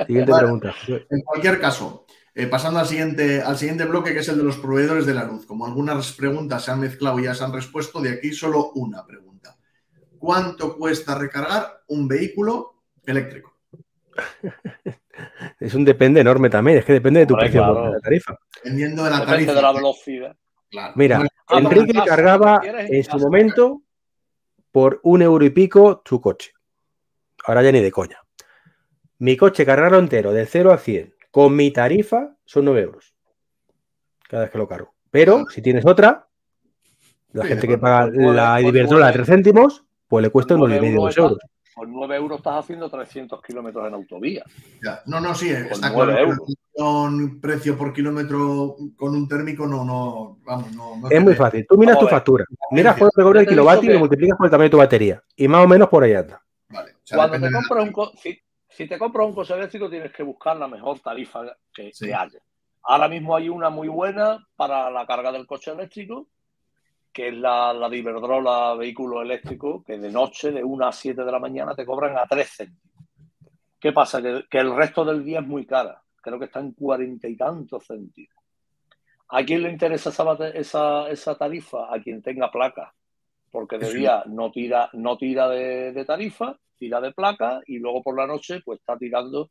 Siguiente 0.05 0.31
pregunta. 0.33 0.73
En 0.87 1.21
cualquier 1.21 1.59
caso, 1.59 2.05
eh, 2.33 2.47
pasando 2.47 2.79
al 2.79 2.85
siguiente, 2.85 3.41
al 3.41 3.57
siguiente 3.57 3.85
bloque, 3.85 4.13
que 4.13 4.19
es 4.19 4.29
el 4.29 4.37
de 4.37 4.43
los 4.43 4.57
proveedores 4.57 5.05
de 5.05 5.13
la 5.13 5.23
luz. 5.23 5.45
Como 5.45 5.65
algunas 5.65 6.13
preguntas 6.13 6.63
se 6.63 6.71
han 6.71 6.79
mezclado 6.79 7.19
y 7.19 7.23
ya 7.23 7.33
se 7.33 7.43
han 7.43 7.53
respuesto, 7.53 7.99
de 7.99 8.11
aquí 8.11 8.31
solo 8.31 8.71
una 8.75 9.05
pregunta. 9.05 9.57
¿Cuánto 10.19 10.77
cuesta 10.77 11.17
recargar 11.17 11.83
un 11.87 12.07
vehículo 12.07 12.83
eléctrico? 13.05 13.53
es 15.59 15.73
un 15.73 15.85
depende 15.85 16.21
enorme 16.21 16.49
también, 16.49 16.77
es 16.77 16.85
que 16.85 16.93
depende 16.93 17.21
de 17.21 17.25
tu 17.25 17.35
precio 17.35 17.61
de 17.61 17.91
la 17.91 17.99
tarifa. 17.99 18.37
Dependiendo 18.63 19.03
de 19.03 19.09
la 19.09 19.25
tarifa. 19.25 19.53
de 19.53 19.61
la 19.61 19.71
velocidad. 19.73 20.35
Mira, 20.95 21.25
Enrique 21.49 21.99
cargaba 22.05 22.61
en 22.63 23.03
su 23.03 23.17
momento 23.17 23.81
por 24.71 24.99
un 25.03 25.21
euro 25.21 25.45
y 25.45 25.49
pico 25.49 26.01
su 26.05 26.19
coche. 26.21 26.51
Ahora 27.45 27.63
ya 27.63 27.71
ni 27.71 27.81
de 27.81 27.91
coña. 27.91 28.17
Mi 29.19 29.37
coche 29.37 29.65
cargarlo 29.65 29.97
entero 29.99 30.33
de 30.33 30.45
0 30.45 30.71
a 30.71 30.77
100 30.77 31.15
con 31.31 31.55
mi 31.55 31.71
tarifa 31.71 32.35
son 32.45 32.65
9 32.65 32.81
euros. 32.81 33.15
Cada 34.27 34.43
vez 34.43 34.51
que 34.51 34.57
lo 34.57 34.67
cargo. 34.67 34.93
Pero 35.09 35.45
si 35.49 35.61
tienes 35.61 35.85
otra, 35.85 36.27
la 37.31 37.45
gente 37.45 37.67
que 37.67 37.77
paga 37.77 38.07
la 38.07 38.61
Iberdrola 38.61 39.07
a 39.07 39.13
3 39.13 39.25
céntimos, 39.27 39.85
pues 40.07 40.23
le 40.23 40.29
cuesta 40.29 40.55
unos 40.55 40.69
y 40.69 40.79
medio 40.79 41.09
euros. 41.09 41.37
Con 41.77 41.93
9 41.93 42.15
euros 42.15 42.39
estás 42.39 42.55
haciendo 42.55 42.89
300 42.89 43.39
kilómetros 43.39 43.87
en 43.87 43.93
autovía. 43.93 44.43
No, 45.05 45.19
no, 45.19 45.35
sí, 45.35 45.51
está 45.51 45.93
claro. 45.93 46.35
Con 46.75 47.39
precio 47.39 47.77
por 47.77 47.93
kilómetro 47.93 48.75
con 48.95 49.15
un 49.15 49.27
térmico 49.27 49.67
no, 49.67 49.85
no, 49.85 50.39
vamos, 50.43 50.71
no. 50.73 51.07
es 51.07 51.21
muy 51.21 51.35
fácil. 51.35 51.67
Tú 51.69 51.77
miras 51.77 51.99
tu 51.99 52.07
factura, 52.07 52.45
miras 52.71 52.97
cuánto 52.97 53.13
te 53.15 53.21
cobra 53.21 53.41
el 53.41 53.47
kilovatio 53.47 53.91
y 53.91 53.93
lo 53.93 53.99
multiplicas 53.99 54.35
por 54.37 54.47
el 54.47 54.51
tamaño 54.51 54.65
de 54.65 54.71
tu 54.71 54.77
batería. 54.77 55.23
Y 55.35 55.47
más 55.47 55.63
o 55.63 55.67
menos 55.67 55.87
por 55.87 56.03
ahí 56.03 56.15
anda. 56.15 56.41
Vale. 56.69 56.95
Cuando 57.13 57.39
te 57.39 57.53
compras 57.53 57.83
un, 57.83 58.09
si, 58.69 58.87
te 58.87 58.97
compras 58.97 59.27
un 59.27 59.35
coche 59.35 59.53
eléctrico 59.53 59.87
tienes 59.87 60.11
que 60.11 60.23
buscar 60.23 60.57
la 60.57 60.67
mejor 60.67 60.99
tarifa 60.99 61.41
que, 61.71 61.91
que 61.91 62.11
haya. 62.11 62.39
Ahora 62.81 63.07
mismo 63.07 63.35
hay 63.35 63.49
una 63.49 63.69
muy 63.69 63.87
buena 63.87 64.43
para 64.55 64.89
la 64.89 65.05
carga 65.05 65.31
del 65.31 65.45
coche 65.45 65.69
eléctrico, 65.69 66.27
que 67.17 67.29
es 67.29 67.33
la, 67.33 67.73
la 67.73 67.89
de 67.89 67.97
Iberdrola 67.97 68.75
vehículo 68.75 69.23
eléctrico, 69.23 69.83
que 69.83 69.97
de 69.97 70.11
noche, 70.11 70.51
de 70.51 70.63
1 70.63 70.85
a 70.85 70.91
7 70.91 71.23
de 71.23 71.31
la 71.31 71.39
mañana, 71.39 71.73
te 71.73 71.83
cobran 71.83 72.15
a 72.15 72.27
3 72.27 72.47
céntimos. 72.47 72.93
¿Qué 73.79 73.91
pasa? 73.91 74.21
Que, 74.21 74.59
el 74.59 74.75
resto 74.75 75.03
del 75.03 75.25
día 75.25 75.39
es 75.39 75.47
muy 75.47 75.65
cara. 75.65 75.99
Creo 76.21 76.37
que 76.37 76.45
está 76.45 76.59
en 76.59 76.73
cuarenta 76.73 77.27
y 77.27 77.35
tantos 77.35 77.87
céntimos. 77.87 78.37
¿A 79.29 79.43
quién 79.43 79.63
le 79.63 79.71
interesa 79.71 80.11
esa, 80.53 81.09
esa, 81.09 81.35
tarifa? 81.35 81.91
A 81.91 81.99
quien 81.99 82.21
tenga 82.21 82.51
placa. 82.51 82.93
Porque 83.49 83.79
de 83.79 83.91
día 83.95 84.21
no 84.27 84.51
tira, 84.51 84.91
no 84.93 85.17
tira 85.17 85.49
de, 85.49 85.93
de, 85.93 86.05
tarifa, 86.05 86.55
tira 86.77 87.01
de 87.01 87.13
placa 87.13 87.61
y 87.65 87.79
luego 87.79 88.03
por 88.03 88.15
la 88.15 88.27
noche 88.27 88.61
pues 88.63 88.79
está 88.79 88.95
tirando. 88.95 89.49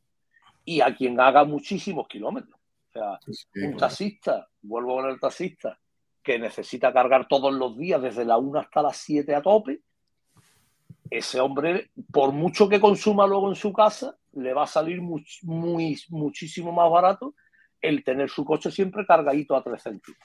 Y 0.63 0.79
a 0.79 0.95
quien 0.95 1.19
haga 1.19 1.43
muchísimos 1.43 2.07
kilómetros. 2.07 2.57
O 2.87 2.91
sea, 2.93 3.19
un 3.55 3.75
taxista, 3.75 4.47
vuelvo 4.61 4.95
con 4.95 5.09
el 5.09 5.19
taxista, 5.19 5.77
que 6.27 6.37
necesita 6.37 6.91
cargar 6.91 7.25
todos 7.25 7.53
los 7.53 7.77
días 7.77 8.01
desde 8.01 8.25
la 8.25 8.37
1 8.37 8.59
hasta 8.59 8.81
las 8.81 8.97
7 8.97 9.33
a 9.33 9.41
tope, 9.41 9.79
ese 11.09 11.39
hombre, 11.39 11.89
por 12.11 12.33
mucho 12.33 12.67
que 12.67 12.81
consuma 12.81 13.25
luego 13.25 13.47
en 13.47 13.55
su 13.55 13.71
casa, 13.71 14.17
le 14.33 14.53
va 14.53 14.63
a 14.63 14.67
salir 14.67 15.01
muy, 15.01 15.97
muchísimo 16.09 16.73
más 16.73 16.91
barato 16.91 17.33
el 17.81 18.03
tener 18.03 18.29
su 18.29 18.43
coche 18.43 18.71
siempre 18.71 19.05
cargadito 19.05 19.55
a 19.55 19.63
3 19.63 19.81
céntimos. 19.81 20.19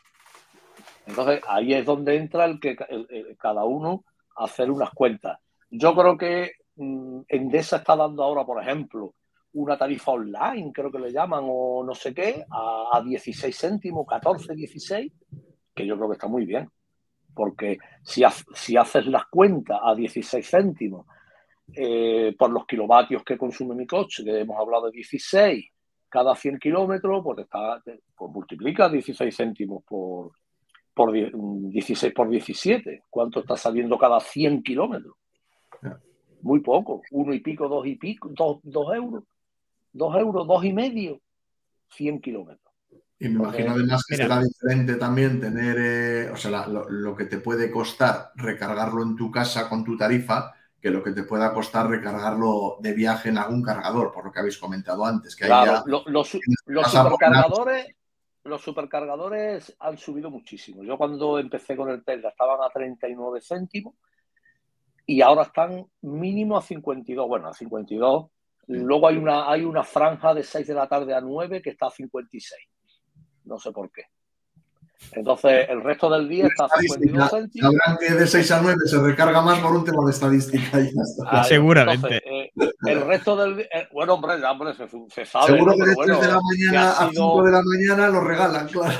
Entonces, 1.06 1.40
ahí 1.46 1.72
es 1.72 1.86
donde 1.86 2.16
entra 2.16 2.46
el 2.46 2.58
que 2.58 2.76
cada 3.38 3.64
uno 3.64 4.04
hacer 4.34 4.72
unas 4.72 4.90
cuentas. 4.90 5.38
Yo 5.70 5.94
creo 5.94 6.18
que 6.18 6.54
mm, 6.74 7.20
Endesa 7.28 7.76
está 7.76 7.94
dando 7.94 8.24
ahora, 8.24 8.44
por 8.44 8.60
ejemplo, 8.60 9.14
una 9.52 9.78
tarifa 9.78 10.10
online, 10.10 10.72
creo 10.72 10.90
que 10.90 10.98
le 10.98 11.12
llaman, 11.12 11.44
o 11.46 11.84
no 11.84 11.94
sé 11.94 12.12
qué, 12.12 12.44
a, 12.50 12.88
a 12.92 13.00
16 13.02 13.56
céntimos, 13.56 14.04
14, 14.04 14.52
16, 14.56 15.12
que 15.74 15.86
yo 15.86 15.96
creo 15.96 16.08
que 16.08 16.14
está 16.14 16.28
muy 16.28 16.44
bien, 16.44 16.68
porque 17.34 17.78
si, 18.02 18.22
si 18.54 18.76
haces 18.76 19.06
las 19.06 19.26
cuentas 19.26 19.78
a 19.82 19.94
16 19.94 20.48
céntimos 20.48 21.06
eh, 21.74 22.34
por 22.38 22.50
los 22.50 22.66
kilovatios 22.66 23.22
que 23.24 23.38
consume 23.38 23.74
mi 23.74 23.86
coche, 23.86 24.24
que 24.24 24.40
hemos 24.40 24.58
hablado 24.58 24.86
de 24.86 24.92
16 24.92 25.64
cada 26.08 26.34
100 26.34 26.58
kilómetros, 26.58 27.22
pues, 27.24 27.38
está, 27.38 27.82
pues 27.84 28.30
multiplica 28.30 28.90
16 28.90 29.34
céntimos 29.34 29.82
por, 29.84 30.32
por 30.92 31.10
16 31.10 32.12
por 32.12 32.28
17. 32.28 33.04
¿Cuánto 33.08 33.40
está 33.40 33.56
saliendo 33.56 33.96
cada 33.96 34.20
100 34.20 34.62
kilómetros? 34.62 35.14
Muy 36.42 36.60
poco, 36.60 37.00
uno 37.12 37.32
y 37.32 37.40
pico, 37.40 37.66
dos 37.68 37.86
y 37.86 37.96
pico, 37.96 38.28
dos, 38.32 38.58
dos 38.62 38.94
euros, 38.94 39.24
dos 39.92 40.16
euros, 40.16 40.46
dos 40.46 40.64
y 40.64 40.72
medio, 40.72 41.20
100 41.92 42.20
kilómetros. 42.20 42.71
Y 43.22 43.28
me 43.28 43.38
imagino 43.38 43.70
además 43.70 44.04
que 44.04 44.16
será 44.16 44.40
diferente 44.42 44.96
también 44.96 45.40
tener, 45.40 45.76
eh, 45.78 46.30
o 46.30 46.36
sea, 46.36 46.66
lo, 46.66 47.14
que 47.14 47.26
te 47.26 47.38
puede 47.38 47.70
costar 47.70 48.32
recargarlo 48.34 49.00
en 49.04 49.14
tu 49.14 49.30
casa 49.30 49.68
con 49.68 49.84
tu 49.84 49.96
tarifa 49.96 50.52
que 50.80 50.90
lo 50.90 51.04
que 51.04 51.12
te 51.12 51.22
pueda 51.22 51.54
costar 51.54 51.88
recargarlo 51.88 52.78
de 52.80 52.92
viaje 52.92 53.28
en 53.28 53.38
algún 53.38 53.62
cargador, 53.62 54.10
por 54.10 54.24
lo 54.24 54.32
que 54.32 54.40
habéis 54.40 54.58
comentado 54.58 55.04
antes. 55.04 55.36
Que 55.36 55.44
claro, 55.44 55.84
los, 55.86 56.28
supercargadores, 56.28 57.94
los 58.42 58.60
supercargadores 58.60 59.76
han 59.78 59.98
subido 59.98 60.28
muchísimo. 60.28 60.82
Yo 60.82 60.98
cuando 60.98 61.38
empecé 61.38 61.76
con 61.76 61.90
el 61.90 62.02
Tesla 62.02 62.30
estaban 62.30 62.60
a 62.60 62.70
39 62.70 63.38
céntimos 63.40 63.94
y 65.06 65.20
ahora 65.20 65.42
están 65.42 65.86
mínimo 66.00 66.58
a 66.58 66.62
52. 66.62 67.28
Bueno, 67.28 67.46
a 67.46 67.54
52. 67.54 68.26
Luego 68.66 69.06
hay 69.06 69.16
una, 69.16 69.48
hay 69.48 69.62
una 69.62 69.84
franja 69.84 70.34
de 70.34 70.42
6 70.42 70.66
de 70.66 70.74
la 70.74 70.88
tarde 70.88 71.14
a 71.14 71.20
9 71.20 71.62
que 71.62 71.70
está 71.70 71.86
a 71.86 71.90
56 71.90 72.71
no 73.44 73.58
sé 73.58 73.72
por 73.72 73.90
qué. 73.90 74.06
Entonces, 75.10 75.68
el 75.68 75.82
resto 75.82 76.08
del 76.08 76.28
día 76.28 76.46
está 76.46 76.64
a 76.66 76.80
52 76.80 77.30
céntimos. 77.30 77.74
Sabrán 77.74 77.98
que 77.98 78.14
de 78.14 78.26
6 78.26 78.50
a 78.52 78.62
9 78.62 78.78
se 78.86 79.02
recarga 79.02 79.42
más 79.42 79.58
por 79.60 79.72
un 79.72 79.84
tema 79.84 80.04
de 80.04 80.10
estadística. 80.10 80.78
Ah, 81.26 81.44
Seguramente. 81.44 82.22
Eh, 82.24 82.50
el 82.86 83.00
resto 83.06 83.36
del 83.36 83.56
día. 83.56 83.66
Eh, 83.72 83.88
bueno, 83.92 84.14
hombre, 84.14 84.42
hombre 84.44 84.74
se, 84.74 84.86
se, 85.10 85.24
sabe. 85.26 85.46
Seguro 85.46 85.74
que 85.74 85.90
de 85.90 85.96
3 85.96 86.20
de 86.20 86.28
la 86.28 86.40
mañana 86.40 86.90
a 86.92 87.10
5 87.10 87.42
de 87.42 87.50
la 87.50 87.62
mañana 87.62 88.08
lo 88.08 88.20
regalan, 88.20 88.68
claro. 88.68 88.98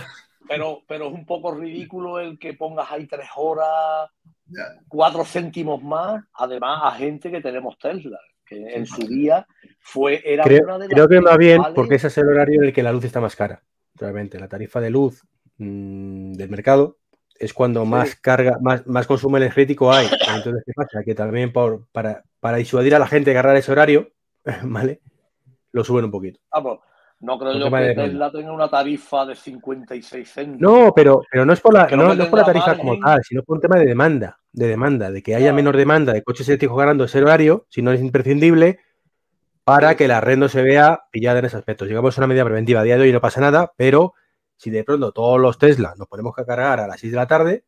Pero, 0.48 0.82
pero 0.86 1.08
es 1.08 1.14
un 1.14 1.24
poco 1.24 1.54
ridículo 1.54 2.18
el 2.18 2.38
que 2.38 2.54
pongas 2.54 2.90
ahí 2.90 3.06
3 3.06 3.26
horas, 3.36 4.10
4 4.88 5.24
céntimos 5.24 5.82
más, 5.82 6.22
además 6.34 6.80
a 6.82 6.92
gente 6.92 7.30
que 7.30 7.40
tenemos 7.40 7.78
Tesla. 7.78 8.18
Que 8.44 8.74
en 8.74 8.84
su 8.84 9.06
día 9.06 9.46
fue, 9.80 10.20
era 10.26 10.44
creo, 10.44 10.64
una 10.64 10.74
de 10.74 10.80
las 10.80 10.88
Creo 10.88 11.08
que 11.08 11.20
va 11.20 11.36
bien 11.38 11.62
porque 11.74 11.94
ese 11.94 12.08
es 12.08 12.18
el 12.18 12.28
horario 12.28 12.60
en 12.60 12.66
el 12.66 12.72
que 12.74 12.82
la 12.82 12.92
luz 12.92 13.04
está 13.04 13.18
más 13.18 13.34
cara 13.34 13.62
realmente 14.02 14.38
la 14.38 14.48
tarifa 14.48 14.80
de 14.80 14.90
luz 14.90 15.22
mm, 15.58 16.32
del 16.32 16.50
mercado 16.50 16.98
es 17.38 17.52
cuando 17.54 17.84
más 17.84 18.16
carga, 18.16 18.58
más, 18.60 18.86
más 18.86 19.06
consumo 19.06 19.36
energético 19.36 19.92
hay. 19.92 20.06
Entonces, 20.06 20.62
¿qué 20.64 20.72
pasa? 20.74 21.02
Que 21.04 21.14
también 21.14 21.52
por, 21.52 21.86
para, 21.90 22.22
para 22.38 22.58
disuadir 22.58 22.94
a 22.94 22.98
la 22.98 23.06
gente 23.06 23.30
de 23.30 23.38
agarrar 23.38 23.56
ese 23.56 23.72
horario, 23.72 24.12
¿vale? 24.62 25.00
Lo 25.72 25.82
suben 25.82 26.04
un 26.04 26.10
poquito. 26.10 26.40
Ah, 26.50 26.62
pues, 26.62 26.78
no 27.20 27.38
creo 27.38 27.52
yo 27.54 27.70
que 27.70 27.94
Tesla 27.94 28.30
tenga 28.30 28.52
una 28.52 28.68
tarifa 28.68 29.24
de 29.24 29.34
56 29.34 30.28
céntimos. 30.28 30.60
No, 30.60 30.92
pero, 30.94 31.22
pero 31.30 31.44
no 31.44 31.52
es 31.52 31.60
por 31.60 31.72
la, 31.72 31.86
no, 31.86 32.12
es 32.12 32.28
por 32.28 32.38
la 32.38 32.44
tarifa 32.44 32.76
como 32.76 32.98
tal, 32.98 33.22
sino 33.22 33.42
por 33.42 33.56
un 33.56 33.60
tema 33.62 33.78
de 33.78 33.86
demanda, 33.86 34.38
de 34.52 34.66
demanda, 34.66 35.10
de 35.10 35.22
que 35.22 35.34
haya 35.34 35.52
menor 35.52 35.76
demanda 35.76 36.12
de 36.12 36.22
coches 36.22 36.48
eléctricos 36.48 36.76
ganando 36.76 37.04
ese 37.04 37.22
horario, 37.22 37.66
si 37.68 37.80
no 37.80 37.92
es 37.92 38.00
imprescindible, 38.00 38.80
para 39.64 39.96
que 39.96 40.08
la 40.08 40.20
red 40.20 40.36
no 40.36 40.48
se 40.48 40.62
vea 40.62 41.04
pillada 41.10 41.38
en 41.38 41.44
ese 41.46 41.56
aspecto. 41.56 41.84
Llegamos 41.84 42.16
a 42.16 42.20
una 42.20 42.26
medida 42.28 42.44
preventiva 42.44 42.80
a 42.80 42.84
día 42.84 42.96
de 42.96 43.02
hoy 43.02 43.12
no 43.12 43.20
pasa 43.20 43.40
nada, 43.40 43.72
pero 43.76 44.14
si 44.56 44.70
de 44.70 44.84
pronto 44.84 45.12
todos 45.12 45.40
los 45.40 45.58
Tesla 45.58 45.94
nos 45.96 46.08
ponemos 46.08 46.38
a 46.38 46.44
cargar 46.44 46.80
a 46.80 46.86
las 46.86 47.00
6 47.00 47.12
de 47.12 47.16
la 47.16 47.26
tarde, 47.26 47.64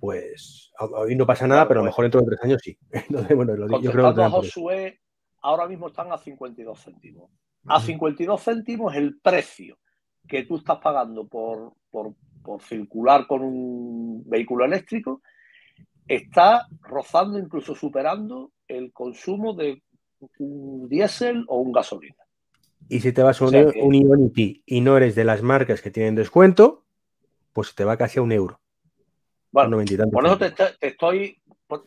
pues 0.00 0.72
hoy 0.78 1.16
no 1.16 1.26
pasa 1.26 1.46
nada, 1.46 1.66
pero 1.66 1.80
a 1.80 1.82
lo 1.82 1.86
pues 1.86 1.92
mejor 1.92 2.04
dentro 2.04 2.20
de 2.20 2.26
tres 2.26 2.44
años 2.44 2.60
sí. 2.62 2.78
Entonces, 2.90 3.36
bueno, 3.36 3.54
lo, 3.54 3.80
yo 3.80 3.92
creo 3.92 4.14
que 4.14 5.00
ahora 5.42 5.66
mismo 5.66 5.88
están 5.88 6.12
a 6.12 6.18
52 6.18 6.82
céntimos. 6.82 7.30
A 7.66 7.80
52 7.80 8.42
céntimos 8.42 8.94
el 8.94 9.18
precio 9.20 9.78
que 10.26 10.44
tú 10.44 10.56
estás 10.56 10.78
pagando 10.78 11.26
por, 11.26 11.72
por, 11.90 12.14
por 12.42 12.62
circular 12.62 13.26
con 13.26 13.42
un 13.42 14.22
vehículo 14.26 14.64
eléctrico 14.64 15.22
está 16.06 16.66
rozando, 16.80 17.38
incluso 17.38 17.74
superando 17.74 18.52
el 18.66 18.92
consumo 18.92 19.54
de 19.54 19.82
un 20.38 20.88
diésel 20.88 21.44
o 21.48 21.58
un 21.58 21.72
gasolina. 21.72 22.16
Y 22.88 23.00
si 23.00 23.12
te 23.12 23.22
vas 23.22 23.40
a 23.40 23.44
un, 23.44 23.94
Ionity 23.94 24.62
y 24.64 24.80
no 24.80 24.96
eres 24.96 25.14
de 25.14 25.24
las 25.24 25.42
marcas 25.42 25.82
que 25.82 25.90
tienen 25.90 26.14
descuento, 26.14 26.84
pues 27.52 27.74
te 27.74 27.84
va 27.84 27.96
casi 27.96 28.18
a 28.18 28.22
un 28.22 28.32
euro. 28.32 28.60
Bueno, 29.50 29.78
por 30.12 30.26
eso 30.26 30.38
te, 30.38 30.52
estoy, 30.80 31.40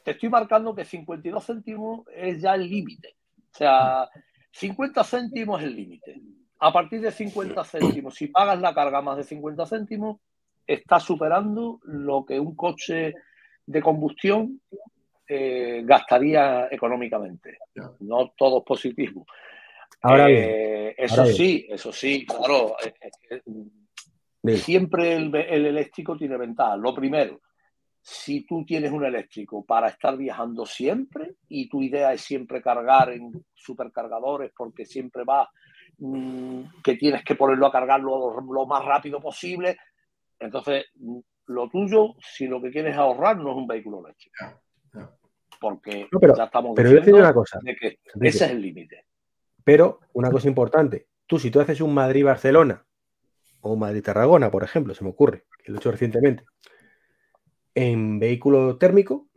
te 0.03 0.11
estoy 0.11 0.29
marcando 0.29 0.75
que 0.75 0.85
52 0.85 1.45
céntimos 1.45 2.01
es 2.13 2.41
ya 2.41 2.55
el 2.55 2.69
límite. 2.69 3.15
O 3.53 3.57
sea, 3.57 4.09
50 4.51 5.03
céntimos 5.03 5.61
es 5.61 5.67
el 5.67 5.75
límite. 5.75 6.21
A 6.59 6.71
partir 6.71 7.01
de 7.01 7.11
50 7.11 7.63
céntimos, 7.63 8.15
si 8.15 8.27
pagas 8.27 8.59
la 8.59 8.73
carga 8.73 9.01
más 9.01 9.17
de 9.17 9.23
50 9.23 9.65
céntimos, 9.65 10.17
estás 10.67 11.03
superando 11.03 11.79
lo 11.83 12.25
que 12.25 12.39
un 12.39 12.55
coche 12.55 13.15
de 13.65 13.81
combustión 13.81 14.61
eh, 15.33 15.81
gastaría 15.85 16.67
económicamente. 16.69 17.57
No 18.01 18.33
todo 18.35 18.57
es 18.57 18.65
positivo. 18.65 19.25
Ahora 20.01 20.29
eh, 20.29 20.93
eso 20.97 21.25
sí, 21.25 21.65
eso 21.69 21.93
sí, 21.93 22.25
claro. 22.25 22.75
siempre 24.57 25.15
el, 25.15 25.33
eléctrico 25.65 26.17
tiene 26.17 26.35
ventajas. 26.35 26.79
Lo 26.79 26.93
primero, 26.93 27.39
si 28.01 28.45
tú 28.45 28.65
tienes 28.65 28.91
un 28.91 29.05
eléctrico 29.05 29.63
para 29.63 29.87
estar 29.87 30.17
viajando 30.17 30.65
siempre 30.65 31.35
y 31.47 31.69
tu 31.69 31.81
idea 31.81 32.11
es 32.11 32.19
siempre 32.19 32.61
cargar 32.61 33.11
en 33.13 33.45
supercargadores 33.53 34.51
porque 34.53 34.85
siempre 34.85 35.23
va 35.23 35.49
mm, 35.99 36.81
que 36.83 36.95
tienes 36.97 37.23
que 37.23 37.35
ponerlo 37.35 37.67
a 37.67 37.71
cargar 37.71 38.01
lo, 38.01 38.65
más 38.65 38.83
rápido 38.83 39.21
posible, 39.21 39.77
entonces 40.37 40.87
mm, 40.95 41.19
lo 41.45 41.69
tuyo, 41.69 42.15
si 42.19 42.47
lo 42.47 42.61
que 42.61 42.69
quieres 42.69 42.97
ahorrar, 42.97 43.37
no 43.37 43.51
es 43.51 43.55
un 43.55 43.67
vehículo 43.67 44.05
eléctrico 44.05 44.61
porque 45.61 46.07
pero, 46.19 46.35
ya 46.35 46.45
estamos 46.45 46.73
pero 46.75 46.89
yo 46.91 47.15
una 47.15 47.33
cosa, 47.33 47.59
que 47.63 47.99
ese 48.19 48.45
es 48.45 48.51
el 48.51 48.61
límite. 48.61 49.05
Pero 49.63 49.99
una 50.13 50.31
cosa 50.31 50.47
importante, 50.47 51.07
tú 51.27 51.37
si 51.39 51.51
tú 51.51 51.61
haces 51.61 51.79
un 51.79 51.93
Madrid-Barcelona 51.93 52.83
o 53.61 53.75
Madrid-Tarragona, 53.75 54.49
por 54.49 54.63
ejemplo, 54.63 54.95
se 54.95 55.03
me 55.03 55.11
ocurre, 55.11 55.45
que 55.63 55.71
lo 55.71 55.77
he 55.77 55.79
hecho 55.79 55.91
recientemente, 55.91 56.43
en 57.75 58.19
vehículo 58.19 58.77
térmico, 58.77 59.27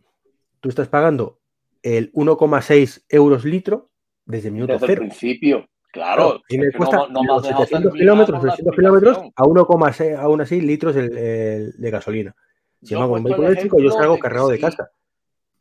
tú 0.60 0.70
estás 0.70 0.88
pagando 0.88 1.40
el 1.82 2.10
1,6 2.14 3.05
euros 3.10 3.44
litro 3.44 3.90
desde 4.24 4.48
el 4.48 4.55
minuto 4.55 4.72
desde 4.72 4.86
cero. 4.86 5.02
el 5.02 5.09
principio. 5.09 5.68
Claro, 5.92 6.42
y 6.48 6.59
me 6.59 6.72
cuesta 6.72 6.96
no- 6.96 7.09
no 7.09 7.22
me 7.22 7.28
has 7.28 7.34
los 7.36 7.42
dejado 7.44 7.64
700 7.66 7.92
terminar 7.92 8.01
kilómetros, 8.01 8.38
con 8.40 8.46
la 8.48 8.55
300 8.55 8.74
kilómetros 8.76 9.18
a 9.36 9.44
1,6 9.44 10.18
aún 10.18 10.40
así 10.40 10.60
litros 10.60 10.96
el- 10.96 11.16
el- 11.16 11.72
de 11.76 11.90
gasolina. 11.90 12.34
Si 12.82 12.94
Yo 12.94 13.01
hago 13.02 13.14
un 13.14 13.22
vehículo 13.22 13.46
el 13.46 13.52
eléctrico, 13.52 13.78
yo 13.78 13.90
salgo 13.92 14.14
de 14.14 14.20
cargado 14.20 14.48
de 14.48 14.59
casa. 14.59 14.90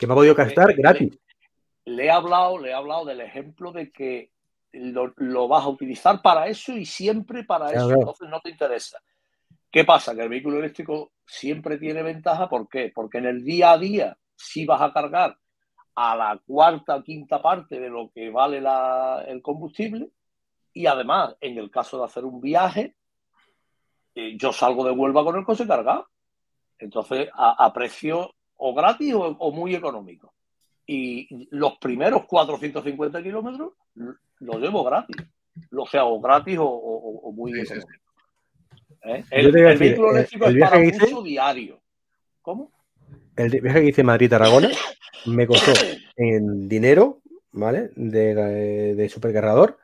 Que 0.03 0.07
me 0.07 0.13
ha 0.13 0.15
podido 0.15 0.35
gastar 0.35 0.67
le- 0.67 0.75
gratis. 0.75 1.19
Le 1.85 2.05
he 2.05 2.11
hablado, 2.11 2.57
le 2.59 2.69
he 2.69 2.73
hablado 2.73 3.05
del 3.05 3.21
ejemplo 3.21 3.71
de 3.71 3.91
que 3.91 4.31
lo, 4.73 5.13
lo 5.17 5.47
vas 5.47 5.63
a 5.65 5.69
utilizar 5.69 6.21
para 6.21 6.47
eso 6.47 6.73
y 6.73 6.85
siempre 6.85 7.43
para 7.43 7.69
Claro, 7.69 7.87
eso. 7.89 7.99
Entonces 7.99 8.29
no 8.29 8.39
te 8.41 8.49
interesa. 8.49 8.99
¿Qué 9.71 9.83
pasa? 9.85 10.15
Que 10.15 10.21
el 10.23 10.29
vehículo 10.29 10.59
eléctrico 10.59 11.11
siempre 11.25 11.77
tiene 11.77 12.03
ventaja. 12.03 12.47
¿Por 12.49 12.67
qué? 12.69 12.91
Porque 12.93 13.17
en 13.19 13.25
el 13.25 13.43
día 13.43 13.71
a 13.71 13.77
día 13.77 14.17
sí 14.35 14.65
vas 14.65 14.81
a 14.81 14.93
cargar 14.93 15.37
a 15.95 16.15
la 16.15 16.39
cuarta 16.45 16.95
o 16.95 17.03
quinta 17.03 17.41
parte 17.41 17.79
de 17.79 17.89
lo 17.89 18.11
que 18.11 18.29
vale 18.29 18.61
la- 18.61 19.23
el 19.27 19.41
combustible. 19.41 20.09
Y 20.73 20.85
además, 20.87 21.35
en 21.41 21.57
el 21.57 21.69
caso 21.69 21.99
de 21.99 22.05
hacer 22.05 22.25
un 22.25 22.41
viaje, 22.41 22.95
eh, 24.15 24.35
yo 24.37 24.51
salgo 24.53 24.83
de 24.85 24.91
Huelva 24.91 25.23
con 25.23 25.37
el 25.37 25.45
coche 25.45 25.67
cargado. 25.67 26.07
Entonces, 26.79 27.29
a, 27.33 27.63
a 27.65 27.73
precio 27.73 28.32
o 28.57 28.73
gratis 28.73 29.13
o, 29.13 29.21
o 29.21 29.51
muy 29.51 29.75
económico. 29.75 30.33
Y 30.85 31.47
los 31.51 31.77
primeros 31.77 32.25
450 32.25 33.23
kilómetros 33.23 33.73
los 34.39 34.57
llevo 34.61 34.83
gratis. 34.83 35.15
Lo 35.69 35.85
sea, 35.85 36.05
o 36.05 36.19
gratis 36.19 36.57
o, 36.57 36.63
o- 36.65 37.19
o 37.29 37.31
muy 37.31 37.53
Sí, 37.53 37.65
sí, 37.65 37.73
económico. 37.73 38.03
¿Eh? 39.05 39.23
El, 39.31 39.45
el 39.47 39.51
decir, 39.53 39.79
vehículo 39.79 40.09
el- 40.11 40.15
eléctrico 40.17 40.45
el 40.47 40.57
es 40.57 40.69
para 40.69 40.83
hice- 40.85 41.03
uso 41.05 41.23
diario. 41.23 41.81
¿Cómo? 42.41 42.71
El 43.35 43.49
viaje 43.61 43.81
que 43.81 43.87
hice 43.89 44.03
Madrid-Tarragona 44.03 44.69
me 45.27 45.47
costó 45.47 45.71
en 46.17 46.67
dinero, 46.67 47.21
¿vale? 47.51 47.91
De, 47.95 48.95
de 48.95 49.09
supercargador, 49.09 49.77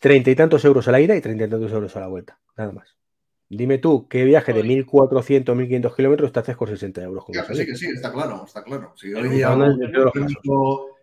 treinta 0.00 0.30
y 0.30 0.34
tantos 0.36 0.64
euros 0.64 0.86
a 0.88 0.92
la 0.92 1.00
ida 1.00 1.14
y 1.16 1.20
treinta 1.20 1.44
y 1.44 1.48
tantos 1.50 1.72
euros 1.72 1.94
a 1.96 2.00
la 2.00 2.08
vuelta. 2.08 2.38
Nada 2.56 2.72
más. 2.72 2.96
Dime 3.52 3.78
tú, 3.78 4.06
¿qué 4.08 4.24
viaje 4.24 4.52
de 4.52 4.62
1.400, 4.62 5.56
1.500 5.56 5.96
kilómetros 5.96 6.32
te 6.32 6.38
haces 6.38 6.56
con 6.56 6.68
60 6.68 7.02
euros? 7.02 7.24
Con 7.24 7.34
Ya, 7.34 7.44
que 7.44 7.54
sí, 7.56 7.66
que 7.66 7.74
sí, 7.74 7.86
está 7.86 8.12
claro, 8.12 8.44
está 8.46 8.62
claro. 8.62 8.92
Si 8.96 9.12
hoy 9.12 9.28
día 9.28 9.50
un 9.50 9.76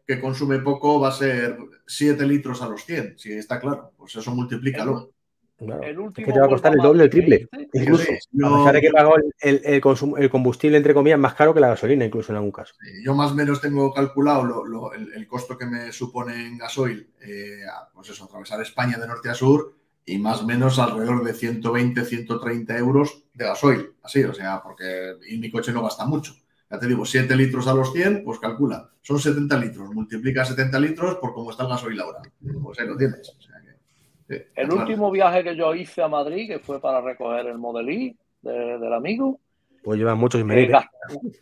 que 0.07 0.21
consume 0.21 0.59
poco 0.59 1.01
va 1.01 1.09
a 1.09 1.11
ser 1.11 1.57
7 1.85 2.25
litros 2.25 2.61
a 2.61 2.69
los 2.69 2.85
100, 2.85 3.15
sí, 3.17 3.33
está 3.33 3.59
claro. 3.59 3.91
Pues 3.97 4.15
eso 4.15 4.33
multiplícalo. 4.33 5.11
Claro. 5.57 5.81
Es 6.15 6.23
que 6.25 6.31
te 6.31 6.39
va 6.39 6.45
a 6.45 6.49
costar 6.49 6.71
el 6.71 6.79
doble 6.79 7.01
o 7.01 7.03
el 7.05 7.09
triple. 7.09 7.49
Incluso. 7.73 8.03
Sí, 8.03 8.13
A 8.45 8.57
pesar 8.57 8.73
de 8.75 8.81
que 8.81 8.91
pago 8.91 9.17
el, 9.17 9.23
el- 9.41 9.61
el 9.65 9.81
consum- 9.81 10.17
el 10.17 10.29
combustible, 10.29 10.77
entre 10.77 10.93
comillas, 10.93 11.19
más 11.19 11.33
caro 11.33 11.53
que 11.53 11.59
la 11.59 11.69
gasolina, 11.69 12.05
incluso 12.05 12.31
en 12.31 12.37
algún 12.37 12.51
caso. 12.51 12.75
Yo 13.03 13.13
más 13.15 13.31
o 13.31 13.35
menos 13.35 13.59
tengo 13.59 13.91
calculado 13.91 14.45
lo- 14.45 14.65
lo- 14.65 14.93
el, 14.93 15.11
el 15.13 15.27
costo 15.27 15.57
que 15.57 15.65
me 15.65 15.91
supone 15.91 16.45
en 16.47 16.57
gasoil, 16.59 17.09
eh, 17.21 17.61
a- 17.69 17.89
pues 17.91 18.07
eso, 18.09 18.23
atravesar 18.25 18.61
España 18.61 18.97
de 18.97 19.07
norte 19.07 19.29
a 19.29 19.33
sur 19.33 19.73
y 20.09 20.17
más 20.17 20.41
o 20.41 20.45
menos 20.47 20.79
alrededor 20.79 21.23
de 21.23 21.33
120, 21.33 22.03
130 22.05 22.77
euros 22.77 23.23
de 23.33 23.45
gasoil. 23.45 23.91
Así, 24.01 24.23
o 24.23 24.33
sea, 24.33 24.61
porque 24.63 25.17
y 25.29 25.37
mi 25.37 25.51
coche 25.51 25.71
no 25.73 25.83
gasta 25.83 26.05
mucho. 26.05 26.33
Ya 26.71 26.79
te 26.79 26.87
digo, 26.87 27.05
7 27.05 27.35
litros 27.35 27.67
a 27.67 27.73
los 27.73 27.91
100, 27.93 28.23
pues 28.23 28.39
calcula, 28.39 28.89
son 29.01 29.19
70 29.19 29.57
litros. 29.57 29.93
Multiplica 29.93 30.43
70 30.45 30.79
litros 30.79 31.15
por 31.15 31.33
cómo 31.33 31.51
está 31.51 31.63
el 31.63 31.69
gasoil 31.69 31.99
ahora. 31.99 32.19
Pues 32.63 32.79
ahí 32.79 32.87
lo 32.87 32.95
tienes. 32.97 33.29
O 33.37 33.41
sea 33.41 33.55
que, 33.61 34.35
sí, 34.37 34.41
El 34.55 34.67
claro. 34.69 34.81
último 34.81 35.11
viaje 35.11 35.43
que 35.43 35.55
yo 35.57 35.75
hice 35.75 36.01
a 36.01 36.07
Madrid, 36.07 36.47
que 36.47 36.59
fue 36.59 36.79
para 36.81 37.01
recoger 37.01 37.45
el 37.47 37.57
Model 37.57 37.89
I 37.89 38.17
de- 38.41 38.77
del 38.79 38.93
amigo, 38.93 39.39
Pues 39.83 39.99
llevan 39.99 40.17
muchos 40.17 40.39
eh, 40.41 40.43
medir. 40.45 40.69
gas- 40.71 40.87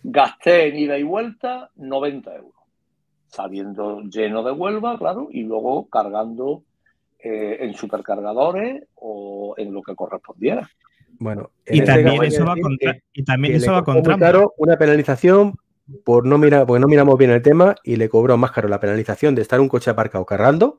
gasté 0.04 0.68
en 0.70 0.78
ida 0.80 0.98
y 0.98 1.04
vuelta 1.04 1.70
90 1.76 2.36
euros. 2.36 2.54
Saliendo 3.28 4.02
lleno 4.02 4.44
de 4.44 4.52
Huelva, 4.52 4.98
claro, 4.98 5.28
y 5.32 5.44
luego 5.44 5.88
cargando 5.90 6.64
eh, 7.26 7.58
en 7.66 7.74
supercargadores 7.74 8.84
o 8.96 9.56
en 9.58 9.74
lo 9.74 9.82
que 9.82 9.96
correspondiera. 9.96 10.70
Bueno, 11.18 11.52
en 11.66 11.76
Y 11.76 11.80
este 11.80 11.92
también 11.92 12.24
eso 12.24 12.46
va 12.46 12.56
contra, 12.62 12.94
que- 12.94 13.02
y 13.14 13.24
también 13.24 13.56
eso 13.56 13.72
va 13.72 13.84
con 13.84 14.02
caro 14.04 14.54
una 14.58 14.78
penalización 14.78 15.54
por 16.04 16.26
no 16.26 16.38
mirar, 16.38 16.66
porque 16.68 16.80
no 16.82 16.88
miramos 16.88 17.18
bien 17.18 17.32
el 17.32 17.42
tema 17.42 17.76
y 17.84 17.96
le 17.96 18.10
cobró 18.10 18.38
más 18.38 18.52
caro 18.52 18.68
la 18.68 18.80
penalización 18.80 19.34
de 19.34 19.42
estar 19.42 19.60
un 19.60 19.70
coche 19.70 19.90
aparcado 19.92 20.26
cargando 20.26 20.78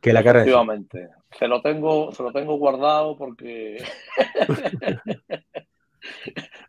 que 0.00 0.12
la 0.12 0.22
carga. 0.24 0.40
Efectivamente. 0.42 1.08
Se 1.38 1.46
lo 1.46 1.60
tengo, 1.60 2.10
se 2.12 2.22
lo 2.22 2.32
tengo 2.32 2.56
guardado 2.56 3.16
porque 3.18 3.82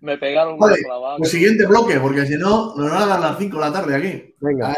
me 0.01 0.17
pegaron 0.17 0.55
una 0.55 0.67
Vale, 0.67 0.83
clavada. 0.83 1.17
Pues 1.17 1.29
siguiente 1.31 1.65
bloque, 1.65 1.99
porque 1.99 2.25
si 2.25 2.35
no, 2.37 2.75
nos 2.75 2.91
van 2.91 3.03
a 3.03 3.05
dar 3.05 3.19
las 3.19 3.37
5 3.37 3.55
de 3.57 3.61
la 3.65 3.71
tarde 3.73 3.95
aquí. 3.95 4.35
Venga, 4.39 4.73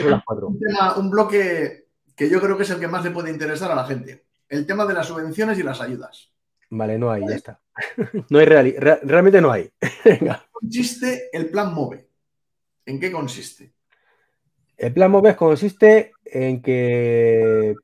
son 0.00 0.10
las 0.10 0.24
cuatro. 0.24 0.48
un, 0.48 0.58
tema- 0.58 0.96
un 0.96 1.10
bloque 1.10 1.83
que 2.16 2.28
yo 2.30 2.40
creo 2.40 2.56
que 2.56 2.62
es 2.62 2.70
el 2.70 2.80
que 2.80 2.88
más 2.88 3.04
le 3.04 3.10
puede 3.10 3.30
interesar 3.30 3.70
a 3.70 3.74
la 3.74 3.84
gente. 3.86 4.24
El 4.48 4.66
tema 4.66 4.86
de 4.86 4.94
las 4.94 5.06
subvenciones 5.08 5.58
y 5.58 5.62
las 5.62 5.80
ayudas. 5.80 6.32
Vale, 6.70 6.98
no 6.98 7.10
hay, 7.10 7.22
ya 7.28 7.34
está. 7.36 7.60
No 8.30 8.38
hay 8.38 8.46
re- 8.46 9.00
realmente 9.02 9.40
no 9.40 9.50
hay. 9.50 9.70
Venga. 10.04 10.46
consiste 10.52 11.28
el 11.32 11.48
plan 11.50 11.74
MOVE? 11.74 12.08
¿En 12.86 13.00
qué 13.00 13.10
consiste? 13.10 13.72
El 14.76 14.92
plan 14.92 15.10
MOVES 15.10 15.36
consiste 15.36 16.12
en 16.24 16.60
que 16.60 17.74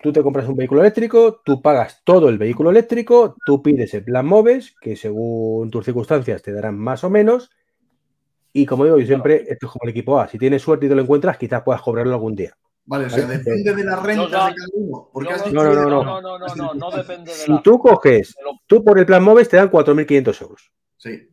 tú 0.00 0.12
te 0.12 0.22
compras 0.22 0.48
un 0.48 0.56
vehículo 0.56 0.80
eléctrico, 0.80 1.40
tú 1.44 1.60
pagas 1.60 2.02
todo 2.04 2.28
el 2.28 2.38
vehículo 2.38 2.70
eléctrico, 2.70 3.36
tú 3.44 3.62
pides 3.62 3.92
el 3.94 4.04
plan 4.04 4.24
MOVES, 4.26 4.74
que 4.80 4.96
según 4.96 5.70
tus 5.70 5.84
circunstancias 5.84 6.40
te 6.42 6.52
darán 6.52 6.78
más 6.78 7.04
o 7.04 7.10
menos. 7.10 7.50
Y 8.52 8.64
como 8.66 8.84
digo 8.84 8.98
yo 8.98 9.06
siempre, 9.06 9.42
esto 9.48 9.66
es 9.66 9.72
como 9.72 9.82
el 9.84 9.90
equipo 9.90 10.20
A. 10.20 10.28
Si 10.28 10.38
tienes 10.38 10.62
suerte 10.62 10.86
y 10.86 10.88
te 10.88 10.94
lo 10.94 11.02
encuentras, 11.02 11.36
quizás 11.36 11.62
puedas 11.62 11.82
cobrarlo 11.82 12.12
algún 12.14 12.36
día. 12.36 12.56
Vale, 12.86 13.06
o 13.06 13.10
sea, 13.10 13.22
Vale. 13.26 13.38
depende 13.38 13.74
de 13.74 13.84
las 13.84 14.02
rentas 14.02 14.26
de 14.26 14.30
cada 14.32 14.54
uno. 14.74 15.08
Porque 15.12 15.28
Yo 15.30 15.34
has 15.34 15.40
no- 15.40 15.46
dicho 15.46 15.64
No, 15.64 15.64
no, 15.64 15.70
que- 15.70 15.76
no, 15.90 16.04
no, 16.04 16.20
no, 16.20 16.38
no, 16.38 16.54
no, 16.54 16.74
no 16.74 16.90
depende 16.90 17.30
de 17.32 17.36
Si 17.38 17.50
la. 17.50 17.62
tú 17.62 17.78
coges, 17.78 18.34
tú 18.66 18.84
por 18.84 18.98
el 18.98 19.06
plan 19.06 19.22
MOVES 19.22 19.48
te 19.48 19.56
dan 19.56 19.70
4.500 19.70 20.40
euros. 20.42 20.70
Sí. 20.98 21.28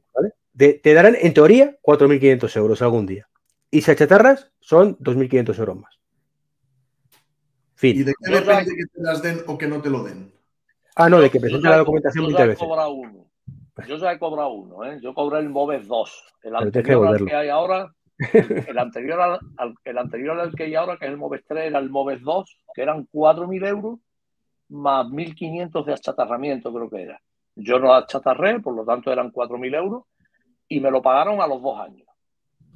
De- 0.53 0.73
te 0.75 0.93
darán, 0.93 1.15
en 1.19 1.33
teoría, 1.33 1.77
4.500 1.81 2.55
euros 2.57 2.81
algún 2.81 3.05
día. 3.05 3.27
Y 3.69 3.81
si 3.81 3.91
achatarras, 3.91 4.51
son 4.59 4.97
2.500 4.99 5.57
euros 5.59 5.77
más. 5.77 5.97
¿Y 7.13 7.13
Fin. 7.75 8.05
de 8.05 8.13
qué 8.23 8.31
depende 8.31 8.75
que 8.75 8.83
te 8.93 9.01
las 9.01 9.21
den 9.21 9.41
o 9.47 9.57
que 9.57 9.67
no 9.67 9.81
te 9.81 9.89
lo 9.89 10.03
den? 10.03 10.31
Ah, 10.95 11.09
no, 11.09 11.19
de 11.19 11.29
que 11.29 11.37
Yo 11.37 11.41
presente 11.41 11.63
ya 11.63 11.69
la 11.71 11.77
documentación 11.77 12.23
yo 12.23 12.27
20 12.27 12.39
ya 12.39 12.45
he 12.45 12.47
veces. 12.49 12.67
cobrado 12.67 12.91
uno. 12.91 13.25
Yo 13.87 13.97
ya 13.97 14.11
he 14.11 14.19
cobrado 14.19 14.49
uno, 14.51 14.83
¿eh? 14.85 14.99
Yo 15.01 15.13
cobré 15.13 15.39
el 15.39 15.49
MOVES 15.49 15.87
2. 15.87 16.23
El 16.43 16.51
Pero 16.51 16.59
que 16.59 16.65
anterior 16.79 16.91
al 16.95 17.01
devolverlo. 17.01 17.25
que 17.27 17.35
hay 17.35 17.49
ahora, 17.49 17.95
el 18.67 18.77
anterior 18.77 19.19
al, 19.57 19.75
el 19.83 19.97
anterior 19.97 20.39
al 20.39 20.53
que 20.55 20.63
hay 20.63 20.75
ahora, 20.75 20.97
que 20.97 21.05
es 21.05 21.11
el 21.11 21.17
MOVES 21.17 21.43
3, 21.47 21.65
era 21.67 21.79
el 21.79 21.89
MOVES 21.89 22.21
2, 22.21 22.57
que 22.73 22.81
eran 22.81 23.07
4.000 23.11 23.65
euros 23.65 23.99
más 24.69 25.07
1.500 25.07 25.85
de 25.85 25.93
achatarramiento, 25.93 26.73
creo 26.73 26.89
que 26.89 27.01
era. 27.03 27.21
Yo 27.55 27.79
no 27.79 27.93
achatarré, 27.93 28.59
por 28.61 28.75
lo 28.75 28.85
tanto 28.85 29.11
eran 29.11 29.31
4.000 29.31 29.73
euros, 29.75 30.03
y 30.67 30.79
me 30.79 30.91
lo 30.91 31.01
pagaron 31.01 31.41
a 31.41 31.47
los 31.47 31.61
dos 31.61 31.79
años. 31.79 32.07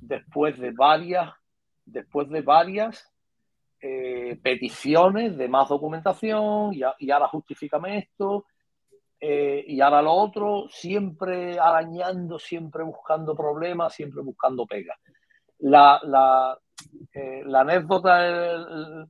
Después 0.01 0.59
de 0.59 0.71
varias, 0.71 1.31
después 1.85 2.29
de 2.29 2.41
varias 2.41 3.09
eh, 3.81 4.37
peticiones 4.43 5.37
de 5.37 5.47
más 5.47 5.69
documentación, 5.69 6.73
y, 6.73 6.83
a- 6.83 6.95
y 6.99 7.11
ahora 7.11 7.27
justifícame 7.29 7.99
esto, 7.99 8.45
eh, 9.19 9.63
y 9.67 9.79
ahora 9.79 10.01
lo 10.01 10.11
otro, 10.13 10.65
siempre 10.69 11.57
arañando, 11.57 12.37
siempre 12.37 12.83
buscando 12.83 13.33
problemas, 13.35 13.93
siempre 13.93 14.21
buscando 14.21 14.65
pegas. 14.65 14.97
La, 15.59 15.99
la, 16.03 16.57
eh, 17.13 17.43
la 17.45 17.61
anécdota 17.61 19.07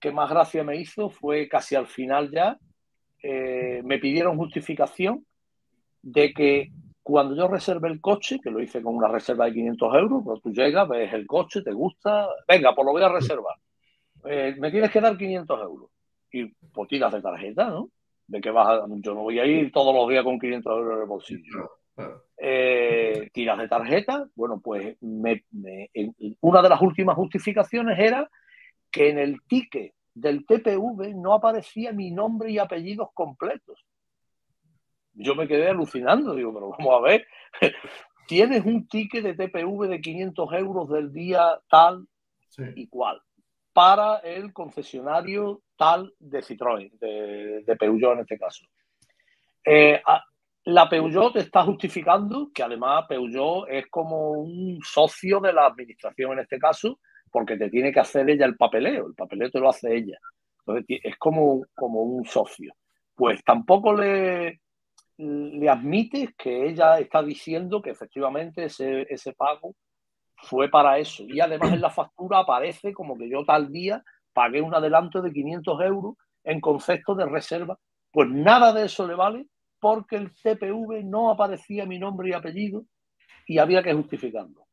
que 0.00 0.12
más 0.12 0.30
gracia 0.30 0.64
me 0.64 0.76
hizo 0.76 1.10
fue 1.10 1.48
casi 1.48 1.74
al 1.74 1.86
final 1.86 2.30
ya, 2.30 2.58
eh, 3.22 3.80
me 3.84 3.98
pidieron 3.98 4.36
justificación 4.36 5.24
de 6.02 6.32
que 6.32 6.70
cuando 7.02 7.34
yo 7.36 7.48
reservé 7.48 7.88
el 7.88 8.00
coche, 8.00 8.38
que 8.42 8.50
lo 8.50 8.60
hice 8.60 8.82
con 8.82 8.96
una 8.96 9.08
reserva 9.08 9.46
de 9.46 9.52
500 9.54 9.94
euros, 9.94 10.22
pero 10.24 10.40
tú 10.40 10.52
llegas, 10.52 10.88
ves 10.88 11.12
el 11.12 11.26
coche, 11.26 11.62
te 11.62 11.72
gusta, 11.72 12.28
venga, 12.48 12.74
pues 12.74 12.86
lo 12.86 12.92
voy 12.92 13.02
a 13.02 13.08
reservar. 13.10 13.56
Eh, 14.26 14.54
me 14.58 14.70
tienes 14.70 14.90
que 14.90 15.00
dar 15.00 15.16
500 15.16 15.60
euros. 15.62 15.90
Y 16.32 16.46
pues 16.72 16.88
tiras 16.88 17.12
de 17.12 17.22
tarjeta, 17.22 17.68
¿no? 17.68 17.90
De 18.26 18.40
que 18.40 18.50
vas 18.50 18.66
a- 18.68 18.86
yo 18.88 19.14
no 19.14 19.22
voy 19.22 19.38
a 19.38 19.46
ir 19.46 19.70
todos 19.70 19.94
los 19.94 20.08
días 20.08 20.24
con 20.24 20.38
500 20.38 20.72
euros 20.78 20.94
en 20.96 21.00
el 21.02 21.08
bolsillo. 21.08 21.70
Eh, 22.36 23.30
tiras 23.32 23.58
de 23.58 23.68
tarjeta, 23.68 24.26
bueno, 24.34 24.60
pues 24.60 24.96
me- 25.00 25.44
me- 25.52 25.90
en- 25.94 26.14
una 26.40 26.60
de 26.62 26.68
las 26.68 26.80
últimas 26.82 27.16
justificaciones 27.16 27.98
era 27.98 28.28
que 28.90 29.10
en 29.10 29.18
el 29.18 29.40
ticket 29.46 29.94
del 30.14 30.44
TPV 30.46 31.14
no 31.14 31.32
aparecía 31.34 31.92
mi 31.92 32.10
nombre 32.10 32.50
y 32.50 32.58
apellidos 32.58 33.08
completos. 33.14 33.84
Yo 35.14 35.34
me 35.34 35.46
quedé 35.48 35.68
alucinando, 35.68 36.34
digo, 36.34 36.52
pero 36.52 36.70
vamos 36.70 36.94
a 36.94 37.00
ver, 37.00 37.26
tienes 38.28 38.64
un 38.64 38.86
ticket 38.88 39.22
de 39.24 39.34
TPV 39.34 39.86
de 39.88 40.00
500 40.00 40.52
euros 40.54 40.88
del 40.90 41.12
día 41.12 41.60
tal 41.68 42.06
Sí. 42.48 42.62
y 42.76 42.86
cual 42.88 43.20
para 43.72 44.18
el 44.18 44.52
concesionario 44.52 45.62
tal 45.76 46.14
de 46.20 46.40
Citroën, 46.40 46.92
de, 47.00 47.64
de 47.66 47.76
Peugeot 47.76 48.12
en 48.12 48.20
este 48.20 48.38
caso. 48.38 48.64
Eh, 49.64 50.00
a- 50.06 50.22
la 50.64 50.88
Peugeot 50.88 51.36
está 51.36 51.62
justificando 51.64 52.50
que 52.54 52.62
además 52.62 53.04
Peugeot 53.08 53.66
es 53.68 53.86
como 53.88 54.32
un 54.32 54.80
socio 54.82 55.40
de 55.40 55.52
la 55.52 55.66
administración 55.66 56.32
en 56.32 56.38
este 56.40 56.58
caso, 56.58 57.00
porque 57.30 57.56
te 57.56 57.68
tiene 57.68 57.92
que 57.92 58.00
hacer 58.00 58.28
ella 58.30 58.46
el 58.46 58.56
papeleo, 58.56 59.08
el 59.08 59.14
papeleo 59.14 59.50
te 59.50 59.60
lo 59.60 59.68
hace 59.68 59.94
ella. 59.94 60.18
Entonces 60.60 61.00
es 61.02 61.16
como, 61.18 61.64
como 61.74 62.02
un 62.02 62.24
socio. 62.24 62.74
Pues 63.14 63.44
tampoco 63.44 63.92
le, 63.92 64.60
le 65.18 65.68
admites 65.68 66.30
que 66.36 66.68
ella 66.68 66.98
está 66.98 67.22
diciendo 67.22 67.82
que 67.82 67.90
efectivamente 67.90 68.64
ese, 68.64 69.06
ese 69.10 69.34
pago 69.34 69.74
fue 70.36 70.70
para 70.70 70.98
eso. 70.98 71.24
Y 71.28 71.40
además 71.40 71.72
en 71.72 71.80
la 71.82 71.90
factura 71.90 72.38
aparece 72.38 72.94
como 72.94 73.18
que 73.18 73.28
yo 73.28 73.44
tal 73.44 73.70
día 73.70 74.02
pagué 74.32 74.62
un 74.62 74.74
adelanto 74.74 75.20
de 75.20 75.32
500 75.32 75.80
euros 75.82 76.14
en 76.42 76.60
concepto 76.60 77.14
de 77.14 77.26
reserva. 77.26 77.78
Pues 78.10 78.28
nada 78.30 78.72
de 78.72 78.86
eso 78.86 79.06
le 79.06 79.14
vale 79.14 79.46
porque 79.84 80.16
el 80.16 80.30
CPV 80.30 81.04
no 81.04 81.30
aparecía 81.30 81.84
mi 81.84 81.98
nombre 81.98 82.30
y 82.30 82.32
apellido 82.32 82.86
y 83.46 83.58
había 83.58 83.82
que 83.82 83.92
justificarlo. 83.92 84.66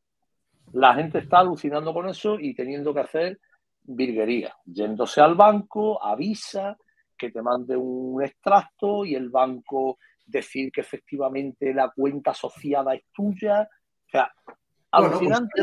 La 0.72 0.94
gente 0.94 1.18
está 1.18 1.40
alucinando 1.40 1.92
con 1.92 2.08
eso 2.08 2.40
y 2.40 2.54
teniendo 2.54 2.94
que 2.94 3.00
hacer 3.00 3.40
virguería, 3.82 4.56
yéndose 4.64 5.20
al 5.20 5.34
banco, 5.34 6.02
avisa 6.02 6.78
que 7.14 7.30
te 7.30 7.42
mande 7.42 7.76
un 7.76 8.22
extracto 8.22 9.04
y 9.04 9.14
el 9.14 9.28
banco 9.28 9.98
decir 10.24 10.72
que 10.72 10.80
efectivamente 10.80 11.74
la 11.74 11.92
cuenta 11.94 12.30
asociada 12.30 12.94
es 12.94 13.02
tuya. 13.12 13.64
O 13.64 14.10
sea, 14.10 14.32
pues, 14.46 14.56
alucinante, 14.92 15.62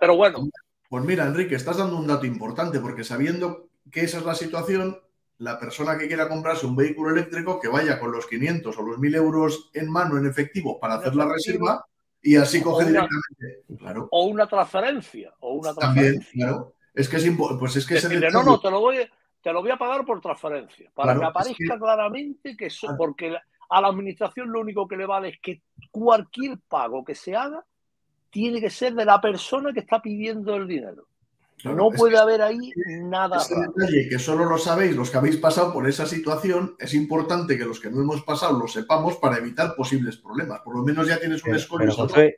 pero 0.00 0.16
bueno. 0.16 0.48
Pues 0.88 1.04
mira, 1.04 1.24
Enrique, 1.24 1.54
estás 1.54 1.76
dando 1.76 1.96
un 1.96 2.08
dato 2.08 2.26
importante 2.26 2.80
porque 2.80 3.04
sabiendo 3.04 3.68
que 3.92 4.00
esa 4.00 4.18
es 4.18 4.24
la 4.24 4.34
situación, 4.34 4.98
la 5.38 5.58
persona 5.58 5.96
que 5.96 6.08
quiera 6.08 6.28
comprarse 6.28 6.66
un 6.66 6.74
vehículo 6.74 7.10
eléctrico 7.10 7.60
que 7.60 7.68
vaya 7.68 7.98
con 7.98 8.10
los 8.10 8.26
500 8.26 8.76
o 8.76 8.82
los 8.82 8.98
1000 8.98 9.14
euros 9.14 9.70
en 9.72 9.90
mano 9.90 10.18
en 10.18 10.26
efectivo 10.26 10.80
para 10.80 10.94
hacer 10.94 11.14
la 11.14 11.26
reserva 11.26 11.86
y 12.20 12.36
así 12.36 12.60
coge 12.60 12.86
directamente. 12.86 13.62
Claro. 13.78 14.08
O 14.10 14.26
una 14.26 14.46
transferencia. 14.48 15.32
O 15.40 15.54
una 15.54 15.74
transferencia. 15.74 16.20
También, 16.22 16.48
claro. 16.48 16.74
Es 16.92 17.08
que 17.08 17.16
es 17.18 17.30
pues 17.58 17.76
es 17.76 17.86
que 17.86 18.30
no, 18.32 18.42
no, 18.42 18.58
te 18.58 18.70
lo 18.70 18.80
voy, 18.80 18.98
te 19.40 19.52
lo 19.52 19.62
voy 19.62 19.70
a 19.70 19.76
pagar 19.76 20.04
por 20.04 20.20
transferencia. 20.20 20.90
Para 20.92 21.16
que 21.16 21.24
aparezca 21.24 21.78
claramente 21.78 22.56
que 22.56 22.66
eso, 22.66 22.88
porque 22.98 23.36
a 23.70 23.80
la 23.80 23.88
administración 23.88 24.50
lo 24.50 24.60
único 24.60 24.88
que 24.88 24.96
le 24.96 25.06
vale 25.06 25.28
es 25.28 25.38
que 25.40 25.62
cualquier 25.92 26.58
pago 26.68 27.04
que 27.04 27.14
se 27.14 27.36
haga 27.36 27.64
tiene 28.30 28.60
que 28.60 28.70
ser 28.70 28.94
de 28.94 29.04
la 29.04 29.20
persona 29.20 29.72
que 29.72 29.80
está 29.80 30.02
pidiendo 30.02 30.56
el 30.56 30.66
dinero 30.66 31.06
no 31.64 31.90
puede 31.90 32.16
haber 32.16 32.42
ahí 32.42 32.72
nada. 33.02 33.38
Ese 33.38 33.54
detalle 33.58 34.08
que 34.08 34.18
solo 34.18 34.44
lo 34.44 34.58
sabéis 34.58 34.94
los 34.94 35.10
que 35.10 35.18
habéis 35.18 35.36
pasado 35.36 35.72
por 35.72 35.88
esa 35.88 36.06
situación, 36.06 36.76
es 36.78 36.94
importante 36.94 37.58
que 37.58 37.64
los 37.64 37.80
que 37.80 37.90
no 37.90 38.00
hemos 38.00 38.22
pasado 38.22 38.58
lo 38.58 38.68
sepamos 38.68 39.16
para 39.16 39.38
evitar 39.38 39.74
posibles 39.74 40.16
problemas. 40.16 40.60
Por 40.60 40.76
lo 40.76 40.84
menos 40.84 41.08
ya 41.08 41.18
tienes 41.18 41.44
un 41.44 41.54
escollo. 41.54 41.92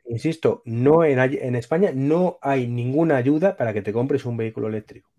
insisto, 0.07 0.61
no 0.65 1.03
en, 1.03 1.19
en 1.19 1.55
España 1.55 1.91
no 1.93 2.39
hay 2.41 2.67
ninguna 2.67 3.17
ayuda 3.17 3.55
para 3.57 3.73
que 3.73 3.81
te 3.81 3.93
compres 3.93 4.25
un 4.25 4.37
vehículo 4.37 4.67
eléctrico. 4.67 5.09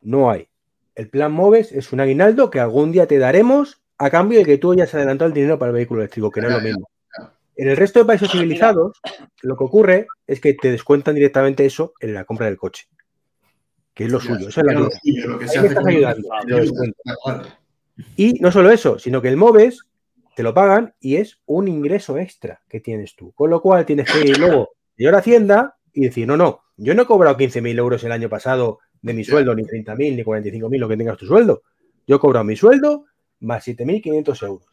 No 0.00 0.30
hay. 0.30 0.48
El 0.94 1.08
plan 1.08 1.32
MOVES 1.32 1.72
es 1.72 1.92
un 1.92 2.00
aguinaldo 2.00 2.50
que 2.50 2.60
algún 2.60 2.92
día 2.92 3.06
te 3.06 3.18
daremos 3.18 3.82
a 3.98 4.08
cambio 4.08 4.38
de 4.38 4.44
que 4.44 4.58
tú 4.58 4.72
hayas 4.72 4.94
adelantado 4.94 5.28
el 5.28 5.34
dinero 5.34 5.58
para 5.58 5.70
el 5.70 5.76
vehículo 5.76 6.00
eléctrico, 6.00 6.30
que 6.30 6.40
no 6.40 6.48
es 6.48 6.54
lo 6.54 6.60
mismo. 6.60 6.88
En 7.56 7.68
el 7.68 7.76
resto 7.76 7.98
de 7.98 8.04
países 8.04 8.30
civilizados, 8.30 9.00
lo 9.42 9.56
que 9.56 9.64
ocurre 9.64 10.06
es 10.26 10.40
que 10.40 10.52
te 10.54 10.70
descuentan 10.70 11.14
directamente 11.14 11.64
eso 11.64 11.94
en 12.00 12.12
la 12.12 12.24
compra 12.24 12.46
del 12.46 12.58
coche 12.58 12.86
que 13.96 14.04
es 14.04 14.12
lo 14.12 14.20
suyo. 14.20 14.50
Eso 14.50 14.60
es 14.60 15.26
lo 15.26 15.38
que 15.38 15.46
estás 15.46 15.86
ayudando. 15.86 16.28
Y 18.14 18.34
no 18.40 18.52
solo 18.52 18.70
eso, 18.70 18.98
sino 18.98 19.22
que 19.22 19.28
el 19.28 19.38
MOVES 19.38 19.80
te 20.36 20.42
lo 20.42 20.52
pagan 20.52 20.94
y 21.00 21.16
es 21.16 21.40
un 21.46 21.66
ingreso 21.66 22.18
extra 22.18 22.60
que 22.68 22.80
tienes 22.80 23.16
tú. 23.16 23.32
Con 23.32 23.48
lo 23.48 23.62
cual 23.62 23.86
tienes 23.86 24.12
que 24.12 24.20
ir 24.20 24.38
luego 24.38 24.68
ir 24.98 25.08
a 25.08 25.18
Hacienda 25.18 25.78
y 25.94 26.02
decir, 26.02 26.28
no, 26.28 26.36
no, 26.36 26.60
yo 26.76 26.94
no 26.94 27.02
he 27.02 27.06
cobrado 27.06 27.38
15.000 27.38 27.78
euros 27.78 28.04
el 28.04 28.12
año 28.12 28.28
pasado 28.28 28.80
de 29.00 29.14
mi 29.14 29.24
sueldo, 29.24 29.54
ni 29.54 29.62
30.000, 29.62 30.16
ni 30.16 30.22
45.000, 30.22 30.78
lo 30.78 30.88
que 30.88 30.96
tengas 30.98 31.16
tu 31.16 31.24
sueldo. 31.24 31.62
Yo 32.06 32.16
he 32.16 32.18
cobrado 32.18 32.44
mi 32.44 32.54
sueldo 32.54 33.06
más 33.40 33.66
7.500 33.66 34.46
euros. 34.46 34.68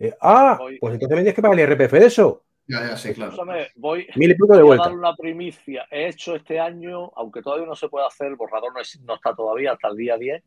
Eh, 0.00 0.14
ah, 0.20 0.58
pues 0.58 0.92
entonces 0.92 1.16
me 1.16 1.22
tienes 1.22 1.34
que 1.34 1.40
pagar 1.40 1.58
el 1.58 1.66
RPF 1.66 1.92
de 1.92 2.06
eso. 2.06 2.44
Ya, 2.66 2.80
ya, 2.88 2.96
sí, 2.96 3.12
claro. 3.12 3.36
voy, 3.76 4.06
a 4.10 4.76
dar 4.76 4.92
una 4.92 5.14
primicia. 5.14 5.86
He 5.90 6.08
hecho 6.08 6.34
este 6.34 6.58
año, 6.58 7.10
aunque 7.14 7.42
todavía 7.42 7.66
no 7.66 7.74
se 7.74 7.88
puede 7.88 8.06
hacer, 8.06 8.28
el 8.28 8.36
borrador 8.36 8.72
no, 8.72 8.80
está 9.14 9.34
todavía 9.34 9.72
hasta 9.72 9.88
el 9.88 9.96
día 9.96 10.16
10. 10.16 10.42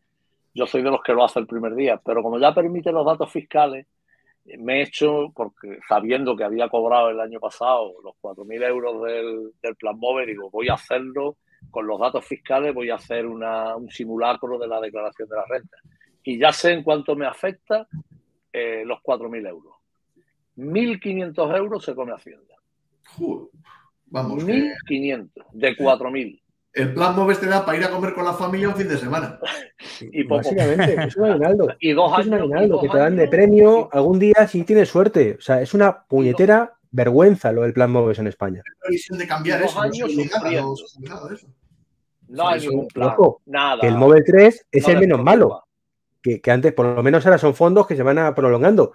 Yo 0.53 0.65
soy 0.65 0.81
de 0.81 0.89
los 0.89 1.03
que 1.03 1.13
lo 1.13 1.23
hace 1.23 1.39
el 1.39 1.45
primer 1.45 1.75
día, 1.75 2.01
pero 2.03 2.23
como 2.23 2.39
ya 2.39 2.53
permite 2.53 2.91
los 2.91 3.05
datos 3.05 3.31
fiscales, 3.31 3.85
me 4.57 4.79
he 4.79 4.83
hecho, 4.83 5.31
porque 5.35 5.77
sabiendo 5.87 6.35
que 6.35 6.45
había 6.45 6.69
cobrado 6.69 7.09
el 7.09 7.19
año 7.19 7.39
pasado 7.39 7.93
los 8.03 8.15
4.000 8.21 8.63
euros 8.65 9.03
del, 9.03 9.75
plan 9.75 9.99
MOVE, 9.99 10.25
digo, 10.25 10.49
voy 10.49 10.69
a 10.69 10.73
hacerlo 10.73 11.37
con 11.69 11.85
los 11.85 11.99
datos 11.99 12.25
fiscales, 12.25 12.73
voy 12.73 12.89
a 12.89 12.95
hacer 12.95 13.25
un 13.27 13.89
simulacro 13.91 14.57
de 14.57 14.67
la 14.67 14.79
declaración 14.79 15.29
de 15.29 15.35
la 15.35 15.45
renta. 15.47 15.77
Y 16.23 16.39
ya 16.39 16.51
sé 16.51 16.71
en 16.71 16.83
cuánto 16.83 17.15
me 17.15 17.27
afecta 17.27 17.87
eh, 18.51 18.83
los 18.85 18.99
4.000 18.99 19.47
euros 19.47 19.76
1.500 20.57 21.57
euros 21.57 21.85
se 21.85 21.95
come 21.95 22.13
Hacienda. 22.13 22.55
vamos. 24.07 24.43
1.500, 24.43 25.29
de 25.53 25.77
4.000. 25.77 26.41
El 26.73 26.93
plan 26.93 27.15
MOVES 27.15 27.39
te 27.39 27.47
da 27.47 27.65
para 27.65 27.77
ir 27.77 27.83
a 27.85 27.89
comer 27.89 28.13
con 28.13 28.23
la 28.23 28.33
familia 28.33 28.69
un 28.69 28.75
fin 28.75 28.87
de 28.87 28.97
semana. 28.97 29.39
y 29.99 30.23
Básicamente, 30.23 30.95
es 31.07 31.15
un 31.15 31.25
aguinaldo. 31.25 31.67
Y 31.79 31.91
dos 31.93 32.13
años, 32.13 32.25
es 32.25 32.27
un 32.27 32.33
aguinaldo 32.35 32.81
que 32.81 32.89
te 32.89 32.97
dan 32.97 33.15
de 33.15 33.27
premio 33.27 33.89
algún 33.91 34.19
día 34.19 34.47
si 34.47 34.63
tienes 34.63 34.89
suerte. 34.89 35.37
O 35.39 35.41
sea, 35.41 35.61
es 35.61 35.73
una 35.73 36.03
puñetera 36.03 36.73
vergüenza 36.91 37.51
lo 37.51 37.63
del 37.63 37.73
plan 37.73 37.91
MOVES 37.91 38.19
en 38.19 38.27
España. 38.27 38.61
previsión 38.79 39.17
de 39.17 39.27
cambiar 39.27 39.61
eso. 39.63 39.81
No, 42.27 42.47
hay 42.47 42.59
ningún 42.59 42.87
plan. 42.87 43.15
nada. 43.45 43.87
el 43.87 43.95
MOVES 43.95 44.23
3 44.25 44.67
es 44.71 44.87
el 44.87 44.99
menos 44.99 45.23
malo. 45.23 45.63
Que, 46.21 46.41
que, 46.41 46.51
antes, 46.51 46.73
por 46.73 46.85
lo 46.85 47.01
menos 47.01 47.25
ahora 47.25 47.37
son 47.37 47.55
fondos 47.55 47.87
que 47.87 47.95
se 47.95 48.03
van 48.03 48.19
a 48.19 48.35
prolongando 48.35 48.91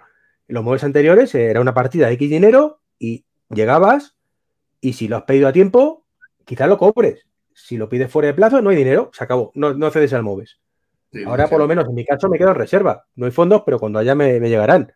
los 0.47 0.63
móviles 0.63 0.83
anteriores 0.83 1.33
era 1.35 1.61
una 1.61 1.73
partida 1.73 2.07
de 2.07 2.13
X 2.13 2.29
dinero 2.29 2.79
y 2.99 3.25
llegabas 3.49 4.15
y 4.81 4.93
si 4.93 5.07
lo 5.07 5.17
has 5.17 5.23
pedido 5.23 5.47
a 5.47 5.53
tiempo, 5.53 6.05
quizás 6.45 6.67
lo 6.67 6.77
cobres. 6.77 7.25
Si 7.53 7.77
lo 7.77 7.87
pides 7.87 8.11
fuera 8.11 8.27
de 8.27 8.33
plazo, 8.33 8.61
no 8.61 8.71
hay 8.71 8.75
dinero, 8.75 9.11
se 9.13 9.23
acabó, 9.23 9.51
no, 9.55 9.73
no 9.73 9.89
cedes 9.91 10.13
al 10.13 10.23
móvil. 10.23 10.49
Ahora, 11.25 11.47
por 11.47 11.59
lo 11.59 11.67
menos 11.67 11.87
en 11.87 11.93
mi 11.93 12.05
caso, 12.05 12.27
me 12.27 12.37
quedo 12.37 12.49
en 12.49 12.55
reserva. 12.55 13.05
No 13.15 13.25
hay 13.25 13.31
fondos, 13.31 13.61
pero 13.63 13.79
cuando 13.79 13.99
haya 13.99 14.15
me, 14.15 14.39
llegarán. 14.39 14.91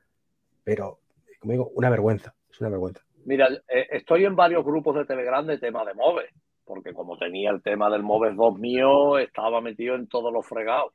Pero, 0.63 0.99
como 1.39 1.51
digo, 1.51 1.71
una 1.75 1.89
vergüenza. 1.89 2.33
Es 2.49 2.59
una 2.59 2.71
vergüenza. 2.71 3.03
Mira, 3.25 3.47
eh, 3.67 3.87
estoy 3.91 4.25
en 4.25 4.35
varios 4.35 4.65
grupos 4.65 4.95
de 4.95 5.05
Telegram 5.05 5.45
de 5.45 5.59
tema 5.59 5.85
de 5.85 5.93
móvil, 5.93 6.25
porque 6.65 6.93
como 6.93 7.17
tenía 7.17 7.51
el 7.51 7.61
tema 7.61 7.89
del 7.89 8.01
móvil 8.01 8.35
2 8.35 8.57
mío, 8.57 9.19
estaba 9.19 9.61
metido 9.61 9.95
en 9.95 10.07
todos 10.07 10.33
los 10.33 10.45
fregados 10.47 10.93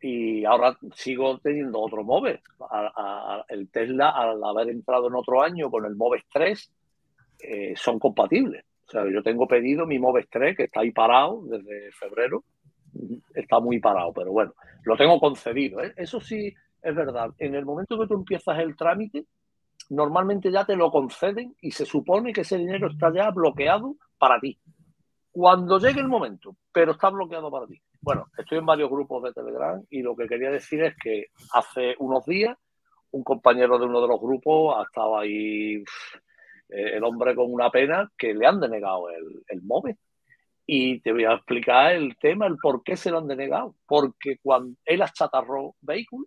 y 0.00 0.44
ahora 0.44 0.76
sigo 0.94 1.38
teniendo 1.38 1.80
otro 1.80 2.04
MOVES. 2.04 2.40
el 3.48 3.70
Tesla, 3.70 4.10
al 4.10 4.42
haber 4.44 4.70
entrado 4.70 5.08
en 5.08 5.14
otro 5.14 5.42
año 5.42 5.70
con 5.70 5.84
el 5.84 5.96
MOVES 5.96 6.24
3, 6.32 6.72
eh, 7.40 7.74
son 7.76 7.98
compatibles. 7.98 8.64
O 8.88 8.90
sea, 8.90 9.04
yo 9.10 9.22
tengo 9.22 9.46
pedido 9.46 9.86
mi 9.86 9.98
MOVES 9.98 10.28
3, 10.30 10.56
que 10.56 10.64
está 10.64 10.80
ahí 10.80 10.92
parado 10.92 11.42
desde 11.44 11.92
febrero. 11.92 12.44
Está 13.34 13.60
muy 13.60 13.80
parado, 13.80 14.12
pero 14.12 14.32
bueno, 14.32 14.54
lo 14.84 14.96
tengo 14.96 15.20
concedido. 15.20 15.82
¿eh? 15.82 15.92
Eso 15.96 16.20
sí 16.20 16.52
es 16.82 16.94
verdad. 16.94 17.30
En 17.38 17.54
el 17.54 17.64
momento 17.64 17.98
que 17.98 18.06
tú 18.06 18.14
empiezas 18.14 18.58
el 18.58 18.76
trámite, 18.76 19.26
normalmente 19.90 20.50
ya 20.50 20.64
te 20.64 20.76
lo 20.76 20.90
conceden 20.90 21.54
y 21.60 21.70
se 21.70 21.84
supone 21.84 22.32
que 22.32 22.42
ese 22.42 22.58
dinero 22.58 22.88
está 22.88 23.12
ya 23.12 23.30
bloqueado 23.30 23.96
para 24.18 24.40
ti. 24.40 24.58
Cuando 25.30 25.78
llegue 25.78 26.00
el 26.00 26.08
momento, 26.08 26.56
pero 26.72 26.92
está 26.92 27.10
bloqueado 27.10 27.50
para 27.50 27.66
ti. 27.66 27.80
Bueno, 28.00 28.26
estoy 28.38 28.58
en 28.58 28.66
varios 28.66 28.90
grupos 28.90 29.22
de 29.24 29.32
Telegram 29.32 29.82
y 29.90 30.02
lo 30.02 30.14
que 30.14 30.28
quería 30.28 30.50
decir 30.50 30.82
es 30.82 30.94
que 31.02 31.26
hace 31.52 31.96
unos 31.98 32.24
días 32.24 32.56
un 33.10 33.24
compañero 33.24 33.78
de 33.78 33.86
uno 33.86 34.00
de 34.00 34.08
los 34.08 34.20
grupos 34.20 34.86
estaba 34.86 35.22
ahí, 35.22 35.76
eh, 36.68 36.96
el 36.96 37.04
hombre 37.04 37.34
con 37.34 37.52
una 37.52 37.70
pena 37.70 38.10
que 38.16 38.34
le 38.34 38.46
han 38.46 38.60
denegado 38.60 39.08
el, 39.10 39.42
el 39.48 39.62
móvil. 39.62 39.96
Y 40.66 41.00
te 41.00 41.12
voy 41.12 41.24
a 41.24 41.32
explicar 41.32 41.92
el 41.92 42.16
tema, 42.18 42.46
el 42.46 42.58
por 42.58 42.82
qué 42.82 42.96
se 42.96 43.10
lo 43.10 43.18
han 43.18 43.26
denegado. 43.26 43.74
Porque 43.86 44.36
cuando 44.42 44.76
él 44.84 45.00
achatarró 45.00 45.74
vehículo 45.80 46.26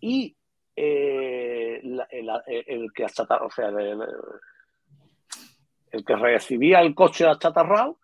y 0.00 0.34
eh, 0.74 1.80
el, 1.82 2.92
que 2.94 3.04
achatarró, 3.04 3.46
o 3.46 3.50
sea, 3.50 3.68
el, 3.68 4.02
el, 5.90 6.04
que 6.04 6.16
recibía 6.16 6.80
el 6.80 6.94
coche 6.94 7.26
achatarrado 7.26 7.98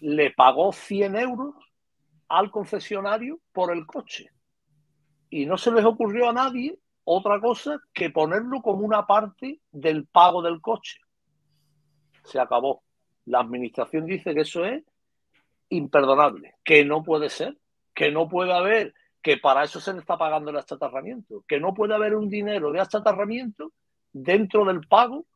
le 0.00 0.30
pagó 0.32 0.72
100 0.72 1.16
euros 1.16 1.54
al 2.28 2.50
concesionario 2.50 3.40
por 3.52 3.72
el 3.72 3.86
coche. 3.86 4.30
Y 5.30 5.46
no 5.46 5.56
se 5.56 5.70
les 5.72 5.84
ocurrió 5.84 6.28
a 6.28 6.32
nadie 6.32 6.78
otra 7.04 7.40
cosa 7.40 7.80
que 7.92 8.10
ponerlo 8.10 8.62
como 8.62 8.84
una 8.84 9.06
parte 9.06 9.60
del 9.70 10.06
pago 10.06 10.42
del 10.42 10.60
coche. 10.60 10.98
Se 12.24 12.40
acabó. 12.40 12.82
La 13.26 13.40
administración 13.40 14.06
dice 14.06 14.34
que 14.34 14.40
eso 14.40 14.64
es 14.64 14.84
imperdonable, 15.68 16.54
que 16.64 16.84
no 16.84 17.02
puede 17.02 17.28
ser, 17.28 17.56
que 17.94 18.10
no 18.10 18.28
puede 18.28 18.52
haber, 18.52 18.94
que 19.22 19.36
para 19.38 19.64
eso 19.64 19.80
se 19.80 19.92
le 19.92 20.00
está 20.00 20.16
pagando 20.16 20.50
el 20.50 20.56
achatarramiento, 20.56 21.44
que 21.48 21.58
no 21.58 21.74
puede 21.74 21.94
haber 21.94 22.14
un 22.14 22.28
dinero 22.28 22.70
de 22.70 22.80
achatarramiento 22.80 23.72
dentro 24.12 24.64
del 24.64 24.80
pago 24.86 25.26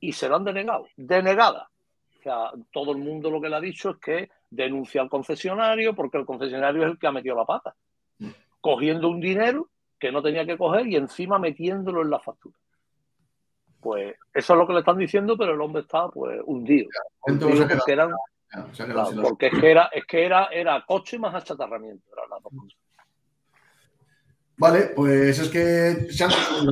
y 0.00 0.12
se 0.12 0.28
lo 0.28 0.36
han 0.36 0.44
denegado. 0.44 0.86
Denegada. 0.96 1.70
O 2.20 2.22
sea, 2.22 2.50
todo 2.70 2.92
el 2.92 2.98
mundo 2.98 3.30
lo 3.30 3.40
que 3.40 3.48
le 3.48 3.56
ha 3.56 3.60
dicho 3.60 3.90
es 3.90 3.96
que 3.96 4.30
denuncia 4.50 5.00
al 5.00 5.08
concesionario 5.08 5.94
porque 5.94 6.18
el 6.18 6.26
concesionario 6.26 6.82
es 6.82 6.90
el 6.90 6.98
que 6.98 7.06
ha 7.06 7.12
metido 7.12 7.34
la 7.34 7.46
pata, 7.46 7.74
cogiendo 8.60 9.08
un 9.08 9.20
dinero 9.20 9.70
que 9.98 10.12
no 10.12 10.22
tenía 10.22 10.44
que 10.44 10.58
coger 10.58 10.86
y 10.86 10.96
encima 10.96 11.38
metiéndolo 11.38 12.02
en 12.02 12.10
la 12.10 12.20
factura. 12.20 12.58
Pues 13.80 14.16
eso 14.34 14.52
es 14.52 14.58
lo 14.58 14.66
que 14.66 14.74
le 14.74 14.80
están 14.80 14.98
diciendo, 14.98 15.34
pero 15.38 15.54
el 15.54 15.60
hombre 15.62 15.80
está 15.80 16.08
pues 16.08 16.40
hundido. 16.44 16.90
hundido 17.22 17.66
porque, 17.66 17.92
eran, 17.92 18.10
porque 19.22 19.46
es 19.46 19.58
que 19.58 19.70
era, 19.70 19.84
es 19.86 20.04
que 20.04 20.26
era, 20.26 20.44
era 20.52 20.84
coche 20.84 21.18
más 21.18 21.34
achatarramiento. 21.34 22.04
Vale, 24.60 24.92
pues 24.94 25.38
es 25.38 25.48
que 25.48 26.12
se 26.12 26.22
han 26.22 26.30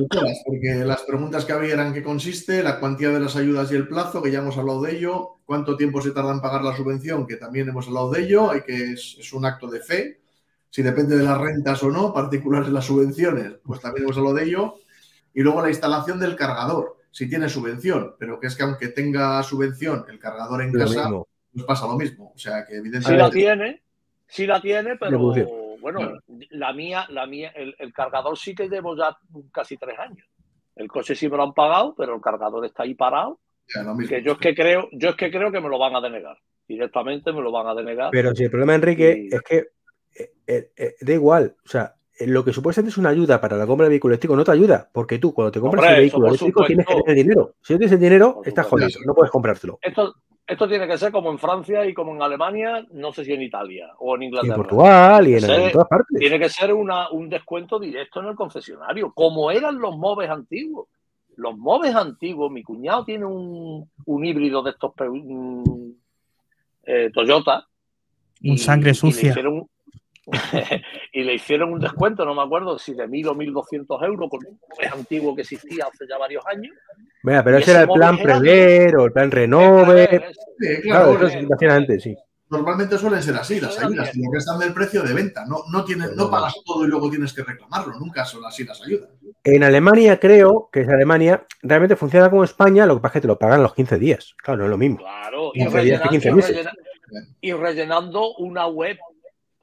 todas, 0.09 0.43
porque 0.45 0.85
las 0.85 1.01
preguntas 1.01 1.43
que 1.43 1.53
había 1.53 1.73
eran 1.73 1.91
qué 1.91 2.03
consiste, 2.03 2.61
la 2.61 2.79
cuantía 2.79 3.09
de 3.09 3.19
las 3.19 3.35
ayudas 3.35 3.71
y 3.71 3.75
el 3.75 3.87
plazo, 3.87 4.21
que 4.21 4.29
ya 4.29 4.39
hemos 4.39 4.59
hablado 4.59 4.83
de 4.83 4.95
ello, 4.95 5.39
cuánto 5.43 5.75
tiempo 5.75 5.99
se 5.99 6.11
tarda 6.11 6.31
en 6.31 6.39
pagar 6.39 6.63
la 6.63 6.77
subvención, 6.77 7.25
que 7.25 7.37
también 7.37 7.67
hemos 7.67 7.87
hablado 7.87 8.11
de 8.11 8.21
ello, 8.21 8.51
hay 8.51 8.61
que 8.61 8.91
es, 8.91 9.33
un 9.33 9.43
acto 9.43 9.67
de 9.71 9.79
fe, 9.79 10.19
si 10.69 10.83
depende 10.83 11.17
de 11.17 11.23
las 11.23 11.39
rentas 11.39 11.81
o 11.81 11.89
no, 11.89 12.13
particulares 12.13 12.69
las 12.69 12.85
subvenciones, 12.85 13.53
pues 13.63 13.81
también 13.81 14.03
hemos 14.03 14.17
hablado 14.17 14.35
de 14.35 14.43
ello, 14.43 14.75
y 15.33 15.41
luego 15.41 15.63
la 15.63 15.69
instalación 15.69 16.19
del 16.19 16.35
cargador, 16.35 16.97
si 17.09 17.27
tiene 17.27 17.49
subvención, 17.49 18.13
pero 18.19 18.39
que 18.39 18.45
es 18.45 18.55
que 18.55 18.61
aunque 18.61 18.89
tenga 18.89 19.41
subvención 19.41 20.05
el 20.09 20.19
cargador 20.19 20.61
en 20.61 20.73
casa, 20.73 21.09
pues 21.51 21.65
pasa 21.65 21.87
lo 21.87 21.97
mismo, 21.97 22.33
o 22.35 22.37
sea 22.37 22.67
que 22.67 22.75
evidentemente... 22.75 23.09
Sí 23.09 23.17
la 23.17 23.29
tiene, 23.31 23.81
sí 24.27 24.45
la 24.45 24.61
tiene, 24.61 24.95
pero 24.95 25.33
bueno, 25.79 26.19
la 26.49 26.73
mía, 26.73 27.05
la 27.09 27.25
mía, 27.25 27.51
el, 27.55 27.93
cargador 27.93 28.37
sí 28.37 28.55
que 28.55 28.69
llevo 28.69 28.95
ya 28.95 29.17
casi 29.51 29.77
tres 29.77 29.97
años. 29.99 30.27
El 30.75 30.87
coche 30.87 31.15
sí 31.15 31.29
me 31.29 31.37
lo 31.37 31.43
han 31.43 31.53
pagado, 31.53 31.93
pero 31.97 32.15
el 32.15 32.21
cargador 32.21 32.65
está 32.65 32.83
ahí 32.83 32.93
parado. 32.93 33.39
que 34.07 34.23
yo 34.23 34.33
es 34.33 34.37
que 34.37 34.55
creo, 34.55 34.87
yo 34.91 35.09
es 35.09 35.15
que 35.15 35.29
creo 35.29 35.51
que 35.51 35.59
me 35.59 35.69
lo 35.69 35.77
van 35.77 35.95
a 35.95 36.01
denegar. 36.01 36.37
Directamente 36.67 37.33
me 37.33 37.41
lo 37.41 37.51
van 37.51 37.67
a 37.67 37.75
denegar. 37.75 38.09
Pero 38.11 38.33
si 38.35 38.43
el 38.43 38.51
problema, 38.51 38.75
Enrique, 38.75 39.27
es 39.31 39.41
que 39.41 39.57
eh, 40.15 40.31
eh, 40.47 40.71
eh, 40.77 40.95
da 41.01 41.13
igual. 41.13 41.55
O 41.65 41.67
sea, 41.67 41.95
lo 42.19 42.43
que 42.43 42.53
supuestamente 42.53 42.91
es 42.91 42.97
una 42.97 43.09
ayuda 43.09 43.39
para 43.39 43.57
la 43.57 43.65
compra 43.65 43.85
de 43.85 43.89
vehículo 43.89 44.13
eléctrico 44.13 44.35
no 44.35 44.43
te 44.43 44.51
ayuda, 44.51 44.89
porque 44.91 45.19
tú 45.19 45.33
cuando 45.33 45.51
te 45.51 45.59
compras 45.59 45.91
el 45.91 46.01
vehículo 46.01 46.27
eléctrico 46.27 46.65
tienes 46.65 46.85
que 46.85 46.95
tener 46.95 47.15
dinero. 47.15 47.55
Si 47.61 47.73
no 47.73 47.79
tienes 47.79 47.93
el 47.93 47.99
dinero, 47.99 48.41
estás 48.45 48.65
jodido, 48.65 48.99
no 49.05 49.13
puedes 49.13 49.31
comprártelo. 49.31 49.79
Esto, 49.81 50.15
esto 50.49 50.67
tiene 50.67 50.87
que 50.87 50.97
ser 50.97 51.11
como 51.11 51.29
en 51.29 51.37
Francia 51.37 51.85
y 51.85 51.93
como 51.93 52.15
en 52.15 52.23
Alemania, 52.23 52.83
no 52.91 53.13
sé 53.13 53.23
si 53.23 53.33
en 53.33 53.43
Italia 53.43 53.93
o 53.99 54.15
en 54.15 54.23
Inglaterra. 54.23 54.55
en 54.55 54.61
Portugal 54.61 55.27
y 55.27 55.35
en, 55.35 55.71
todas 55.71 55.87
partes. 55.87 56.17
Tiene 56.17 56.39
que 56.39 56.49
ser 56.49 56.73
un 56.73 57.29
descuento 57.29 57.79
directo 57.79 58.19
en 58.19 58.29
el 58.29 58.35
concesionario, 58.35 59.13
como 59.13 59.51
eran 59.51 59.77
los 59.77 59.95
móviles 59.95 60.31
antiguos. 60.31 60.87
Los 61.35 61.55
móviles 61.55 61.95
antiguos, 61.95 62.51
mi 62.51 62.63
cuñado 62.63 63.05
tiene 63.05 63.25
un, 63.25 63.87
híbrido 64.25 64.63
de 64.63 64.71
estos 64.71 64.91
eh, 66.83 67.11
Toyota. 67.13 67.67
Un 68.43 68.57
sangre 68.57 68.95
sucia. 68.95 69.21
y 69.21 69.23
le 69.25 69.29
hicieron 69.29 69.69
un 71.67 71.79
descuento, 71.79 72.25
no 72.25 72.35
me 72.35 72.41
acuerdo 72.41 72.77
si 72.77 72.93
de 72.93 73.07
mil 73.07 73.27
o 73.27 73.35
mil 73.35 73.53
doscientos 73.53 74.01
euros, 74.01 74.29
con 74.29 74.39
un 74.45 74.59
es 74.79 74.91
antiguo 74.91 75.35
que 75.35 75.41
existía 75.41 75.85
hace 75.85 76.05
ya 76.07 76.17
varios 76.17 76.45
años. 76.47 76.75
Mira, 77.23 77.43
pero 77.43 77.57
ese 77.57 77.71
era 77.71 77.81
el 77.81 77.89
plan 77.89 78.17
Prever 78.17 78.95
o 78.97 79.05
el 79.05 79.11
plan 79.11 79.31
Renove. 79.31 80.33
claro, 80.83 81.27
eso 81.27 81.99
sí. 81.99 82.15
Normalmente 82.49 82.97
suelen 82.97 83.21
ser 83.21 83.35
así, 83.35 83.59
las 83.59 83.77
ayudas, 83.77 84.09
que 84.11 84.37
están 84.37 84.57
del 84.57 84.73
precio 84.73 85.03
de 85.03 85.13
venta. 85.13 85.45
No, 85.45 85.57
no, 85.71 85.85
tienes, 85.85 86.15
no 86.15 86.31
pagas 86.31 86.55
todo 86.65 86.83
y 86.83 86.87
luego 86.87 87.07
tienes 87.07 87.31
que 87.31 87.43
reclamarlo. 87.43 87.99
Nunca 87.99 88.25
son 88.25 88.43
así 88.43 88.63
las 88.63 88.81
ayudas. 88.81 89.09
En 89.43 89.63
Alemania, 89.63 90.19
creo 90.19 90.67
que 90.71 90.81
es 90.81 90.89
Alemania, 90.89 91.45
realmente 91.61 91.95
funciona 91.95 92.31
como 92.31 92.43
España, 92.43 92.87
lo 92.87 92.95
que 92.95 93.01
pasa 93.01 93.11
es 93.11 93.13
que 93.13 93.21
te 93.21 93.27
lo 93.27 93.37
pagan 93.37 93.61
los 93.61 93.75
15 93.75 93.99
días. 93.99 94.35
Claro, 94.41 94.57
no 94.57 94.63
es 94.63 94.69
lo 94.71 94.77
mismo. 94.79 94.97
Claro, 94.97 95.51
y 97.41 97.53
rellenando 97.53 98.35
una 98.37 98.67
web 98.67 98.97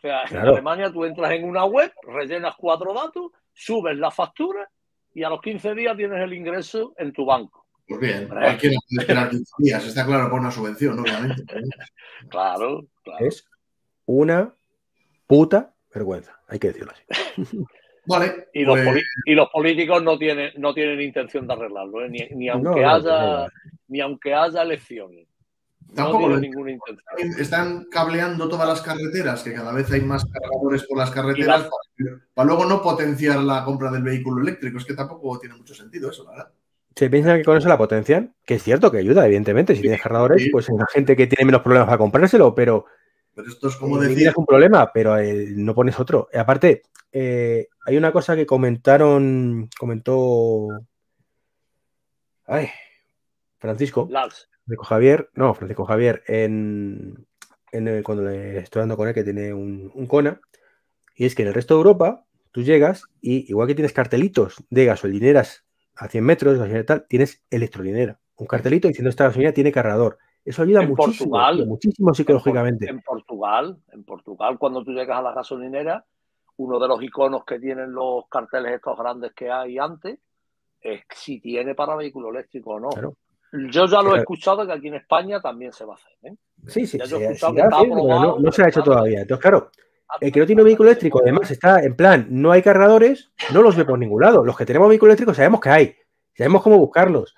en 0.02 0.36
Alemania 0.39 0.93
tú 0.93 1.05
entras 1.05 1.32
en 1.32 1.44
una 1.44 1.64
web, 1.64 1.93
rellenas 2.02 2.55
cuatro 2.56 2.93
datos, 2.94 3.32
subes 3.52 3.97
la 3.97 4.10
factura 4.10 4.68
y 5.14 5.23
a 5.23 5.31
los 5.31 5.40
15 5.40 5.74
días 5.74 5.97
tienes 5.97 6.23
el 6.23 6.32
ingreso 6.32 6.94
en 6.98 7.12
tu 7.12 7.24
banco. 7.24 7.66
Pues 7.89 8.01
bien, 8.01 8.28
cualquiera 8.28 8.77
puede 8.89 9.01
esperar 9.01 9.31
15 9.31 9.52
días, 9.59 9.86
está 9.86 10.05
claro, 10.05 10.28
por 10.28 10.40
una 10.40 10.51
subvención, 10.51 10.98
obviamente. 10.98 11.44
claro, 12.28 12.86
claro. 13.02 13.24
Es 13.24 13.47
una 14.06 14.55
puta 15.27 15.74
vergüenza, 15.94 16.39
hay 16.48 16.59
que 16.59 16.68
decirlo 16.68 16.93
así. 16.93 17.59
Vale. 18.06 18.48
Y, 18.52 18.64
los, 18.64 18.78
pues- 18.78 19.02
y 19.24 19.35
los, 19.35 19.48
políticos 19.48 20.02
no 20.02 20.16
tienen, 20.18 20.52
no 20.59 20.73
tienen 20.73 21.01
intención 21.01 21.47
de 21.47 21.52
arreglarlo, 21.52 22.05
¿eh? 22.05 22.28
ni, 22.31 22.48
aunque 22.48 22.85
haya, 22.85 23.48
ni 23.89 24.01
aunque 24.01 24.32
haya 24.32 24.62
elecciones. 24.62 25.27
Tampoco 25.94 26.28
no 26.28 26.38
ninguna 26.38 26.72
intención. 26.72 27.40
Están 27.40 27.84
cableando 27.90 28.48
todas 28.48 28.68
las 28.68 28.82
carreteras, 28.82 29.42
que 29.42 29.54
cada 29.54 29.72
vez 29.72 29.90
hay 29.90 30.02
más 30.02 30.24
cargadores 30.26 30.84
por 30.84 30.98
las 30.98 31.10
carreteras, 31.10 31.68
para, 32.34 32.46
luego 32.46 32.66
no 32.66 32.82
potenciar 32.82 33.38
la 33.40 33.64
compra 33.64 33.90
del 33.90 34.02
vehículo 34.02 34.42
eléctrico. 34.42 34.78
Es 34.78 34.84
que 34.84 34.94
tampoco 34.94 35.38
tiene 35.38 35.56
mucho 35.56 35.74
sentido 35.74 36.10
eso, 36.10 36.26
¿verdad? 36.26 36.50
Se 36.94 37.10
piensa 37.10 37.36
que 37.36 37.44
con 37.44 37.56
eso 37.56 37.68
la 37.68 37.78
potencian, 37.78 38.34
que 38.44 38.54
es 38.54 38.62
cierto 38.62 38.90
que 38.90 38.98
ayuda, 38.98 39.26
evidentemente. 39.26 39.74
Si 39.74 39.82
tienes 39.82 40.00
cargadores, 40.00 40.48
pues 40.50 40.68
hay 40.68 40.76
gente 40.92 41.14
que 41.14 41.26
tiene 41.26 41.46
menos 41.46 41.62
problemas 41.62 41.86
para 41.86 41.98
comprárselo, 41.98 42.54
pero. 42.54 42.86
Pero 43.34 43.48
esto 43.48 43.68
es 43.68 43.76
como 43.76 43.98
decir. 43.98 44.32
un 44.34 44.46
problema, 44.46 44.90
pero 44.92 45.18
eh, 45.18 45.48
no 45.50 45.74
pones 45.74 46.00
otro. 46.00 46.28
aparte, 46.34 46.82
eh, 47.12 47.68
hay 47.84 47.96
una 47.96 48.12
cosa 48.12 48.34
que 48.34 48.46
comentaron. 48.46 49.68
Comentó. 49.78 50.68
Ay, 52.46 52.68
Francisco. 53.58 54.08
Francisco 54.66 54.84
Javier, 54.84 55.30
no, 55.34 55.55
Francisco 55.55 55.84
Javier, 55.84 56.24
en, 56.26 57.24
cuando 58.02 58.24
le 58.24 58.59
estoy 58.59 58.80
hablando 58.80 58.97
con 58.97 59.06
él, 59.06 59.14
que 59.14 59.22
tiene 59.22 59.55
un, 59.55 59.93
un, 59.94 60.06
Kona, 60.09 60.40
y 61.14 61.24
es 61.24 61.36
que 61.36 61.43
en 61.43 61.48
el 61.48 61.55
resto 61.55 61.74
de 61.74 61.78
Europa 61.78 62.24
tú 62.51 62.62
llegas 62.62 63.05
y 63.20 63.48
igual 63.48 63.68
que 63.68 63.76
tienes 63.76 63.93
cartelitos 63.93 64.56
de 64.68 64.84
gasolineras 64.84 65.64
a 65.94 66.09
100 66.09 66.24
metros, 66.24 66.84
tal, 66.84 67.06
tienes 67.06 67.44
electrolinera, 67.48 68.18
un 68.38 68.48
cartelito 68.48 68.88
diciendo 68.88 69.09
esta 69.09 69.24
gasolinera 69.24 69.55
tiene 69.55 69.70
cargador. 69.70 70.18
Eso 70.44 70.62
ayuda 70.62 70.82
muchísimo, 70.82 71.38
muchísimo 71.64 72.12
psicológicamente. 72.12 72.88
En, 72.88 73.02
Portugal, 73.02 73.78
en 73.93 74.02
Portugal, 74.02 74.59
cuando 74.59 74.82
tú 74.82 74.93
llegas 74.93 75.18
a 75.18 75.22
la 75.22 75.32
gasolinera, 75.32 76.05
uno 76.56 76.80
de 76.80 76.88
los 76.88 77.01
iconos 77.02 77.44
que 77.44 77.60
tienen 77.60 77.93
los 77.93 78.26
carteles 78.28 78.74
estos 78.74 78.98
grandes 78.98 79.32
que 79.32 79.48
hay 79.48 79.78
antes 79.78 80.18
es 80.80 81.02
si 81.14 81.40
tiene 81.40 81.74
para 81.76 81.94
vehículo 81.94 82.30
eléctrico 82.30 82.74
o 82.74 82.80
no. 82.80 82.90
Yo 83.52 83.86
ya 83.86 84.02
lo 84.02 84.16
he 84.16 84.18
escuchado 84.18 84.66
que 84.66 84.73
aquí 84.73 84.89
en 84.89 84.94
España 84.94 85.40
también 85.40 85.73
se 85.73 85.85
va 85.85 85.94
a 85.94 85.97
hacer. 85.97 86.12
¿eh? 86.23 86.35
Sí, 86.66 86.86
sí, 86.86 86.98
sí, 87.05 87.14
no, 87.14 88.52
se 88.52 88.62
ha 88.62 88.68
hecho 88.68 88.82
todavía. 88.82 89.20
Entonces, 89.23 89.43
claro, 89.43 89.70
el 90.20 90.32
que 90.32 90.40
no 90.40 90.47
tiene 90.47 90.62
vehículo 90.62 90.90
eléctrico, 90.90 91.20
además 91.23 91.51
está 91.51 91.82
en 91.82 91.94
plan, 91.94 92.27
no 92.31 92.52
hay 92.52 92.62
cargadores, 92.62 93.31
no 93.52 93.62
los 93.62 93.77
ve 93.77 93.85
por 93.85 93.98
ningún 93.98 94.23
lado. 94.23 94.44
Los 94.44 94.56
que 94.56 94.66
tenemos 94.66 94.89
vehículo 94.89 95.12
eléctrico 95.12 95.35
sabemos 95.35 95.60
que 95.60 95.68
hay, 95.68 95.97
sabemos 96.35 96.62
cómo 96.62 96.78
buscarlos. 96.78 97.35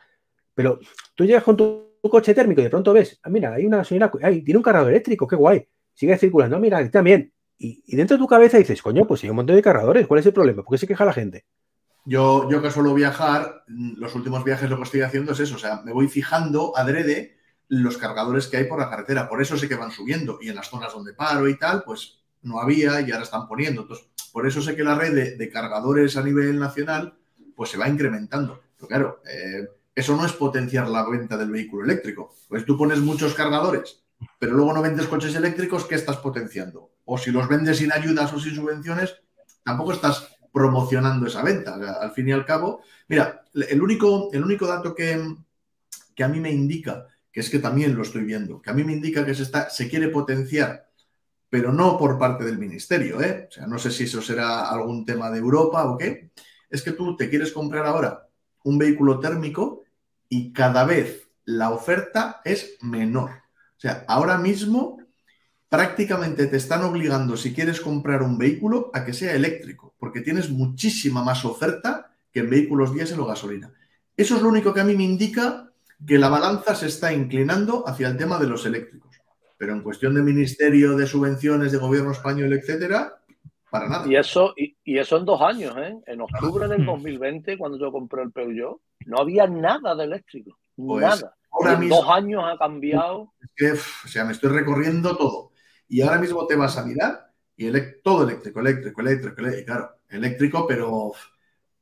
Pero 0.55 0.79
tú 1.15 1.25
llegas 1.25 1.45
con 1.45 1.57
tu, 1.57 1.89
coche 2.11 2.33
térmico 2.33 2.61
y 2.61 2.65
de 2.65 2.71
pronto 2.71 2.93
ves, 2.93 3.21
ah, 3.23 3.29
mira, 3.29 3.53
hay 3.55 3.67
una 3.67 3.79
gasolina, 3.79 4.11
tiene 4.11 4.57
un 4.57 4.63
cargador 4.63 4.91
eléctrico, 4.91 5.27
qué 5.27 5.37
guay. 5.37 5.69
Sigue 5.93 6.17
circulando, 6.17 6.57
ah, 6.57 6.61
mira, 6.61 6.91
también. 6.91 7.33
Y, 7.59 7.83
y, 7.87 7.97
dentro 7.97 8.17
de 8.17 8.21
tu 8.21 8.27
cabeza 8.27 8.57
dices, 8.57 8.81
coño, 8.81 9.05
pues 9.05 9.23
hay 9.25 9.31
un 9.31 9.37
montón 9.37 9.57
de 9.57 9.63
cargadores, 9.63 10.07
¿cuál 10.07 10.21
es 10.21 10.27
el 10.27 10.33
problema? 10.33 10.63
¿Por 10.63 10.75
qué 10.75 10.79
se 10.79 10.87
queja 10.87 11.05
la 11.05 11.13
gente? 11.13 11.45
Yo, 12.09 12.49
yo 12.49 12.63
que 12.63 12.71
suelo 12.71 12.95
viajar, 12.95 13.65
los 13.67 14.15
últimos 14.15 14.43
viajes 14.43 14.71
lo 14.71 14.79
que 14.79 14.85
estoy 14.85 15.03
haciendo 15.03 15.33
es 15.33 15.41
eso, 15.41 15.57
o 15.57 15.59
sea, 15.59 15.83
me 15.83 15.93
voy 15.93 16.09
fijando 16.09 16.73
adrede 16.75 17.37
los 17.69 17.99
cargadores 17.99 18.47
que 18.47 18.57
hay 18.57 18.65
por 18.65 18.79
la 18.79 18.89
carretera, 18.89 19.29
por 19.29 19.43
eso 19.43 19.59
sé 19.59 19.69
que 19.69 19.75
van 19.75 19.91
subiendo 19.91 20.39
y 20.41 20.49
en 20.49 20.55
las 20.57 20.71
zonas 20.71 20.95
donde 20.95 21.13
paro 21.13 21.47
y 21.49 21.59
tal, 21.59 21.83
pues 21.85 22.21
no 22.41 22.61
había 22.61 23.03
y 23.03 23.11
ahora 23.11 23.25
están 23.25 23.47
poniendo. 23.47 23.83
Entonces, 23.83 24.07
por 24.33 24.47
eso 24.47 24.63
sé 24.63 24.75
que 24.75 24.85
la 24.85 24.95
red 24.95 25.37
de, 25.37 25.51
cargadores 25.51 26.17
a 26.17 26.23
nivel 26.23 26.59
nacional 26.59 27.19
pues 27.55 27.69
se 27.69 27.77
va 27.77 27.91
incrementando. 27.91 28.63
Pero 28.77 28.89
claro, 28.89 29.23
eh, 29.31 29.69
eso 29.95 30.17
no 30.17 30.25
es 30.25 30.33
potenciar 30.33 30.89
la 30.89 31.07
venta 31.07 31.37
del 31.37 31.51
vehículo 31.51 31.85
eléctrico. 31.85 32.35
Pues 32.49 32.65
tú 32.65 32.79
pones 32.79 33.01
muchos 33.01 33.35
cargadores, 33.35 34.03
pero 34.39 34.55
luego 34.55 34.73
no 34.73 34.81
vendes 34.81 35.09
coches 35.09 35.35
eléctricos, 35.35 35.85
¿qué 35.85 35.97
estás 35.97 36.17
potenciando? 36.17 36.91
O 37.05 37.19
si 37.19 37.33
los 37.33 37.49
vendes 37.49 37.77
sin 37.77 37.93
ayudas 37.93 38.33
o 38.33 38.41
sin 38.41 38.55
subvenciones, 38.55 39.15
tampoco 39.63 39.93
estás 39.93 40.38
promocionando 40.53 41.27
esa 41.27 41.43
venta. 41.43 41.75
al 42.01 42.13
fin 42.13 42.29
y 42.29 42.33
al 42.33 42.45
cabo, 42.45 42.83
mira, 43.09 43.45
el 43.55 43.83
único, 43.83 44.31
el 44.33 44.43
único 44.43 44.67
dato 44.67 44.95
que, 44.95 45.37
que, 46.15 46.25
a 46.25 46.29
mí 46.29 46.41
me 46.41 46.51
indica, 46.51 47.07
que 47.33 47.41
es 47.41 47.51
que 47.51 47.59
también 47.59 47.95
lo 47.95 48.03
estoy 48.03 48.25
viendo, 48.25 48.61
que 48.61 48.71
a 48.71 48.75
mí 48.75 48.85
me 48.85 48.93
indica 48.93 49.25
que 49.25 49.35
se, 49.35 49.43
está, 49.43 49.71
se 49.71 49.89
quiere 49.89 50.09
potenciar, 50.09 50.89
pero 51.51 51.73
no 51.73 51.99
por 51.99 52.19
parte 52.19 52.45
del 52.45 52.59
ministerio, 52.59 53.21
¿eh? 53.23 53.47
o 53.49 53.53
sea, 53.53 53.67
no 53.67 53.79
sé 53.79 53.91
si 53.91 54.05
eso 54.05 54.21
será 54.21 54.69
algún 54.69 55.05
tema 55.05 55.31
de 55.31 55.39
Europa 55.39 55.85
o 55.85 55.97
qué, 55.97 56.31
es 56.71 56.83
que 56.83 56.93
tú 56.93 57.17
te 57.17 57.31
quieres 57.31 57.53
comprar 57.53 57.87
ahora 57.87 58.29
un 58.65 58.79
vehículo 58.79 59.19
térmico 59.19 59.85
y 60.29 60.53
cada 60.53 60.85
vez 60.85 61.29
la 61.45 61.71
oferta 61.71 62.43
es 62.45 62.77
menor. 62.83 63.31
O 63.31 63.81
sea, 63.81 64.05
ahora 64.07 64.37
mismo 64.37 64.98
prácticamente 65.69 66.47
te 66.47 66.57
están 66.57 66.83
obligando, 66.83 67.37
si 67.37 67.55
quieres 67.55 67.81
comprar 67.81 68.23
un 68.23 68.39
vehículo, 68.39 68.91
a 68.95 69.05
que 69.05 69.13
sea 69.13 69.35
eléctrico, 69.35 69.95
porque 69.99 70.21
tienes 70.21 70.51
muchísima 70.51 71.23
más 71.23 71.45
oferta 71.45 72.11
que 72.33 72.41
en 72.41 72.51
vehículos 72.51 72.95
diésel 72.95 73.21
o 73.21 73.27
gasolina. 73.27 73.73
Eso 74.17 74.37
es 74.37 74.43
lo 74.43 74.49
único 74.49 74.73
que 74.73 74.81
a 74.81 74.85
mí 74.85 74.97
me 74.97 75.05
indica 75.05 75.71
que 76.07 76.19
la 76.19 76.29
balanza 76.29 76.75
se 76.75 76.87
está 76.87 77.13
inclinando 77.13 77.87
hacia 77.87 78.09
el 78.09 78.17
tema 78.17 78.39
de 78.39 78.47
los 78.47 78.65
eléctricos. 78.67 79.17
Pero 79.57 79.73
en 79.73 79.83
cuestión 79.83 80.15
de 80.15 80.23
ministerio, 80.23 80.97
de 80.97 81.07
subvenciones, 81.07 81.73
de 81.73 81.79
gobierno 81.79 82.13
español, 82.13 82.53
etcétera, 82.53 83.19
para 83.71 83.89
nada. 83.89 84.09
Y 84.09 84.17
eso, 84.17 84.55
y, 84.57 84.99
eso 84.99 85.19
en 85.19 85.25
dos 85.25 85.41
años, 85.43 85.77
¿eh? 85.77 85.97
En 86.07 86.21
octubre 86.21 86.69
del 86.69 86.87
2020, 86.87 87.55
hmm. 87.55 87.59
cuando 87.59 87.79
yo 87.79 87.93
compré 87.93 88.23
el 88.23 88.33
Peugeot, 88.33 88.81
no 89.07 89.19
había 89.19 89.47
nada 89.47 89.95
de 89.95 90.05
eléctrico. 90.05 90.59
Pues 90.77 91.03
nada. 91.03 91.35
en 91.81 91.89
dos 91.89 92.09
años 92.09 92.45
ha 92.47 92.57
cambiado. 92.57 93.33
o 94.05 94.09
sea, 94.09 94.25
me 94.25 94.33
estoy 94.33 94.51
recorriendo 94.51 95.17
todo. 95.17 95.48
Y 95.89 96.03
ahora 96.03 96.19
mismo 96.19 96.47
te 96.47 96.57
vas 96.57 96.77
a 96.77 96.85
mirar 96.85 97.33
y 97.57 97.71
todo 98.03 98.23
eléctrico, 98.23 98.61
eléctrico, 98.61 99.01
eléctrico, 99.01 99.41
eléctrico, 99.41 99.67
claro, 99.67 99.91
eléctrico, 100.09 100.67
pero... 100.67 101.13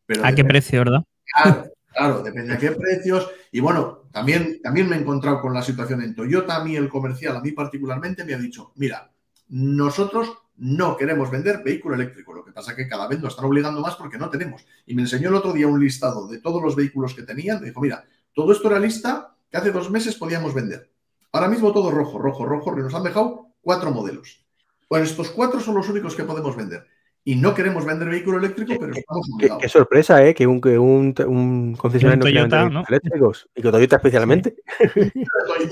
pero 0.07 0.25
¿A 0.25 0.33
qué 0.33 0.45
precio, 0.45 0.79
verdad? 0.79 1.05
Claro, 1.25 1.71
claro, 1.93 2.23
depende 2.23 2.53
de 2.55 2.59
qué 2.59 2.71
precios. 2.71 3.31
Y 3.53 3.61
bueno, 3.61 4.09
también, 4.11 4.63
también 4.63 4.89
me 4.89 4.97
he 4.97 5.01
encontrado 5.01 5.41
con 5.41 5.53
la 5.53 5.63
situación 5.63 6.03
en 6.03 6.15
Toyota, 6.15 6.57
a 6.57 6.65
mí 6.65 6.77
el 6.77 6.89
comercial, 6.89 7.37
a 7.37 7.41
mí 7.41 7.53
particularmente, 7.53 8.25
me 8.25 8.33
ha 8.33 8.39
dicho, 8.39 8.73
mira, 8.77 9.11
nosotros 9.49 10.33
no 10.57 10.97
queremos 10.97 11.31
vender 11.31 11.63
vehículo 11.63 11.95
eléctrico. 11.95 12.33
Lo 12.33 12.45
que 12.45 12.53
pasa 12.53 12.71
es 12.71 12.77
que 12.79 12.89
cada 12.89 13.07
vez 13.07 13.21
nos 13.21 13.35
están 13.35 13.45
obligando 13.45 13.81
más 13.81 13.97
porque 13.97 14.17
no 14.17 14.31
tenemos. 14.31 14.65
Y 14.87 14.95
me 14.95 15.03
enseñó 15.03 15.29
el 15.29 15.35
otro 15.35 15.53
día 15.53 15.67
un 15.67 15.79
listado 15.79 16.27
de 16.27 16.39
todos 16.39 16.63
los 16.63 16.75
vehículos 16.75 17.15
que 17.15 17.23
tenían. 17.23 17.61
Me 17.61 17.67
dijo, 17.67 17.81
mira, 17.81 18.05
todo 18.33 18.53
esto 18.53 18.69
era 18.69 18.79
lista 18.79 19.37
que 19.51 19.59
hace 19.59 19.71
dos 19.71 19.91
meses 19.91 20.15
podíamos 20.17 20.55
vender. 20.55 20.91
Ahora 21.33 21.49
mismo 21.49 21.73
todo 21.73 21.91
rojo, 21.91 22.19
rojo, 22.19 22.47
rojo. 22.47 22.75
Nos 22.75 22.95
han 22.95 23.03
dejado 23.03 23.46
cuatro 23.67 23.91
modelos. 23.91 24.47
Pues 24.87 25.11
estos 25.11 25.31
cuatro 25.31 25.59
son 25.59 25.75
los 25.75 25.89
únicos 25.89 26.15
que 26.15 26.23
podemos 26.23 26.55
vender. 26.55 26.87
Y 27.25 27.35
no 27.35 27.53
queremos 27.53 27.85
vender 27.85 28.09
vehículo 28.09 28.39
eléctrico, 28.39 28.75
pero 28.79 28.93
estamos 28.93 29.29
obligados. 29.35 29.61
Qué, 29.61 29.69
sorpresa, 29.69 30.25
¿eh? 30.25 30.33
Que 30.33 30.47
un, 30.47 30.61
que 30.61 30.79
un, 30.79 31.75
concesionario 31.77 32.19
no 32.19 32.25
Toyota, 32.25 32.69
¿no? 32.71 32.85
eléctricos. 32.89 33.49
Y 33.57 33.63
que 33.63 33.71
Toyota 33.73 33.97
especialmente. 33.97 34.55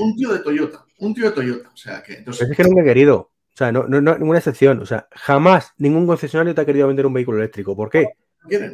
Un 0.00 0.16
tío 0.16 0.32
de 0.32 0.40
Toyota. 0.40 0.84
Un 0.98 1.14
tío 1.14 1.26
de 1.26 1.30
Toyota. 1.30 1.70
O 1.72 1.76
sea, 1.76 2.02
que 2.02 2.14
entonces... 2.14 2.50
es 2.50 2.56
que 2.56 2.64
nunca 2.64 2.82
he 2.82 2.84
querido. 2.84 3.16
O 3.16 3.56
sea, 3.56 3.70
no, 3.70 3.86
no, 3.86 4.00
no, 4.00 4.18
ninguna 4.18 4.38
excepción. 4.38 4.80
O 4.80 4.86
sea, 4.86 5.06
jamás 5.12 5.72
ningún 5.78 6.08
concesionario 6.08 6.52
te 6.52 6.62
ha 6.62 6.66
querido 6.66 6.88
vender 6.88 7.06
un 7.06 7.14
vehículo 7.14 7.38
eléctrico. 7.38 7.76
¿Por 7.76 7.90
qué? 7.90 8.08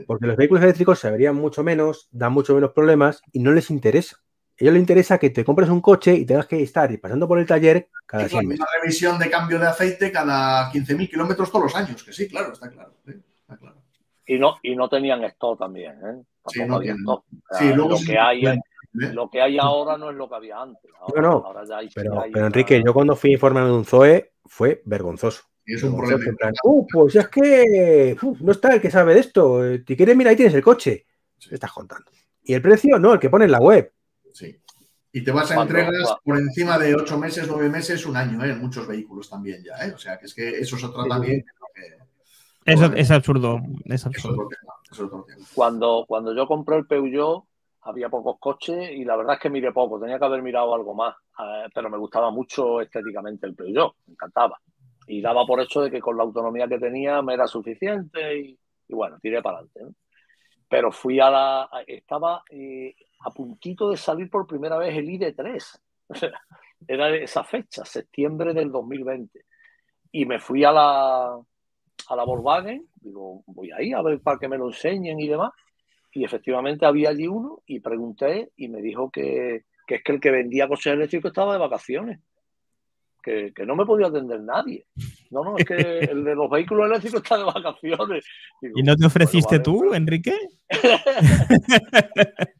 Porque 0.06 0.26
los 0.26 0.36
vehículos 0.38 0.64
eléctricos 0.64 0.98
se 0.98 1.10
verían 1.10 1.36
mucho 1.36 1.62
menos, 1.62 2.08
dan 2.10 2.32
mucho 2.32 2.54
menos 2.54 2.72
problemas 2.72 3.20
y 3.32 3.40
no 3.40 3.52
les 3.52 3.70
interesa. 3.70 4.16
A 4.60 4.64
ellos 4.64 4.74
les 4.74 4.80
interesa 4.80 5.16
que 5.16 5.30
te 5.30 5.42
compres 5.42 5.70
un 5.70 5.80
coche 5.80 6.14
y 6.14 6.26
tengas 6.26 6.46
que 6.46 6.62
estar 6.62 7.00
pasando 7.00 7.26
por 7.26 7.38
el 7.38 7.46
taller 7.46 7.88
cada 8.04 8.28
sí, 8.28 8.36
Una 8.36 8.66
revisión 8.80 9.18
de 9.18 9.30
cambio 9.30 9.58
de 9.58 9.66
aceite 9.66 10.12
cada 10.12 10.70
15.000 10.70 11.08
kilómetros 11.08 11.50
todos 11.50 11.64
los 11.64 11.76
años, 11.76 12.04
que 12.04 12.12
sí, 12.12 12.28
claro, 12.28 12.52
está 12.52 12.68
claro. 12.68 12.92
Y, 14.26 14.38
no, 14.38 14.56
y 14.62 14.76
no 14.76 14.88
tenían 14.88 15.24
esto 15.24 15.56
también, 15.56 15.92
¿eh? 15.92 16.22
Sí, 16.46 16.64
no 16.66 16.78
tienen. 16.78 17.02
lo, 17.04 17.24
que 18.04 18.18
hay, 18.18 18.42
lo 18.92 19.30
que 19.30 19.40
hay 19.40 19.58
ahora 19.58 19.96
no 19.96 20.10
es 20.10 20.16
lo 20.16 20.28
que 20.28 20.34
había 20.34 20.60
antes. 20.60 20.90
no, 21.16 21.22
no. 21.22 21.52
pero, 21.94 22.24
pero 22.32 22.46
Enrique, 22.46 22.82
yo 22.84 22.92
cuando 22.92 23.16
fui 23.16 23.32
informe 23.32 23.60
de 23.60 23.72
un 23.72 23.84
ZOE 23.84 24.32
fue 24.44 24.82
vergonzoso. 24.84 25.44
Y 25.64 25.74
es 25.74 25.82
un 25.82 25.96
problema. 25.96 26.24
uh, 26.64 26.86
pues 26.92 27.16
es 27.16 27.28
que 27.28 28.16
no 28.40 28.52
está 28.52 28.74
el 28.74 28.80
que 28.80 28.90
sabe 28.90 29.14
de 29.14 29.20
esto. 29.20 29.62
Si 29.86 29.96
quieres, 29.96 30.16
mira, 30.16 30.30
ahí 30.30 30.36
tienes 30.36 30.54
el 30.54 30.62
coche. 30.62 31.06
¿Qué 31.38 31.54
estás 31.54 31.72
contando? 31.72 32.10
Y 32.42 32.54
el 32.54 32.62
precio, 32.62 32.98
no, 32.98 33.14
el 33.14 33.20
que 33.20 33.30
pone 33.30 33.44
en 33.46 33.52
la 33.52 33.60
web. 33.60 33.92
Sí. 34.32 34.56
Y 35.12 35.24
te 35.24 35.32
vas 35.32 35.50
a 35.50 35.60
entregas 35.60 36.14
por 36.24 36.38
encima 36.38 36.78
de 36.78 36.94
ocho 36.94 37.18
meses, 37.18 37.46
nueve 37.48 37.68
meses, 37.68 38.06
un 38.06 38.16
año, 38.16 38.44
¿eh? 38.44 38.50
en 38.50 38.60
muchos 38.60 38.86
vehículos 38.86 39.28
también 39.28 39.62
ya. 39.64 39.84
¿eh? 39.84 39.92
O 39.92 39.98
sea, 39.98 40.18
que 40.18 40.26
es 40.26 40.34
que 40.34 40.48
eso 40.50 40.76
es 40.76 40.84
otra 40.84 41.04
también. 41.08 41.44
eso 42.64 42.92
es 42.94 43.10
absurdo. 43.10 43.60
Es 43.84 44.06
absurdo. 44.06 44.48
Cuando, 45.54 46.04
cuando 46.06 46.34
yo 46.34 46.46
compré 46.46 46.76
el 46.76 46.86
Peugeot, 46.86 47.44
había 47.82 48.08
pocos 48.08 48.36
coches 48.38 48.90
y 48.92 49.04
la 49.04 49.16
verdad 49.16 49.34
es 49.34 49.40
que 49.40 49.50
miré 49.50 49.72
poco. 49.72 49.98
Tenía 49.98 50.18
que 50.18 50.24
haber 50.24 50.42
mirado 50.42 50.74
algo 50.74 50.94
más, 50.94 51.16
eh, 51.38 51.68
pero 51.74 51.90
me 51.90 51.98
gustaba 51.98 52.30
mucho 52.30 52.80
estéticamente 52.80 53.46
el 53.46 53.54
Peugeot, 53.56 53.94
me 54.06 54.12
encantaba. 54.12 54.60
Y 55.08 55.20
daba 55.20 55.44
por 55.44 55.60
hecho 55.60 55.80
de 55.80 55.90
que 55.90 56.00
con 56.00 56.16
la 56.16 56.22
autonomía 56.22 56.68
que 56.68 56.78
tenía 56.78 57.20
me 57.20 57.34
era 57.34 57.48
suficiente 57.48 58.38
y, 58.38 58.58
bueno, 58.88 59.18
tiré 59.20 59.42
para 59.42 59.58
adelante. 59.58 59.96
Pero 60.68 60.92
fui 60.92 61.18
a 61.18 61.30
la. 61.30 61.70
Estaba 61.84 62.44
eh, 62.48 62.94
a 63.20 63.30
puntito 63.30 63.90
de 63.90 63.96
salir 63.96 64.30
por 64.30 64.46
primera 64.46 64.78
vez 64.78 64.96
el 64.96 65.08
ID3. 65.08 65.80
Era 66.88 67.14
esa 67.14 67.44
fecha, 67.44 67.84
septiembre 67.84 68.54
del 68.54 68.70
2020. 68.70 69.44
Y 70.12 70.24
me 70.24 70.40
fui 70.40 70.64
a 70.64 70.72
la, 70.72 71.34
a 71.34 72.16
la 72.16 72.24
Volkswagen, 72.24 72.86
digo, 73.00 73.42
voy 73.46 73.70
ahí 73.70 73.92
a 73.92 74.02
ver 74.02 74.20
para 74.20 74.38
que 74.38 74.48
me 74.48 74.58
lo 74.58 74.68
enseñen 74.68 75.20
y 75.20 75.28
demás. 75.28 75.52
Y 76.12 76.24
efectivamente 76.24 76.86
había 76.86 77.10
allí 77.10 77.26
uno 77.28 77.62
y 77.66 77.80
pregunté 77.80 78.50
y 78.56 78.68
me 78.68 78.82
dijo 78.82 79.10
que, 79.10 79.64
que 79.86 79.96
es 79.96 80.02
que 80.02 80.12
el 80.12 80.20
que 80.20 80.30
vendía 80.30 80.66
coches 80.66 80.94
eléctricos 80.94 81.30
estaba 81.30 81.52
de 81.52 81.60
vacaciones. 81.60 82.20
Que, 83.22 83.52
que, 83.54 83.66
no 83.66 83.76
me 83.76 83.84
podía 83.84 84.06
atender 84.06 84.40
nadie. 84.40 84.86
No, 85.30 85.44
no, 85.44 85.58
es 85.58 85.66
que 85.66 85.74
el 86.10 86.24
de 86.24 86.34
los 86.34 86.48
vehículos 86.48 86.86
eléctricos 86.86 87.22
está 87.22 87.36
de 87.36 87.44
vacaciones. 87.44 88.24
¿Y 88.74 88.82
no 88.82 88.96
te 88.96 89.04
ofreciste 89.06 89.60
tú, 89.60 89.92
Enrique? 89.92 90.34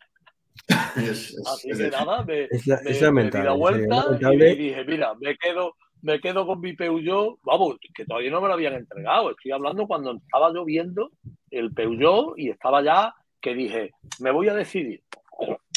Así 1.47 1.71
que 1.71 1.91
nada, 1.91 2.25
me, 2.25 2.49
di 2.49 3.43
la 3.43 3.53
vuelta 3.53 4.19
y 4.21 4.57
dije, 4.57 4.85
mira, 4.85 5.15
me 5.21 5.37
quedo, 5.37 5.77
me 6.03 6.21
quedo 6.21 6.47
con 6.47 6.61
mi 6.61 6.75
Peugeot, 6.75 7.39
vamos, 7.43 7.77
que 7.95 8.05
todavía 8.05 8.31
no 8.31 8.41
me 8.41 8.49
lo 8.49 8.55
habían 8.55 8.75
entregado, 8.75 9.31
estoy 9.31 9.53
hablando 9.53 9.87
cuando 9.87 10.13
estaba 10.13 10.53
yo 10.53 10.65
viendo 10.65 11.11
el 11.51 11.73
Peugeot 11.73 12.39
y 12.39 12.51
estaba 12.51 12.83
ya 12.83 13.15
que 13.41 13.55
dije, 13.55 13.91
me 14.21 14.31
voy 14.31 14.49
a 14.49 14.55
decidir. 14.55 15.03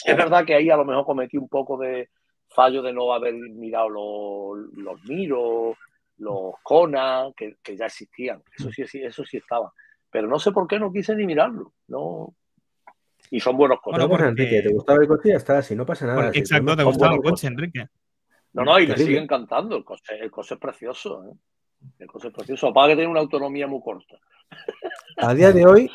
Es 0.06 0.18
verdad 0.18 0.45
que 0.45 0.56
ahí 0.56 0.70
a 0.70 0.78
lo 0.78 0.86
mejor 0.86 1.06
cometí 1.06 1.38
un 1.38 1.48
poco 1.48 1.78
de 1.78 2.10
fallo 2.49 2.82
de 2.82 2.94
no 2.94 3.14
haber 3.14 3.34
mirado 3.34 3.90
los, 3.90 4.74
los 4.74 5.03
Miro, 5.06 5.76
los 6.18 6.53
Kona, 6.61 7.30
que, 7.36 7.56
ya 7.76 7.86
existían, 7.86 8.44
eso 8.56 8.70
sí, 8.72 8.99
eso 9.02 9.26
sí 9.26 9.38
estaba. 9.38 9.74
Pero 10.11 10.28
no 10.28 10.38
sé 10.40 10.52
por 10.52 10.68
qué 10.68 10.78
no 10.78 10.91
quise 10.91 11.15
ni 11.15 11.26
mirarlo. 11.26 11.74
No, 11.88 12.36
y 13.34 13.39
son 13.39 13.57
buenos 13.57 13.81
coches. 13.81 13.97
Bueno, 13.97 14.10
pues 14.10 14.30
Enrique, 14.30 14.61
¿te 14.61 14.72
gustaba 14.72 15.01
el 15.01 15.07
coche? 15.07 15.30
Ya 15.30 15.38
está, 15.38 15.60
si 15.64 15.76
no 15.76 15.88
pasa 15.88 16.05
nada. 16.05 16.30
exacto, 16.35 16.77
te 16.77 16.84
gustaba 16.84 17.15
el 17.15 17.22
coche, 17.22 17.47
Enrique. 17.47 17.88
No, 18.53 18.64
no, 18.64 18.80
y 18.80 18.85
me 18.85 18.95
sigue 18.95 19.18
encantando. 19.18 19.76
El 19.76 19.84
coche, 19.84 20.19
el 20.22 20.30
coche 20.30 20.53
es 20.53 20.60
precioso. 20.60 21.26
¿eh? 21.26 21.35
El 21.97 22.07
coche 22.07 22.27
es 22.27 22.34
precioso. 22.34 22.72
Para 22.72 22.89
que 22.89 22.95
tiene 22.95 23.10
una 23.10 23.22
autonomía 23.22 23.65
muy 23.65 23.81
corta. 23.81 24.19
A 25.18 25.34
día 25.34 25.51
de 25.51 25.65
hoy, 25.65 25.89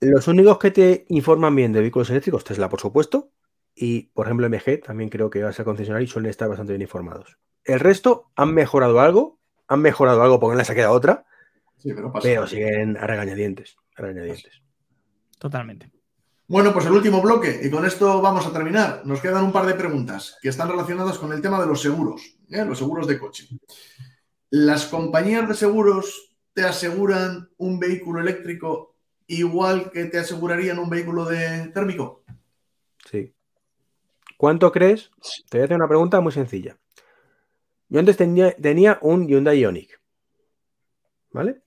los 0.00 0.26
únicos 0.26 0.58
que 0.58 0.72
te 0.72 1.04
informan 1.10 1.54
bien 1.54 1.72
de 1.72 1.82
vehículos 1.82 2.10
eléctricos, 2.10 2.42
Tesla, 2.42 2.68
por 2.68 2.80
supuesto, 2.80 3.30
y 3.76 4.08
por 4.08 4.26
ejemplo 4.26 4.48
MG, 4.48 4.80
también 4.84 5.08
creo 5.08 5.30
que 5.30 5.40
va 5.40 5.50
a 5.50 5.52
ser 5.52 5.64
concesionario 5.64 6.04
y 6.04 6.08
suelen 6.08 6.30
estar 6.30 6.48
bastante 6.48 6.72
bien 6.72 6.82
informados. 6.82 7.38
El 7.62 7.78
resto 7.78 8.32
han 8.34 8.52
mejorado 8.54 8.98
algo, 8.98 9.38
han 9.68 9.82
mejorado 9.82 10.20
algo 10.20 10.40
porque 10.40 10.56
les 10.56 10.68
ha 10.68 10.74
quedado 10.74 10.94
otra, 10.94 11.26
pero, 11.84 12.12
pero 12.20 12.48
siguen 12.48 12.96
a 12.96 13.06
regañadientes, 13.06 13.76
a 13.94 14.02
regañadientes. 14.02 14.60
Totalmente. 15.38 16.01
Bueno, 16.52 16.74
pues 16.74 16.84
el 16.84 16.92
último 16.92 17.22
bloque, 17.22 17.60
y 17.62 17.70
con 17.70 17.86
esto 17.86 18.20
vamos 18.20 18.46
a 18.46 18.52
terminar. 18.52 19.06
Nos 19.06 19.22
quedan 19.22 19.42
un 19.42 19.52
par 19.52 19.64
de 19.64 19.72
preguntas 19.72 20.36
que 20.42 20.50
están 20.50 20.68
relacionadas 20.68 21.16
con 21.16 21.32
el 21.32 21.40
tema 21.40 21.58
de 21.58 21.66
los 21.66 21.80
seguros, 21.80 22.36
¿eh? 22.50 22.62
los 22.62 22.76
seguros 22.76 23.06
de 23.06 23.18
coche. 23.18 23.48
¿Las 24.50 24.84
compañías 24.84 25.48
de 25.48 25.54
seguros 25.54 26.36
te 26.52 26.62
aseguran 26.62 27.48
un 27.56 27.80
vehículo 27.80 28.20
eléctrico 28.20 28.96
igual 29.28 29.90
que 29.90 30.04
te 30.04 30.18
asegurarían 30.18 30.78
un 30.78 30.90
vehículo 30.90 31.24
de 31.24 31.68
térmico? 31.68 32.22
Sí. 33.10 33.32
¿Cuánto 34.36 34.70
crees? 34.72 35.10
Te 35.48 35.56
voy 35.56 35.62
a 35.62 35.64
hacer 35.64 35.76
una 35.78 35.88
pregunta 35.88 36.20
muy 36.20 36.32
sencilla. 36.32 36.76
Yo 37.88 37.98
antes 37.98 38.18
tenía, 38.18 38.54
tenía 38.56 38.98
un 39.00 39.26
Hyundai 39.26 39.58
Ioniq. 39.58 39.98
¿Vale? 41.30 41.62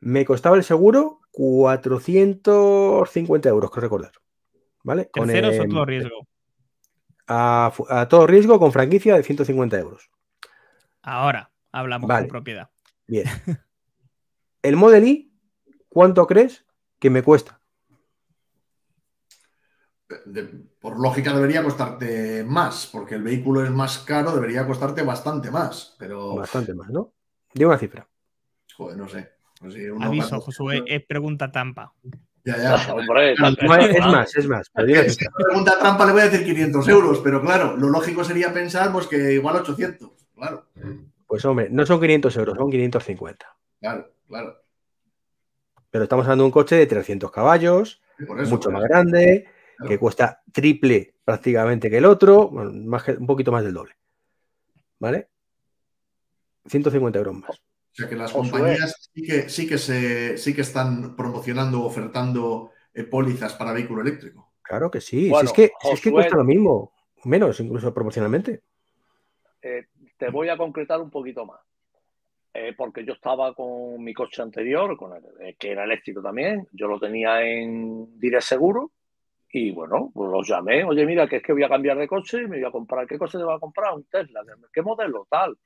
Me 0.00 0.24
costaba 0.24 0.56
el 0.56 0.64
seguro 0.64 1.19
450 1.40 3.48
euros, 3.48 3.70
que 3.70 3.80
recordar. 3.80 4.12
¿Vale? 4.82 5.08
Con 5.10 5.26
¿Terceros 5.26 5.58
o 5.58 5.64
todo 5.68 5.86
riesgo? 5.86 6.28
A, 7.26 7.72
todo 8.10 8.26
riesgo 8.26 8.58
con 8.58 8.72
franquicia 8.72 9.14
de 9.14 9.22
150 9.22 9.78
euros. 9.78 10.10
Ahora 11.00 11.50
hablamos 11.72 12.10
de 12.10 12.24
propiedad. 12.26 12.68
Bien. 13.06 13.24
El 14.62 14.76
Model 14.76 15.06
I, 15.06 15.32
¿cuánto 15.88 16.26
crees 16.26 16.66
que 16.98 17.08
me 17.08 17.22
cuesta? 17.22 17.58
por 20.80 21.00
lógica 21.00 21.32
debería 21.32 21.62
costarte 21.62 22.42
más, 22.42 22.88
porque 22.92 23.14
el 23.14 23.22
vehículo 23.22 23.64
es 23.64 23.70
más 23.70 24.00
caro, 24.00 24.34
debería 24.34 24.66
costarte 24.66 25.02
bastante 25.02 25.52
más, 25.52 25.94
pero... 26.00 26.34
Bastante 26.34 26.74
más, 26.74 26.90
¿no? 26.90 27.12
Digo 27.54 27.70
una 27.70 27.78
cifra. 27.78 28.08
Joder, 28.76 28.96
no 28.96 29.08
sé. 29.08 29.39
Pues 29.60 29.76
Aviso, 30.00 30.40
Josué, 30.40 30.82
es 30.86 31.04
pregunta 31.04 31.52
trampa. 31.52 31.92
Ya, 32.44 32.56
ya. 32.56 32.74
es 32.76 34.06
más, 34.06 34.34
es 34.34 34.48
más. 34.48 34.70
Si 35.08 35.24
pregunta 35.28 35.78
trampa 35.78 36.06
le 36.06 36.12
voy 36.12 36.22
a 36.22 36.28
decir 36.30 36.46
500 36.46 36.88
euros, 36.88 37.20
pero 37.22 37.42
claro, 37.42 37.76
lo 37.76 37.90
lógico 37.90 38.24
sería 38.24 38.54
pensar 38.54 38.90
pues, 38.90 39.06
que 39.06 39.34
igual 39.34 39.56
800. 39.56 40.10
Claro. 40.34 40.66
Pues 41.26 41.44
hombre, 41.44 41.68
no 41.70 41.84
son 41.84 42.00
500 42.00 42.36
euros, 42.38 42.56
son 42.56 42.70
550. 42.70 43.56
Claro, 43.80 44.10
claro. 44.26 44.62
Pero 45.90 46.04
estamos 46.04 46.24
hablando 46.24 46.44
de 46.44 46.46
un 46.46 46.52
coche 46.52 46.76
de 46.76 46.86
300 46.86 47.30
caballos, 47.30 48.00
mucho 48.18 48.70
más 48.70 48.84
grande, 48.84 49.46
que 49.86 49.98
cuesta 49.98 50.42
triple 50.50 51.16
prácticamente 51.22 51.90
que 51.90 51.98
el 51.98 52.06
otro, 52.06 52.50
más 52.50 53.06
un 53.08 53.26
poquito 53.26 53.52
más 53.52 53.62
del 53.62 53.74
doble. 53.74 53.94
¿Vale? 54.98 55.28
150 56.66 57.18
euros 57.18 57.34
más. 57.34 57.60
O 57.92 57.94
sea 57.94 58.08
que 58.08 58.16
las 58.16 58.32
compañías 58.32 59.10
sí 59.12 59.22
que, 59.22 59.48
sí 59.48 59.66
que, 59.66 59.78
se, 59.78 60.38
sí 60.38 60.54
que 60.54 60.60
están 60.60 61.16
promocionando, 61.16 61.82
ofertando 61.82 62.70
eh, 62.94 63.04
pólizas 63.04 63.54
para 63.54 63.72
vehículo 63.72 64.02
eléctrico. 64.02 64.52
Claro 64.62 64.90
que 64.90 65.00
sí. 65.00 65.28
si 65.28 65.44
es 65.44 65.52
que, 65.52 65.72
es 65.92 66.00
que 66.00 66.10
cuesta 66.12 66.36
lo 66.36 66.44
mismo, 66.44 66.92
menos 67.24 67.58
incluso 67.58 67.92
proporcionalmente. 67.92 68.62
Eh, 69.60 69.86
te 70.16 70.30
voy 70.30 70.48
a 70.48 70.56
concretar 70.56 71.00
un 71.00 71.10
poquito 71.10 71.44
más. 71.44 71.60
Eh, 72.52 72.74
porque 72.76 73.04
yo 73.04 73.12
estaba 73.12 73.54
con 73.54 74.02
mi 74.02 74.12
coche 74.12 74.42
anterior, 74.42 74.96
con 74.96 75.12
que 75.56 75.70
era 75.70 75.84
eléctrico 75.84 76.20
también, 76.20 76.66
yo 76.72 76.88
lo 76.88 76.98
tenía 76.98 77.42
en 77.42 78.18
Dire 78.18 78.40
Seguro 78.40 78.90
y 79.52 79.70
bueno, 79.70 80.10
pues 80.12 80.30
los 80.30 80.48
llamé, 80.48 80.82
oye, 80.82 81.06
mira, 81.06 81.28
que 81.28 81.36
es 81.36 81.42
que 81.44 81.52
voy 81.52 81.62
a 81.62 81.68
cambiar 81.68 81.96
de 81.98 82.08
coche 82.08 82.42
y 82.42 82.48
me 82.48 82.58
voy 82.58 82.64
a 82.64 82.72
comprar, 82.72 83.06
¿qué 83.06 83.18
coche 83.18 83.38
te 83.38 83.44
voy 83.44 83.54
a 83.54 83.60
comprar? 83.60 83.94
Un 83.94 84.04
Tesla, 84.04 84.42
¿qué 84.72 84.82
modelo? 84.82 85.28
Tal. 85.30 85.56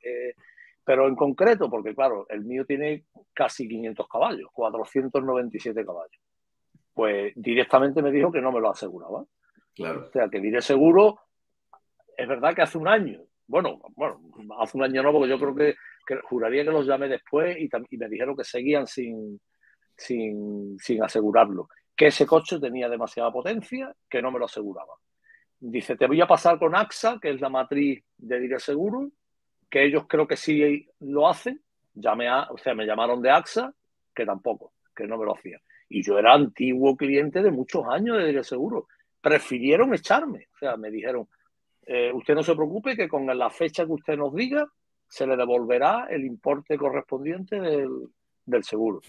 Pero 0.85 1.09
en 1.09 1.17
concreto, 1.17 1.71
porque 1.71 1.95
claro, 1.95 2.27
el 2.29 2.45
mío 2.45 2.65
tiene 2.67 3.05
casi 3.33 3.67
500 3.67 4.07
caballos, 4.09 4.49
497 4.53 5.85
caballos. 5.85 6.21
Pues 6.93 7.33
directamente 7.37 8.03
me 8.03 8.13
dijo 8.13 8.31
que 8.31 8.41
no 8.41 8.53
me 8.53 8.61
lo 8.61 8.71
aseguraba. 8.71 9.25
Claro. 9.75 10.07
O 10.07 10.11
sea, 10.13 10.29
que 10.29 10.41
Dire 10.41 10.63
Seguro, 10.63 11.19
es 12.17 12.29
verdad 12.29 12.55
que 12.55 12.63
hace 12.63 12.79
un 12.79 12.87
año, 12.87 13.23
bueno, 13.47 13.81
bueno, 13.97 14.21
hace 14.61 14.77
un 14.77 14.85
año 14.85 15.03
no, 15.03 15.13
porque 15.13 15.29
yo 15.29 15.39
creo 15.39 15.55
que, 15.55 15.75
juraría 16.25 16.65
que 16.65 16.71
los 16.71 16.87
llamé 16.87 17.09
después 17.09 17.57
y, 17.59 17.69
me 17.97 18.09
dijeron 18.09 18.37
que 18.37 18.45
seguían 18.45 18.87
sin, 18.87 19.41
sin, 19.97 20.79
sin 20.79 21.03
asegurarlo 21.03 21.69
que 21.97 22.09
ese 22.09 22.27
coche 22.27 22.59
tenía 22.59 22.89
demasiada 22.89 23.31
potencia, 23.33 23.95
que 24.09 24.21
no 24.21 24.31
me 24.31 24.39
lo 24.39 24.47
aseguraba. 24.47 24.95
Dice, 25.61 25.97
te 25.97 26.07
voy 26.07 26.21
a 26.21 26.27
pasar 26.27 26.59
con 26.59 26.75
AXA, 26.75 27.19
que 27.21 27.31
es 27.31 27.41
la 27.41 27.49
matriz 27.49 28.05
de 28.17 28.41
Dire 28.41 28.59
Seguro, 28.59 29.11
que 29.75 29.85
ellos 29.85 30.05
creo 30.07 30.29
que 30.29 30.37
sí 30.37 30.87
lo 31.01 31.29
hacen. 31.29 31.61
Llamé 31.95 32.29
a, 32.29 32.43
o 32.49 32.57
sea, 32.57 32.77
me 32.77 32.87
llamaron 32.87 33.21
de 33.21 33.31
AXA, 33.31 33.75
que 34.15 34.25
tampoco, 34.25 34.73
que 34.95 35.05
no 35.05 35.19
me 35.19 35.25
lo 35.25 35.35
hacía. 35.35 35.61
Y 35.89 36.01
yo 36.05 36.17
era 36.17 36.33
antiguo 36.33 36.97
cliente 36.97 37.43
de 37.43 37.51
muchos 37.51 37.85
años 37.89 38.19
de 38.19 38.45
Seguro. 38.45 38.87
Prefirieron 39.21 39.93
echarme. 39.93 40.47
O 40.55 40.59
sea, 40.59 40.77
me 40.77 40.93
dijeron, 40.93 41.27
eh, 41.87 42.13
usted 42.13 42.37
no 42.37 42.45
se 42.45 42.55
preocupe 42.55 42.97
que 42.97 43.09
con 43.09 43.27
la 43.27 43.51
fecha 43.51 43.85
que 43.85 43.91
usted 43.91 44.17
nos 44.17 44.33
diga, 44.33 44.65
se 45.09 45.27
le 45.27 45.37
devolverá 45.37 46.07
el 46.09 46.25
importe 46.25 46.79
correspondiente 46.79 47.59
del, 47.59 47.91
del 48.47 48.63
seguro. 48.63 49.01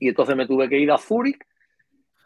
Y 0.00 0.08
entonces 0.08 0.34
me 0.34 0.46
tuve 0.46 0.66
que 0.66 0.78
ir 0.78 0.90
a 0.90 0.96
Zúrich 0.96 1.44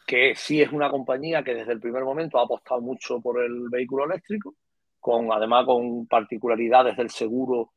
que 0.07 0.35
sí 0.37 0.63
es 0.63 0.71
una 0.73 0.91
compañía 0.91 1.43
que 1.43 1.55
desde 1.55 1.73
el 1.73 1.81
primer 1.81 2.05
momento 2.05 2.39
ha 2.39 2.45
apostado 2.45 2.81
mucho 2.81 3.21
por 3.21 3.43
el 3.43 3.69
vehículo 3.69 4.05
eléctrico, 4.05 4.55
con 5.01 5.33
además 5.33 5.65
con 5.65 6.07
particularidades 6.07 6.97
del 6.97 7.11
seguro 7.11 7.73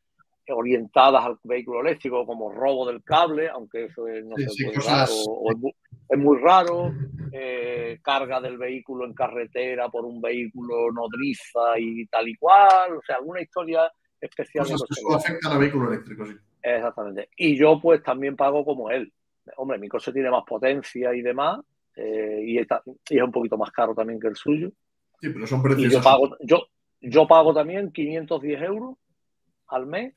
orientadas 0.49 1.23
al 1.25 1.37
vehículo 1.43 1.81
eléctrico, 1.81 2.25
como 2.25 2.51
robo 2.51 2.87
del 2.87 3.03
cable, 3.03 3.49
aunque 3.49 3.85
eso 3.85 4.07
es, 4.07 4.25
no 4.25 4.35
es, 4.37 6.17
muy, 6.17 6.37
raro, 6.39 6.91
eh, 7.31 7.99
carga 8.01 8.41
del 8.41 8.57
vehículo 8.57 9.05
en 9.05 9.13
carretera 9.13 9.89
por 9.89 10.05
un 10.05 10.21
vehículo 10.21 10.91
nodriza 10.91 11.79
y 11.79 12.05
tal 12.07 12.27
y 12.27 12.35
cual, 12.35 12.97
o 12.97 13.01
sea, 13.05 13.17
alguna 13.17 13.41
historia 13.41 13.89
especial. 14.19 14.65
Cosas 14.65 14.83
que 14.87 15.01
solo 15.01 15.15
afectan 15.15 15.53
al 15.53 15.59
vehículo 15.59 15.91
eléctrico, 15.91 16.25
sí. 16.25 16.33
Exactamente. 16.61 17.29
Y 17.37 17.57
yo 17.57 17.79
pues 17.81 18.03
también 18.03 18.35
pago 18.35 18.63
como 18.65 18.89
él. 18.89 19.11
Hombre, 19.57 19.79
mi 19.79 19.87
coche 19.87 20.11
tiene 20.11 20.29
más 20.29 20.43
potencia 20.45 21.13
y 21.13 21.21
demás, 21.21 21.59
eh, 21.95 22.41
y, 22.45 22.57
es 22.59 23.23
un 23.23 23.31
poquito 23.31 23.57
más 23.57 23.71
caro 23.71 23.95
también 23.95 24.19
que 24.19 24.27
el 24.27 24.35
suyo. 24.35 24.69
Sí, 25.19 25.29
pero 25.29 25.47
son 25.47 25.61
precios. 25.61 25.91
yo 25.91 26.01
pago, 26.01 26.37
yo, 26.41 26.67
yo 27.01 27.27
pago 27.27 27.53
también 27.53 27.91
510 27.91 28.61
euros 28.61 28.95
al 29.67 29.85
mes, 29.87 30.13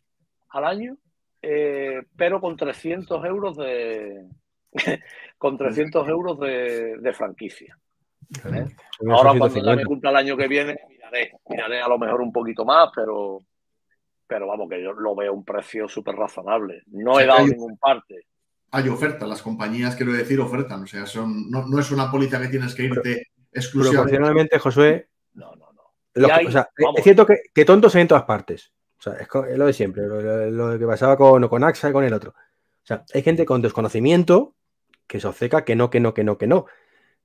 al 0.50 0.64
año, 0.64 0.96
eh, 1.42 2.02
pero 2.16 2.40
con 2.40 2.56
300 2.56 3.24
euros 3.24 3.56
de 3.56 4.28
con 5.38 5.56
300 5.56 6.08
euros 6.08 6.38
de, 6.40 7.12
franquicia. 7.14 7.76
¿eh? 8.44 8.66
Ahora 9.10 9.38
cuando 9.38 9.76
me 9.76 9.84
cumpla 9.84 10.10
el 10.10 10.16
año 10.16 10.36
que 10.36 10.48
viene, 10.48 10.78
miraré, 10.88 11.32
miraré 11.48 11.80
a 11.80 11.88
lo 11.88 11.98
mejor 11.98 12.20
un 12.20 12.32
poquito 12.32 12.64
más, 12.64 12.90
pero 12.94 13.40
pero 14.26 14.46
vamos, 14.46 14.68
que 14.70 14.82
yo 14.82 14.92
lo 14.92 15.14
veo 15.14 15.34
un 15.34 15.44
precio 15.44 15.86
súper 15.86 16.14
razonable. 16.16 16.82
No 16.86 17.20
he 17.20 17.26
dado 17.26 17.46
ningún 17.46 17.76
parte 17.76 18.26
hay 18.74 18.88
oferta, 18.88 19.24
las 19.24 19.40
compañías, 19.40 19.94
quiero 19.94 20.12
decir, 20.12 20.40
ofertan, 20.40 20.82
o 20.82 20.86
sea, 20.86 21.06
son, 21.06 21.48
no, 21.48 21.78
es 21.78 21.92
una 21.92 22.10
póliza 22.10 22.40
que 22.40 22.48
tienes 22.48 22.74
que 22.74 22.82
irte 22.82 23.28
exclusivamente. 23.52 24.16
Proporcionalmente, 24.16 24.58
Josué. 24.58 25.08
No, 25.34 25.54
no, 25.54 25.63
no. 26.14 26.28
o 26.46 26.50
sea, 26.50 26.68
es 26.96 27.04
cierto 27.04 27.26
que, 27.26 27.36
que, 27.52 27.64
tontos 27.64 27.94
hay 27.94 28.02
en 28.02 28.08
todas 28.08 28.24
partes. 28.24 28.72
O 28.98 29.02
sea, 29.02 29.14
es, 29.14 29.58
lo 29.58 29.66
de 29.66 29.72
siempre, 29.72 30.04
lo, 30.06 30.78
que 30.78 30.86
pasaba 30.86 31.16
con, 31.16 31.46
con 31.48 31.64
AXA 31.64 31.90
y 31.90 31.92
con 31.92 32.04
el 32.04 32.14
otro. 32.14 32.30
O 32.30 32.86
sea, 32.86 33.04
hay 33.12 33.22
gente 33.22 33.44
con 33.44 33.62
desconocimiento 33.62 34.54
que 35.06 35.20
se 35.20 35.26
obceca 35.26 35.64
que 35.64 35.76
no, 35.76 35.90
que 35.90 36.00
no, 36.00 36.14
que 36.14 36.24
no, 36.24 36.38
que 36.38 36.46
no. 36.46 36.66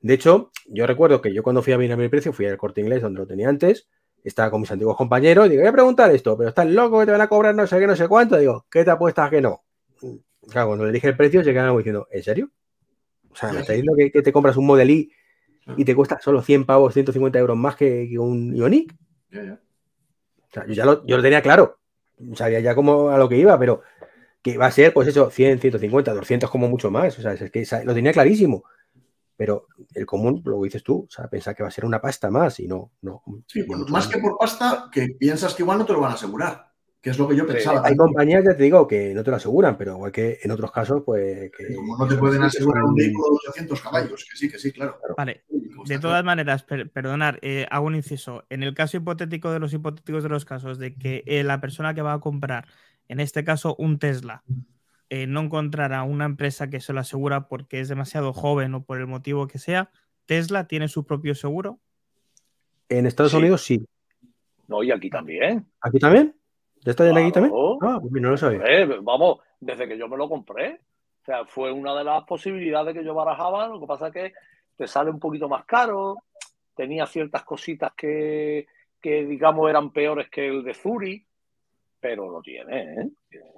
De 0.02 0.14
hecho, 0.14 0.52
yo 0.68 0.88
recuerdo 0.88 1.22
que 1.22 1.34
yo 1.34 1.44
cuando 1.44 1.61
fui 1.61 1.74
a 1.74 1.78
mirar 1.78 1.98
mi 1.98 2.10
precio, 2.10 2.34
fui 2.34 2.45
al 2.45 2.57
corte 2.57 2.82
inglés 2.82 3.02
donde 3.02 3.20
lo 3.20 3.28
tenía 3.28 3.49
antes, 3.49 3.90
estaba 4.24 4.52
con 4.52 4.61
mis 4.61 4.72
antiguos 4.72 4.95
compañeros, 4.95 5.48
y 5.48 5.49
digo, 5.49 5.61
voy 5.61 5.70
a 5.70 5.74
preguntar 5.74 6.11
esto, 6.11 6.38
pero 6.38 6.49
estás 6.49 6.68
loco 6.68 6.99
que 6.99 7.06
te 7.06 7.11
van 7.11 7.22
a 7.22 7.28
cobrar 7.28 7.56
no 7.56 7.68
sé 7.68 7.80
qué, 7.80 7.88
no 7.88 7.95
sé 7.95 8.07
cuánto. 8.07 8.38
Digo, 8.38 8.66
¿qué 8.70 8.84
te 8.84 8.91
apuestas 8.91 9.30
que 9.30 9.41
no? 9.41 9.64
Claro, 10.49 10.68
cuando 10.68 10.86
le 10.86 10.91
dije 10.91 11.07
el 11.07 11.18
precio, 11.18 11.44
se 11.44 11.52
quedaron 11.52 11.78
diciendo, 11.78 12.07
¿en 12.11 12.24
serio? 12.24 12.49
O 13.32 13.36
sea, 13.36 13.52
me 13.52 13.60
está 13.60 13.74
diciendo 13.74 13.94
que, 13.95 14.22
te 14.22 14.34
compras 14.34 14.57
un 14.57 14.66
Model 14.66 14.90
I 14.90 15.11
y 15.77 15.86
te 15.86 15.95
cuesta 15.95 16.19
solo 16.19 16.41
100 16.41 16.65
pavos, 16.65 16.94
150 16.94 17.38
euros 17.40 17.57
más 17.57 17.76
que, 17.76 18.18
un 18.18 18.56
Ioniq. 18.56 18.94
O 19.31 20.52
sea, 20.52 20.65
yo 20.65 20.73
ya 20.73 20.86
lo, 20.86 21.06
yo 21.06 21.18
lo 21.18 21.23
tenía 21.23 21.41
claro. 21.41 21.80
Sabía 22.36 22.60
ya 22.60 22.76
cómo 22.76 23.10
a 23.10 23.18
lo 23.18 23.30
que 23.30 23.38
iba, 23.38 23.57
pero 23.57 23.81
que 24.41 24.57
va 24.57 24.65
a 24.65 24.72
ser, 24.72 24.94
pues 24.94 25.07
eso, 25.07 25.30
100, 25.30 25.60
150, 25.60 26.14
200 26.14 26.49
como 26.49 26.68
mucho 26.68 26.90
más. 26.90 27.18
O 27.19 27.22
sea, 27.22 27.34
es 27.34 27.52
que 27.52 27.65
lo 27.86 27.94
tenía 27.94 28.11
clarísimo. 28.11 28.64
Pero 29.38 29.68
el 29.94 30.06
común, 30.06 30.41
lo 30.44 30.61
dices 30.64 30.84
tú, 30.84 31.06
o 31.07 31.11
sea, 31.11 31.30
pensar 31.30 31.56
que 31.56 31.64
va 31.64 31.69
a 31.69 31.72
ser 31.72 31.86
una 31.86 32.02
pasta 32.02 32.30
más 32.30 32.60
y 32.60 32.68
no. 32.68 32.91
no 33.02 33.23
sí, 33.48 33.64
más 33.88 34.07
que 34.07 34.19
por 34.19 34.38
pasta, 34.38 34.90
que 34.91 35.15
piensas 35.18 35.53
que 35.53 35.64
igual 35.64 35.77
no 35.77 35.86
te 35.86 35.94
lo 35.94 36.02
van 36.02 36.11
a 36.11 36.15
asegurar 36.15 36.69
que 37.02 37.12
es 37.12 37.18
lo 37.18 37.28
que 37.30 37.36
yo 37.36 37.48
pensaba. 37.48 37.82
hay 37.86 37.96
compañías, 37.96 38.44
ya 38.44 38.56
te 38.56 38.64
digo, 38.64 38.86
que 38.86 39.14
no 39.14 39.24
te 39.24 39.30
lo 39.30 39.38
aseguran, 39.38 39.78
pero 39.78 39.94
igual 39.94 40.12
que 40.12 40.40
en 40.44 40.52
otros 40.52 40.72
casos, 40.72 41.02
pues... 41.06 41.50
Que, 41.52 41.74
como 41.74 41.98
no 41.98 42.08
te 42.08 42.16
pueden 42.16 42.44
asegurar 42.44 42.84
un 42.84 42.94
vehículo 42.94 43.28
de 43.30 43.50
800 43.50 43.82
caballos, 43.82 44.28
que 44.30 44.38
sí, 44.38 44.50
que 44.50 44.60
sí, 44.60 44.72
claro. 44.74 44.98
Vale, 45.16 45.44
de 45.86 46.00
todas 46.00 46.24
maneras, 46.26 46.64
perdonar, 46.64 47.40
eh, 47.42 47.66
hago 47.72 47.88
un 47.88 47.96
inciso. 47.96 48.44
En 48.50 48.64
el 48.64 48.74
caso 48.74 48.98
hipotético 48.98 49.50
de 49.52 49.60
los 49.60 49.74
hipotéticos 49.74 50.24
de 50.24 50.30
los 50.30 50.44
casos, 50.44 50.78
de 50.78 50.96
que 50.96 51.24
eh, 51.26 51.44
la 51.44 51.62
persona 51.62 51.94
que 51.94 52.02
va 52.02 52.14
a 52.14 52.20
comprar, 52.20 52.68
en 53.08 53.22
este 53.22 53.46
caso 53.46 53.76
un 53.80 53.98
Tesla, 53.98 54.44
eh, 55.10 55.26
no 55.26 55.40
encontrará 55.40 56.04
una 56.04 56.26
empresa 56.26 56.70
que 56.70 56.82
se 56.82 56.92
lo 56.92 57.00
asegura 57.00 57.48
porque 57.48 57.80
es 57.80 57.88
demasiado 57.88 58.34
joven 58.34 58.76
o 58.76 58.84
por 58.84 59.00
el 59.00 59.08
motivo 59.08 59.48
que 59.48 59.58
sea, 59.58 59.90
¿Tesla 60.26 60.68
tiene 60.68 60.90
su 60.90 61.06
propio 61.06 61.34
seguro? 61.34 61.80
En 62.90 63.06
Estados 63.06 63.34
Unidos 63.34 63.64
sí. 63.64 63.86
No, 64.68 64.84
y 64.84 64.92
aquí 64.92 65.10
también. 65.10 65.66
¿Aquí 65.82 65.98
también? 65.98 66.39
¿Ya 66.84 66.91
está 66.91 67.03
aquí 67.03 67.31
también? 67.31 67.53
Ah, 67.81 67.99
pues 68.01 68.22
no 68.22 68.30
lo 68.30 68.38
sabía. 68.38 68.61
vamos, 69.01 69.39
desde 69.60 69.88
que 69.88 69.97
yo 69.97 70.07
me 70.07 70.18
lo 70.18 70.30
compré. 70.30 70.80
O 71.22 71.26
sea, 71.26 71.45
fue 71.45 71.72
una 71.72 71.95
de 71.95 72.03
las 72.03 72.23
posibilidades 72.23 72.93
que 72.93 73.03
yo 73.03 73.14
barajaba. 73.14 73.68
Lo 73.68 73.80
que 73.80 73.88
pasa 73.88 74.07
es 74.07 74.14
que 74.14 74.34
te 74.76 74.88
sale 74.88 75.11
un 75.11 75.19
poquito 75.19 75.49
más 75.49 75.65
caro. 75.65 76.18
Tenía 76.73 77.06
ciertas 77.06 77.43
cositas 77.43 77.91
que, 77.95 78.65
que 79.01 79.26
digamos, 79.26 79.69
eran 79.69 79.91
peores 79.91 80.30
que 80.30 80.47
el 80.47 80.64
de 80.64 80.73
Zuri, 80.73 81.26
pero 81.99 82.30
lo 82.30 82.41
tiene. 82.41 82.93
¿eh? 82.93 83.10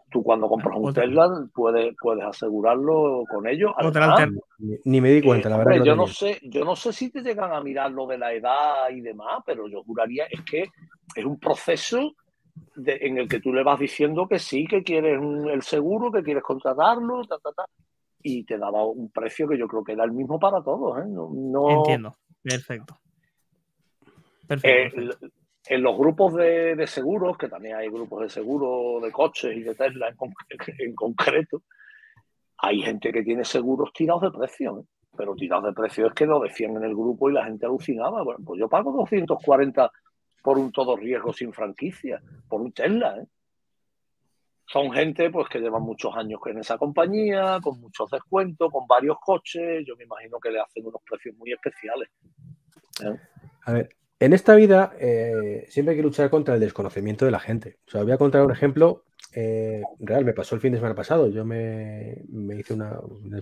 Tú 0.10 0.24
cuando 0.24 0.50
compras 0.50 0.76
un 0.78 0.94
Tesla 0.94 1.30
puedes, 1.54 1.96
puedes 2.02 2.26
asegurarlo 2.26 3.24
con 3.30 3.48
ellos. 3.48 3.72
ni, 4.84 5.00
me 5.00 5.12
di 5.12 5.22
cuenta, 5.22 5.48
la 5.48 5.58
verdad. 5.58 5.84
yo, 5.84 5.96
no 5.96 6.08
sé, 6.08 6.40
yo 6.44 6.66
no 6.66 6.76
sé 6.76 6.92
si 6.92 7.12
te 7.12 7.22
llegan 7.22 7.54
a 7.54 7.62
mirar 7.62 7.92
lo 7.92 8.08
de 8.08 8.18
la 8.18 8.34
edad 8.34 8.90
y 8.90 9.02
demás, 9.02 9.44
pero 9.46 9.68
yo 9.68 9.84
juraría 9.84 10.26
es 10.26 10.42
que 10.42 10.66
es 11.16 11.26
un 11.26 11.40
proceso 11.40 12.16
en 12.86 13.18
el 13.18 13.28
que 13.28 13.40
tú 13.40 13.54
le 13.54 13.64
vas 13.64 13.80
diciendo 13.80 14.28
que 14.28 14.40
sí, 14.40 14.66
que 14.66 14.84
quieres 14.84 15.22
el 15.22 15.62
seguro, 15.62 16.12
que 16.12 16.24
quieres 16.24 16.44
contratarlo, 16.44 17.22
y 18.24 18.44
te 18.44 18.58
daba 18.58 18.86
un 18.86 19.12
precio 19.12 19.48
que 19.48 19.58
yo 19.58 19.68
creo 19.68 19.84
que 19.84 19.94
era 19.94 20.04
el 20.04 20.12
mismo 20.12 20.40
para 20.40 20.64
todos. 20.64 21.00
¿eh? 21.00 21.08
No, 21.08 21.70
Entiendo, 21.70 22.14
perfecto. 22.44 22.98
Eh, 24.64 24.92
en 25.68 25.82
los 25.82 25.98
grupos 25.98 26.34
de, 26.36 26.86
seguros, 26.88 27.38
que 27.38 27.48
también 27.48 27.76
hay 27.76 27.88
grupos 27.88 28.24
de 28.24 28.30
seguros 28.30 29.02
de 29.02 29.12
coches 29.12 29.56
y 29.56 29.62
de 29.62 29.76
Tesla 29.76 30.14
en, 30.80 30.96
concreto, 30.96 31.64
hay 32.58 32.82
gente 32.82 33.12
que 33.12 33.24
tiene 33.24 33.46
seguros 33.46 33.92
tirados 33.94 34.22
de 34.24 34.32
precio. 34.32 34.80
¿eh? 34.80 34.84
Pero 35.16 35.36
tirados 35.36 35.66
de 35.66 35.74
precio 35.74 36.08
es 36.08 36.14
que 36.14 36.26
lo 36.26 36.40
decían 36.40 36.76
en 36.78 36.84
el 36.84 36.96
grupo 36.96 37.30
y 37.30 37.34
la 37.34 37.46
gente 37.46 37.66
alucinaba. 37.66 38.24
Bueno, 38.24 38.40
pues 38.46 38.60
yo 38.60 38.70
pago 38.70 38.92
240 38.92 39.92
por 40.42 40.58
un 40.58 40.72
todo 40.72 40.96
riesgo 40.96 41.34
sin 41.34 41.54
franquicia, 41.54 42.22
por 42.48 42.62
un 42.62 42.72
Tesla. 42.72 43.18
¿eh? 43.18 43.28
Son 44.66 44.92
gente 44.92 45.30
pues 45.30 45.50
que 45.50 45.60
llevan 45.60 45.84
muchos 45.84 46.16
años 46.16 46.40
en 46.46 46.60
esa 46.60 46.78
compañía, 46.78 47.60
con 47.62 47.80
muchos 47.80 48.10
descuentos, 48.10 48.72
con 48.72 48.88
varios 48.88 49.18
coches. 49.20 49.84
Yo 49.86 49.96
me 49.96 50.06
imagino 50.06 50.40
que 50.40 50.52
le 50.52 50.62
hacen 50.62 50.86
unos 50.86 51.02
precios 51.04 51.36
muy 51.36 51.52
especiales. 51.52 52.10
A 53.66 53.74
ver, 53.74 53.96
en 54.20 54.34
esta 54.34 54.56
vida 54.56 54.94
eh, 55.00 55.66
siempre 55.68 55.92
hay 55.92 55.98
que 55.98 56.04
luchar 56.04 56.30
contra 56.30 56.54
el 56.54 56.60
desconocimiento 56.60 57.26
de 57.26 57.32
la 57.32 57.40
gente. 57.40 57.80
O 57.88 57.92
sea, 57.92 58.04
voy 58.04 58.12
a 58.12 58.18
contar 58.18 58.46
un 58.46 58.52
ejemplo 58.52 59.04
eh, 59.34 59.82
real. 60.00 60.24
Me 60.26 60.34
pasó 60.34 60.56
el 60.56 60.62
fin 60.62 60.72
de 60.72 60.78
semana 60.78 60.96
pasado. 60.96 61.28
Yo 61.28 61.44
me, 61.44 62.24
hice 62.58 62.74
una. 62.74 63.00
Me, 63.24 63.40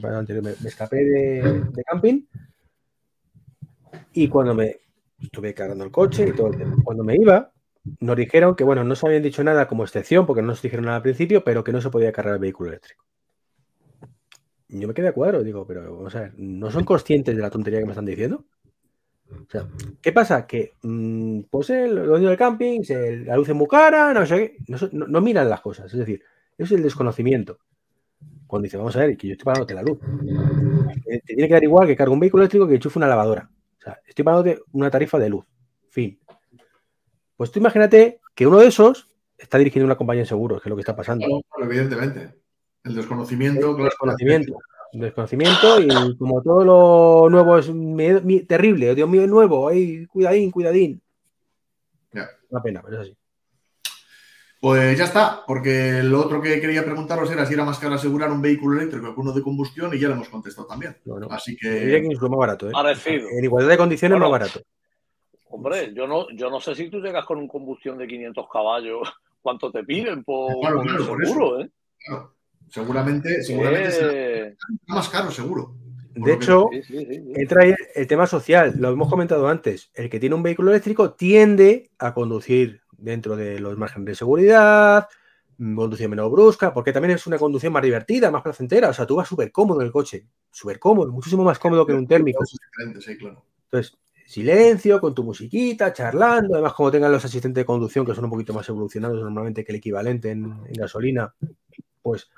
escapé 0.65 1.03
de, 1.03 1.83
camping 1.85 2.23
y 4.13 4.27
cuando 4.27 4.55
me 4.55 4.77
estuve 5.21 5.53
cargando 5.53 5.83
el 5.83 5.91
coche 5.91 6.27
y 6.29 6.33
todo 6.33 6.51
cuando 6.83 7.03
me 7.03 7.15
iba, 7.15 7.51
nos 7.99 8.15
dijeron 8.15 8.55
que, 8.55 8.63
bueno, 8.63 8.83
no 8.83 8.95
se 8.95 9.07
habían 9.07 9.23
dicho 9.23 9.43
nada 9.43 9.67
como 9.67 9.83
excepción, 9.83 10.25
porque 10.25 10.41
no 10.41 10.49
nos 10.49 10.61
dijeron 10.61 10.85
nada 10.85 10.97
al 10.97 11.03
principio, 11.03 11.43
pero 11.43 11.63
que 11.63 11.71
no 11.71 11.81
se 11.81 11.89
podía 11.89 12.11
cargar 12.11 12.35
el 12.35 12.39
vehículo 12.39 12.69
eléctrico. 12.69 13.05
Yo 14.69 14.87
me 14.87 14.93
quedé 14.93 15.07
a 15.07 15.13
cuadro, 15.13 15.43
digo, 15.43 15.65
pero 15.65 15.95
vamos 15.95 16.15
a 16.15 16.21
ver, 16.21 16.33
¿no 16.37 16.69
son 16.69 16.83
conscientes 16.83 17.35
de 17.35 17.41
la 17.41 17.49
tontería 17.49 17.79
que 17.79 17.85
me 17.85 17.91
están 17.91 18.05
diciendo? 18.05 18.45
O 19.31 19.49
sea, 19.49 19.67
¿qué 20.01 20.11
pasa? 20.11 20.45
Que 20.45 20.73
mm, 20.81 21.41
pues 21.49 21.69
el 21.71 22.05
dueño 22.05 22.29
del 22.29 22.37
camping, 22.37 22.81
la 23.25 23.35
luz 23.35 23.49
es 23.49 23.55
muy 23.55 23.67
cara, 23.67 24.13
no 24.13 24.25
sé 24.25 24.57
no, 24.91 25.21
miran 25.21 25.49
las 25.49 25.61
cosas. 25.61 25.91
Es 25.91 25.99
decir, 25.99 26.21
es 26.57 26.71
el 26.71 26.83
desconocimiento. 26.83 27.59
Cuando 28.47 28.63
dice, 28.63 28.77
vamos 28.77 28.95
a 28.95 28.99
ver, 28.99 29.17
que 29.17 29.27
yo 29.27 29.33
estoy 29.33 29.45
pagándote 29.45 29.73
la 29.73 29.83
luz. 29.83 29.99
Eh, 31.05 31.21
te 31.25 31.35
tiene 31.35 31.47
que 31.47 31.53
dar 31.53 31.63
igual 31.63 31.87
que 31.87 31.95
cargue 31.95 32.13
un 32.13 32.19
vehículo 32.19 32.43
eléctrico 32.43 32.67
que 32.67 32.75
enchufe 32.75 32.99
una 32.99 33.07
lavadora. 33.07 33.49
O 33.79 33.81
sea, 33.81 33.99
estoy 34.05 34.25
pagándote 34.25 34.61
una 34.73 34.91
tarifa 34.91 35.17
de 35.17 35.29
luz. 35.29 35.45
Fin. 35.89 36.19
Pues 37.37 37.51
tú 37.51 37.59
imagínate 37.59 38.19
que 38.35 38.45
uno 38.45 38.59
de 38.59 38.67
esos 38.67 39.07
está 39.37 39.57
dirigiendo 39.57 39.85
una 39.85 39.97
compañía 39.97 40.23
de 40.23 40.27
seguros, 40.27 40.61
que 40.61 40.67
es 40.67 40.69
lo 40.69 40.75
que 40.75 40.81
está 40.81 40.95
pasando. 40.95 41.25
evidentemente. 41.61 42.35
El 42.83 42.95
desconocimiento. 42.95 43.77
El 43.77 43.85
desconocimiento. 43.85 44.57
El 44.91 45.01
desconocimiento 45.01 45.81
y 45.81 46.17
como 46.17 46.41
todo 46.41 46.65
lo 46.65 47.29
nuevo 47.29 47.57
es 47.57 48.47
terrible, 48.47 48.95
Dios 48.95 49.07
mío, 49.07 49.21
es 49.21 49.29
nuevo, 49.29 49.69
cuidadín, 50.11 50.49
cuidadín. 50.49 51.01
Ya. 52.11 52.27
Una 52.49 52.61
pena, 52.63 52.81
pero 52.83 53.01
es 53.01 53.07
así. 53.07 53.18
Pues 54.59 54.97
ya 54.97 55.05
está, 55.05 55.43
porque 55.47 56.03
lo 56.03 56.19
otro 56.19 56.41
que 56.41 56.59
quería 56.59 56.83
preguntaros 56.83 57.31
era 57.31 57.45
si 57.45 57.53
era 57.53 57.63
más 57.63 57.79
caro 57.79 57.95
asegurar 57.95 58.29
un 58.29 58.41
vehículo 58.41 58.77
eléctrico 58.77 59.13
que 59.13 59.21
uno 59.21 59.31
de 59.31 59.41
combustión 59.41 59.93
y 59.93 59.99
ya 59.99 60.09
lo 60.09 60.15
hemos 60.15 60.27
contestado 60.27 60.67
también. 60.67 60.97
Así 61.29 61.55
que. 61.55 61.69
Diría 61.69 62.01
que 62.01 62.07
es 62.09 62.21
más 62.21 62.31
barato, 62.31 62.67
¿eh? 62.67 62.73
Parecido. 62.73 63.29
En 63.29 63.43
igualdad 63.43 63.69
de 63.69 63.77
condiciones, 63.77 64.19
más 64.19 64.29
barato. 64.29 64.59
Hombre, 65.51 65.93
yo 65.93 66.07
no, 66.07 66.29
yo 66.31 66.49
no 66.49 66.59
sé 66.59 66.75
si 66.75 66.89
tú 66.89 66.99
llegas 66.99 67.25
con 67.25 67.37
un 67.37 67.47
combustión 67.47 67.97
de 67.97 68.07
500 68.07 68.47
caballos, 68.51 69.09
cuánto 69.41 69.71
te 69.71 69.83
piden 69.83 70.25
por, 70.25 70.51
seguro, 71.23 71.61
¿eh? 71.61 71.71
Seguramente, 72.69 73.41
seguramente 73.41 74.57
más 74.87 75.09
caro, 75.09 75.31
seguro. 75.31 75.75
De 76.13 76.33
hecho, 76.33 76.69
entra 76.71 77.63
el 77.95 78.07
tema 78.07 78.27
social, 78.27 78.73
lo 78.77 78.89
hemos 78.89 79.09
comentado 79.09 79.47
antes. 79.47 79.89
El 79.93 80.09
que 80.09 80.19
tiene 80.19 80.35
un 80.35 80.43
vehículo 80.43 80.71
eléctrico 80.71 81.13
tiende 81.13 81.91
a 81.97 82.13
conducir 82.13 82.81
dentro 83.01 83.35
de 83.35 83.59
los 83.59 83.77
márgenes 83.77 84.05
de 84.05 84.15
seguridad, 84.15 85.07
conducción 85.75 86.09
menos 86.09 86.31
brusca, 86.31 86.73
porque 86.73 86.93
también 86.93 87.15
es 87.15 87.27
una 87.27 87.37
conducción 87.37 87.73
más 87.73 87.83
divertida, 87.83 88.31
más 88.31 88.41
placentera. 88.41 88.89
O 88.89 88.93
sea, 88.93 89.05
tú 89.05 89.15
vas 89.15 89.27
súper 89.27 89.51
cómodo 89.51 89.81
en 89.81 89.87
el 89.87 89.91
coche, 89.91 90.25
súper 90.49 90.79
cómodo, 90.79 91.11
muchísimo 91.11 91.43
más 91.43 91.59
cómodo 91.59 91.85
que 91.85 91.91
en 91.91 91.99
un 91.99 92.07
térmico. 92.07 92.43
Entonces, 93.65 93.97
silencio, 94.25 95.01
con 95.01 95.13
tu 95.13 95.23
musiquita, 95.23 95.91
charlando. 95.91 96.53
Además, 96.53 96.73
como 96.73 96.91
tengan 96.91 97.11
los 97.11 97.25
asistentes 97.25 97.61
de 97.61 97.65
conducción, 97.65 98.05
que 98.05 98.15
son 98.15 98.25
un 98.25 98.31
poquito 98.31 98.53
más 98.53 98.67
evolucionados 98.69 99.21
normalmente 99.21 99.65
que 99.65 99.73
el 99.73 99.79
equivalente 99.79 100.31
en, 100.31 100.63
gasolina, 100.73 101.33
pues 102.01 102.29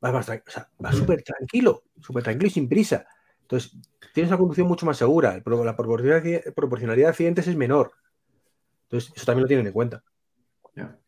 vas 0.00 0.12
más 0.12 0.28
o 0.28 0.50
sea, 0.50 0.68
vas 0.78 0.96
súper 0.96 1.22
tranquilo, 1.22 1.84
súper 2.00 2.24
tranquilo 2.24 2.48
y 2.48 2.50
sin 2.50 2.68
prisa. 2.68 3.06
Entonces, 3.42 3.76
tienes 4.12 4.30
una 4.30 4.38
conducción 4.38 4.66
mucho 4.66 4.86
más 4.86 4.96
segura. 4.96 5.34
La 5.36 5.76
proporcionalidad 5.76 6.96
de 6.96 7.06
accidentes 7.06 7.46
es 7.46 7.56
menor. 7.56 7.92
Entonces, 8.86 9.12
eso 9.16 9.26
también 9.26 9.42
lo 9.42 9.48
tienen 9.48 9.66
en 9.66 9.72
cuenta. 9.72 10.02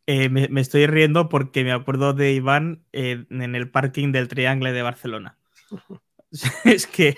Eh, 0.07 0.31
me, 0.31 0.61
estoy 0.61 0.87
riendo 0.87 1.29
porque 1.29 1.65
me 1.65 1.73
acuerdo 1.73 2.15
de 2.15 2.33
Iván 2.33 2.83
eh, 2.93 3.27
en 3.29 3.55
el 3.55 3.71
parking 3.71 4.11
del 4.11 4.27
Triángulo 4.27 4.73
de 4.73 4.83
Barcelona. 4.83 5.39
es 6.65 6.87
que 6.87 7.15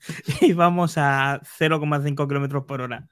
íbamos 0.42 0.98
a 0.98 1.40
0,5 1.42 2.28
kilómetros 2.28 2.64
por 2.64 2.82
hora 2.82 3.08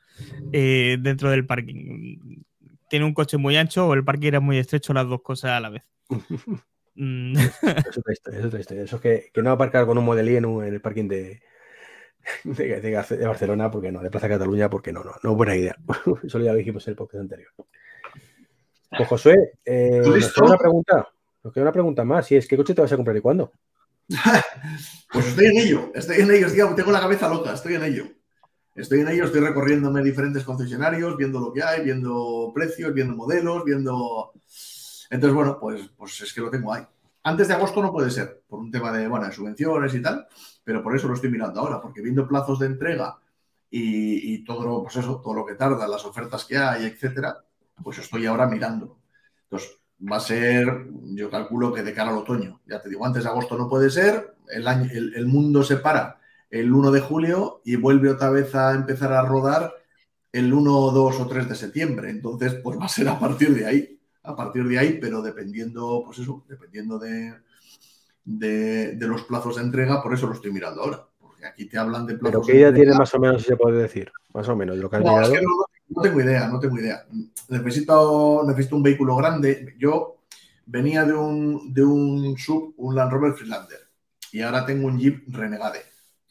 eh, 0.52 0.98
dentro 1.00 1.30
del 1.30 1.46
parking. 1.46 2.42
Tiene 2.90 3.06
un 3.06 3.14
coche 3.14 3.38
muy 3.38 3.56
ancho 3.56 3.88
o 3.88 3.94
el 3.94 4.04
parking 4.04 4.28
era 4.28 4.40
muy 4.40 4.58
estrecho, 4.58 4.92
las 4.92 5.08
dos 5.08 5.22
cosas 5.22 5.52
a 5.52 5.60
la 5.60 5.70
vez. 5.70 5.84
Mm. 6.94 7.38
es 7.38 7.96
otra 7.96 8.12
historia, 8.12 8.40
es 8.40 8.44
otra 8.44 8.60
historia. 8.60 8.82
Eso 8.82 8.96
es 8.96 9.02
que, 9.02 9.30
que 9.32 9.42
no 9.42 9.50
aparcar 9.50 9.86
con 9.86 9.96
un 9.96 10.04
modelí 10.04 10.36
en, 10.36 10.44
en 10.44 10.74
el 10.74 10.82
parking 10.82 11.08
de, 11.08 11.40
de, 12.44 13.27
Barcelona, 13.27 13.70
porque 13.70 13.93
no, 13.93 14.01
de 14.01 14.11
Plaza 14.11 14.28
Cataluña, 14.28 14.70
porque 14.70 14.93
no, 14.93 15.03
no, 15.03 15.12
no 15.23 15.35
buena 15.35 15.57
idea. 15.57 15.77
Eso 16.23 16.39
ya 16.39 16.53
lo 16.53 16.59
dijimos 16.59 16.86
en 16.86 16.93
el 16.93 16.97
podcast 16.97 17.23
anterior. 17.23 17.51
Pues 18.97 19.09
Josué, 19.09 19.55
eh, 19.65 20.03
nos 20.05 20.32
queda 20.32 20.47
una 20.47 20.59
pregunta, 20.59 21.09
nos 21.43 21.53
queda 21.53 21.62
una 21.62 21.73
pregunta 21.73 22.05
más, 22.05 22.31
y 22.31 22.36
es 22.36 22.47
¿qué 22.47 22.57
coche 22.57 22.74
te 22.74 22.82
vas 22.82 22.93
a 22.93 22.97
comprar 22.97 23.16
y 23.16 23.20
cuándo? 23.20 23.53
pues 25.12 25.28
estoy 25.28 25.47
en 25.47 25.59
ello, 25.59 25.93
estoy 25.94 26.20
en 26.20 26.31
ello, 26.31 26.74
tengo 26.74 26.93
la 26.93 27.01
cabeza 27.01 27.28
loca, 27.28 27.55
estoy 27.55 27.74
en 27.74 27.85
ello. 27.85 28.05
Estoy 28.74 29.01
en 29.01 29.09
ello, 29.09 29.24
estoy 29.27 29.43
recorriéndome 29.43 30.03
diferentes 30.03 30.44
concesionarios, 30.44 31.16
viendo 31.19 31.39
lo 31.40 31.53
que 31.53 31.62
hay, 31.62 31.85
viendo 31.85 32.51
precios, 32.55 32.94
viendo 32.94 33.15
modelos, 33.15 33.65
viendo... 33.65 34.32
Entonces, 35.11 35.35
bueno, 35.35 35.59
pues, 35.61 35.90
pues 35.94 36.19
es 36.23 36.32
que 36.32 36.40
lo 36.40 36.51
tengo 36.51 36.73
ahí. 36.73 36.82
Antes 37.23 37.49
de 37.49 37.55
agosto 37.55 37.82
no 37.82 37.93
puede 37.93 38.11
ser, 38.11 38.43
por 38.49 38.61
un 38.61 38.70
tema 38.70 38.90
de, 38.90 39.07
bueno, 39.09 39.27
de 39.27 39.32
subvenciones 39.32 39.94
y 39.94 40.01
tal, 40.01 40.27
pero 40.64 40.82
por 40.82 40.94
eso 40.94 41.09
lo 41.09 41.14
estoy 41.14 41.30
mirando 41.30 41.60
ahora, 41.60 41.80
porque 41.80 42.01
viendo 42.01 42.26
plazos 42.28 42.59
de 42.59 42.66
entrega 42.66 43.18
y, 43.70 44.44
todo, 44.44 44.64
lo, 44.64 44.82
pues 44.82 44.97
eso, 44.97 45.20
todo 45.22 45.34
lo 45.34 45.47
que 45.47 45.55
tarda, 45.55 45.89
las 45.89 46.05
ofertas 46.05 46.44
que 46.44 46.59
hay, 46.59 46.84
etcétera, 46.84 47.43
pues 47.82 47.98
estoy 47.98 48.26
ahora 48.26 48.47
mirando. 48.47 48.98
Entonces, 49.44 49.78
va 50.10 50.16
a 50.16 50.20
ser, 50.20 50.89
yo 51.14 51.30
calculo 51.30 51.72
que 51.72 51.82
de 51.82 51.94
cara 51.94 52.10
al 52.10 52.18
otoño. 52.18 52.60
Ya 52.66 52.82
te 52.82 52.89
digo, 52.89 53.06
antes 53.06 53.24
de 53.24 53.30
agosto 53.30 53.56
no 53.56 53.68
puede 53.68 53.90
ser, 53.90 54.34
el, 54.48 54.68
año, 54.68 54.90
el, 54.93 55.26
mundo 55.26 55.62
se 55.62 55.76
para 55.76 56.20
el 56.51 56.72
1 56.72 56.90
de 56.90 57.01
julio 57.01 57.62
y 57.64 57.76
vuelve 57.76 58.10
otra 58.10 58.30
vez 58.30 58.55
a 58.55 58.74
empezar 58.74 59.12
a 59.12 59.22
rodar 59.22 59.72
el 60.32 60.52
1, 60.52 60.70
2 60.90 61.20
o 61.20 61.26
3 61.26 61.48
de 61.48 61.55
septiembre. 61.55 62.10
Entonces, 62.10 62.55
pues 62.62 62.78
va 62.78 62.84
a 62.84 62.89
ser 62.89 63.09
a 63.09 63.18
partir 63.18 63.55
de 63.55 63.66
ahí, 63.66 64.01
a 64.22 64.36
partir 64.36 64.66
de 64.66 64.78
ahí, 64.78 64.98
pero 65.01 65.22
dependiendo, 65.22 66.02
pues 66.05 66.18
eso, 66.18 66.44
dependiendo 66.47 66.98
de, 66.98 67.34
de, 68.24 68.97
los 69.01 69.24
plazos 69.24 69.57
de 69.57 69.62
entrega, 69.62 70.03
por 70.03 70.15
eso 70.15 70.27
lo 70.27 70.35
estoy 70.35 70.53
mirando 70.53 70.82
ahora. 70.82 71.07
Porque 71.19 71.47
aquí 71.47 71.66
te 71.66 71.78
hablan 71.78 72.07
de 72.07 72.15
plazos. 72.15 72.31
¿Pero 72.31 72.43
qué 72.43 72.57
idea 72.59 72.73
tiene 72.73 72.94
más 72.94 73.15
o 73.15 73.19
menos, 73.19 73.43
si 73.43 73.49
se 73.49 73.57
puede 73.57 73.82
decir? 73.82 74.11
Más 74.35 74.49
o 74.49 74.57
menos, 74.57 74.77
lo 74.78 74.89
que 74.89 74.97
has 74.97 75.05
no, 75.05 75.20
no, 75.89 76.03
tengo 76.03 76.20
idea, 76.20 76.49
no 76.49 76.59
tengo 76.59 76.78
idea. 76.78 77.05
Necesito, 77.49 78.43
necesito 78.47 78.77
un 78.77 78.82
vehículo 78.82 79.16
grande. 79.16 79.74
Yo 79.78 80.23
venía 80.66 81.05
de 81.05 81.12
un, 81.12 81.73
de 81.73 81.85
un 81.85 82.36
sub, 82.39 82.74
un 82.78 82.94
Land 82.94 83.12
Rover 83.12 83.35
Freelander, 83.35 83.78
y 84.32 84.40
ahora 84.40 84.65
tengo 84.65 84.86
un 84.86 84.99
Jeep 84.99 85.24
Renegade. 85.28 85.81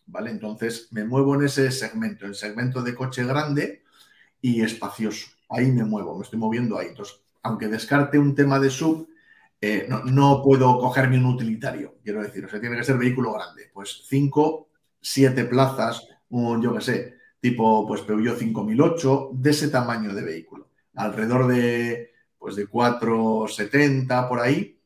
¿Vale? 0.08 0.32
Entonces 0.32 0.90
me 0.92 1.06
muevo 1.06 1.36
en 1.36 1.44
ese 1.46 1.72
segmento, 1.72 2.26
el 2.26 2.36
segmento 2.36 2.82
de 2.82 2.96
coche 2.96 3.24
grande 3.24 3.84
y 4.42 4.62
espacioso. 4.62 5.28
Ahí 5.50 5.72
me 5.72 5.86
muevo, 5.86 6.18
me 6.18 6.24
estoy 6.24 6.40
moviendo 6.40 6.78
ahí. 6.78 6.88
Entonces, 6.88 7.22
aunque 7.44 7.68
descarte 7.68 8.20
un 8.20 8.36
tema 8.36 8.60
de 8.60 8.70
sub, 8.70 9.08
eh, 9.64 9.88
no, 9.88 10.42
puedo 10.44 10.80
cogerme 10.80 11.18
un 11.18 11.28
utilitario, 11.28 12.00
quiero 12.04 12.24
decir, 12.24 12.44
o 12.44 12.50
sea, 12.50 12.60
tiene 12.60 12.78
que 12.78 12.84
ser 12.84 12.98
vehículo 12.98 13.34
grande. 13.34 13.70
Pues 13.72 14.04
5, 14.08 14.68
7 15.00 15.46
plazas, 15.46 16.08
un, 16.30 16.64
yo 16.64 16.74
qué 16.74 16.82
sé, 16.82 17.18
tipo 17.40 17.88
pues 17.88 18.02
Peugeot 18.02 18.40
5008, 18.40 19.30
de 19.34 19.50
ese 19.52 19.68
tamaño 19.68 20.16
de 20.16 20.24
vehículo. 20.24 20.70
Alrededor 20.96 21.46
de, 21.46 22.12
pues 22.40 22.56
de 22.56 22.66
470 22.66 24.28
por 24.28 24.40
ahí, 24.40 24.80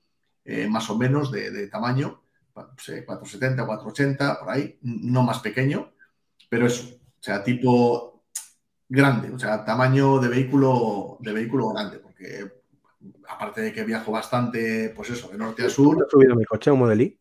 eh, 0.44 0.68
más 0.68 0.90
o 0.90 0.98
menos 0.98 1.32
de, 1.32 1.68
tamaño, 1.68 2.22
470, 2.54 3.66
480, 3.66 4.40
por 4.40 4.50
ahí, 4.50 4.78
no 4.82 5.24
más 5.24 5.40
pequeño, 5.40 5.94
pero 6.50 6.68
eso, 6.68 6.96
o 6.96 7.24
sea, 7.24 7.42
tipo 7.44 8.24
grande, 8.90 9.32
o 9.32 9.40
sea, 9.40 9.64
tamaño 9.64 10.20
de 10.20 10.28
vehículo, 10.28 11.18
de 11.22 11.32
vehículo 11.32 11.70
grande, 11.70 12.00
porque 12.00 12.65
aparte 13.28 13.62
de 13.62 13.74
que 13.74 13.84
viajo 13.84 14.12
bastante, 14.12 14.92
pues 14.96 15.10
eso, 15.10 15.30
de 15.30 15.38
norte 15.38 15.64
a 15.66 15.70
sur. 15.70 16.04
¿Has 16.04 16.12
subido 16.12 16.36
mi 16.36 16.46
coche 16.46 16.70
a 16.70 16.74
un 16.74 16.80
Model 16.80 17.02
I? 17.02 17.20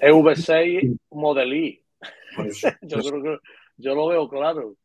EV6 0.00 0.98
Model 1.10 1.54
I. 1.54 1.82
yo, 2.82 2.98
creo 2.98 3.22
que, 3.22 3.38
yo 3.76 3.94
lo 3.94 4.08
veo 4.08 4.28
claro. 4.28 4.76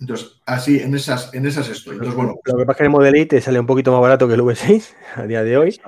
Entonces, 0.00 0.40
así, 0.46 0.80
en 0.80 0.94
esas, 0.94 1.32
en 1.34 1.46
esas 1.46 1.68
estoy. 1.68 1.94
Entonces, 1.94 2.16
bueno. 2.16 2.36
Lo 2.44 2.56
que 2.56 2.64
pasa 2.64 2.72
es 2.72 2.78
que 2.78 2.84
el 2.84 2.90
Model 2.90 3.16
I 3.16 3.26
te 3.26 3.40
sale 3.40 3.60
un 3.60 3.66
poquito 3.66 3.92
más 3.92 4.00
barato 4.00 4.26
que 4.26 4.34
el 4.34 4.40
V6 4.40 4.94
a 5.16 5.26
día 5.26 5.42
de 5.42 5.56
hoy 5.56 5.80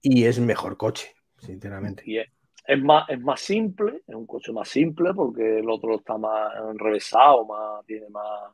y 0.00 0.24
es 0.24 0.38
mejor 0.38 0.76
coche, 0.76 1.14
sinceramente. 1.38 2.02
Y 2.06 2.18
es, 2.18 2.82
más, 2.82 3.08
es 3.08 3.20
más 3.20 3.40
simple, 3.40 4.02
es 4.06 4.14
un 4.14 4.26
coche 4.26 4.52
más 4.52 4.68
simple 4.68 5.12
porque 5.14 5.58
el 5.58 5.68
otro 5.68 5.96
está 5.96 6.16
más 6.18 6.52
enrevesado, 6.70 7.44
más, 7.46 7.84
tiene 7.86 8.08
más, 8.08 8.52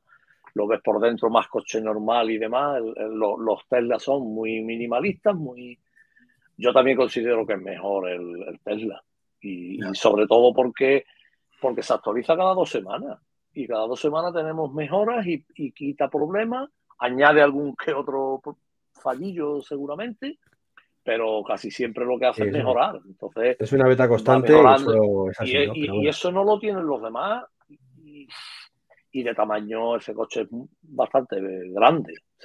lo 0.54 0.66
ves 0.66 0.80
por 0.82 1.00
dentro 1.00 1.30
más 1.30 1.48
coche 1.48 1.80
normal 1.80 2.30
y 2.30 2.38
demás. 2.38 2.80
los 2.82 3.68
Tesla 3.68 3.98
son 3.98 4.34
muy 4.34 4.62
minimalistas, 4.62 5.34
muy... 5.34 5.78
Yo 6.56 6.72
también 6.72 6.96
considero 6.96 7.46
que 7.46 7.54
es 7.54 7.62
mejor 7.62 8.08
el, 8.08 8.60
Tesla. 8.62 9.02
Y, 9.40 9.80
sobre 9.94 10.26
todo 10.26 10.52
porque, 10.52 11.04
porque 11.60 11.82
se 11.82 11.94
actualiza 11.94 12.36
cada 12.36 12.54
dos 12.54 12.70
semanas. 12.70 13.18
y 13.54 13.66
cada 13.66 13.86
dos 13.86 14.00
semanas 14.00 14.34
tenemos 14.34 14.72
mejoras 14.72 15.26
y, 15.26 15.72
quita 15.72 16.08
problemas, 16.08 16.68
añade 16.98 17.40
algún 17.40 17.74
que 17.74 17.94
otro 17.94 18.40
fallillo 18.92 19.62
seguramente, 19.62 20.38
pero 21.02 21.42
casi 21.42 21.70
siempre 21.70 22.04
lo 22.04 22.18
que 22.18 22.26
hace 22.26 22.44
es 22.44 22.52
mejorar. 22.52 23.00
Entonces, 23.06 23.56
es 23.58 23.72
una 23.72 23.88
beta 23.88 24.06
constante 24.06 24.52
y, 25.44 26.06
eso 26.06 26.30
no 26.30 26.44
lo 26.44 26.58
tienen 26.58 26.86
los 26.86 27.02
demás. 27.02 27.44
Y, 29.12 29.22
de 29.22 29.34
tamaño 29.34 29.96
ese 29.96 30.14
coche 30.14 30.42
es 30.42 30.48
bastante 30.82 31.36
grande. 31.70 32.14
O 32.38 32.42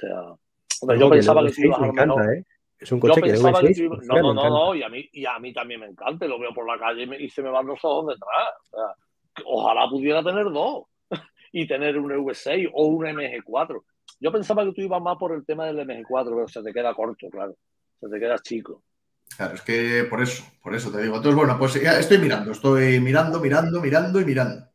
sea, 0.86 0.96
yo 0.96 1.10
pensaba 1.10 1.42
que, 1.42 1.52
si 1.52 1.66
ibas 1.66 1.80
a 1.80 2.06
lo 2.06 2.22
¿eh? 2.22 2.44
Es 2.78 2.92
un 2.92 3.00
coche 3.00 3.22
que, 3.22 3.32
que 3.32 3.38
No, 3.38 4.20
no, 4.20 4.34
no, 4.34 4.50
no, 4.50 4.74
y 4.74 4.82
a, 4.82 4.88
mí, 4.88 5.08
y 5.12 5.24
a 5.24 5.38
mí 5.38 5.52
también 5.52 5.80
me 5.80 5.86
encanta. 5.86 6.26
Lo 6.26 6.38
veo 6.38 6.52
por 6.52 6.66
la 6.66 6.78
calle 6.78 7.08
y, 7.18 7.28
se 7.28 7.42
me 7.42 7.50
van 7.50 7.66
los 7.66 7.78
ojos 7.82 8.14
detrás. 8.14 8.54
O 8.64 8.76
sea, 8.76 9.44
ojalá 9.46 9.88
pudiera 9.88 10.22
tener 10.22 10.44
dos 10.44 10.84
y 11.52 11.66
tener 11.66 11.98
un 11.98 12.10
V6 12.10 12.70
o 12.72 12.86
un 12.86 13.06
MG4. 13.06 13.82
Yo 14.20 14.32
pensaba 14.32 14.64
que 14.64 14.72
tú 14.72 14.82
ibas 14.82 15.02
más 15.02 15.16
por 15.16 15.32
el 15.32 15.44
tema 15.44 15.66
del 15.66 15.78
MG4, 15.78 16.34
pero 16.34 16.48
se 16.48 16.62
te 16.62 16.72
queda 16.72 16.94
corto, 16.94 17.28
claro. 17.30 17.54
Se 18.00 18.08
te 18.08 18.18
queda 18.18 18.38
chico. 18.38 18.82
Claro, 19.36 19.54
es 19.54 19.62
que 19.62 20.06
por 20.08 20.22
eso, 20.22 20.44
por 20.62 20.74
eso 20.74 20.90
te 20.90 21.02
digo. 21.02 21.16
Entonces, 21.16 21.36
bueno, 21.36 21.58
pues 21.58 21.80
ya 21.82 21.98
estoy 21.98 22.18
mirando, 22.18 22.52
estoy 22.52 23.00
mirando, 23.00 23.40
mirando, 23.40 23.80
mirando 23.80 24.20
y 24.20 24.24
mirando. 24.24 24.66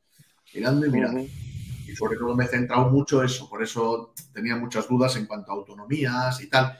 Mirando 0.53 0.85
y 0.85 0.89
mirando. 0.89 1.21
Y 1.91 1.95
sobre 1.95 2.17
todo 2.17 2.35
me 2.35 2.45
he 2.45 2.47
centrado 2.47 2.89
mucho 2.89 3.23
eso, 3.23 3.49
por 3.49 3.61
eso 3.61 4.13
tenía 4.33 4.55
muchas 4.55 4.87
dudas 4.87 5.15
en 5.17 5.25
cuanto 5.25 5.51
a 5.51 5.55
autonomías 5.55 6.41
y 6.41 6.49
tal. 6.49 6.77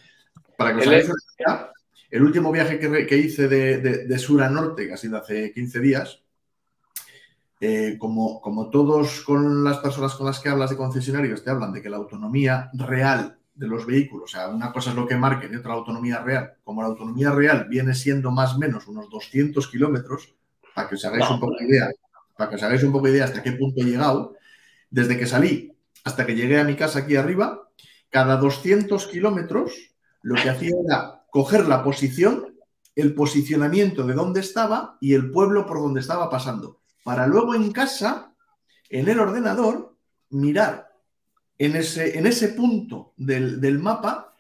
Para 0.57 0.73
que 0.73 0.81
os 0.81 0.87
hagáis 0.87 1.09
una 1.09 1.71
el 2.11 2.23
último 2.23 2.51
viaje 2.51 2.77
que, 2.77 3.17
hice 3.17 3.47
de, 3.47 4.19
sur 4.19 4.43
a 4.43 4.49
norte, 4.49 4.85
que 4.85 4.93
ha 4.93 4.97
sido 4.97 5.17
hace 5.17 5.53
15 5.53 5.79
días, 5.79 6.21
eh, 7.61 7.95
como, 7.97 8.41
como 8.41 8.69
todos 8.69 9.21
con 9.21 9.63
las 9.63 9.77
personas 9.77 10.15
con 10.15 10.25
las 10.25 10.39
que 10.39 10.49
hablas 10.49 10.71
de 10.71 10.77
concesionarios 10.77 11.43
te 11.43 11.51
hablan 11.51 11.71
de 11.71 11.81
que 11.81 11.89
la 11.89 11.97
autonomía 11.97 12.69
real 12.73 13.37
de 13.53 13.67
los 13.67 13.85
vehículos, 13.85 14.23
o 14.25 14.35
sea, 14.35 14.47
una 14.49 14.73
cosa 14.73 14.89
es 14.89 14.95
lo 14.95 15.07
que 15.07 15.15
marquen 15.15 15.53
y 15.53 15.57
otra 15.57 15.69
la 15.69 15.77
autonomía 15.77 16.21
real, 16.21 16.55
como 16.63 16.81
la 16.81 16.87
autonomía 16.89 17.31
real 17.31 17.67
viene 17.69 17.93
siendo 17.93 18.31
más 18.31 18.55
o 18.55 18.57
menos 18.57 18.87
unos 18.87 19.09
200 19.09 19.67
kilómetros, 19.69 20.33
para 20.73 20.89
que 20.89 20.95
os 20.95 21.05
hagáis 21.05 21.29
un 21.29 21.39
poco 21.39 21.55
de 21.59 21.67
idea, 21.67 21.89
para 22.35 22.49
que 22.49 22.55
os 22.55 22.63
hagáis 22.63 22.83
un 22.83 22.91
poco 22.91 23.05
de 23.05 23.11
idea 23.11 23.25
hasta 23.25 23.43
qué 23.43 23.53
punto 23.53 23.81
he 23.81 23.85
llegado, 23.85 24.35
desde 24.91 25.17
que 25.17 25.25
salí 25.25 25.75
hasta 26.03 26.25
que 26.25 26.35
llegué 26.35 26.59
a 26.59 26.63
mi 26.63 26.75
casa 26.75 26.99
aquí 26.99 27.15
arriba, 27.15 27.69
cada 28.09 28.37
200 28.37 29.07
kilómetros 29.07 29.73
lo 30.21 30.35
que 30.35 30.49
hacía 30.49 30.75
era 30.85 31.23
coger 31.31 31.67
la 31.67 31.83
posición, 31.83 32.59
el 32.95 33.15
posicionamiento 33.15 34.05
de 34.05 34.13
dónde 34.13 34.41
estaba 34.41 34.97
y 34.99 35.13
el 35.13 35.31
pueblo 35.31 35.65
por 35.65 35.79
donde 35.81 36.01
estaba 36.01 36.29
pasando, 36.29 36.81
para 37.03 37.25
luego 37.25 37.55
en 37.55 37.71
casa, 37.71 38.35
en 38.89 39.07
el 39.07 39.19
ordenador, 39.19 39.95
mirar 40.29 40.91
en 41.57 41.75
ese, 41.75 42.17
en 42.17 42.27
ese 42.27 42.49
punto 42.49 43.13
del, 43.17 43.79
mapa 43.79 44.33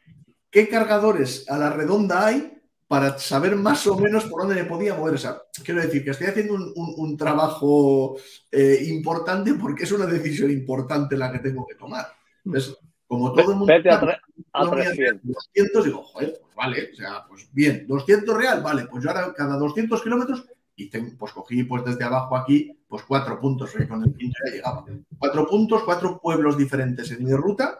qué 0.49 0.67
cargadores 0.67 1.49
a 1.49 1.57
la 1.57 1.69
redonda 1.69 2.25
hay 2.25 2.60
para 2.91 3.17
saber 3.17 3.55
más 3.55 3.87
o 3.87 3.95
menos 3.95 4.25
por 4.25 4.41
dónde 4.41 4.61
me 4.61 4.67
podía 4.67 4.93
mover. 4.93 5.17
quiero 5.63 5.79
decir 5.79 6.03
que 6.03 6.09
estoy 6.09 6.27
haciendo 6.27 6.55
un, 6.75 7.15
trabajo 7.15 8.17
eh, 8.51 8.83
importante 8.89 9.53
porque 9.53 9.85
es 9.85 9.93
una 9.93 10.05
decisión 10.05 10.51
importante 10.51 11.15
la 11.15 11.31
que 11.31 11.39
tengo 11.39 11.65
que 11.65 11.75
tomar. 11.75 12.07
Entonces, 12.43 12.77
como 13.07 13.31
todo 13.31 13.51
el 13.51 13.57
mundo... 13.59 13.73
Vete 13.73 13.89
a, 13.89 14.69
300. 14.69 15.21
200, 15.23 15.85
digo, 15.85 16.03
joder, 16.03 16.37
pues 16.41 16.53
vale, 16.53 16.89
o 16.91 16.95
sea, 16.97 17.25
pues 17.29 17.47
bien, 17.53 17.85
200 17.87 18.37
real, 18.37 18.61
vale, 18.61 18.85
pues 18.91 19.01
yo 19.01 19.09
ahora 19.09 19.33
cada 19.33 19.55
200 19.55 20.01
kilómetros, 20.01 20.43
y 20.75 20.87
pues 21.17 21.31
cogí 21.31 21.63
pues 21.63 21.85
desde 21.85 22.03
abajo 22.03 22.35
aquí, 22.35 22.77
pues 22.89 23.03
cuatro 23.03 23.39
puntos, 23.39 23.71
que 23.71 23.87
con 23.87 24.03
el 24.03 24.13
quinto 24.13 24.37
ya 24.45 24.51
llegaba. 24.51 24.85
Cuatro 25.17 25.47
puntos, 25.47 25.83
cuatro 25.83 26.19
pueblos 26.19 26.57
diferentes 26.57 27.09
en 27.11 27.23
mi 27.23 27.31
ruta, 27.31 27.79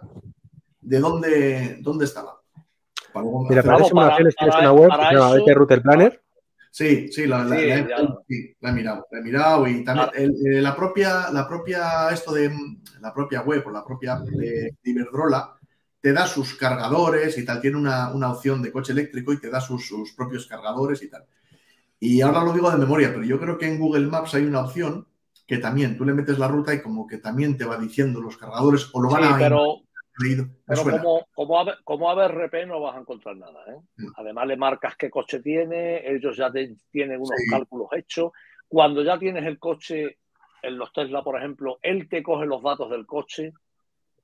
de 0.79 0.99
dónde, 1.01 1.79
dónde 1.81 2.05
estaba. 2.05 2.40
Mira, 3.49 3.63
para, 3.63 3.85
para, 3.89 4.17
tienes 4.17 4.35
una 4.39 4.71
web 4.71 4.89
que 4.89 5.05
se 5.05 5.13
llama 5.13 5.53
Router 5.53 5.81
Planner. 5.81 6.21
Sí, 6.71 7.11
sí, 7.11 7.27
la, 7.27 7.41
he, 7.41 7.83
mirado, 8.71 9.05
la 9.11 9.19
he 9.19 9.21
mirado 9.21 9.67
y 9.67 9.83
también 9.83 10.09
eh, 10.15 10.61
la 10.61 10.73
propia, 10.73 11.29
la 11.29 11.45
propia, 11.45 12.09
esto 12.11 12.31
de 12.31 12.49
la 13.01 13.13
propia 13.13 13.41
web 13.41 13.61
o 13.67 13.71
la 13.71 13.83
propia 13.83 14.15
de, 14.15 14.77
Iberdrola 14.81 15.57
te 15.99 16.13
da 16.13 16.25
sus 16.25 16.55
cargadores 16.55 17.37
y 17.37 17.43
tal, 17.43 17.59
tiene 17.59 17.75
una, 17.75 18.31
opción 18.31 18.61
de 18.61 18.71
coche 18.71 18.93
eléctrico 18.93 19.33
y 19.33 19.39
te 19.41 19.49
da 19.49 19.59
sus, 19.59 20.13
propios 20.15 20.47
cargadores 20.47 21.03
y 21.03 21.09
tal. 21.09 21.25
Y 21.99 22.21
ahora 22.21 22.41
lo 22.41 22.53
digo 22.53 22.71
de 22.71 22.77
memoria, 22.77 23.09
pero 23.09 23.25
yo 23.25 23.37
creo 23.37 23.57
que 23.57 23.67
en 23.67 23.77
Google 23.77 24.07
Maps 24.07 24.33
hay 24.33 24.45
una 24.45 24.61
opción 24.61 25.05
que 25.45 25.57
también 25.57 25.97
tú 25.97 26.05
le 26.05 26.13
metes 26.13 26.39
la 26.39 26.47
ruta 26.47 26.73
y 26.73 26.81
como 26.81 27.05
que 27.05 27.17
también 27.17 27.57
te 27.57 27.65
va 27.65 27.77
diciendo 27.77 28.21
los 28.21 28.37
cargadores 28.37 28.89
o 28.93 29.01
lo 29.01 29.09
van 29.09 29.25
a... 29.25 29.37
Pero, 29.37 29.81
pero 30.65 30.83
como, 30.83 31.27
como, 31.33 31.65
como 31.83 32.09
ABRP 32.09 32.65
no 32.67 32.81
vas 32.81 32.95
a 32.95 32.99
encontrar 32.99 33.37
nada. 33.37 33.63
¿eh? 33.67 33.79
Mm. 33.97 34.07
Además 34.17 34.47
le 34.47 34.57
marcas 34.57 34.95
qué 34.95 35.09
coche 35.09 35.39
tiene, 35.39 36.07
ellos 36.09 36.37
ya 36.37 36.51
tienen 36.51 37.17
unos 37.17 37.39
cálculos 37.49 37.87
hechos. 37.93 38.31
Cuando 38.67 39.03
ya 39.03 39.17
tienes 39.17 39.45
el 39.45 39.59
coche, 39.59 40.19
en 40.61 40.77
los 40.77 40.93
Tesla, 40.93 41.23
por 41.23 41.37
ejemplo, 41.37 41.79
él 41.81 42.07
te 42.07 42.21
coge 42.23 42.45
los 42.45 42.61
datos 42.61 42.89
del 42.89 43.05
coche, 43.05 43.53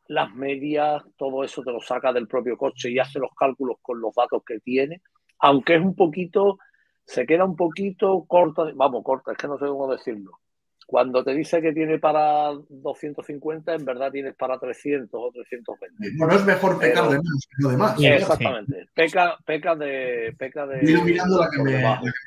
las 0.07 0.33
medias, 0.33 1.03
todo 1.17 1.43
eso 1.43 1.61
te 1.63 1.71
lo 1.71 1.81
saca 1.81 2.13
del 2.13 2.27
propio 2.27 2.57
coche 2.57 2.89
y 2.89 2.99
hace 2.99 3.19
los 3.19 3.33
cálculos 3.35 3.77
con 3.81 3.99
los 3.99 4.13
datos 4.15 4.43
que 4.45 4.59
tiene. 4.59 5.01
Aunque 5.39 5.75
es 5.75 5.81
un 5.81 5.95
poquito, 5.95 6.59
se 7.05 7.25
queda 7.25 7.45
un 7.45 7.55
poquito 7.55 8.25
corta, 8.27 8.71
vamos, 8.75 9.03
corta, 9.03 9.31
es 9.31 9.37
que 9.37 9.47
no 9.47 9.57
sé 9.57 9.65
cómo 9.65 9.91
decirlo 9.91 10.39
cuando 10.87 11.21
te 11.21 11.35
dice 11.35 11.61
que 11.61 11.73
tiene 11.73 11.99
para 11.99 12.53
250, 12.69 13.75
en 13.75 13.83
verdad 13.83 14.09
tienes 14.09 14.33
para 14.35 14.57
300 14.57 15.09
o 15.13 15.31
320. 15.33 16.17
Bueno, 16.17 16.33
es 16.33 16.45
mejor 16.45 16.79
pecar 16.79 17.03
de 17.09 17.17
menos 17.17 17.47
que 17.49 17.55
no 17.61 17.69
de 17.69 17.77
más. 17.77 18.01
Exactamente. 18.01 18.87
Peca, 18.93 19.37
peca 19.45 19.75
de. 19.75 20.33
Peca 20.39 20.65
de 20.65 20.81
mirando 21.03 21.41
la 21.41 21.49
que, 21.49 21.61
me, 21.61 21.83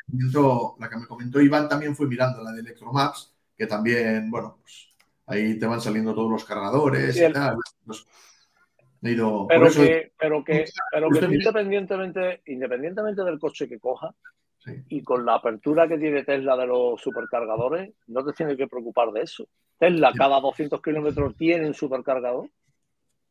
comentó, 0.06 0.76
la 0.78 0.90
que, 0.90 0.96
me, 0.98 1.06
comentó, 1.06 1.40
Iván, 1.40 1.70
también 1.70 1.96
fue 1.96 2.06
mirando 2.06 2.42
la 2.42 2.52
de 2.52 2.60
Electromax, 2.60 3.34
que 3.56 3.66
también, 3.66 4.30
bueno, 4.30 4.58
pues 4.60 4.90
ahí 5.26 5.58
te 5.58 5.64
van 5.64 5.80
saliendo 5.80 6.14
todos 6.14 6.30
los 6.30 6.44
cargadores 6.44 7.16
y 7.16 7.32
tal. 7.32 7.56
Pues, 7.86 8.06
pero, 9.00 9.48
que, 9.48 10.12
pero 10.18 10.44
que, 10.44 10.66
pero 10.92 11.08
que 11.08 11.24
independientemente, 11.34 12.42
independientemente 12.44 13.24
del 13.24 13.38
coche 13.38 13.66
que 13.66 13.78
coja, 13.78 14.14
y 14.88 15.02
con 15.02 15.24
la 15.24 15.36
apertura 15.36 15.88
que 15.88 15.98
tiene 15.98 16.24
Tesla 16.24 16.56
de 16.56 16.66
los 16.66 17.00
supercargadores, 17.00 17.92
no 18.08 18.24
te 18.24 18.32
tienes 18.32 18.56
que 18.56 18.66
preocupar 18.66 19.10
de 19.10 19.22
eso. 19.22 19.48
Tesla 19.78 20.12
cada 20.12 20.40
200 20.40 20.82
kilómetros 20.82 21.36
tiene 21.36 21.66
un 21.66 21.74
supercargador. 21.74 22.50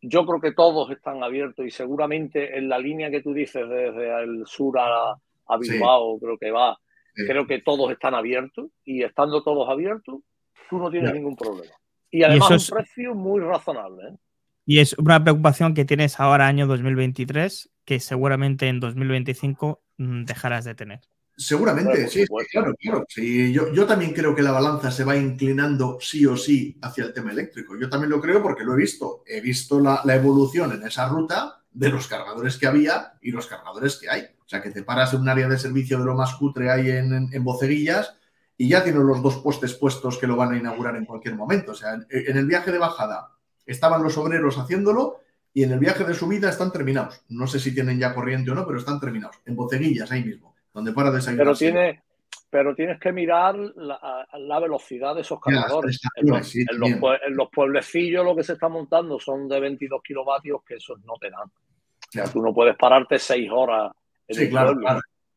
Yo 0.01 0.26
creo 0.26 0.41
que 0.41 0.53
todos 0.53 0.89
están 0.91 1.23
abiertos 1.23 1.65
y 1.65 1.72
seguramente 1.72 2.57
en 2.57 2.69
la 2.69 2.80
línea 2.80 3.11
que 3.11 3.22
tú 3.22 3.34
dices 3.34 3.68
desde 3.68 4.23
el 4.23 4.45
sur 4.45 4.80
a, 4.80 5.15
Bilbao, 5.60 6.19
creo 6.19 6.38
que 6.38 6.51
va, 6.51 6.77
creo 7.14 7.45
que 7.45 7.60
todos 7.61 7.91
están 7.91 8.14
abiertos 8.14 8.69
y 8.85 9.03
estando 9.03 9.43
todos 9.43 9.68
abiertos, 9.68 10.22
tú 10.69 10.77
no 10.77 10.89
tienes 10.89 11.14
ningún 11.14 11.35
problema. 11.35 11.73
Y 12.11 12.23
además 12.23 12.51
es... 12.51 12.72
un 12.72 12.77
precio 12.77 13.15
muy 13.15 13.41
razonable. 13.41 14.10
¿eh? 14.10 14.18
Y 14.65 14.80
es 14.80 14.93
una 14.97 15.23
preocupación 15.23 15.73
que 15.73 15.85
tienes 15.85 16.19
ahora, 16.19 16.47
año 16.47 16.68
2023, 16.68 17.72
que 17.85 17.99
seguramente 17.99 18.68
en 18.68 18.80
2025 18.80 19.81
mm, 19.97 20.26
dejarás 20.26 20.65
de 20.65 20.76
tener. 20.76 21.01
Seguramente, 21.40 22.10
sí, 22.10 22.26
claro, 22.52 22.76
claro. 22.76 23.06
Sí, 23.07 23.53
yo, 23.53 23.72
yo, 23.72 23.86
también 23.86 24.11
creo 24.11 24.36
que 24.36 24.41
la 24.41 24.52
balanza 24.52 24.91
se 24.91 25.06
va 25.06 25.16
inclinando 25.16 25.98
sí 26.02 26.26
o 26.26 26.36
sí 26.36 26.78
hacia 26.82 27.06
el 27.06 27.14
tema 27.14 27.32
eléctrico. 27.32 27.78
Yo 27.80 27.90
también 27.90 28.10
lo 28.10 28.20
creo 28.20 28.44
porque 28.44 28.66
lo 28.66 28.74
he 28.74 28.78
visto. 28.78 29.24
He 29.26 29.40
visto 29.40 29.80
la, 29.80 30.03
evolución 30.14 30.74
en 30.74 30.86
esa 30.86 31.07
ruta 31.07 31.61
de 31.72 31.88
los 31.88 32.10
cargadores 32.10 32.57
que 32.57 32.68
había 32.68 33.14
y 33.22 33.32
los 33.32 33.48
cargadores 33.48 33.95
que 33.95 34.10
hay. 34.10 34.24
O 34.24 34.49
sea, 34.49 34.61
que 34.61 34.72
te 34.72 34.84
paras 34.84 35.14
en 35.14 35.22
un 35.22 35.30
área 35.30 35.48
de 35.48 35.57
servicio 35.57 35.98
de 35.98 36.03
lo 36.03 36.14
más 36.14 36.36
cutre 36.36 36.70
ahí 36.70 36.90
en, 36.90 37.30
en, 37.32 37.44
Boceguillas 37.45 38.18
y 38.57 38.68
ya 38.68 38.84
tienes 38.84 39.02
los 39.03 39.22
dos 39.22 39.38
postes 39.38 39.76
puestos 39.76 40.18
que 40.18 40.28
lo 40.28 40.36
van 40.36 40.52
a 40.52 40.57
inaugurar 40.57 40.98
en 40.98 41.06
cualquier 41.06 41.36
momento. 41.36 41.72
O 41.72 41.76
sea, 41.76 41.94
en, 41.94 42.06
en 42.10 42.36
el 42.36 42.48
viaje 42.48 42.70
de 42.70 42.80
bajada 42.80 43.32
estaban 43.66 44.03
los 44.03 44.18
obreros 44.18 44.57
haciéndolo 44.57 45.22
y 45.53 45.64
en 45.64 45.72
el 45.72 45.80
viaje 45.80 46.03
de 46.03 46.14
subida 46.14 46.49
están 46.49 46.74
terminados. 46.74 47.22
No 47.30 47.48
sé 47.48 47.61
si 47.61 47.74
tienen 47.74 47.98
ya 47.98 48.14
corriente 48.14 48.52
o 48.52 48.56
no, 48.56 48.68
pero 48.68 48.78
están 48.78 48.99
terminados. 48.99 49.38
En 49.45 49.56
Boceguillas, 49.56 50.11
ahí 50.11 50.26
mismo 50.26 50.48
donde 50.74 50.91
para 50.94 51.12
Pero, 51.12 51.56
tiene, 51.56 52.04
pero 52.50 52.76
tienes 52.76 53.00
que 53.00 53.12
mirar 53.12 53.56
la, 53.56 54.60
velocidad 54.60 55.16
de 55.16 55.22
esos 55.22 55.40
cargadores. 55.40 56.00
en, 56.16 57.36
los, 57.36 57.50
pueblecillos 57.50 58.24
lo 58.24 58.36
que 58.36 58.44
se 58.44 58.54
está 58.54 58.70
montando 58.70 59.20
son 59.20 59.48
de 59.48 59.60
22 59.60 60.02
kilovatios 60.04 60.62
que 60.66 60.76
esos 60.76 61.00
no 61.06 61.14
te 61.20 61.30
dan. 61.30 61.48
O 61.48 62.12
sea, 62.12 62.26
tú 62.26 62.41
no 62.41 62.54
puedes 62.54 62.76
pararte 62.76 63.20
seis 63.20 63.50
horas 63.52 63.91
en 64.28 64.36
sí, 64.36 64.50
claro, 64.50 64.76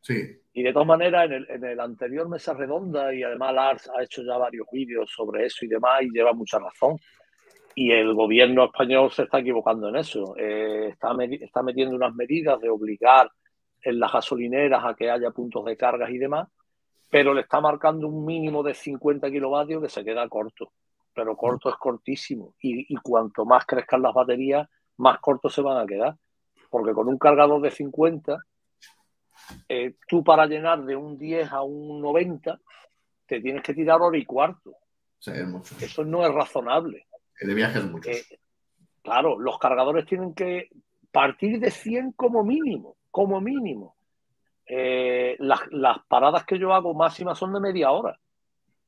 Sí. 0.01 0.39
Y 0.55 0.63
de 0.63 0.73
todas 0.73 0.89
maneras, 0.89 1.27
en 1.27 1.33
el, 1.33 1.47
en 1.49 1.65
el, 1.65 1.81
anterior 1.81 2.29
Mesa 2.29 2.53
Redonda, 2.55 3.15
y 3.15 3.23
además 3.23 3.55
Lars 3.55 3.91
ha 3.97 4.03
hecho 4.03 4.23
ya 4.23 4.37
varios 4.37 4.67
vídeos 4.71 5.11
sobre 5.11 5.47
eso 5.47 5.65
y 5.65 5.69
demás, 5.69 6.03
y 6.03 6.11
lleva 6.11 6.33
mucha 6.33 6.59
razón. 6.59 6.99
Y 7.75 7.91
el 7.93 8.13
gobierno 8.13 8.65
español 8.65 9.11
se 9.13 9.23
está 9.23 9.39
equivocando 9.39 9.89
en 9.89 9.97
eso. 9.97 10.35
Eh, 10.37 10.89
está, 10.91 11.15
está 11.41 11.63
metiendo 11.63 11.97
unas 11.97 12.15
medidas 12.15 12.61
de 12.61 12.69
obligar 12.69 13.31
en 13.83 13.99
las 13.99 14.13
gasolineras 14.13 14.83
a 14.85 14.95
que 14.95 15.11
haya 15.11 15.31
puntos 15.31 15.65
de 15.65 15.77
cargas 15.77 16.11
y 16.11 16.19
demás, 16.19 16.49
pero 17.11 17.35
le 17.35 17.43
está 17.43 17.61
marcando 17.61 18.09
un 18.09 18.25
mínimo 18.25 18.63
de 18.63 18.75
50 18.75 19.31
kilovatios 19.31 19.83
que 19.83 19.89
se 19.89 20.05
queda 20.05 20.29
corto. 20.29 20.73
pero 21.15 21.37
corto 21.37 21.69
es 21.69 21.77
cortísimo. 21.77 22.55
Y, 22.61 22.95
cuanto 22.97 23.45
más 23.45 23.67
crezcan 23.67 24.01
las 24.01 24.15
baterías, 24.15 24.67
más 24.97 25.21
cortos 25.21 25.53
se 25.53 25.61
van 25.61 25.77
a 25.77 25.87
quedar. 25.87 26.17
Porque 26.71 26.95
con 26.95 27.09
un 27.09 27.19
cargador 27.19 27.61
de 27.61 27.71
50, 27.71 28.39
eh, 29.69 29.97
tú 30.09 30.25
para 30.25 30.47
llenar 30.47 30.85
de 30.85 30.97
un 30.97 31.19
10 31.19 31.53
a 31.53 31.61
un 31.61 32.01
90, 32.01 32.59
te 33.27 33.41
tienes 33.43 33.63
que 33.63 33.75
tirar 33.75 34.01
hora 34.01 34.17
y 34.17 34.25
cuarto. 34.25 34.75
Eso 35.81 36.05
no 36.05 36.27
es 36.27 36.33
razonable. 36.33 37.07
De 37.41 37.55
viajes 37.55 37.85
muchos. 37.85 38.17
Eh, 38.17 38.39
claro, 39.03 39.39
los 39.39 39.59
cargadores 39.59 40.07
tienen 40.07 40.35
que 40.35 40.71
partir 41.13 41.61
de 41.61 41.71
100 41.71 42.13
como 42.13 42.43
mínimo, 42.43 42.97
como 43.13 43.41
mínimo. 43.41 43.95
Eh, 44.67 45.37
las, 45.39 45.61
paradas 46.09 46.45
que 46.45 46.59
yo 46.59 46.73
hago 46.73 46.95
máximas 46.95 47.39
son 47.39 47.53
de 47.53 47.61
media 47.61 47.93
hora. 47.93 48.19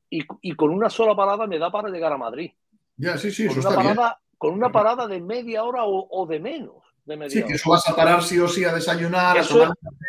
Y, 0.09 0.55
con 0.55 0.69
una 0.69 0.89
sola 0.89 1.15
parada 1.15 1.45
me 1.45 1.59
da 1.59 1.71
para 1.71 1.89
llegar 1.89 2.11
a 2.11 2.17
Madrid. 2.17 2.51
Ya, 2.97 3.17
sí, 3.17 3.31
sí, 3.31 3.47
con 3.47 3.59
una 3.59 3.69
parada, 3.75 4.19
Con 4.37 4.53
una 4.53 4.71
parada 4.71 5.07
de 5.07 5.19
media 5.21 5.63
hora 5.63 5.81
o, 5.83 6.25
de 6.25 6.39
menos. 6.39 6.75
De 7.03 7.17
media 7.17 7.41
sí, 7.41 7.43
que 7.43 7.53
eso 7.53 7.69
vas 7.69 7.87
a 7.87 7.95
parar 7.95 8.23
sí 8.23 8.39
o 8.39 8.47
sí 8.47 8.63
a 8.63 8.73
desayunar. 8.73 9.37
Eso, 9.37 9.63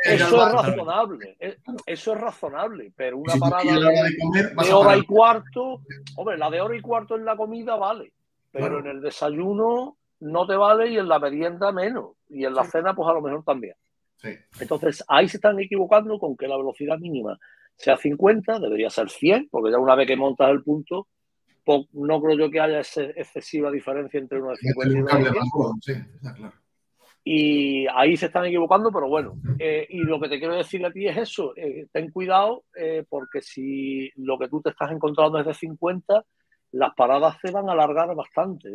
es 0.05 0.31
razonable. 0.31 1.37
Eso 1.85 2.13
es 2.13 2.21
razonable. 2.21 2.93
Pero 2.97 3.19
una 3.19 3.35
parada 3.35 3.65
de, 3.65 4.73
hora 4.73 4.97
y 4.97 5.05
cuarto, 5.05 5.83
hombre, 6.17 6.39
la 6.39 6.49
de 6.51 6.61
hora 6.61 6.77
y 6.77 6.81
cuarto 6.81 7.17
en 7.17 7.25
la 7.25 7.37
comida 7.37 7.77
vale. 7.77 8.13
Pero 8.53 8.79
en 8.79 8.87
el 8.87 9.01
desayuno 9.03 9.97
no 10.21 10.47
te 10.47 10.57
vale 10.57 10.89
y 10.91 10.99
en 10.99 11.09
la 11.09 11.19
merienda 11.19 11.73
menos. 11.73 12.13
Y 12.31 12.45
en 12.45 12.55
la 12.55 12.65
cena, 12.65 12.95
pues 12.95 13.09
a 13.09 13.13
lo 13.13 13.21
mejor 13.21 13.43
también. 13.43 13.75
Entonces, 14.61 15.05
ahí 15.09 15.29
se 15.29 15.37
están 15.37 15.59
equivocando 15.59 16.19
con 16.19 16.37
que 16.37 16.49
la 16.49 16.57
velocidad 16.57 16.99
mínima 16.99 17.39
sea 17.77 17.97
50, 17.97 18.59
debería 18.59 18.91
ser 18.91 19.11
100, 19.11 19.49
porque 19.51 19.71
ya 19.71 19.79
una 19.79 19.95
vez 19.95 20.07
que 20.07 20.17
montas 20.17 20.51
el 20.51 20.63
punto, 20.63 21.09
no 21.93 22.23
creo 22.23 22.39
yo 22.39 22.51
que 22.51 22.61
haya 22.61 22.81
excesiva 22.81 23.71
diferencia 23.71 24.19
entre 24.19 24.41
uno 24.41 24.53
de 24.53 24.57
50 24.57 24.89
y 24.89 25.03
100. 25.83 26.53
Y 27.29 27.87
ahí 27.89 28.17
se 28.17 28.27
están 28.27 28.45
equivocando, 28.45 28.93
pero 28.93 29.09
bueno. 29.09 29.35
Eh, 29.59 29.85
y 29.91 29.99
lo 29.99 30.21
que 30.21 30.29
te 30.29 30.39
quiero 30.39 30.55
decir 30.55 30.87
a 30.87 30.93
ti 30.93 31.09
es 31.09 31.17
eso, 31.17 31.55
eh, 31.57 31.89
ten 31.91 32.13
cuidado, 32.13 32.65
eh, 32.77 33.05
porque 33.09 33.43
si 33.43 34.13
lo 34.15 34.39
que 34.39 34.49
tú 34.49 34.63
te 34.63 34.71
estás 34.71 34.93
encontrando 34.93 35.41
es 35.41 35.47
de 35.47 35.55
50, 35.55 36.25
las 36.71 36.95
paradas 36.95 37.37
se 37.43 37.51
van 37.51 37.69
a 37.69 37.73
alargar 37.73 38.15
bastante. 38.15 38.71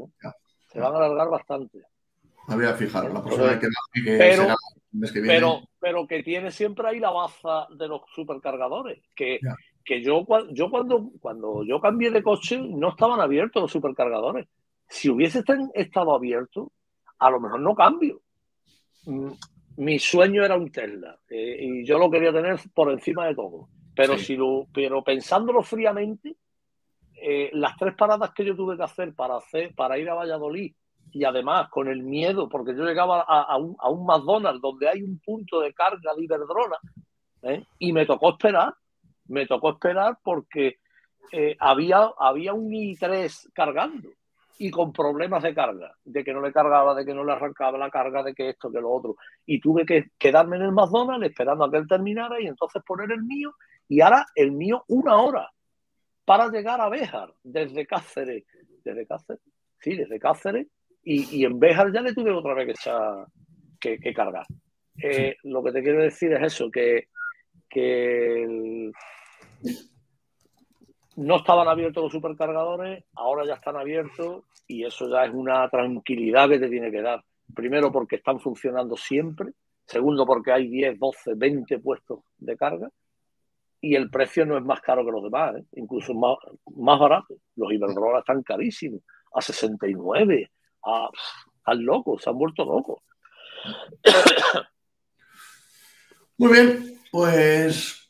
Se 0.68 0.80
van 0.80 0.94
a 0.94 0.98
alargar 0.98 1.30
bastante. 1.30 1.80
Me 2.48 2.56
voy 2.56 2.66
a 2.66 2.74
fijar, 2.74 3.12
la 3.12 3.24
persona 3.24 3.60
que, 3.60 3.68
que 3.94 4.18
pero, 4.18 4.48
que 5.14 5.22
Pero, 5.22 5.62
pero 5.80 6.08
que 6.08 6.24
tiene 6.24 6.52
siempre 6.52 6.88
ahí 6.88 7.00
la 7.00 7.12
baza 7.12 7.68
de 7.76 7.88
los 7.88 8.02
supercargadores. 8.14 9.02
Que, 9.16 9.40
que 9.86 10.04
yo, 10.04 10.26
yo 10.52 10.70
cuando, 10.70 11.12
cuando 11.20 11.64
yo 11.64 11.80
cambié 11.80 12.12
de 12.12 12.24
coche 12.24 12.60
no 12.60 12.90
estaban 12.90 13.20
abiertos 13.20 13.62
los 13.62 13.72
supercargadores. 13.72 14.48
Si 14.88 15.10
hubiese 15.10 15.44
estado 15.74 16.14
abierto, 16.14 16.72
a 17.20 17.30
lo 17.30 17.40
mejor 17.40 17.62
no 17.62 17.76
cambio. 17.76 18.22
Mm, 19.06 19.32
mi 19.78 20.00
sueño 20.00 20.44
era 20.44 20.56
un 20.56 20.72
Tesla 20.72 21.18
eh, 21.30 21.58
y 21.60 21.86
yo 21.86 21.98
lo 21.98 22.12
quería 22.12 22.34
tener 22.34 22.60
por 22.74 22.92
encima 22.92 23.28
de 23.28 23.36
todo. 23.36 23.70
Pero, 23.96 24.18
si 24.18 24.36
lo, 24.36 24.68
pero 24.74 25.04
pensándolo 25.04 25.62
fríamente, 25.62 26.36
eh, 27.22 27.50
las 27.54 27.78
tres 27.78 27.94
paradas 27.96 28.32
que 28.34 28.44
yo 28.44 28.56
tuve 28.56 28.76
que 28.76 28.84
hacer 28.84 29.14
para, 29.14 29.38
hacer 29.38 29.74
para 29.76 29.98
ir 29.98 30.10
a 30.10 30.16
Valladolid 30.16 30.74
y 31.12 31.24
además 31.24 31.70
con 31.70 31.88
el 31.88 32.04
miedo, 32.04 32.48
porque 32.48 32.76
yo 32.76 32.84
llegaba 32.84 33.22
a, 33.22 33.58
un, 33.58 33.76
a 33.80 33.90
un, 33.90 34.06
McDonald's 34.06 34.62
donde 34.62 34.88
hay 34.88 35.04
un 35.04 35.20
punto 35.20 35.60
de 35.60 35.74
carga 35.74 36.14
de 36.16 36.24
Iberdrola 36.24 36.80
¿eh? 37.44 37.66
y 37.80 37.92
me 37.92 38.06
tocó 38.06 38.32
esperar, 38.32 38.74
me 39.28 39.46
tocó 39.46 39.72
esperar 39.72 40.18
porque 40.24 40.80
eh, 41.32 41.56
había, 41.60 42.12
había 42.18 42.54
un 42.54 42.72
i3 42.72 43.52
cargando 43.54 44.10
y 44.58 44.70
con 44.70 44.94
problemas 44.94 45.42
de 45.42 45.56
carga, 45.56 45.96
de 46.06 46.24
que 46.24 46.34
no 46.34 46.42
le 46.42 46.52
cargaba, 46.52 46.94
de 46.94 47.04
que 47.04 47.16
no 47.16 47.24
le 47.24 47.32
arrancaba 47.32 47.78
la 47.78 47.90
carga, 47.90 48.22
de 48.22 48.34
que 48.36 48.50
esto, 48.50 48.72
que 48.72 48.80
lo 48.80 48.92
otro. 48.92 49.16
Y 49.46 49.60
tuve 49.60 49.86
que 49.86 50.12
quedarme 50.20 50.58
en 50.58 50.64
el 50.64 50.72
McDonald's 50.72 51.28
esperando 51.28 51.66
a 51.66 51.72
que 51.72 51.78
él 51.78 51.88
terminara 51.88 52.40
y 52.40 52.46
entonces 52.46 52.84
poner 52.86 53.12
el 53.12 53.24
mío 53.24 53.56
y 53.88 54.02
ahora 54.02 54.26
el 54.36 54.52
mío 54.52 54.84
una 54.88 55.18
hora 55.18 55.50
para 56.26 56.48
llegar 56.50 56.80
a 56.80 56.90
Béjar 56.90 57.34
desde 57.42 57.88
Cáceres, 57.88 58.46
desde 58.84 59.08
Cáceres, 59.08 59.42
sí, 59.80 59.96
desde 59.96 60.20
Cáceres 60.20 60.68
y, 61.04 61.46
en 61.46 61.60
Béjar 61.60 61.92
ya 61.92 62.02
le 62.02 62.14
tuve 62.14 62.32
otra 62.32 62.54
vez 62.54 62.78
que, 63.80 63.98
que, 64.00 64.14
cargar. 64.14 64.46
Eh, 65.02 65.36
lo 65.44 65.64
que 65.64 65.72
te 65.72 65.82
quiero 65.82 66.02
decir 66.02 66.32
es 66.34 66.54
eso, 66.54 66.70
que, 66.70 67.08
no 71.16 71.36
estaban 71.38 71.68
abiertos 71.68 72.04
los 72.04 72.12
supercargadores, 72.12 73.06
ahora 73.16 73.46
ya 73.46 73.56
están 73.56 73.76
abiertos 73.76 74.44
y 74.68 74.84
eso 74.84 75.10
ya 75.10 75.26
es 75.26 75.34
una 75.34 75.68
tranquilidad 75.70 76.50
que 76.50 76.60
te 76.60 76.70
tiene 76.70 76.92
que 76.92 77.02
dar. 77.02 77.24
Primero 77.54 77.92
porque 77.92 78.18
están 78.18 78.40
funcionando 78.40 78.96
siempre, 78.96 79.52
segundo 79.86 80.26
porque 80.26 80.52
hay 80.52 80.68
10, 80.68 81.00
12, 81.00 81.34
20 81.36 81.80
puestos 81.80 82.20
de 82.38 82.56
carga 82.56 82.90
y 83.82 83.96
el 83.96 84.10
precio 84.10 84.46
no 84.46 84.58
es 84.58 84.64
más 84.64 84.80
caro 84.82 85.04
que 85.04 85.12
los 85.12 85.24
demás, 85.24 85.56
¿eh? 85.56 85.66
incluso 85.74 86.14
más, 86.14 86.38
más 86.76 87.00
barato. 87.00 87.36
Los 87.56 87.74
Iberdrola 87.74 88.20
están 88.20 88.44
carísimos, 88.44 89.02
a 89.34 89.42
69, 89.42 90.52
a, 90.86 91.10
al 91.66 91.80
loco, 91.80 92.18
se 92.20 92.30
han 92.30 92.38
vuelto 92.38 92.66
locos. 92.66 93.02
Muy 96.38 96.52
bien, 96.52 97.00
pues 97.12 98.02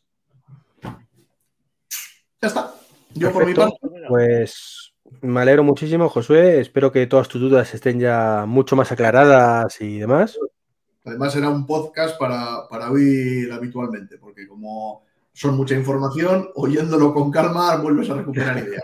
ya 2.41 2.47
está. 2.47 2.73
Yo 3.13 3.31
por 3.31 3.45
mi 3.45 3.53
parte. 3.53 3.77
Pues 4.07 4.93
me 5.21 5.41
alegro 5.41 5.63
muchísimo, 5.63 6.09
Josué. 6.09 6.59
Espero 6.59 6.91
que 6.91 7.05
todas 7.07 7.27
tus 7.27 7.41
dudas 7.41 7.73
estén 7.73 7.99
ya 7.99 8.45
mucho 8.47 8.75
más 8.75 8.91
aclaradas 8.91 9.79
y 9.81 9.99
demás. 9.99 10.39
Además, 11.03 11.35
era 11.35 11.49
un 11.49 11.65
podcast 11.65 12.17
para, 12.17 12.67
para 12.69 12.91
oír 12.91 13.51
habitualmente, 13.51 14.17
porque 14.17 14.47
como 14.47 15.03
son 15.33 15.55
mucha 15.55 15.75
información, 15.75 16.49
oyéndolo 16.55 17.13
con 17.13 17.31
calma 17.31 17.75
vuelves 17.77 18.09
a 18.09 18.15
recuperar 18.15 18.57
ideas. 18.57 18.83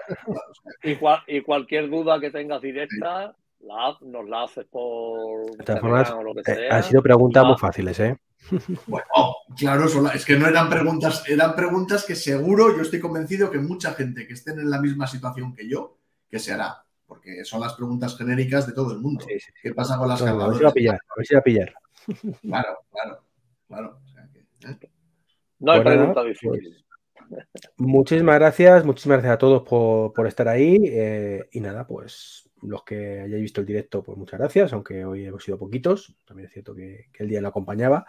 y, 1.28 1.42
cualquier 1.42 1.90
duda 1.90 2.20
que 2.20 2.32
tengas 2.32 2.62
directa, 2.62 3.36
nos 4.02 4.30
la 4.30 4.44
haces 4.44 4.66
por. 4.66 5.58
De 5.58 5.64
todas 5.64 5.82
formas, 5.82 6.14
eh, 6.48 6.70
han 6.70 6.84
sido 6.84 7.02
preguntas 7.02 7.46
muy 7.46 7.58
fáciles, 7.58 8.00
¿eh? 8.00 8.18
Bueno, 8.86 9.06
claro, 9.58 9.86
es 10.14 10.26
que 10.26 10.38
no 10.38 10.48
eran 10.48 10.70
preguntas, 10.70 11.24
eran 11.28 11.56
preguntas 11.56 12.06
que 12.06 12.16
seguro, 12.16 12.76
yo 12.76 12.82
estoy 12.82 13.00
convencido 13.00 13.52
que 13.52 13.60
mucha 13.60 13.94
gente 13.94 14.26
que 14.26 14.34
esté 14.34 14.52
en 14.52 14.70
la 14.70 14.80
misma 14.80 15.08
situación 15.08 15.54
que 15.54 15.68
yo, 15.68 15.98
que 16.30 16.40
se 16.40 16.54
hará, 16.54 16.86
porque 17.06 17.44
son 17.44 17.60
las 17.60 17.74
preguntas 17.74 18.18
genéricas 18.18 18.66
de 18.68 18.74
todo 18.74 18.94
el 18.94 19.00
mundo. 19.00 19.26
¿Qué 19.62 19.74
pasa 19.74 19.98
con 19.98 20.08
las 20.08 20.22
no, 20.22 20.42
A 20.42 20.48
ver 20.48 20.58
si 20.58 20.64
va 20.64 20.70
a 20.70 20.74
pillar, 20.74 20.96
a 20.96 21.14
ver 21.18 21.26
si 21.26 21.34
va 21.34 21.40
a 21.40 21.44
pillar. 21.44 21.74
Claro, 22.42 22.78
claro, 22.90 23.24
claro. 23.68 24.00
¿eh? 24.66 24.90
No 25.60 25.72
hay 25.74 25.82
pregunta 25.82 26.24
difícil. 26.24 26.86
Pues, 27.30 27.46
muchísimas 27.78 28.36
gracias, 28.36 28.86
muchísimas 28.86 29.18
gracias 29.18 29.34
a 29.34 29.38
todos 29.38 29.64
por, 29.64 30.28
estar 30.28 30.48
ahí. 30.48 30.78
Eh, 30.86 31.50
y 31.52 31.60
nada, 31.60 31.86
pues 31.86 32.47
los 32.62 32.84
que 32.84 33.22
hayáis 33.22 33.42
visto 33.42 33.62
el 33.62 33.68
directo, 33.68 34.04
pues 34.04 34.18
muchas 34.18 34.40
gracias, 34.40 34.74
aunque 34.74 35.06
hoy 35.06 35.26
hemos 35.26 35.44
sido 35.44 35.58
poquitos. 35.58 36.16
También 36.26 36.48
es 36.48 36.54
cierto 36.54 36.74
que, 36.76 37.08
el 37.18 37.28
día 37.28 37.42
no 37.42 37.50
acompañaba. 37.50 38.06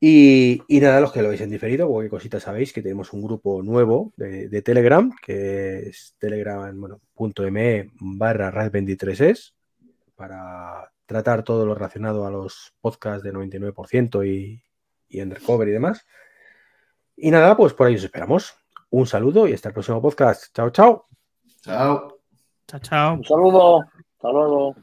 Y, 0.00 0.60
nada, 0.68 1.00
los 1.00 1.12
que 1.12 1.20
lo 1.20 1.28
habéis 1.28 1.42
en 1.42 1.50
diferido, 1.50 1.88
porque 1.88 2.08
cositas 2.08 2.42
sabéis 2.42 2.72
que 2.72 2.82
tenemos 2.82 3.12
un 3.12 3.22
grupo 3.22 3.62
nuevo 3.62 4.12
de, 4.16 4.62
Telegram, 4.62 5.12
que 5.24 5.90
es 5.90 6.16
telegram, 6.18 6.78
bueno, 6.80 7.00
barra 8.00 8.50
RAD23es, 8.50 9.54
para 10.16 10.90
tratar 11.06 11.44
todo 11.44 11.66
lo 11.66 11.74
relacionado 11.74 12.26
a 12.26 12.32
los 12.32 12.74
podcasts 12.80 13.22
de 13.22 13.32
99% 13.32 14.26
y, 14.26 14.62
y 15.08 15.20
Undercover 15.20 15.68
y 15.68 15.72
demás. 15.72 16.04
Y 17.16 17.30
nada, 17.30 17.56
pues 17.56 17.72
por 17.72 17.86
ahí 17.86 17.94
os 17.94 18.02
esperamos. 18.02 18.54
Un 18.90 19.06
saludo 19.06 19.46
y 19.46 19.52
hasta 19.52 19.68
el 19.68 19.74
próximo 19.74 20.02
podcast. 20.02 20.54
Chao, 20.54 20.70
chao. 20.70 21.06
Chao. 21.62 22.11
Chao, 22.72 22.80
chao. 22.80 23.14
Un 23.16 23.24
saludo. 23.24 23.80
Hasta 23.80 24.32
luego. 24.32 24.74